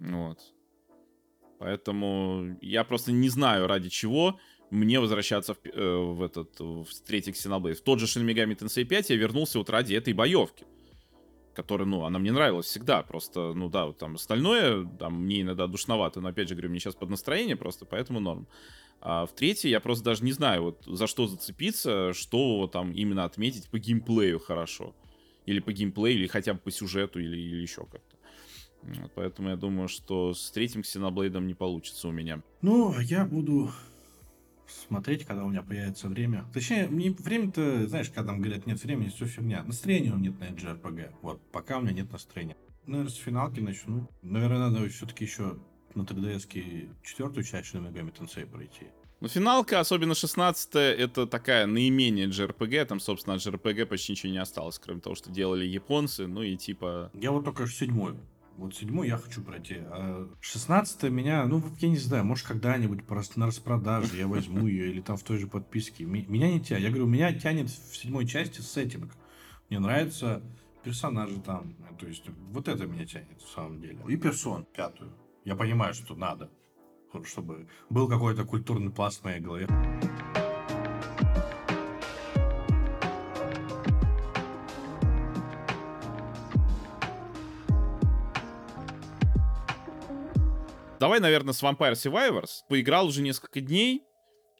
Вот. 0.03 0.39
Поэтому 1.59 2.57
я 2.61 2.83
просто 2.83 3.11
не 3.11 3.29
знаю, 3.29 3.67
ради 3.67 3.89
чего 3.89 4.39
мне 4.69 4.99
возвращаться 4.99 5.53
в, 5.53 5.59
э, 5.65 5.95
в 5.97 6.21
этот, 6.21 6.59
в 6.59 6.87
третий 7.05 7.31
Xenoblade. 7.31 7.75
В 7.75 7.81
тот 7.81 7.99
же 7.99 8.05
Shin 8.05 8.25
Megami 8.25 8.57
Tensei 8.57 8.83
5 8.83 9.11
я 9.11 9.15
вернулся 9.15 9.59
вот 9.59 9.69
ради 9.69 9.95
этой 9.95 10.13
боевки 10.13 10.65
которая, 11.53 11.87
ну, 11.87 12.03
она 12.03 12.19
мне 12.19 12.31
нравилась 12.31 12.65
всегда, 12.65 13.03
просто, 13.03 13.53
ну 13.53 13.69
да, 13.69 13.85
вот 13.85 13.97
там 13.97 14.15
остальное, 14.15 14.85
там 14.97 15.23
мне 15.23 15.41
иногда 15.41 15.67
душновато, 15.67 16.19
но 16.19 16.29
опять 16.29 16.49
же 16.49 16.55
говорю, 16.55 16.71
мне 16.71 16.79
сейчас 16.79 16.95
под 16.95 17.09
настроение 17.09 17.55
просто, 17.55 17.85
поэтому 17.85 18.19
норм. 18.19 18.47
А 19.01 19.25
в 19.25 19.33
третьей 19.33 19.69
я 19.69 19.79
просто 19.79 20.03
даже 20.03 20.23
не 20.23 20.31
знаю, 20.31 20.63
вот 20.63 20.83
за 20.85 21.07
что 21.07 21.27
зацепиться, 21.27 22.13
что 22.13 22.67
там 22.67 22.91
именно 22.91 23.25
отметить 23.25 23.69
по 23.69 23.77
геймплею 23.77 24.39
хорошо. 24.39 24.95
Или 25.45 25.59
по 25.59 25.73
геймплею, 25.73 26.17
или 26.17 26.27
хотя 26.27 26.53
бы 26.53 26.59
по 26.59 26.71
сюжету, 26.71 27.19
или, 27.19 27.37
или 27.37 27.61
еще 27.61 27.85
как-то. 27.85 28.12
Вот, 28.83 29.11
поэтому 29.15 29.49
я 29.49 29.55
думаю, 29.55 29.87
что 29.87 30.33
с 30.33 30.51
третьим 30.51 30.81
Xenoblade 30.81 31.39
не 31.41 31.53
получится 31.53 32.07
у 32.07 32.11
меня. 32.11 32.41
Ну, 32.61 32.97
я 32.99 33.25
буду 33.25 33.71
смотреть, 34.67 35.25
когда 35.25 35.43
у 35.43 35.49
меня 35.49 35.61
появится 35.61 36.07
время. 36.07 36.45
Точнее, 36.53 36.87
мне 36.87 37.11
время-то, 37.11 37.87
знаешь, 37.87 38.09
когда 38.09 38.31
там 38.31 38.41
говорят, 38.41 38.65
нет 38.65 38.83
времени, 38.83 39.09
все 39.09 39.25
фигня. 39.25 39.63
Настроения 39.63 40.11
у 40.11 40.17
меня 40.17 40.31
нет 40.31 40.39
на 40.39 40.45
JRPG. 40.45 41.11
Вот, 41.21 41.41
пока 41.51 41.77
у 41.77 41.81
меня 41.81 41.93
нет 41.93 42.11
настроения. 42.11 42.55
Наверное, 42.85 43.11
с 43.11 43.15
финалки 43.15 43.59
начну. 43.59 44.09
Наверное, 44.21 44.69
надо 44.69 44.89
все-таки 44.89 45.25
еще 45.25 45.57
на 45.95 46.01
3DS 46.01 46.89
четвертую 47.03 47.43
часть 47.43 47.73
на 47.73 47.79
Megami 47.79 48.13
Tensei 48.13 48.45
пройти. 48.45 48.87
Ну, 49.21 49.29
финалка, 49.29 49.79
особенно 49.79 50.15
16 50.15 50.75
это 50.75 51.25
такая 51.27 51.65
наименее 51.65 52.27
JRPG. 52.27 52.85
Там, 52.85 52.99
собственно, 52.99 53.35
от 53.35 53.41
JRPG 53.41 53.85
почти 53.85 54.11
ничего 54.11 54.33
не 54.33 54.37
осталось, 54.37 54.79
кроме 54.79 54.99
того, 54.99 55.15
что 55.15 55.31
делали 55.31 55.65
японцы. 55.65 56.27
Ну 56.27 56.41
и 56.41 56.57
типа... 56.57 57.09
Я 57.13 57.31
вот 57.31 57.45
только 57.45 57.65
седьмую 57.67 58.17
вот 58.57 58.75
седьмой 58.75 59.07
я 59.07 59.17
хочу 59.17 59.41
пройти. 59.41 59.77
А 59.79 60.29
шестнадцатая 60.39 61.09
меня, 61.09 61.45
ну, 61.45 61.63
я 61.79 61.89
не 61.89 61.97
знаю, 61.97 62.25
может, 62.25 62.47
когда-нибудь 62.47 63.05
просто 63.05 63.39
на 63.39 63.47
распродаже 63.47 64.17
я 64.17 64.27
возьму 64.27 64.67
ее 64.67 64.91
или 64.91 65.01
там 65.01 65.17
в 65.17 65.23
той 65.23 65.37
же 65.37 65.47
подписке. 65.47 66.05
Меня 66.05 66.51
не 66.51 66.61
тянет. 66.61 66.83
Я 66.83 66.89
говорю, 66.89 67.07
меня 67.07 67.33
тянет 67.33 67.69
в 67.69 67.95
седьмой 67.95 68.27
части 68.27 68.61
сеттинг. 68.61 69.11
Мне 69.69 69.79
нравятся 69.79 70.41
персонажи 70.83 71.39
там. 71.41 71.75
То 71.99 72.07
есть, 72.07 72.25
вот 72.51 72.67
это 72.67 72.85
меня 72.85 73.05
тянет, 73.05 73.41
в 73.41 73.49
самом 73.49 73.81
деле. 73.81 73.99
И 74.07 74.17
персон, 74.17 74.65
пятую. 74.75 75.11
Я 75.45 75.55
понимаю, 75.55 75.93
что 75.93 76.15
надо. 76.15 76.49
Чтобы 77.25 77.67
был 77.89 78.07
какой-то 78.07 78.43
культурный 78.43 78.91
пласт 78.91 79.21
в 79.21 79.23
моей 79.23 79.39
голове. 79.39 79.67
Давай, 91.03 91.19
наверное, 91.19 91.51
с 91.53 91.61
Vampire 91.61 91.95
Survivors. 91.95 92.61
Поиграл 92.69 93.07
уже 93.07 93.21
несколько 93.21 93.59
дней, 93.59 94.03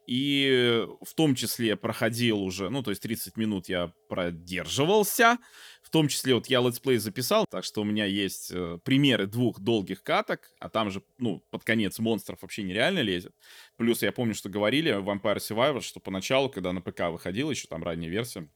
и 0.06 0.86
в 1.02 1.14
том 1.14 1.36
числе 1.36 1.78
проходил 1.78 2.42
уже, 2.42 2.70
ну, 2.70 2.84
то 2.84 2.90
есть 2.90 3.02
30 3.02 3.38
минут 3.38 3.70
я 3.70 3.94
продерживался. 4.10 5.38
В 5.84 5.90
том 5.90 6.10
числе 6.10 6.36
вот 6.36 6.48
я 6.48 6.60
let's 6.60 6.81
play 6.81 6.98
записал, 6.98 7.46
так 7.50 7.64
что 7.64 7.80
у 7.80 7.86
меня 7.86 8.04
есть 8.04 8.52
э, 8.52 8.78
примеры 8.84 9.26
двух 9.26 9.62
долгих 9.62 10.04
каток, 10.04 10.52
а 10.60 10.68
там 10.68 10.92
же, 10.92 11.02
ну, 11.18 11.42
под 11.50 11.64
конец 11.64 11.98
монстров 12.00 12.42
вообще 12.42 12.64
нереально 12.64 13.00
лезет. 13.00 13.34
Плюс 13.78 14.02
я 14.02 14.12
помню, 14.12 14.36
что 14.36 14.50
говорили 14.50 14.92
в 14.92 15.10
Vampire 15.10 15.38
Survivors, 15.38 15.84
что 15.84 16.02
поначалу, 16.02 16.50
когда 16.50 16.74
на 16.74 16.82
ПК 16.82 17.04
выходила 17.04 17.52
еще 17.52 17.70
там 17.70 17.86
ранняя 17.86 18.12
версия, 18.12 18.50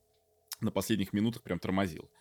на 0.59 0.71
последних 0.71 1.13
минутах 1.13 1.41
прям 1.41 1.57
тормозил. 1.57 2.11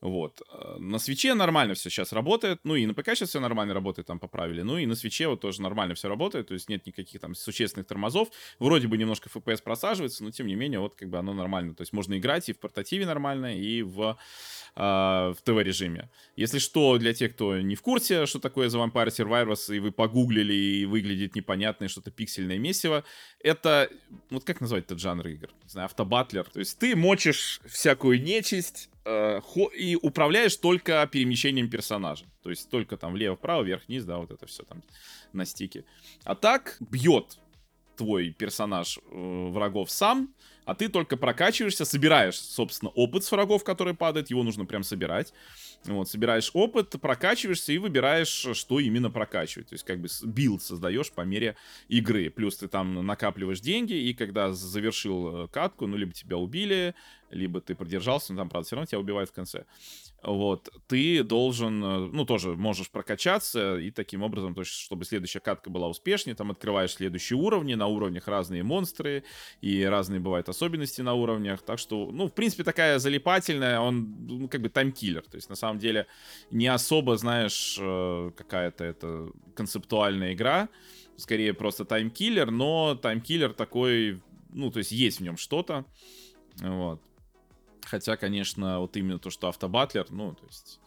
Вот. 0.00 0.42
Э, 0.52 0.76
на 0.78 0.98
Switch 0.98 1.29
е 1.29 1.34
нормально 1.34 1.74
все 1.74 1.90
сейчас 1.90 2.12
работает. 2.12 2.60
Ну 2.64 2.76
и 2.76 2.86
на 2.86 2.94
ПК 2.94 3.10
сейчас 3.14 3.30
все 3.30 3.40
нормально 3.40 3.74
работает, 3.74 4.06
там 4.06 4.18
поправили. 4.18 4.62
Ну 4.62 4.78
и 4.78 4.86
на 4.86 4.94
Switch 4.94 5.21
е 5.21 5.26
вот 5.28 5.40
тоже 5.40 5.60
нормально 5.60 5.94
все 5.94 6.08
работает. 6.08 6.48
То 6.48 6.54
есть 6.54 6.68
нет 6.68 6.86
никаких 6.86 7.20
там 7.20 7.34
существенных 7.34 7.86
тормозов. 7.86 8.28
Вроде 8.58 8.86
бы 8.86 8.96
немножко 8.96 9.28
FPS 9.28 9.62
просаживается, 9.62 10.22
но 10.22 10.30
тем 10.30 10.46
не 10.46 10.54
менее 10.54 10.78
вот 10.80 10.94
как 10.94 11.08
бы 11.08 11.18
оно 11.18 11.34
нормально. 11.34 11.74
То 11.74 11.82
есть 11.82 11.92
можно 11.92 12.16
играть 12.16 12.48
и 12.48 12.52
в 12.52 12.58
портативе 12.58 13.06
нормально, 13.06 13.58
и 13.58 13.82
в, 13.82 14.16
э, 14.76 14.80
в 14.80 15.36
ТВ-режиме. 15.42 16.08
Если 16.36 16.58
что, 16.58 16.98
для 16.98 17.12
тех, 17.12 17.34
кто 17.34 17.58
не 17.60 17.74
в 17.74 17.82
курсе, 17.82 18.26
что 18.26 18.38
такое 18.38 18.68
The 18.68 18.92
Vampire 18.92 19.08
Survivors, 19.08 19.74
и 19.74 19.80
вы 19.80 19.90
погуглили, 19.90 20.52
и 20.54 20.84
выглядит 20.84 21.34
непонятное 21.34 21.88
что-то 21.88 22.12
пиксельное 22.12 22.58
месиво, 22.58 23.04
это, 23.40 23.90
вот 24.30 24.44
как 24.44 24.60
назвать 24.60 24.84
этот 24.84 25.00
жанр 25.00 25.26
игр? 25.26 25.48
Не 25.64 25.68
знаю, 25.68 25.86
автобатлер. 25.86 26.44
То 26.44 26.60
есть 26.60 26.78
ты 26.78 26.94
мочишь 26.94 27.60
всякую 27.66 28.22
нечисть, 28.22 28.90
э, 29.08 29.40
и 29.76 29.96
управляешь 29.96 30.56
только 30.56 31.08
перемещением 31.10 31.70
персонажа. 31.70 32.26
То 32.42 32.50
есть 32.50 32.70
только 32.70 32.96
там 32.96 33.14
влево-вправо, 33.14 33.62
вверх-вниз, 33.62 34.04
да, 34.04 34.18
вот 34.18 34.30
это 34.30 34.46
все 34.46 34.62
там 34.64 34.82
на 35.32 35.44
стике. 35.44 35.84
А 36.24 36.34
так 36.34 36.76
бьет. 36.80 37.38
твой 37.96 38.30
персонаж 38.30 38.98
э, 38.98 39.48
врагов 39.50 39.90
сам, 39.90 40.32
а 40.64 40.74
ты 40.74 40.88
только 40.88 41.16
прокачиваешься, 41.16 41.84
собираешь, 41.84 42.38
собственно, 42.38 42.90
опыт 42.90 43.24
с 43.24 43.32
врагов, 43.32 43.64
который 43.64 43.94
падает, 43.94 44.30
его 44.30 44.42
нужно 44.42 44.66
прям 44.66 44.82
собирать. 44.82 45.32
Вот, 45.84 46.08
собираешь 46.08 46.50
опыт, 46.54 46.90
прокачиваешься 47.00 47.72
и 47.72 47.78
выбираешь, 47.78 48.48
что 48.52 48.78
именно 48.78 49.10
прокачивать. 49.10 49.68
То 49.68 49.74
есть, 49.74 49.84
как 49.84 50.00
бы 50.00 50.08
build 50.24 50.62
создаешь 50.62 51.10
по 51.10 51.22
мере 51.22 51.56
игры. 51.88 52.30
Плюс 52.30 52.56
ты 52.56 52.68
там 52.68 53.06
накапливаешь 53.06 53.60
деньги, 53.60 53.94
и 53.94 54.14
когда 54.14 54.52
завершил 54.52 55.44
э, 55.44 55.48
катку, 55.48 55.86
ну, 55.86 55.96
либо 55.96 56.12
тебя 56.12 56.36
убили, 56.36 56.94
либо 57.30 57.60
ты 57.60 57.74
продержался, 57.74 58.32
но 58.32 58.40
там, 58.40 58.48
правда, 58.48 58.66
все 58.66 58.76
равно 58.76 58.86
тебя 58.86 59.00
убивают 59.00 59.30
в 59.30 59.32
конце. 59.32 59.64
Вот, 60.22 60.68
ты 60.88 61.22
должен, 61.22 61.84
э, 61.84 61.98
ну, 62.12 62.24
тоже 62.24 62.56
можешь 62.56 62.90
прокачаться, 62.90 63.76
и 63.76 63.90
таким 63.92 64.22
образом, 64.22 64.54
то 64.54 64.62
есть, 64.62 64.72
чтобы 64.72 65.04
следующая 65.04 65.38
катка 65.38 65.70
была 65.70 65.88
успешнее, 65.88 66.34
там 66.34 66.50
открываешь 66.50 66.94
следующие 66.94 67.38
уровни, 67.38 67.74
на 67.74 67.86
уровнях 67.86 68.26
разные 68.26 68.64
монстры, 68.64 69.22
и 69.60 69.84
разные 69.84 70.18
бывают 70.18 70.48
особенности 70.48 71.02
на 71.02 71.14
уровнях, 71.14 71.62
так 71.62 71.78
что, 71.78 72.10
ну, 72.10 72.26
в 72.26 72.32
принципе, 72.32 72.64
такая 72.64 72.98
залипательная, 72.98 73.78
он, 73.78 74.26
ну, 74.26 74.48
как 74.48 74.60
бы 74.60 74.68
time 74.68 74.88
killer, 74.88 75.22
то 75.22 75.36
есть, 75.36 75.48
на 75.50 75.56
самом 75.56 75.78
деле, 75.78 76.06
не 76.50 76.66
особо, 76.66 77.16
знаешь, 77.16 77.78
э, 77.80 78.30
какая-то 78.36 78.84
это 78.84 79.30
концептуальная 79.54 80.32
игра, 80.32 80.68
скорее 81.16 81.54
просто 81.54 81.84
time 81.84 82.08
killer, 82.08 82.50
но 82.50 82.96
time 82.96 83.18
killer 83.18 83.52
такой, 83.52 84.20
ну, 84.50 84.72
то 84.72 84.78
есть, 84.78 84.90
есть 84.90 85.20
в 85.20 85.22
нем 85.22 85.36
что-то, 85.36 85.84
вот. 86.60 87.00
Хотя, 87.88 88.16
конечно, 88.16 88.80
вот 88.80 88.96
именно 88.96 89.18
то, 89.18 89.30
что 89.30 89.48
auto 89.48 89.67
battler, 89.67 90.06
ну, 90.10 90.34
то 90.34 90.46
есть... 90.46 90.80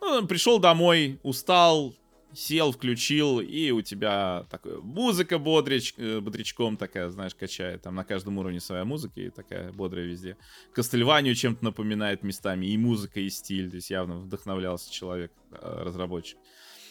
Ну, 0.00 0.26
пришел 0.26 0.58
домой, 0.58 1.18
устал, 1.22 1.94
сел, 2.34 2.72
включил, 2.72 3.40
и 3.40 3.70
у 3.70 3.80
тебя 3.82 4.46
такая 4.50 4.78
музыка 4.78 5.38
бодрич, 5.38 5.94
э, 5.96 6.20
бодрячком 6.20 6.76
такая, 6.76 7.10
знаешь, 7.10 7.34
качает. 7.34 7.82
Там 7.82 7.94
на 7.94 8.04
каждом 8.04 8.38
уровне 8.38 8.60
своя 8.60 8.84
музыка 8.84 9.20
и 9.20 9.30
такая 9.30 9.72
бодрая 9.72 10.06
везде. 10.06 10.36
Кастельванию 10.72 11.34
чем-то 11.34 11.64
напоминает 11.64 12.22
местами 12.22 12.66
и 12.66 12.76
музыка, 12.76 13.20
и 13.20 13.30
стиль. 13.30 13.70
То 13.70 13.76
есть 13.76 13.90
явно 13.90 14.16
вдохновлялся 14.16 14.92
человек, 14.92 15.32
э, 15.52 15.82
разработчик. 15.84 16.38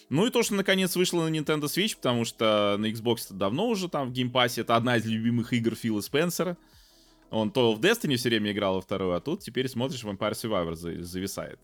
Ну 0.10 0.26
и 0.28 0.30
то, 0.30 0.44
что 0.44 0.56
наконец 0.56 0.96
вышло 0.96 1.28
на 1.28 1.34
Nintendo 1.34 1.64
Switch, 1.64 1.96
потому 1.96 2.26
что 2.26 2.76
на 2.78 2.88
Xbox 2.88 3.26
это 3.26 3.34
давно 3.36 3.68
уже 3.68 3.90
там 3.90 4.10
в 4.10 4.12
Game 4.12 4.32
Pass 4.32 4.52
е. 4.52 4.62
Это 4.62 4.76
одна 4.76 4.98
из 4.98 5.06
любимых 5.06 5.54
игр 5.54 5.76
Фила 5.76 6.02
Спенсера. 6.02 6.58
Он 7.34 7.50
то 7.50 7.74
в 7.74 7.80
Destiny 7.80 8.16
все 8.16 8.30
время 8.30 8.52
играл 8.52 8.76
во 8.76 8.82
вторую, 8.82 9.16
а 9.16 9.20
тут 9.20 9.42
теперь 9.42 9.68
смотришь, 9.68 10.04
Vampire 10.04 10.34
Survivor 10.34 10.76
зависает. 10.76 11.60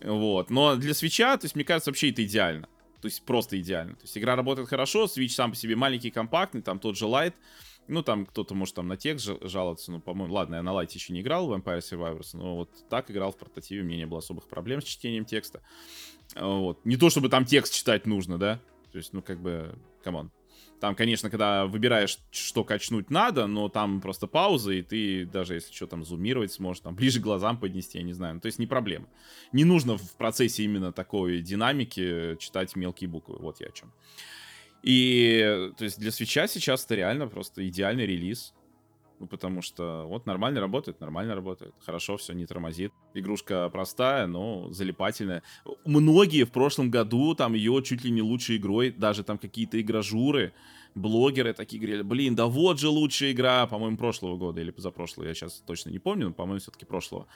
Вот. 0.00 0.48
Но 0.48 0.76
для 0.76 0.94
Switch 0.94 1.25
а, 1.25 1.36
то 1.36 1.44
есть, 1.44 1.54
мне 1.54 1.64
кажется, 1.64 1.90
вообще 1.90 2.10
это 2.10 2.24
идеально. 2.24 2.66
То 3.02 3.08
есть, 3.08 3.22
просто 3.22 3.60
идеально. 3.60 3.94
То 3.96 4.04
есть, 4.04 4.16
игра 4.16 4.36
работает 4.36 4.68
хорошо, 4.68 5.04
Switch 5.04 5.28
сам 5.28 5.50
по 5.50 5.56
себе 5.56 5.76
маленький, 5.76 6.10
компактный, 6.10 6.62
там 6.62 6.78
тот 6.78 6.96
же 6.96 7.04
Lite. 7.04 7.34
Ну, 7.88 8.02
там 8.02 8.24
кто-то 8.24 8.54
может 8.54 8.74
там 8.74 8.88
на 8.88 8.96
текст 8.96 9.28
жаловаться, 9.42 9.92
ну, 9.92 10.00
по-моему, 10.00 10.32
ладно, 10.32 10.56
я 10.56 10.62
на 10.62 10.72
Lite 10.72 10.93
е 10.93 10.98
еще 10.98 11.12
не 11.12 11.20
играл 11.20 11.46
в 11.46 11.52
Vampire 11.52 11.80
Survivors, 11.80 12.30
но 12.32 12.56
вот 12.56 12.70
так 12.88 13.10
играл 13.10 13.32
в 13.32 13.36
портативе, 13.36 13.82
у 13.82 13.84
меня 13.84 13.98
не 13.98 14.06
было 14.06 14.18
особых 14.18 14.48
проблем 14.48 14.80
с 14.80 14.84
чтением 14.84 15.26
текста. 15.26 15.60
Вот. 16.34 16.84
Не 16.86 16.96
то, 16.96 17.10
чтобы 17.10 17.28
там 17.28 17.44
текст 17.44 17.74
читать 17.74 18.06
нужно, 18.06 18.38
да? 18.38 18.60
То 18.92 18.98
есть, 18.98 19.12
ну, 19.12 19.20
как 19.20 19.40
бы, 19.40 19.78
come 20.02 20.19
on. 20.19 20.32
Там, 20.80 20.94
конечно, 20.94 21.30
когда 21.30 21.66
выбираешь, 21.66 22.18
что 22.30 22.62
качнуть 22.62 23.10
надо, 23.10 23.46
но 23.46 23.68
там 23.68 24.00
просто 24.00 24.26
пауза, 24.26 24.72
и 24.72 24.82
ты 24.82 25.24
даже 25.24 25.54
если 25.54 25.72
что 25.72 25.86
там 25.86 26.04
зумировать 26.04 26.52
сможешь, 26.52 26.82
там 26.82 26.94
ближе 26.94 27.20
к 27.20 27.22
глазам 27.22 27.58
поднести, 27.58 27.98
я 27.98 28.04
не 28.04 28.12
знаю. 28.12 28.34
Ну, 28.34 28.40
то 28.40 28.46
есть 28.46 28.58
не 28.58 28.66
проблема. 28.66 29.06
Не 29.52 29.64
нужно 29.64 29.96
в 29.96 30.16
процессе 30.16 30.64
именно 30.64 30.92
такой 30.92 31.40
динамики 31.40 32.36
читать 32.38 32.76
мелкие 32.76 33.08
буквы. 33.08 33.36
Вот 33.38 33.60
я 33.60 33.68
о 33.68 33.72
чем. 33.72 33.92
И 34.82 35.70
то 35.78 35.84
есть 35.84 35.98
для 35.98 36.12
свеча 36.12 36.46
сейчас 36.46 36.84
это 36.84 36.94
реально 36.94 37.26
просто 37.26 37.66
идеальный 37.66 38.06
релиз. 38.06 38.54
Ну, 39.18 39.26
потому 39.26 39.62
что 39.62 40.04
вот 40.06 40.26
нормально 40.26 40.60
работает, 40.60 41.00
нормально 41.00 41.34
работает. 41.34 41.74
Хорошо, 41.80 42.18
все 42.18 42.34
не 42.34 42.44
тормозит. 42.44 42.92
Игрушка 43.14 43.70
простая, 43.70 44.26
но 44.26 44.70
залипательная. 44.72 45.42
Многие 45.86 46.44
в 46.44 46.52
прошлом 46.52 46.90
году 46.90 47.34
там 47.34 47.54
ее 47.54 47.82
чуть 47.82 48.04
ли 48.04 48.10
не 48.10 48.20
лучшей 48.20 48.58
игрой, 48.58 48.90
даже 48.90 49.24
там 49.24 49.38
какие-то 49.38 49.80
игражуры, 49.80 50.52
блогеры 50.94 51.54
такие 51.54 51.80
говорили, 51.80 52.02
блин, 52.02 52.34
да 52.34 52.46
вот 52.46 52.78
же 52.78 52.88
лучшая 52.88 53.32
игра, 53.32 53.66
по-моему, 53.66 53.96
прошлого 53.96 54.36
года 54.36 54.60
или 54.60 54.70
позапрошлого, 54.70 55.26
я 55.26 55.34
сейчас 55.34 55.62
точно 55.66 55.90
не 55.90 55.98
помню, 55.98 56.28
но, 56.28 56.34
по-моему, 56.34 56.60
все-таки 56.60 56.84
прошлого. 56.84 57.26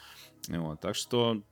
Вот, 0.48 0.80
так 0.80 0.96
что 0.96 1.42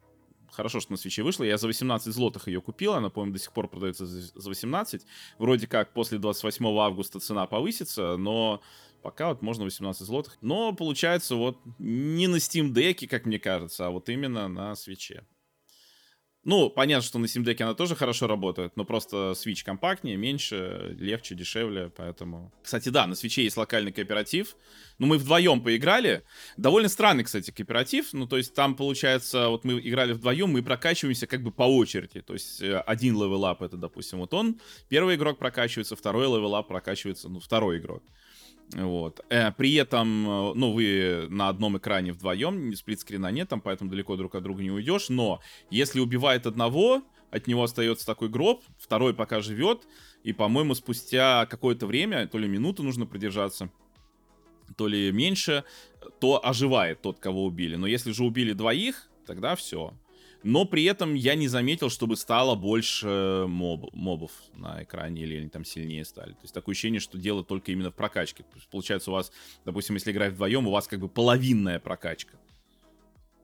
хорошо, 0.50 0.80
что 0.80 0.92
на 0.92 0.98
свече 0.98 1.22
вышла. 1.22 1.44
Я 1.44 1.58
за 1.58 1.66
18 1.66 2.12
злотых 2.12 2.48
ее 2.48 2.60
купил, 2.60 2.94
она, 2.94 3.10
по-моему, 3.10 3.34
до 3.34 3.38
сих 3.38 3.52
пор 3.52 3.68
продается 3.68 4.06
за 4.06 4.48
18. 4.48 5.06
Вроде 5.38 5.66
как 5.66 5.92
после 5.92 6.18
28 6.18 6.66
августа 6.78 7.20
цена 7.20 7.46
повысится, 7.46 8.16
но 8.16 8.60
Пока 9.02 9.28
вот 9.28 9.42
можно 9.42 9.64
18 9.64 10.02
злотых. 10.06 10.38
Но 10.40 10.72
получается 10.72 11.36
вот 11.36 11.58
не 11.78 12.26
на 12.26 12.36
Steam 12.36 12.72
Deck, 12.72 13.06
как 13.06 13.26
мне 13.26 13.38
кажется, 13.38 13.86
а 13.86 13.90
вот 13.90 14.08
именно 14.08 14.48
на 14.48 14.74
Switch 14.74 15.12
е. 15.12 15.24
Ну, 16.44 16.70
понятно, 16.70 17.02
что 17.02 17.18
на 17.18 17.26
Steam 17.26 17.44
Deck 17.44 17.62
она 17.62 17.74
тоже 17.74 17.94
хорошо 17.94 18.26
работает, 18.26 18.74
но 18.74 18.86
просто 18.86 19.34
Switch 19.34 19.62
компактнее, 19.64 20.16
меньше, 20.16 20.96
легче, 20.98 21.34
дешевле, 21.34 21.90
поэтому... 21.94 22.54
Кстати, 22.62 22.88
да, 22.88 23.06
на 23.06 23.14
Switch 23.16 23.38
е 23.38 23.42
есть 23.42 23.58
локальный 23.58 23.92
кооператив. 23.92 24.56
Ну, 24.98 25.08
мы 25.08 25.18
вдвоем 25.18 25.60
поиграли. 25.60 26.22
Довольно 26.56 26.88
странный, 26.88 27.24
кстати, 27.24 27.50
кооператив. 27.50 28.14
Ну, 28.14 28.26
то 28.26 28.38
есть 28.38 28.54
там, 28.54 28.76
получается, 28.76 29.48
вот 29.48 29.64
мы 29.64 29.78
играли 29.78 30.12
вдвоем, 30.12 30.50
мы 30.50 30.62
прокачиваемся 30.62 31.26
как 31.26 31.42
бы 31.42 31.50
по 31.50 31.64
очереди. 31.64 32.22
То 32.22 32.32
есть 32.32 32.62
э, 32.62 32.78
один 32.78 33.16
level 33.16 33.48
up 33.48 33.60
это, 33.60 33.76
допустим, 33.76 34.20
вот 34.20 34.32
он, 34.32 34.58
первый 34.88 35.16
игрок 35.16 35.38
прокачивается, 35.38 35.96
второй 35.96 36.28
level 36.28 36.57
up 36.57 36.68
прокачивается, 36.68 37.28
ну, 37.28 37.40
второй 37.40 37.76
игрок. 37.76 38.02
Вот. 38.74 39.24
Э, 39.30 39.50
при 39.52 39.74
этом, 39.74 40.28
э, 40.28 40.54
ну, 40.54 40.72
вы 40.72 41.26
на 41.30 41.48
одном 41.48 41.78
экране 41.78 42.12
вдвоем, 42.12 42.74
split 42.74 42.97
screen 42.97 43.26
а 43.26 43.30
нет, 43.30 43.48
там, 43.48 43.60
поэтому 43.60 43.90
далеко 43.90 44.16
друг 44.16 44.34
от 44.34 44.42
друга 44.42 44.62
не 44.62 44.70
уйдешь. 44.70 45.08
Но 45.08 45.40
если 45.70 46.00
убивает 46.00 46.46
одного, 46.46 47.02
от 47.30 47.46
него 47.46 47.62
остается 47.62 48.06
такой 48.06 48.28
гроб, 48.28 48.62
второй 48.78 49.14
пока 49.14 49.40
живет, 49.40 49.86
и, 50.22 50.32
по-моему, 50.32 50.74
спустя 50.74 51.46
какое-то 51.46 51.86
время, 51.86 52.26
то 52.26 52.38
ли 52.38 52.48
минуту 52.48 52.82
нужно 52.82 53.06
продержаться, 53.06 53.70
то 54.76 54.86
ли 54.86 55.12
меньше, 55.12 55.64
то 56.20 56.44
оживает 56.44 57.00
тот, 57.00 57.18
кого 57.18 57.44
убили. 57.44 57.76
Но 57.76 57.86
если 57.86 58.12
же 58.12 58.24
убили 58.24 58.52
двоих, 58.52 59.08
тогда 59.26 59.56
все 59.56 59.94
но 60.42 60.64
при 60.64 60.84
этом 60.84 61.14
я 61.14 61.34
не 61.34 61.48
заметил, 61.48 61.90
чтобы 61.90 62.16
стало 62.16 62.54
больше 62.54 63.44
моб, 63.48 63.92
мобов 63.92 64.30
на 64.54 64.82
экране 64.82 65.22
или 65.22 65.38
они 65.38 65.48
там 65.48 65.64
сильнее 65.64 66.04
стали. 66.04 66.32
То 66.32 66.42
есть 66.42 66.54
такое 66.54 66.74
ощущение, 66.74 67.00
что 67.00 67.18
дело 67.18 67.44
только 67.44 67.72
именно 67.72 67.90
в 67.90 67.94
прокачке. 67.94 68.44
Получается 68.70 69.10
у 69.10 69.14
вас, 69.14 69.32
допустим, 69.64 69.96
если 69.96 70.12
играть 70.12 70.32
вдвоем, 70.34 70.66
у 70.68 70.70
вас 70.70 70.86
как 70.86 71.00
бы 71.00 71.08
половинная 71.08 71.80
прокачка. 71.80 72.38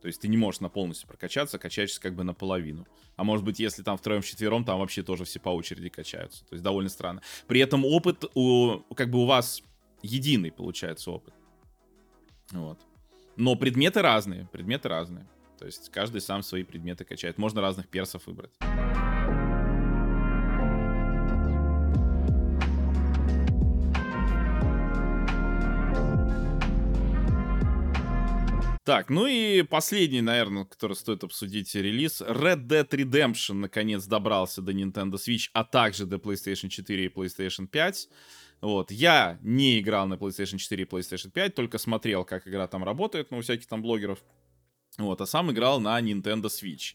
То 0.00 0.08
есть 0.08 0.20
ты 0.20 0.28
не 0.28 0.36
можешь 0.36 0.60
на 0.60 0.68
полностью 0.68 1.08
прокачаться, 1.08 1.58
качаешься 1.58 2.00
как 2.00 2.14
бы 2.14 2.24
наполовину. 2.24 2.86
А 3.16 3.24
может 3.24 3.44
быть, 3.44 3.58
если 3.58 3.82
там 3.82 3.96
втроем-четвером, 3.96 4.64
там 4.64 4.78
вообще 4.78 5.02
тоже 5.02 5.24
все 5.24 5.40
по 5.40 5.48
очереди 5.48 5.88
качаются. 5.88 6.44
То 6.44 6.52
есть 6.54 6.62
довольно 6.62 6.90
странно. 6.90 7.22
При 7.46 7.60
этом 7.60 7.84
опыт, 7.86 8.24
у, 8.34 8.80
как 8.94 9.10
бы 9.10 9.22
у 9.22 9.24
вас 9.24 9.62
единый 10.02 10.52
получается 10.52 11.10
опыт. 11.10 11.32
Вот. 12.50 12.78
Но 13.36 13.56
предметы 13.56 14.02
разные, 14.02 14.46
предметы 14.52 14.88
разные. 14.88 15.26
То 15.58 15.66
есть 15.66 15.90
каждый 15.90 16.20
сам 16.20 16.42
свои 16.42 16.62
предметы 16.62 17.04
качает. 17.04 17.38
Можно 17.38 17.60
разных 17.60 17.88
персов 17.88 18.26
выбрать. 18.26 18.52
Так, 28.84 29.08
ну 29.08 29.26
и 29.26 29.62
последний, 29.62 30.20
наверное, 30.20 30.66
который 30.66 30.92
стоит 30.92 31.24
обсудить 31.24 31.74
релиз. 31.74 32.20
Red 32.20 32.66
Dead 32.66 32.86
Redemption 32.86 33.54
наконец 33.54 34.04
добрался 34.04 34.60
до 34.60 34.72
Nintendo 34.72 35.14
Switch, 35.14 35.48
а 35.54 35.64
также 35.64 36.04
до 36.04 36.16
PlayStation 36.16 36.68
4 36.68 37.06
и 37.06 37.08
PlayStation 37.08 37.66
5. 37.66 38.08
Вот, 38.60 38.90
я 38.90 39.38
не 39.42 39.80
играл 39.80 40.06
на 40.06 40.14
PlayStation 40.14 40.58
4 40.58 40.84
и 40.84 40.86
PlayStation 40.86 41.30
5, 41.30 41.54
только 41.54 41.78
смотрел, 41.78 42.26
как 42.26 42.46
игра 42.46 42.66
там 42.66 42.84
работает, 42.84 43.30
ну, 43.30 43.38
у 43.38 43.40
всяких 43.40 43.66
там 43.66 43.80
блогеров. 43.80 44.22
Вот, 44.98 45.20
а 45.20 45.26
сам 45.26 45.50
играл 45.50 45.80
на 45.80 46.00
Nintendo 46.00 46.44
Switch. 46.44 46.94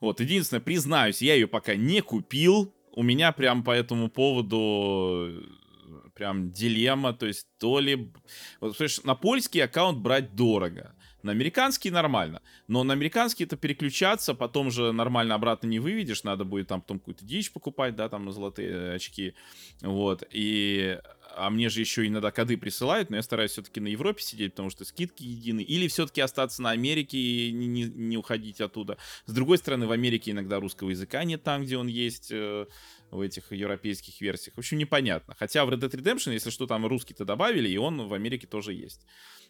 Вот, 0.00 0.20
единственное, 0.20 0.60
признаюсь, 0.60 1.22
я 1.22 1.34
ее 1.34 1.46
пока 1.46 1.74
не 1.74 2.00
купил. 2.02 2.74
У 2.92 3.02
меня 3.02 3.32
прям 3.32 3.62
по 3.62 3.70
этому 3.70 4.08
поводу 4.08 5.28
э, 5.28 6.08
прям 6.14 6.50
дилемма, 6.50 7.12
то 7.12 7.26
есть 7.26 7.46
то 7.58 7.78
ли... 7.78 8.12
Вот, 8.60 8.76
на 9.04 9.14
польский 9.14 9.62
аккаунт 9.62 9.98
брать 9.98 10.34
дорого. 10.34 10.94
На 11.22 11.32
американский 11.32 11.90
нормально. 11.90 12.40
Но 12.68 12.84
на 12.84 12.92
американский 12.92 13.44
это 13.44 13.56
переключаться, 13.56 14.32
потом 14.34 14.70
же 14.70 14.92
нормально 14.92 15.34
обратно 15.34 15.66
не 15.66 15.80
выведешь, 15.80 16.22
надо 16.22 16.44
будет 16.44 16.68
там 16.68 16.80
потом 16.80 17.00
какую-то 17.00 17.24
дичь 17.24 17.52
покупать, 17.52 17.96
да, 17.96 18.08
там 18.08 18.24
на 18.24 18.32
золотые 18.32 18.92
очки. 18.92 19.34
Вот. 19.82 20.22
И 20.30 21.00
а 21.36 21.50
мне 21.50 21.68
же 21.68 21.80
еще 21.80 22.06
иногда 22.06 22.30
коды 22.30 22.56
присылают, 22.56 23.10
но 23.10 23.16
я 23.16 23.22
стараюсь 23.22 23.52
все-таки 23.52 23.80
на 23.80 23.88
Европе 23.88 24.22
сидеть, 24.22 24.52
потому 24.52 24.70
что 24.70 24.84
скидки 24.84 25.22
едины. 25.22 25.60
Или 25.60 25.88
все-таки 25.88 26.20
остаться 26.20 26.62
на 26.62 26.70
Америке 26.70 27.18
и 27.18 27.52
не, 27.52 27.66
не, 27.66 27.84
не 27.84 28.16
уходить 28.16 28.60
оттуда. 28.60 28.96
С 29.26 29.32
другой 29.32 29.58
стороны, 29.58 29.86
в 29.86 29.92
Америке 29.92 30.30
иногда 30.30 30.58
русского 30.58 30.90
языка 30.90 31.22
нет 31.24 31.42
там, 31.42 31.62
где 31.62 31.76
он 31.76 31.86
есть 31.86 32.30
э, 32.32 32.66
в 33.10 33.20
этих 33.20 33.52
европейских 33.52 34.20
версиях. 34.20 34.56
В 34.56 34.58
общем, 34.58 34.78
непонятно. 34.78 35.34
Хотя 35.38 35.64
в 35.64 35.70
Red 35.70 35.80
Dead 35.80 35.90
Redemption, 35.90 36.32
если 36.32 36.50
что, 36.50 36.66
там 36.66 36.86
русский-то 36.86 37.24
добавили, 37.24 37.68
и 37.68 37.76
он 37.76 38.08
в 38.08 38.14
Америке 38.14 38.46
тоже 38.46 38.72
есть. 38.72 39.06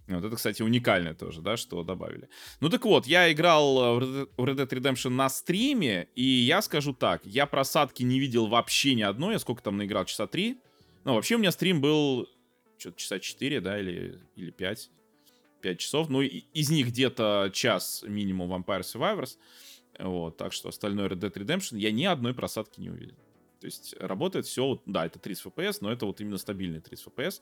Вот 0.09 0.25
это, 0.25 0.37
кстати, 0.37 0.63
уникальное 0.63 1.15
тоже, 1.15 1.41
да, 1.41 1.57
что 1.57 1.83
добавили. 1.83 2.29
Ну 2.61 2.69
так 2.69 2.85
вот, 2.85 3.07
я 3.07 3.33
играл 3.33 3.99
в 3.99 4.29
Red 4.37 4.57
Dead 4.57 4.69
Redemption 4.69 5.11
на 5.11 5.29
стриме, 5.29 6.09
и 6.15 6.23
я 6.23 6.63
скажу 6.63 6.93
так, 6.93 7.25
я 7.25 7.47
просадки 7.47 8.03
не 8.05 8.21
видел 8.21 8.47
вообще 8.47 8.95
ни 8.95 9.03
одной, 9.03 9.35
я 9.35 9.39
сколько 9.39 9.63
там 9.63 9.77
наиграл, 9.77 10.05
часа 10.05 10.27
три? 10.27 10.61
Ну, 11.07 11.15
вообще 11.15 11.37
у 11.37 11.39
меня 11.39 11.53
стрим 11.53 11.81
был 11.81 12.29
что-то 12.79 12.99
часа 12.99 13.21
4, 13.21 13.61
да, 13.61 13.79
или, 13.79 14.21
или 14.35 14.51
5. 14.51 14.91
5 15.63 15.79
часов. 15.79 16.09
Ну, 16.09 16.21
и, 16.21 16.43
из 16.53 16.69
них 16.69 16.89
где-то 16.89 17.49
час 17.53 18.05
минимум 18.05 18.53
Vampire 18.53 18.81
Survivors. 18.81 19.39
Вот, 20.01 20.37
так 20.37 20.53
что 20.53 20.69
остальное 20.69 21.09
Red 21.09 21.21
Dead 21.21 21.33
Redemption 21.33 21.79
я 21.79 21.93
ни 21.93 22.03
одной 22.03 22.35
просадки 22.35 22.81
не 22.81 22.91
увидел. 22.91 23.15
То 23.61 23.67
есть 23.67 23.95
работает 24.01 24.47
все, 24.47 24.83
да, 24.85 25.07
это 25.07 25.21
30 25.21 25.47
FPS, 25.47 25.79
но 25.81 25.93
это 25.93 26.07
вот 26.07 26.21
именно 26.21 26.39
стабильный 26.39 26.81
30 26.81 27.07
FPS. 27.07 27.41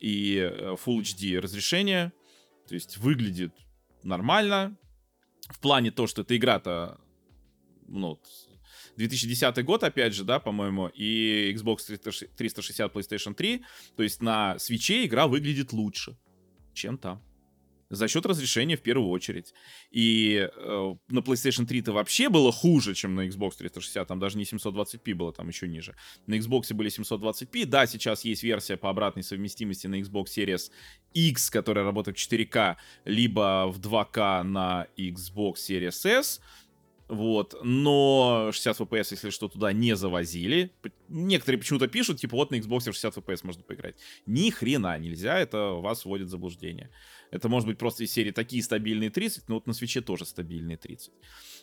И 0.00 0.36
э, 0.38 0.76
Full 0.82 1.02
HD 1.02 1.38
разрешение, 1.38 2.14
то 2.66 2.72
есть 2.72 2.96
выглядит 2.96 3.52
нормально. 4.02 4.74
В 5.50 5.60
плане 5.60 5.90
то, 5.90 6.06
что 6.06 6.22
эта 6.22 6.34
игра-то, 6.34 6.98
ну, 7.86 8.18
2010 8.96 9.64
год, 9.64 9.84
опять 9.84 10.14
же, 10.14 10.24
да, 10.24 10.38
по-моему, 10.38 10.88
и 10.88 11.52
Xbox 11.54 11.96
360, 12.36 12.94
PlayStation 12.94 13.34
3. 13.34 13.64
То 13.96 14.02
есть 14.02 14.22
на 14.22 14.58
свече 14.58 15.04
игра 15.04 15.26
выглядит 15.26 15.72
лучше, 15.72 16.16
чем 16.74 16.98
там 16.98 17.22
за 17.92 18.08
счет 18.08 18.24
разрешения 18.26 18.76
в 18.76 18.82
первую 18.82 19.10
очередь. 19.10 19.52
И 19.90 20.48
э, 20.50 20.94
на 21.08 21.18
PlayStation 21.18 21.66
3-то 21.66 21.92
вообще 21.92 22.30
было 22.30 22.50
хуже, 22.50 22.94
чем 22.94 23.14
на 23.14 23.28
Xbox 23.28 23.58
360, 23.58 24.08
там 24.08 24.18
даже 24.18 24.38
не 24.38 24.44
720p 24.44 25.14
было, 25.14 25.32
там 25.32 25.48
еще 25.48 25.68
ниже. 25.68 25.94
На 26.26 26.34
Xbox 26.34 26.72
были 26.74 26.90
720p, 26.90 27.66
да, 27.66 27.86
сейчас 27.86 28.24
есть 28.24 28.42
версия 28.42 28.78
по 28.78 28.88
обратной 28.88 29.22
совместимости 29.22 29.86
на 29.86 30.00
Xbox 30.00 30.26
Series 30.36 30.70
X, 31.12 31.50
которая 31.50 31.84
работает 31.84 32.18
в 32.18 32.32
4K, 32.32 32.76
либо 33.04 33.70
в 33.70 33.78
2K 33.78 34.42
на 34.42 34.86
Xbox 34.96 35.56
Series 35.56 36.06
S, 36.06 36.40
вот, 37.12 37.54
но 37.62 38.48
60 38.52 38.80
FPS, 38.80 39.08
если 39.10 39.28
что, 39.28 39.48
туда 39.48 39.70
не 39.74 39.94
завозили. 39.94 40.72
Некоторые 41.12 41.58
почему-то 41.58 41.88
пишут, 41.88 42.18
типа, 42.18 42.36
вот 42.36 42.50
на 42.50 42.56
Xbox 42.56 42.84
60 42.84 43.18
FPS 43.18 43.40
можно 43.42 43.62
поиграть. 43.62 43.96
Ни 44.26 44.50
хрена 44.50 44.98
нельзя, 44.98 45.38
это 45.38 45.72
вас 45.72 46.04
вводит 46.04 46.28
в 46.28 46.30
заблуждение. 46.30 46.90
Это 47.30 47.48
может 47.48 47.66
быть 47.66 47.78
просто 47.78 48.04
из 48.04 48.12
серии 48.12 48.30
такие 48.30 48.62
стабильные 48.62 49.10
30, 49.10 49.48
но 49.48 49.56
вот 49.56 49.66
на 49.66 49.72
свече 49.72 50.02
тоже 50.02 50.26
стабильные 50.26 50.76
30. 50.76 51.12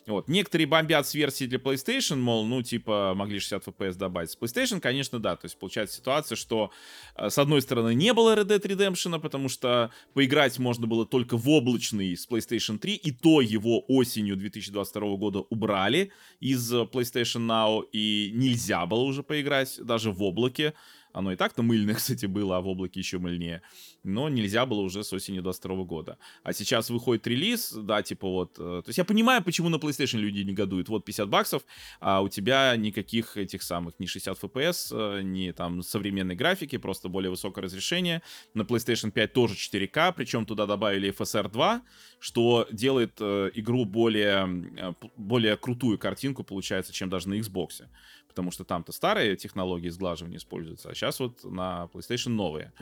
Вот. 0.06 0.28
Некоторые 0.28 0.66
бомбят 0.66 1.06
с 1.06 1.14
версии 1.14 1.44
для 1.44 1.58
PlayStation, 1.58 2.16
мол, 2.16 2.44
ну, 2.44 2.62
типа, 2.62 3.12
могли 3.14 3.38
60 3.38 3.68
FPS 3.68 3.94
добавить. 3.94 4.30
С 4.30 4.38
PlayStation, 4.38 4.80
конечно, 4.80 5.18
да. 5.18 5.36
То 5.36 5.46
есть 5.46 5.58
получается 5.58 5.96
ситуация, 5.96 6.36
что 6.36 6.72
э, 7.16 7.30
с 7.30 7.38
одной 7.38 7.62
стороны 7.62 7.94
не 7.94 8.12
было 8.12 8.34
Red 8.36 8.46
Dead 8.46 8.62
Redemption, 8.62 9.20
потому 9.20 9.48
что 9.48 9.92
поиграть 10.14 10.58
можно 10.58 10.86
было 10.86 11.06
только 11.06 11.36
в 11.36 11.48
облачный 11.48 12.16
с 12.16 12.28
PlayStation 12.28 12.78
3, 12.78 12.94
и 12.94 13.12
то 13.12 13.40
его 13.40 13.84
осенью 13.88 14.36
2022 14.36 15.16
года 15.16 15.40
убрали 15.50 16.12
из 16.40 16.72
э, 16.72 16.82
PlayStation 16.82 17.46
Now, 17.46 17.84
и 17.92 18.32
нельзя 18.34 18.86
было 18.86 19.00
уже 19.00 19.22
поиграть 19.22 19.39
даже 19.78 20.10
в 20.10 20.22
облаке. 20.22 20.74
Оно 21.12 21.32
и 21.32 21.36
так-то 21.36 21.62
мыльное, 21.62 21.94
кстати, 21.96 22.26
было, 22.26 22.58
а 22.58 22.60
в 22.60 22.68
облаке 22.68 23.00
еще 23.00 23.18
мыльнее. 23.18 23.62
Но 24.04 24.28
нельзя 24.28 24.66
было 24.66 24.80
уже 24.80 25.02
с 25.04 25.12
осени 25.12 25.40
22 25.40 25.84
года. 25.84 26.18
А 26.42 26.52
сейчас 26.52 26.90
выходит 26.90 27.26
релиз, 27.26 27.72
да, 27.72 28.02
типа 28.02 28.28
вот... 28.28 28.58
Э, 28.58 28.82
то 28.84 28.88
есть 28.88 28.98
я 28.98 29.04
понимаю, 29.04 29.42
почему 29.42 29.68
на 29.68 29.76
PlayStation 29.76 30.18
люди 30.18 30.40
негодуют. 30.40 30.88
Вот 30.88 31.04
50 31.04 31.28
баксов, 31.28 31.62
а 32.00 32.22
у 32.22 32.28
тебя 32.28 32.76
никаких 32.76 33.36
этих 33.36 33.62
самых, 33.62 33.98
ни 33.98 34.06
60 34.06 34.38
FPS, 34.42 34.92
э, 34.92 35.22
ни 35.22 35.50
там 35.50 35.82
современной 35.82 36.36
графики, 36.36 36.78
просто 36.78 37.08
более 37.08 37.30
высокое 37.30 37.64
разрешение. 37.64 38.22
На 38.54 38.62
PlayStation 38.62 39.10
5 39.10 39.32
тоже 39.32 39.54
4К, 39.54 40.14
причем 40.16 40.46
туда 40.46 40.66
добавили 40.66 41.12
FSR 41.12 41.50
2, 41.50 41.82
что 42.20 42.68
делает 42.70 43.16
э, 43.20 43.50
игру 43.54 43.84
более, 43.84 44.94
более 45.16 45.56
крутую 45.56 45.98
картинку, 45.98 46.44
получается, 46.44 46.92
чем 46.92 47.10
даже 47.10 47.28
на 47.28 47.34
Xbox 47.34 47.82
потому 48.30 48.50
что 48.52 48.64
там-то 48.64 48.92
старые 48.92 49.36
технологии 49.36 49.88
сглаживания 49.90 50.38
используются, 50.38 50.88
а 50.88 50.94
сейчас 50.94 51.20
вот 51.20 51.44
на 51.44 51.88
PlayStation 51.92 52.30
новые. 52.30 52.72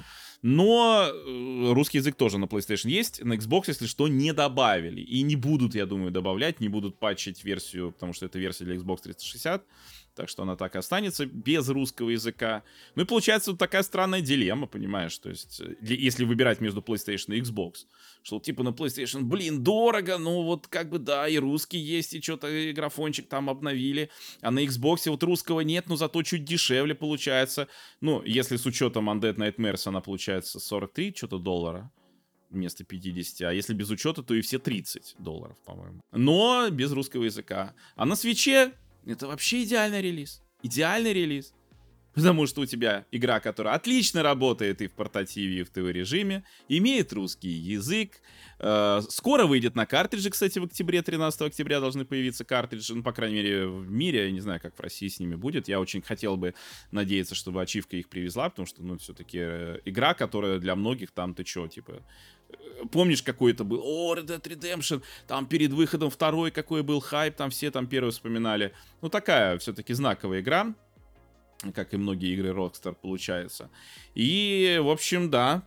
Но 0.43 1.09
э, 1.11 1.73
русский 1.73 1.99
язык 1.99 2.17
тоже 2.17 2.39
на 2.39 2.45
PlayStation 2.45 2.91
есть, 2.91 3.25
на 3.25 3.33
Xbox, 3.33 3.65
если 3.69 3.87
что, 3.87 4.07
не 4.07 4.33
добавили. 4.33 5.01
И 5.01 5.23
не 5.23 5.37
будут, 5.37 5.75
я 5.75 5.87
думаю, 5.87 6.11
добавлять, 6.11 6.61
не 6.61 6.69
будут 6.69 6.99
патчить 6.99 7.43
версию, 7.45 7.93
потому 7.93 8.13
что 8.13 8.27
это 8.27 8.39
версия 8.39 8.65
для 8.65 8.77
Xbox 8.77 9.03
360 9.03 9.65
так 10.19 10.29
что 10.29 10.43
она 10.43 10.57
так 10.57 10.75
и 10.75 10.79
останется 10.79 11.27
без 11.27 11.69
русского 11.69 12.11
языка. 12.11 12.65
Ну 12.97 13.03
и 13.03 13.07
получается 13.07 13.53
вот 13.53 13.61
такая 13.61 13.85
странная 13.85 14.21
дилемма, 14.21 14.67
понимаешь, 14.67 15.17
то 15.17 15.29
есть 15.29 15.61
э, 15.61 15.77
если 15.81 16.25
выбирать 16.25 16.61
между 16.61 16.81
PlayStation 16.81 17.37
и 17.37 17.41
Xbox, 17.41 17.87
что 18.25 18.41
типа 18.41 18.65
на 18.65 18.71
PlayStation, 18.71 19.23
блин, 19.23 19.63
дорого, 19.63 20.19
ну 20.19 20.43
вот 20.43 20.67
как 20.67 20.91
бы 20.91 20.99
да, 20.99 21.29
и 21.29 21.39
русский 21.39 21.79
есть, 21.79 22.15
и 22.15 22.21
что-то 22.21 22.49
графончик 22.75 23.29
там 23.29 23.49
обновили, 23.49 24.11
а 24.41 24.51
на 24.51 24.65
Xbox 24.65 25.09
вот 25.09 25.23
русского 25.23 25.61
нет, 25.61 25.89
но 25.89 25.95
зато 25.95 26.21
чуть 26.25 26.45
дешевле 26.45 26.97
получается. 26.97 27.69
Ну, 28.01 28.21
если 28.25 28.57
с 28.57 28.67
учетом 28.67 29.09
Undead 29.09 29.37
Nightmares 29.37 29.83
она 29.87 30.01
получается 30.01 30.59
43 30.59 31.15
что-то 31.17 31.39
доллара, 31.39 31.93
вместо 32.51 32.83
50, 32.83 33.49
а 33.49 33.53
если 33.53 33.73
без 33.73 33.89
учета, 33.91 34.25
то 34.25 34.35
и 34.35 34.41
все 34.41 34.59
30 34.59 35.15
долларов, 35.21 35.57
по-моему. 35.65 36.01
Но 36.11 36.69
без 36.71 36.91
русского 36.91 37.23
языка. 37.23 37.75
А 37.95 38.05
на 38.05 38.17
свече 38.17 38.73
это 39.13 39.27
вообще 39.27 39.65
идеальный 39.65 40.03
релиз. 40.03 40.43
Идеальный 40.63 41.13
релиз. 41.13 41.55
Потому 42.15 42.47
что 42.47 42.63
у 42.63 42.67
тебя 42.67 43.07
игра, 43.13 43.39
которая 43.39 43.75
отлично 43.75 44.25
работает 44.25 44.83
и 44.83 44.89
в 44.89 44.93
портативе, 44.93 45.61
и 45.61 45.63
в 45.63 45.71
ТВ-режиме, 45.71 46.43
имеет 46.69 47.13
русский 47.13 47.49
язык. 47.49 48.21
Э, 48.59 49.01
скоро 49.09 49.47
выйдет 49.47 49.77
на 49.77 49.87
картридже, 49.87 50.31
кстати, 50.31 50.59
в 50.59 50.65
октябре, 50.65 51.01
13 51.01 51.43
октября 51.43 51.79
должны 51.79 52.05
появиться 52.05 52.45
картриджи. 52.45 52.97
Ну, 52.97 53.03
по 53.05 53.13
крайней 53.13 53.37
мере, 53.37 53.67
в 53.69 53.89
мире. 53.89 54.25
Я 54.27 54.31
не 54.33 54.41
знаю, 54.41 54.61
как 54.61 54.77
в 54.77 54.81
России 54.81 55.07
с 55.07 55.21
ними 55.21 55.37
будет. 55.37 55.69
Я 55.69 55.79
очень 55.79 56.03
хотел 56.03 56.37
бы 56.37 56.55
надеяться, 56.91 57.37
чтобы 57.37 57.63
ачивка 57.63 57.97
их 57.97 58.09
привезла, 58.09 58.51
потому 58.51 58.67
что, 58.67 58.83
ну, 58.83 58.99
все-таки 58.99 59.39
э, 59.41 59.79
игра, 59.85 60.15
которая 60.15 60.59
для 60.59 60.75
многих 60.75 61.13
там, 61.13 61.35
ты 61.35 61.45
чё, 61.45 61.69
типа, 61.69 62.03
помнишь, 62.91 63.23
какой 63.23 63.53
это 63.53 63.65
был? 63.65 63.81
О, 63.83 64.15
Red 64.15 64.27
Dead 64.27 64.43
Redemption, 64.43 65.03
там 65.27 65.47
перед 65.47 65.73
выходом 65.73 66.11
второй 66.11 66.51
какой 66.51 66.83
был 66.83 67.01
хайп, 67.01 67.37
там 67.37 67.51
все 67.51 67.71
там 67.71 67.87
первый 67.87 68.11
вспоминали. 68.11 68.75
Ну, 69.01 69.09
такая 69.09 69.59
все-таки 69.59 69.93
знаковая 69.95 70.41
игра, 70.41 70.75
как 71.75 71.95
и 71.95 71.97
многие 71.97 72.33
игры 72.35 72.51
Rockstar 72.51 72.95
получается. 72.95 73.71
И, 74.15 74.81
в 74.83 74.89
общем, 74.89 75.31
да, 75.31 75.63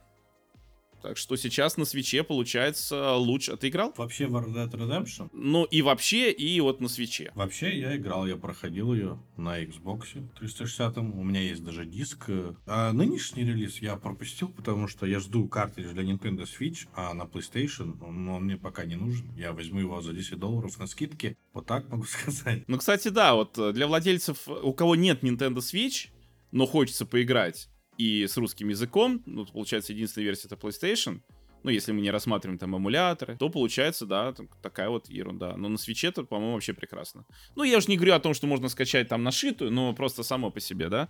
так 1.02 1.18
что 1.18 1.36
сейчас 1.36 1.78
на 1.78 1.86
свече 1.86 2.24
получается 2.24 3.16
лучше. 3.16 3.54
А 3.54 3.58
ты 3.58 3.70
играл? 3.70 3.94
Вообще 3.98 4.28
в 4.28 4.36
Red 4.36 4.54
Dead 4.54 4.72
Redemption? 4.72 5.30
Ну 5.34 5.64
и 5.66 5.82
вообще, 5.82 6.32
и 6.32 6.60
вот 6.62 6.82
на 6.82 6.88
свече. 6.88 7.32
Вообще 7.36 7.80
я 7.80 7.96
играл, 7.96 8.28
я 8.28 8.36
проходил 8.36 8.94
ее 8.94 9.20
на 9.38 9.62
Xbox 9.62 10.24
360. 10.38 10.98
У 10.98 11.24
меня 11.24 11.42
есть 11.42 11.64
даже 11.64 11.86
диск. 11.86 12.30
А 12.66 12.92
нынешний 12.94 13.44
релиз 13.44 13.80
я 13.80 13.96
пропустил, 13.96 14.50
потому 14.50 14.88
что 14.88 15.06
я 15.06 15.20
жду 15.20 15.48
картридж 15.48 15.94
для 15.94 16.04
Nintendo 16.04 16.44
Switch, 16.46 16.88
а 16.94 17.14
на 17.14 17.24
PlayStation 17.24 17.98
он, 18.04 18.28
он 18.30 18.44
мне 18.44 18.58
пока 18.58 18.86
не 18.86 18.96
нужен. 18.96 19.32
Я 19.36 19.54
возьму 19.54 19.80
его 19.80 20.02
за 20.02 20.14
10 20.14 20.38
долларов 20.38 20.78
на 20.80 20.88
скидке. 20.88 21.38
Вот 21.54 21.66
так 21.66 21.90
могу 21.90 22.04
сказать. 22.06 22.64
Ну, 22.68 22.78
кстати, 22.78 23.08
да, 23.08 23.34
вот 23.34 23.58
для 23.74 23.88
владельцев, 23.88 24.48
у 24.48 24.74
кого 24.74 24.96
нет 24.96 25.24
Nintendo 25.24 25.58
Switch, 25.58 26.10
но 26.52 26.66
хочется 26.66 27.06
поиграть, 27.06 27.70
и 28.02 28.28
с 28.28 28.36
русским 28.38 28.70
языком, 28.70 29.22
ну, 29.28 29.46
получается, 29.46 29.94
единственная 29.94 30.26
версия 30.26 30.48
это 30.48 30.56
PlayStation, 30.56 31.22
ну, 31.64 31.70
если 31.70 31.92
мы 31.92 32.02
не 32.02 32.10
рассматриваем 32.10 32.58
там 32.58 32.76
эмуляторы, 32.76 33.38
то 33.38 33.50
получается, 33.50 34.08
да, 34.08 34.34
такая 34.64 34.90
вот 34.90 35.08
ерунда. 35.10 35.56
Но 35.58 35.70
на 35.70 35.78
свече 35.78 36.08
это, 36.08 36.24
по-моему, 36.24 36.54
вообще 36.54 36.74
прекрасно. 36.74 37.26
Ну, 37.56 37.64
я 37.64 37.78
уже 37.78 37.88
не 37.90 37.98
говорю 37.98 38.16
о 38.16 38.20
том, 38.20 38.34
что 38.34 38.48
можно 38.48 38.70
скачать 38.70 39.08
там 39.08 39.22
нашитую, 39.24 39.72
но 39.72 39.94
просто 39.94 40.24
само 40.24 40.50
по 40.50 40.60
себе, 40.60 40.90
да. 40.90 41.10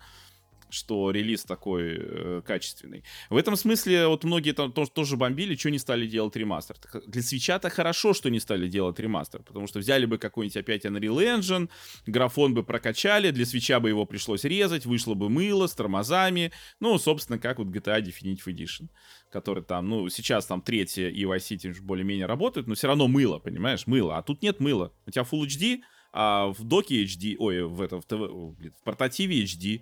Что 0.71 1.11
релиз 1.11 1.43
такой 1.43 1.97
э, 1.99 2.41
качественный. 2.45 3.03
В 3.29 3.37
этом 3.37 3.55
смысле 3.55 4.07
вот 4.07 4.23
многие 4.23 4.53
там 4.53 4.71
тоже, 4.71 4.91
тоже 4.91 5.17
бомбили, 5.17 5.55
что 5.55 5.69
не 5.69 5.79
стали 5.79 6.07
делать 6.07 6.35
ремастер. 6.35 6.75
Для 7.07 7.21
свеча-то 7.21 7.69
хорошо, 7.69 8.13
что 8.13 8.29
не 8.29 8.39
стали 8.39 8.67
делать 8.67 8.99
ремастер, 8.99 9.43
потому 9.43 9.67
что 9.67 9.79
взяли 9.79 10.05
бы 10.05 10.17
какой-нибудь 10.17 10.57
опять 10.57 10.85
Unreal 10.85 11.39
Engine, 11.39 11.69
графон 12.05 12.53
бы 12.53 12.63
прокачали, 12.63 13.31
для 13.31 13.45
свеча 13.45 13.79
бы 13.79 13.89
его 13.89 14.05
пришлось 14.05 14.43
резать, 14.43 14.85
вышло 14.85 15.13
бы 15.13 15.29
мыло 15.29 15.67
с 15.67 15.73
тормозами, 15.73 16.51
ну, 16.79 16.97
собственно, 16.97 17.39
как 17.39 17.59
вот 17.59 17.67
GTA 17.67 18.01
Definitive 18.01 18.45
Edition, 18.45 18.89
который 19.29 19.63
там, 19.63 19.89
ну, 19.89 20.09
сейчас 20.09 20.45
там 20.45 20.61
третья 20.61 21.09
и 21.09 21.23
Vice 21.23 21.51
City 21.51 21.81
более-менее 21.81 22.25
работает, 22.25 22.67
но 22.67 22.75
все 22.75 22.87
равно 22.87 23.07
мыло, 23.07 23.39
понимаешь, 23.39 23.87
мыло, 23.87 24.17
а 24.17 24.21
тут 24.21 24.41
нет 24.41 24.59
мыла. 24.59 24.93
У 25.05 25.11
тебя 25.11 25.23
Full 25.23 25.45
HD, 25.45 25.81
а 26.13 26.47
в 26.47 26.63
доке 26.63 27.03
HD, 27.03 27.35
ой, 27.37 27.63
в 27.63 27.81
этом, 27.81 28.01
в, 28.01 28.05
ТВ, 28.05 28.15
в 28.15 28.83
портативе 28.83 29.43
HD, 29.43 29.81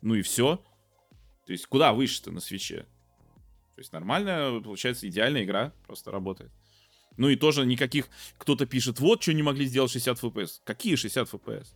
ну 0.00 0.14
и 0.14 0.22
все. 0.22 0.62
То 1.46 1.52
есть 1.52 1.66
куда 1.66 1.92
выше-то 1.92 2.30
на 2.30 2.40
свече? 2.40 2.86
То 3.74 3.80
есть 3.80 3.92
нормальная, 3.92 4.60
получается, 4.60 5.08
идеальная 5.08 5.44
игра 5.44 5.72
просто 5.86 6.10
работает. 6.10 6.50
Ну 7.16 7.28
и 7.28 7.36
тоже 7.36 7.66
никаких... 7.66 8.08
Кто-то 8.38 8.64
пишет, 8.66 9.00
вот, 9.00 9.22
что 9.22 9.32
не 9.34 9.42
могли 9.42 9.66
сделать 9.66 9.90
60 9.90 10.22
FPS. 10.22 10.60
Какие 10.64 10.96
60 10.96 11.28
FPS? 11.32 11.66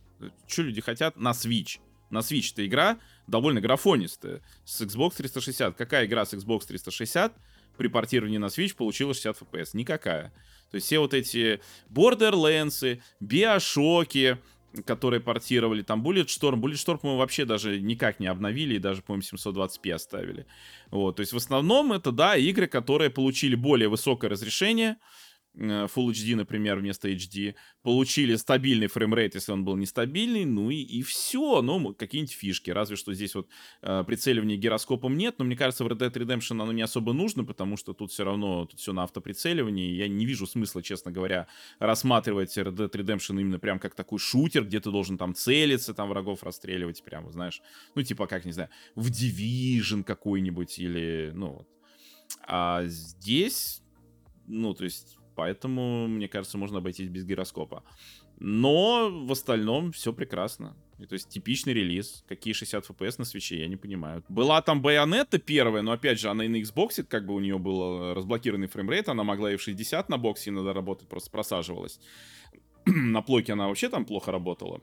Что 0.47 0.61
люди 0.61 0.81
хотят 0.81 1.17
на 1.17 1.31
Switch? 1.31 1.79
На 2.09 2.19
Switch 2.19 2.53
эта 2.53 2.65
игра 2.65 2.99
довольно 3.27 3.59
графонистая. 3.59 4.41
С 4.65 4.81
Xbox 4.81 5.15
360. 5.17 5.75
Какая 5.75 6.05
игра 6.05 6.25
с 6.25 6.33
Xbox 6.33 6.65
360 6.67 7.35
при 7.77 7.87
портировании 7.87 8.37
на 8.37 8.45
Switch 8.45 8.75
получила 8.75 9.13
60 9.13 9.41
FPS? 9.41 9.69
Никакая. 9.73 10.33
То 10.71 10.75
есть 10.75 10.87
все 10.87 10.99
вот 10.99 11.13
эти 11.13 11.59
Borderlands, 11.89 13.01
Биошоки, 13.19 14.37
которые 14.85 15.19
портировали, 15.19 15.81
там 15.81 16.05
Bulletstorm, 16.05 16.55
Bulletstorm 16.55 16.99
мы 17.03 17.17
вообще 17.17 17.45
даже 17.45 17.79
никак 17.79 18.19
не 18.19 18.27
обновили 18.27 18.75
и 18.75 18.79
даже, 18.79 19.01
по-моему, 19.01 19.23
720p 19.23 19.91
оставили. 19.91 20.45
Вот, 20.91 21.17
то 21.17 21.21
есть 21.21 21.33
в 21.33 21.37
основном 21.37 21.93
это, 21.93 22.11
да, 22.11 22.35
игры, 22.35 22.67
которые 22.67 23.09
получили 23.09 23.55
более 23.55 23.89
высокое 23.89 24.29
разрешение, 24.29 24.97
Full 25.55 26.09
HD, 26.09 26.35
например, 26.35 26.79
вместо 26.79 27.09
HD, 27.09 27.53
получили 27.83 28.35
стабильный 28.35 28.87
фреймрейт, 28.87 29.35
если 29.35 29.51
он 29.51 29.63
был 29.63 29.75
нестабильный, 29.77 30.45
ну 30.45 30.71
и, 30.71 30.77
и 30.77 31.03
все, 31.03 31.61
ну, 31.61 31.93
какие-нибудь 31.93 32.33
фишки, 32.33 32.71
разве 32.71 32.95
что 32.95 33.13
здесь 33.13 33.35
вот 33.35 33.47
э, 33.83 34.03
прицеливания 34.05 34.57
гироскопом 34.57 35.15
нет, 35.15 35.35
но 35.37 35.45
мне 35.45 35.55
кажется, 35.55 35.83
в 35.83 35.87
Red 35.87 35.99
Dead 35.99 36.13
Redemption 36.13 36.61
оно 36.61 36.71
не 36.71 36.81
особо 36.81 37.13
нужно, 37.13 37.43
потому 37.43 37.77
что 37.77 37.93
тут 37.93 38.11
все 38.11 38.23
равно, 38.23 38.65
тут 38.65 38.79
все 38.79 38.93
на 38.93 39.03
автоприцеливании, 39.03 39.93
я 39.93 40.07
не 40.07 40.25
вижу 40.25 40.47
смысла, 40.47 40.81
честно 40.81 41.11
говоря, 41.11 41.47
рассматривать 41.77 42.57
Red 42.57 42.75
Dead 42.75 42.91
Redemption 42.91 43.39
именно 43.39 43.59
прям 43.59 43.77
как 43.77 43.93
такой 43.93 44.17
шутер, 44.17 44.65
где 44.65 44.79
ты 44.79 44.89
должен 44.89 45.19
там 45.19 45.35
целиться, 45.35 45.93
там 45.93 46.09
врагов 46.09 46.43
расстреливать, 46.43 47.03
прямо, 47.03 47.31
знаешь, 47.31 47.61
ну, 47.93 48.01
типа, 48.01 48.25
как, 48.25 48.45
не 48.45 48.53
знаю, 48.53 48.69
в 48.95 49.09
Division 49.11 50.03
какой-нибудь 50.03 50.79
или, 50.79 51.31
ну, 51.35 51.49
вот. 51.49 51.67
А 52.47 52.85
здесь, 52.85 53.83
ну, 54.47 54.73
то 54.73 54.85
есть 54.85 55.17
Поэтому, 55.35 56.07
мне 56.07 56.27
кажется, 56.27 56.57
можно 56.57 56.77
обойтись 56.77 57.09
без 57.09 57.25
гироскопа. 57.25 57.83
Но 58.39 59.09
в 59.11 59.31
остальном 59.31 59.91
все 59.91 60.13
прекрасно. 60.13 60.75
И, 60.99 61.05
то 61.05 61.13
есть 61.13 61.29
типичный 61.29 61.73
релиз. 61.73 62.23
Какие 62.27 62.53
60 62.53 62.89
FPS 62.89 63.15
на 63.17 63.25
Switch 63.25 63.51
е, 63.51 63.59
я 63.59 63.67
не 63.67 63.75
понимаю. 63.75 64.23
Была 64.29 64.61
там 64.61 64.81
Bayonetta 64.81 65.39
первая, 65.39 65.81
но 65.81 65.91
опять 65.91 66.19
же, 66.19 66.29
она 66.29 66.45
и 66.45 66.47
на 66.47 66.57
Xbox, 66.57 67.03
как 67.03 67.25
бы 67.25 67.33
у 67.33 67.39
нее 67.39 67.57
был 67.57 67.81
э, 67.81 68.13
разблокированный 68.13 68.67
frame 68.67 68.88
rate, 68.88 69.09
она 69.09 69.23
могла 69.23 69.51
и 69.51 69.55
в 69.55 69.61
60 69.61 70.09
на 70.09 70.17
боксе 70.17 70.49
иногда 70.49 70.73
работать, 70.73 71.07
просто 71.07 71.29
просаживалась. 71.31 71.99
на 72.85 73.21
плойке 73.21 73.53
она 73.53 73.67
вообще 73.67 73.89
там 73.89 74.05
плохо 74.05 74.31
работала. 74.31 74.81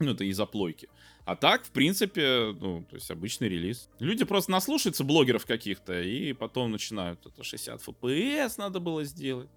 Ну, 0.00 0.10
это 0.10 0.24
из-за 0.24 0.46
плойки. 0.46 0.88
А 1.24 1.36
так, 1.36 1.64
в 1.64 1.70
принципе, 1.70 2.54
ну, 2.60 2.84
то 2.84 2.96
есть 2.96 3.10
обычный 3.10 3.48
релиз. 3.48 3.88
Люди 3.98 4.24
просто 4.24 4.50
наслушаются 4.50 5.04
блогеров 5.04 5.46
каких-то 5.46 6.00
и 6.00 6.32
потом 6.32 6.72
начинают, 6.72 7.24
это 7.24 7.42
60 7.42 7.80
FPS 7.80 8.54
надо 8.58 8.80
было 8.80 9.04
сделать. 9.04 9.48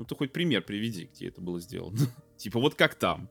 Ну 0.00 0.06
ты 0.06 0.14
хоть 0.14 0.32
пример 0.32 0.62
приведи, 0.62 1.10
где 1.14 1.28
это 1.28 1.42
было 1.42 1.60
сделано. 1.60 1.98
типа 2.38 2.58
вот 2.58 2.74
как 2.74 2.94
там. 2.94 3.28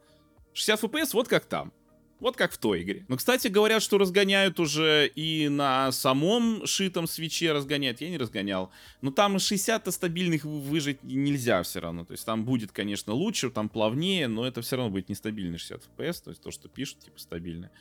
60 0.54 0.84
FPS, 0.84 1.10
вот 1.14 1.28
как 1.28 1.46
там. 1.46 1.74
Вот 2.20 2.38
как 2.38 2.52
в 2.52 2.60
той 2.60 2.84
игре. 2.84 3.06
Но, 3.08 3.18
кстати, 3.18 3.48
говорят, 3.48 3.82
что 3.82 3.98
разгоняют 3.98 4.60
уже 4.60 5.08
и 5.16 5.50
на 5.50 5.92
самом 5.92 6.68
шитом 6.68 7.08
свече 7.08 7.54
разгоняют. 7.54 8.02
Я 8.02 8.10
не 8.12 8.20
разгонял. 8.20 8.70
Но 9.02 9.10
там 9.10 9.40
60 9.40 9.92
стабильных 9.92 10.44
выжить 10.44 11.02
нельзя 11.02 11.64
все 11.64 11.80
равно. 11.80 12.06
То 12.06 12.12
есть 12.12 12.24
там 12.24 12.46
будет, 12.46 12.72
конечно, 12.72 13.14
лучше, 13.14 13.50
там 13.50 13.68
плавнее, 13.68 14.28
но 14.28 14.46
это 14.46 14.62
все 14.62 14.76
равно 14.76 14.92
будет 14.92 15.10
нестабильный 15.10 15.58
60 15.58 15.90
FPS. 15.98 16.24
То 16.26 16.30
есть 16.30 16.44
то, 16.44 16.52
что 16.52 16.70
пишут, 16.70 17.00
типа, 17.00 17.20
стабильно. 17.20 17.72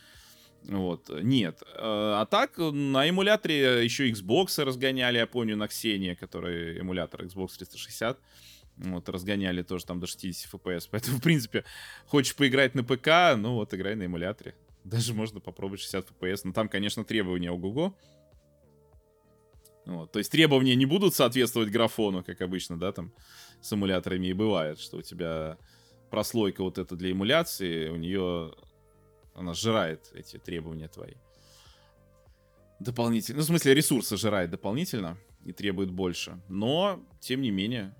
Вот, 0.62 1.10
нет. 1.22 1.62
А 1.76 2.24
так, 2.26 2.56
на 2.56 3.08
эмуляторе 3.08 3.84
еще 3.84 4.08
Xbox 4.10 4.64
разгоняли, 4.64 5.18
я 5.18 5.26
помню, 5.26 5.56
на 5.56 5.64
Xenia, 5.64 6.16
который 6.16 6.78
эмулятор 6.78 7.24
Xbox 7.24 7.58
360. 7.58 8.18
Вот, 8.78 9.08
разгоняли 9.08 9.62
тоже 9.62 9.84
там 9.84 10.00
до 10.00 10.06
60 10.06 10.52
FPS. 10.52 10.88
Поэтому, 10.90 11.18
в 11.18 11.22
принципе, 11.22 11.64
хочешь 12.06 12.36
поиграть 12.36 12.74
на 12.74 12.84
ПК, 12.84 13.36
ну 13.36 13.54
вот, 13.54 13.74
играй 13.74 13.96
на 13.96 14.06
эмуляторе. 14.06 14.54
Даже 14.84 15.14
можно 15.14 15.40
попробовать 15.40 15.80
60 15.80 16.10
FPS. 16.10 16.40
Но 16.44 16.52
там, 16.52 16.68
конечно, 16.68 17.04
требования 17.04 17.50
ого-го. 17.50 17.94
Вот, 19.84 20.12
то 20.12 20.18
есть 20.18 20.30
требования 20.30 20.76
не 20.76 20.84
будут 20.84 21.14
соответствовать 21.14 21.70
графону, 21.70 22.22
как 22.22 22.42
обычно, 22.42 22.78
да, 22.78 22.92
там 22.92 23.10
с 23.62 23.72
эмуляторами 23.72 24.26
и 24.26 24.34
бывает, 24.34 24.78
что 24.78 24.98
у 24.98 25.02
тебя 25.02 25.56
прослойка 26.10 26.62
вот 26.62 26.76
эта 26.76 26.94
для 26.94 27.12
эмуляции, 27.12 27.88
у 27.88 27.96
нее 27.96 28.54
она 29.34 29.54
сжирает 29.54 30.10
эти 30.14 30.36
требования 30.36 30.88
твои. 30.88 31.14
Дополнительно. 32.80 33.38
Ну, 33.38 33.44
в 33.44 33.46
смысле, 33.46 33.74
ресурсы 33.74 34.16
сжирает 34.16 34.50
дополнительно 34.50 35.16
и 35.44 35.52
требует 35.52 35.90
больше. 35.90 36.40
Но, 36.48 37.02
тем 37.20 37.40
не 37.40 37.50
менее, 37.50 37.94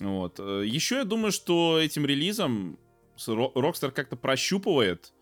вот. 0.00 0.38
Э, 0.40 0.62
Еще 0.66 0.96
я 0.96 1.04
думаю, 1.04 1.32
что 1.32 1.78
этим 1.80 2.04
релизом 2.04 2.78
Rockstar 3.16 3.90
как-то 3.92 4.16
прощупывает 4.16 5.13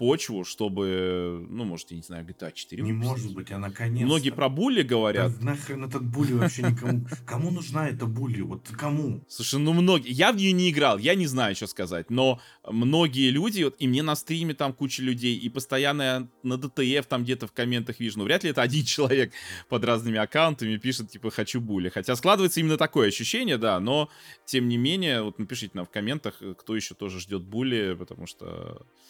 почву, 0.00 0.44
чтобы, 0.44 1.46
ну, 1.50 1.64
может, 1.64 1.90
я 1.90 1.98
не 1.98 2.02
знаю, 2.02 2.24
GTA 2.24 2.52
4 2.54 2.82
Не 2.82 2.94
может 2.94 3.34
быть, 3.34 3.52
а 3.52 3.58
наконец 3.58 4.06
Многие 4.06 4.30
про 4.30 4.48
Булли 4.48 4.80
говорят. 4.80 5.38
Да 5.38 5.44
нахрен 5.44 5.84
этот 5.84 6.02
Булли 6.02 6.32
вообще 6.32 6.62
никому... 6.62 7.06
Кому 7.26 7.50
нужна 7.50 7.86
эта 7.86 8.06
Булли? 8.06 8.40
Вот 8.40 8.66
кому? 8.78 9.22
Слушай, 9.28 9.60
ну 9.60 9.74
многие... 9.74 10.10
Я 10.10 10.32
в 10.32 10.36
нее 10.36 10.52
не 10.52 10.70
играл, 10.70 10.96
я 10.96 11.14
не 11.14 11.26
знаю, 11.26 11.54
что 11.54 11.66
сказать, 11.66 12.08
но 12.08 12.40
многие 12.66 13.28
люди, 13.28 13.64
вот, 13.64 13.76
и 13.78 13.86
мне 13.86 14.02
на 14.02 14.16
стриме 14.16 14.54
там 14.54 14.72
куча 14.72 15.02
людей, 15.02 15.36
и 15.36 15.50
постоянно 15.50 16.30
на 16.42 16.56
ДТФ 16.56 17.04
там 17.06 17.24
где-то 17.24 17.46
в 17.46 17.52
комментах 17.52 18.00
вижу, 18.00 18.20
ну, 18.20 18.24
вряд 18.24 18.42
ли 18.42 18.50
это 18.50 18.62
один 18.62 18.84
человек 18.86 19.34
под 19.68 19.84
разными 19.84 20.18
аккаунтами 20.18 20.78
пишет, 20.78 21.10
типа, 21.10 21.30
хочу 21.30 21.60
Булли. 21.60 21.90
Хотя 21.90 22.16
складывается 22.16 22.60
именно 22.60 22.78
такое 22.78 23.08
ощущение, 23.08 23.58
да, 23.58 23.78
но, 23.80 24.08
тем 24.46 24.66
не 24.66 24.78
менее, 24.78 25.20
вот 25.20 25.38
напишите 25.38 25.72
нам 25.74 25.84
в 25.84 25.90
комментах, 25.90 26.42
кто 26.56 26.74
еще 26.74 26.94
тоже 26.94 27.20
ждет 27.20 27.42
Булли, 27.42 27.94
потому 27.98 28.26
что 28.26 28.46
э, 28.46 29.00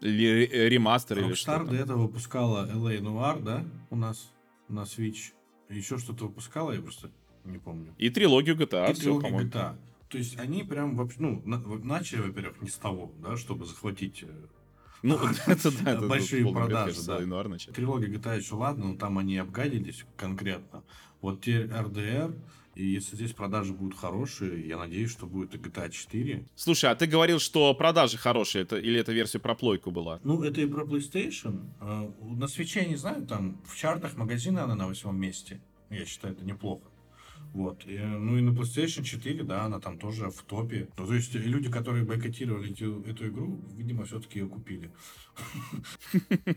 ремастер 0.00 1.18
Rockstar 1.18 1.26
или 1.26 1.34
что 1.34 1.64
до 1.64 1.76
этого 1.76 2.02
выпускала 2.02 2.68
LA 2.70 3.00
Noir, 3.00 3.42
да, 3.42 3.64
у 3.90 3.96
нас 3.96 4.30
на 4.68 4.80
Switch. 4.80 5.32
Еще 5.68 5.98
что-то 5.98 6.24
выпускала, 6.24 6.72
я 6.72 6.80
просто 6.80 7.10
не 7.44 7.58
помню. 7.58 7.94
И 7.98 8.10
трилогию 8.10 8.56
GTA. 8.56 8.90
И 8.90 8.94
трилогию 8.94 9.46
GTA. 9.46 9.76
То 10.08 10.18
есть 10.18 10.38
они 10.40 10.64
прям 10.64 10.96
вообще, 10.96 11.20
ну, 11.20 11.42
на, 11.44 11.58
начали, 11.58 12.20
во-первых, 12.20 12.60
не 12.60 12.68
с 12.68 12.74
того, 12.74 13.12
да, 13.22 13.36
чтобы 13.36 13.64
захватить 13.64 14.24
э, 14.24 14.46
ну, 15.02 15.18
это 15.46 15.70
да, 15.84 16.00
большие 16.08 16.50
продажи, 16.52 17.02
да. 17.06 17.18
Трилогия 17.72 18.08
GTA 18.08 18.38
еще 18.38 18.54
ладно, 18.54 18.88
но 18.88 18.96
там 18.96 19.18
они 19.18 19.38
обгадились 19.38 20.04
конкретно. 20.16 20.82
Вот 21.20 21.42
те 21.42 21.64
RDR, 21.64 22.34
и 22.74 22.84
если 22.84 23.16
здесь 23.16 23.32
продажи 23.32 23.72
будут 23.72 23.98
хорошие, 23.98 24.66
я 24.66 24.78
надеюсь, 24.78 25.10
что 25.10 25.26
будет 25.26 25.54
и 25.54 25.58
GTA 25.58 25.90
4. 25.90 26.46
Слушай, 26.54 26.90
а 26.90 26.94
ты 26.94 27.06
говорил, 27.06 27.38
что 27.38 27.74
продажи 27.74 28.16
хорошие, 28.16 28.62
это, 28.62 28.76
или 28.76 28.98
это 29.00 29.12
версия 29.12 29.38
про 29.38 29.54
плойку 29.54 29.90
была? 29.90 30.20
Ну, 30.24 30.42
это 30.42 30.60
и 30.60 30.66
про 30.66 30.84
PlayStation. 30.84 31.68
А, 31.80 32.12
на 32.20 32.48
свече, 32.48 32.86
не 32.86 32.96
знаю, 32.96 33.26
там 33.26 33.60
в 33.66 33.76
чартах 33.76 34.16
магазина 34.16 34.64
она 34.64 34.74
на 34.74 34.86
восьмом 34.86 35.18
месте. 35.18 35.60
Я 35.90 36.04
считаю, 36.04 36.34
это 36.34 36.44
неплохо. 36.44 36.89
Вот. 37.52 37.84
И, 37.86 37.98
ну 37.98 38.38
и 38.38 38.42
на 38.42 38.50
PlayStation 38.50 39.02
4, 39.02 39.42
да, 39.42 39.64
она 39.64 39.80
там 39.80 39.98
тоже 39.98 40.30
в 40.30 40.42
топе. 40.42 40.88
Ну, 40.96 41.06
то 41.06 41.14
есть 41.14 41.34
люди, 41.34 41.70
которые 41.70 42.04
бойкотировали 42.04 42.72
эту, 42.72 43.02
эту 43.02 43.28
игру, 43.28 43.60
видимо, 43.76 44.04
все-таки 44.04 44.38
ее 44.38 44.48
купили. 44.48 44.90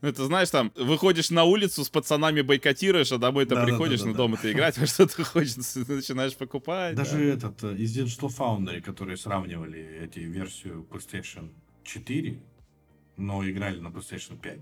Ну, 0.00 0.08
это 0.08 0.26
знаешь, 0.26 0.48
там, 0.50 0.70
выходишь 0.76 1.30
на 1.30 1.42
улицу 1.42 1.84
с 1.84 1.88
пацанами 1.88 2.42
бойкотируешь, 2.42 3.10
а 3.10 3.18
домой 3.18 3.46
ты 3.46 3.56
приходишь, 3.56 4.04
на 4.04 4.14
дома 4.14 4.36
ты 4.36 4.52
играть, 4.52 4.78
во 4.78 4.86
что 4.86 5.08
ты 5.08 5.24
хочется, 5.24 5.80
начинаешь 5.92 6.36
покупать. 6.36 6.94
Даже 6.94 7.18
этот, 7.18 7.64
э, 7.64 7.74
из 7.76 7.98
Digital 7.98 8.28
Foundry, 8.28 8.80
которые 8.80 9.16
сравнивали 9.16 9.80
эти 10.00 10.20
версию 10.20 10.86
PlayStation 10.88 11.50
4, 11.82 12.40
но 13.16 13.48
играли 13.48 13.80
на 13.80 13.88
PlayStation 13.88 14.38
5 14.40 14.60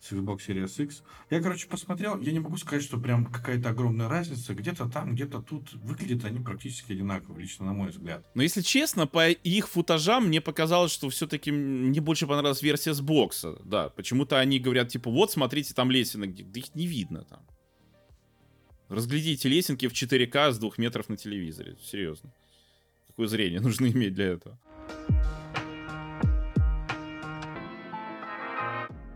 с 0.00 0.12
Xbox 0.12 0.38
Series 0.46 0.82
X. 0.84 1.02
Я, 1.30 1.40
короче, 1.40 1.68
посмотрел, 1.68 2.20
я 2.20 2.32
не 2.32 2.38
могу 2.38 2.56
сказать, 2.56 2.82
что 2.84 2.98
прям 2.98 3.26
какая-то 3.26 3.70
огромная 3.70 4.08
разница. 4.08 4.54
Где-то 4.54 4.88
там, 4.88 5.14
где-то 5.14 5.42
тут. 5.42 5.72
Выглядят 5.74 6.24
они 6.24 6.38
практически 6.40 6.92
одинаково, 6.92 7.38
лично 7.38 7.66
на 7.66 7.72
мой 7.72 7.90
взгляд. 7.90 8.24
Но 8.34 8.42
если 8.42 8.60
честно, 8.60 9.06
по 9.06 9.28
их 9.30 9.68
футажам 9.68 10.28
мне 10.28 10.40
показалось, 10.40 10.92
что 10.92 11.08
все-таки 11.10 11.50
мне 11.50 12.00
больше 12.00 12.26
понравилась 12.26 12.62
версия 12.62 12.94
с 12.94 13.00
бокса. 13.00 13.58
Да, 13.64 13.88
почему-то 13.90 14.38
они 14.38 14.58
говорят, 14.58 14.88
типа, 14.88 15.10
вот, 15.10 15.32
смотрите, 15.32 15.74
там 15.74 15.90
лесенка. 15.90 16.44
Да 16.44 16.60
их 16.60 16.74
не 16.74 16.86
видно 16.86 17.24
там. 17.24 17.40
Разглядите 18.88 19.48
лесенки 19.48 19.86
в 19.86 19.92
4К 19.92 20.52
с 20.52 20.58
двух 20.58 20.78
метров 20.78 21.08
на 21.08 21.16
телевизоре. 21.16 21.76
Серьезно. 21.82 22.32
Какое 23.08 23.26
зрение 23.26 23.60
нужно 23.60 23.86
иметь 23.86 24.14
для 24.14 24.26
этого? 24.26 24.58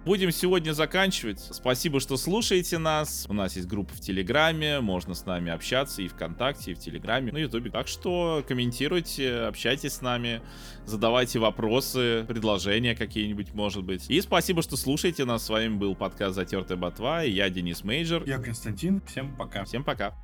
Будем 0.04 0.32
сегодня 0.32 0.72
заканчивать. 0.72 1.38
Спасибо, 1.38 2.00
что 2.00 2.16
слушаете 2.16 2.78
нас. 2.78 3.24
У 3.28 3.32
нас 3.34 3.54
есть 3.54 3.68
группа 3.68 3.94
в 3.94 4.00
Телеграме, 4.00 4.80
можно 4.80 5.14
с 5.14 5.24
нами 5.26 5.52
общаться 5.52 6.02
и 6.02 6.08
ВКонтакте, 6.08 6.72
и 6.72 6.74
в 6.74 6.80
Телеграме, 6.80 7.30
на 7.30 7.38
Ютубе. 7.38 7.70
Так 7.70 7.86
что 7.86 8.44
комментируйте, 8.48 9.32
общайтесь 9.42 9.92
с 9.92 10.00
нами, 10.00 10.42
задавайте 10.86 11.38
вопросы, 11.38 12.24
предложения 12.26 12.96
какие-нибудь, 12.96 13.54
может 13.54 13.84
быть. 13.84 14.10
И 14.10 14.20
спасибо, 14.20 14.62
что 14.62 14.76
слушаете 14.76 15.24
нас. 15.24 15.44
С 15.46 15.48
вами 15.48 15.76
был 15.76 15.94
подкаст 15.94 16.34
«Затертая 16.34 16.76
ботва» 16.76 17.24
и 17.24 17.30
я, 17.30 17.48
Денис 17.48 17.84
Мейджор. 17.84 18.24
Я 18.26 18.38
Константин. 18.38 19.00
Всем 19.06 19.36
пока. 19.36 19.64
Всем 19.64 19.84
пока. 19.84 20.14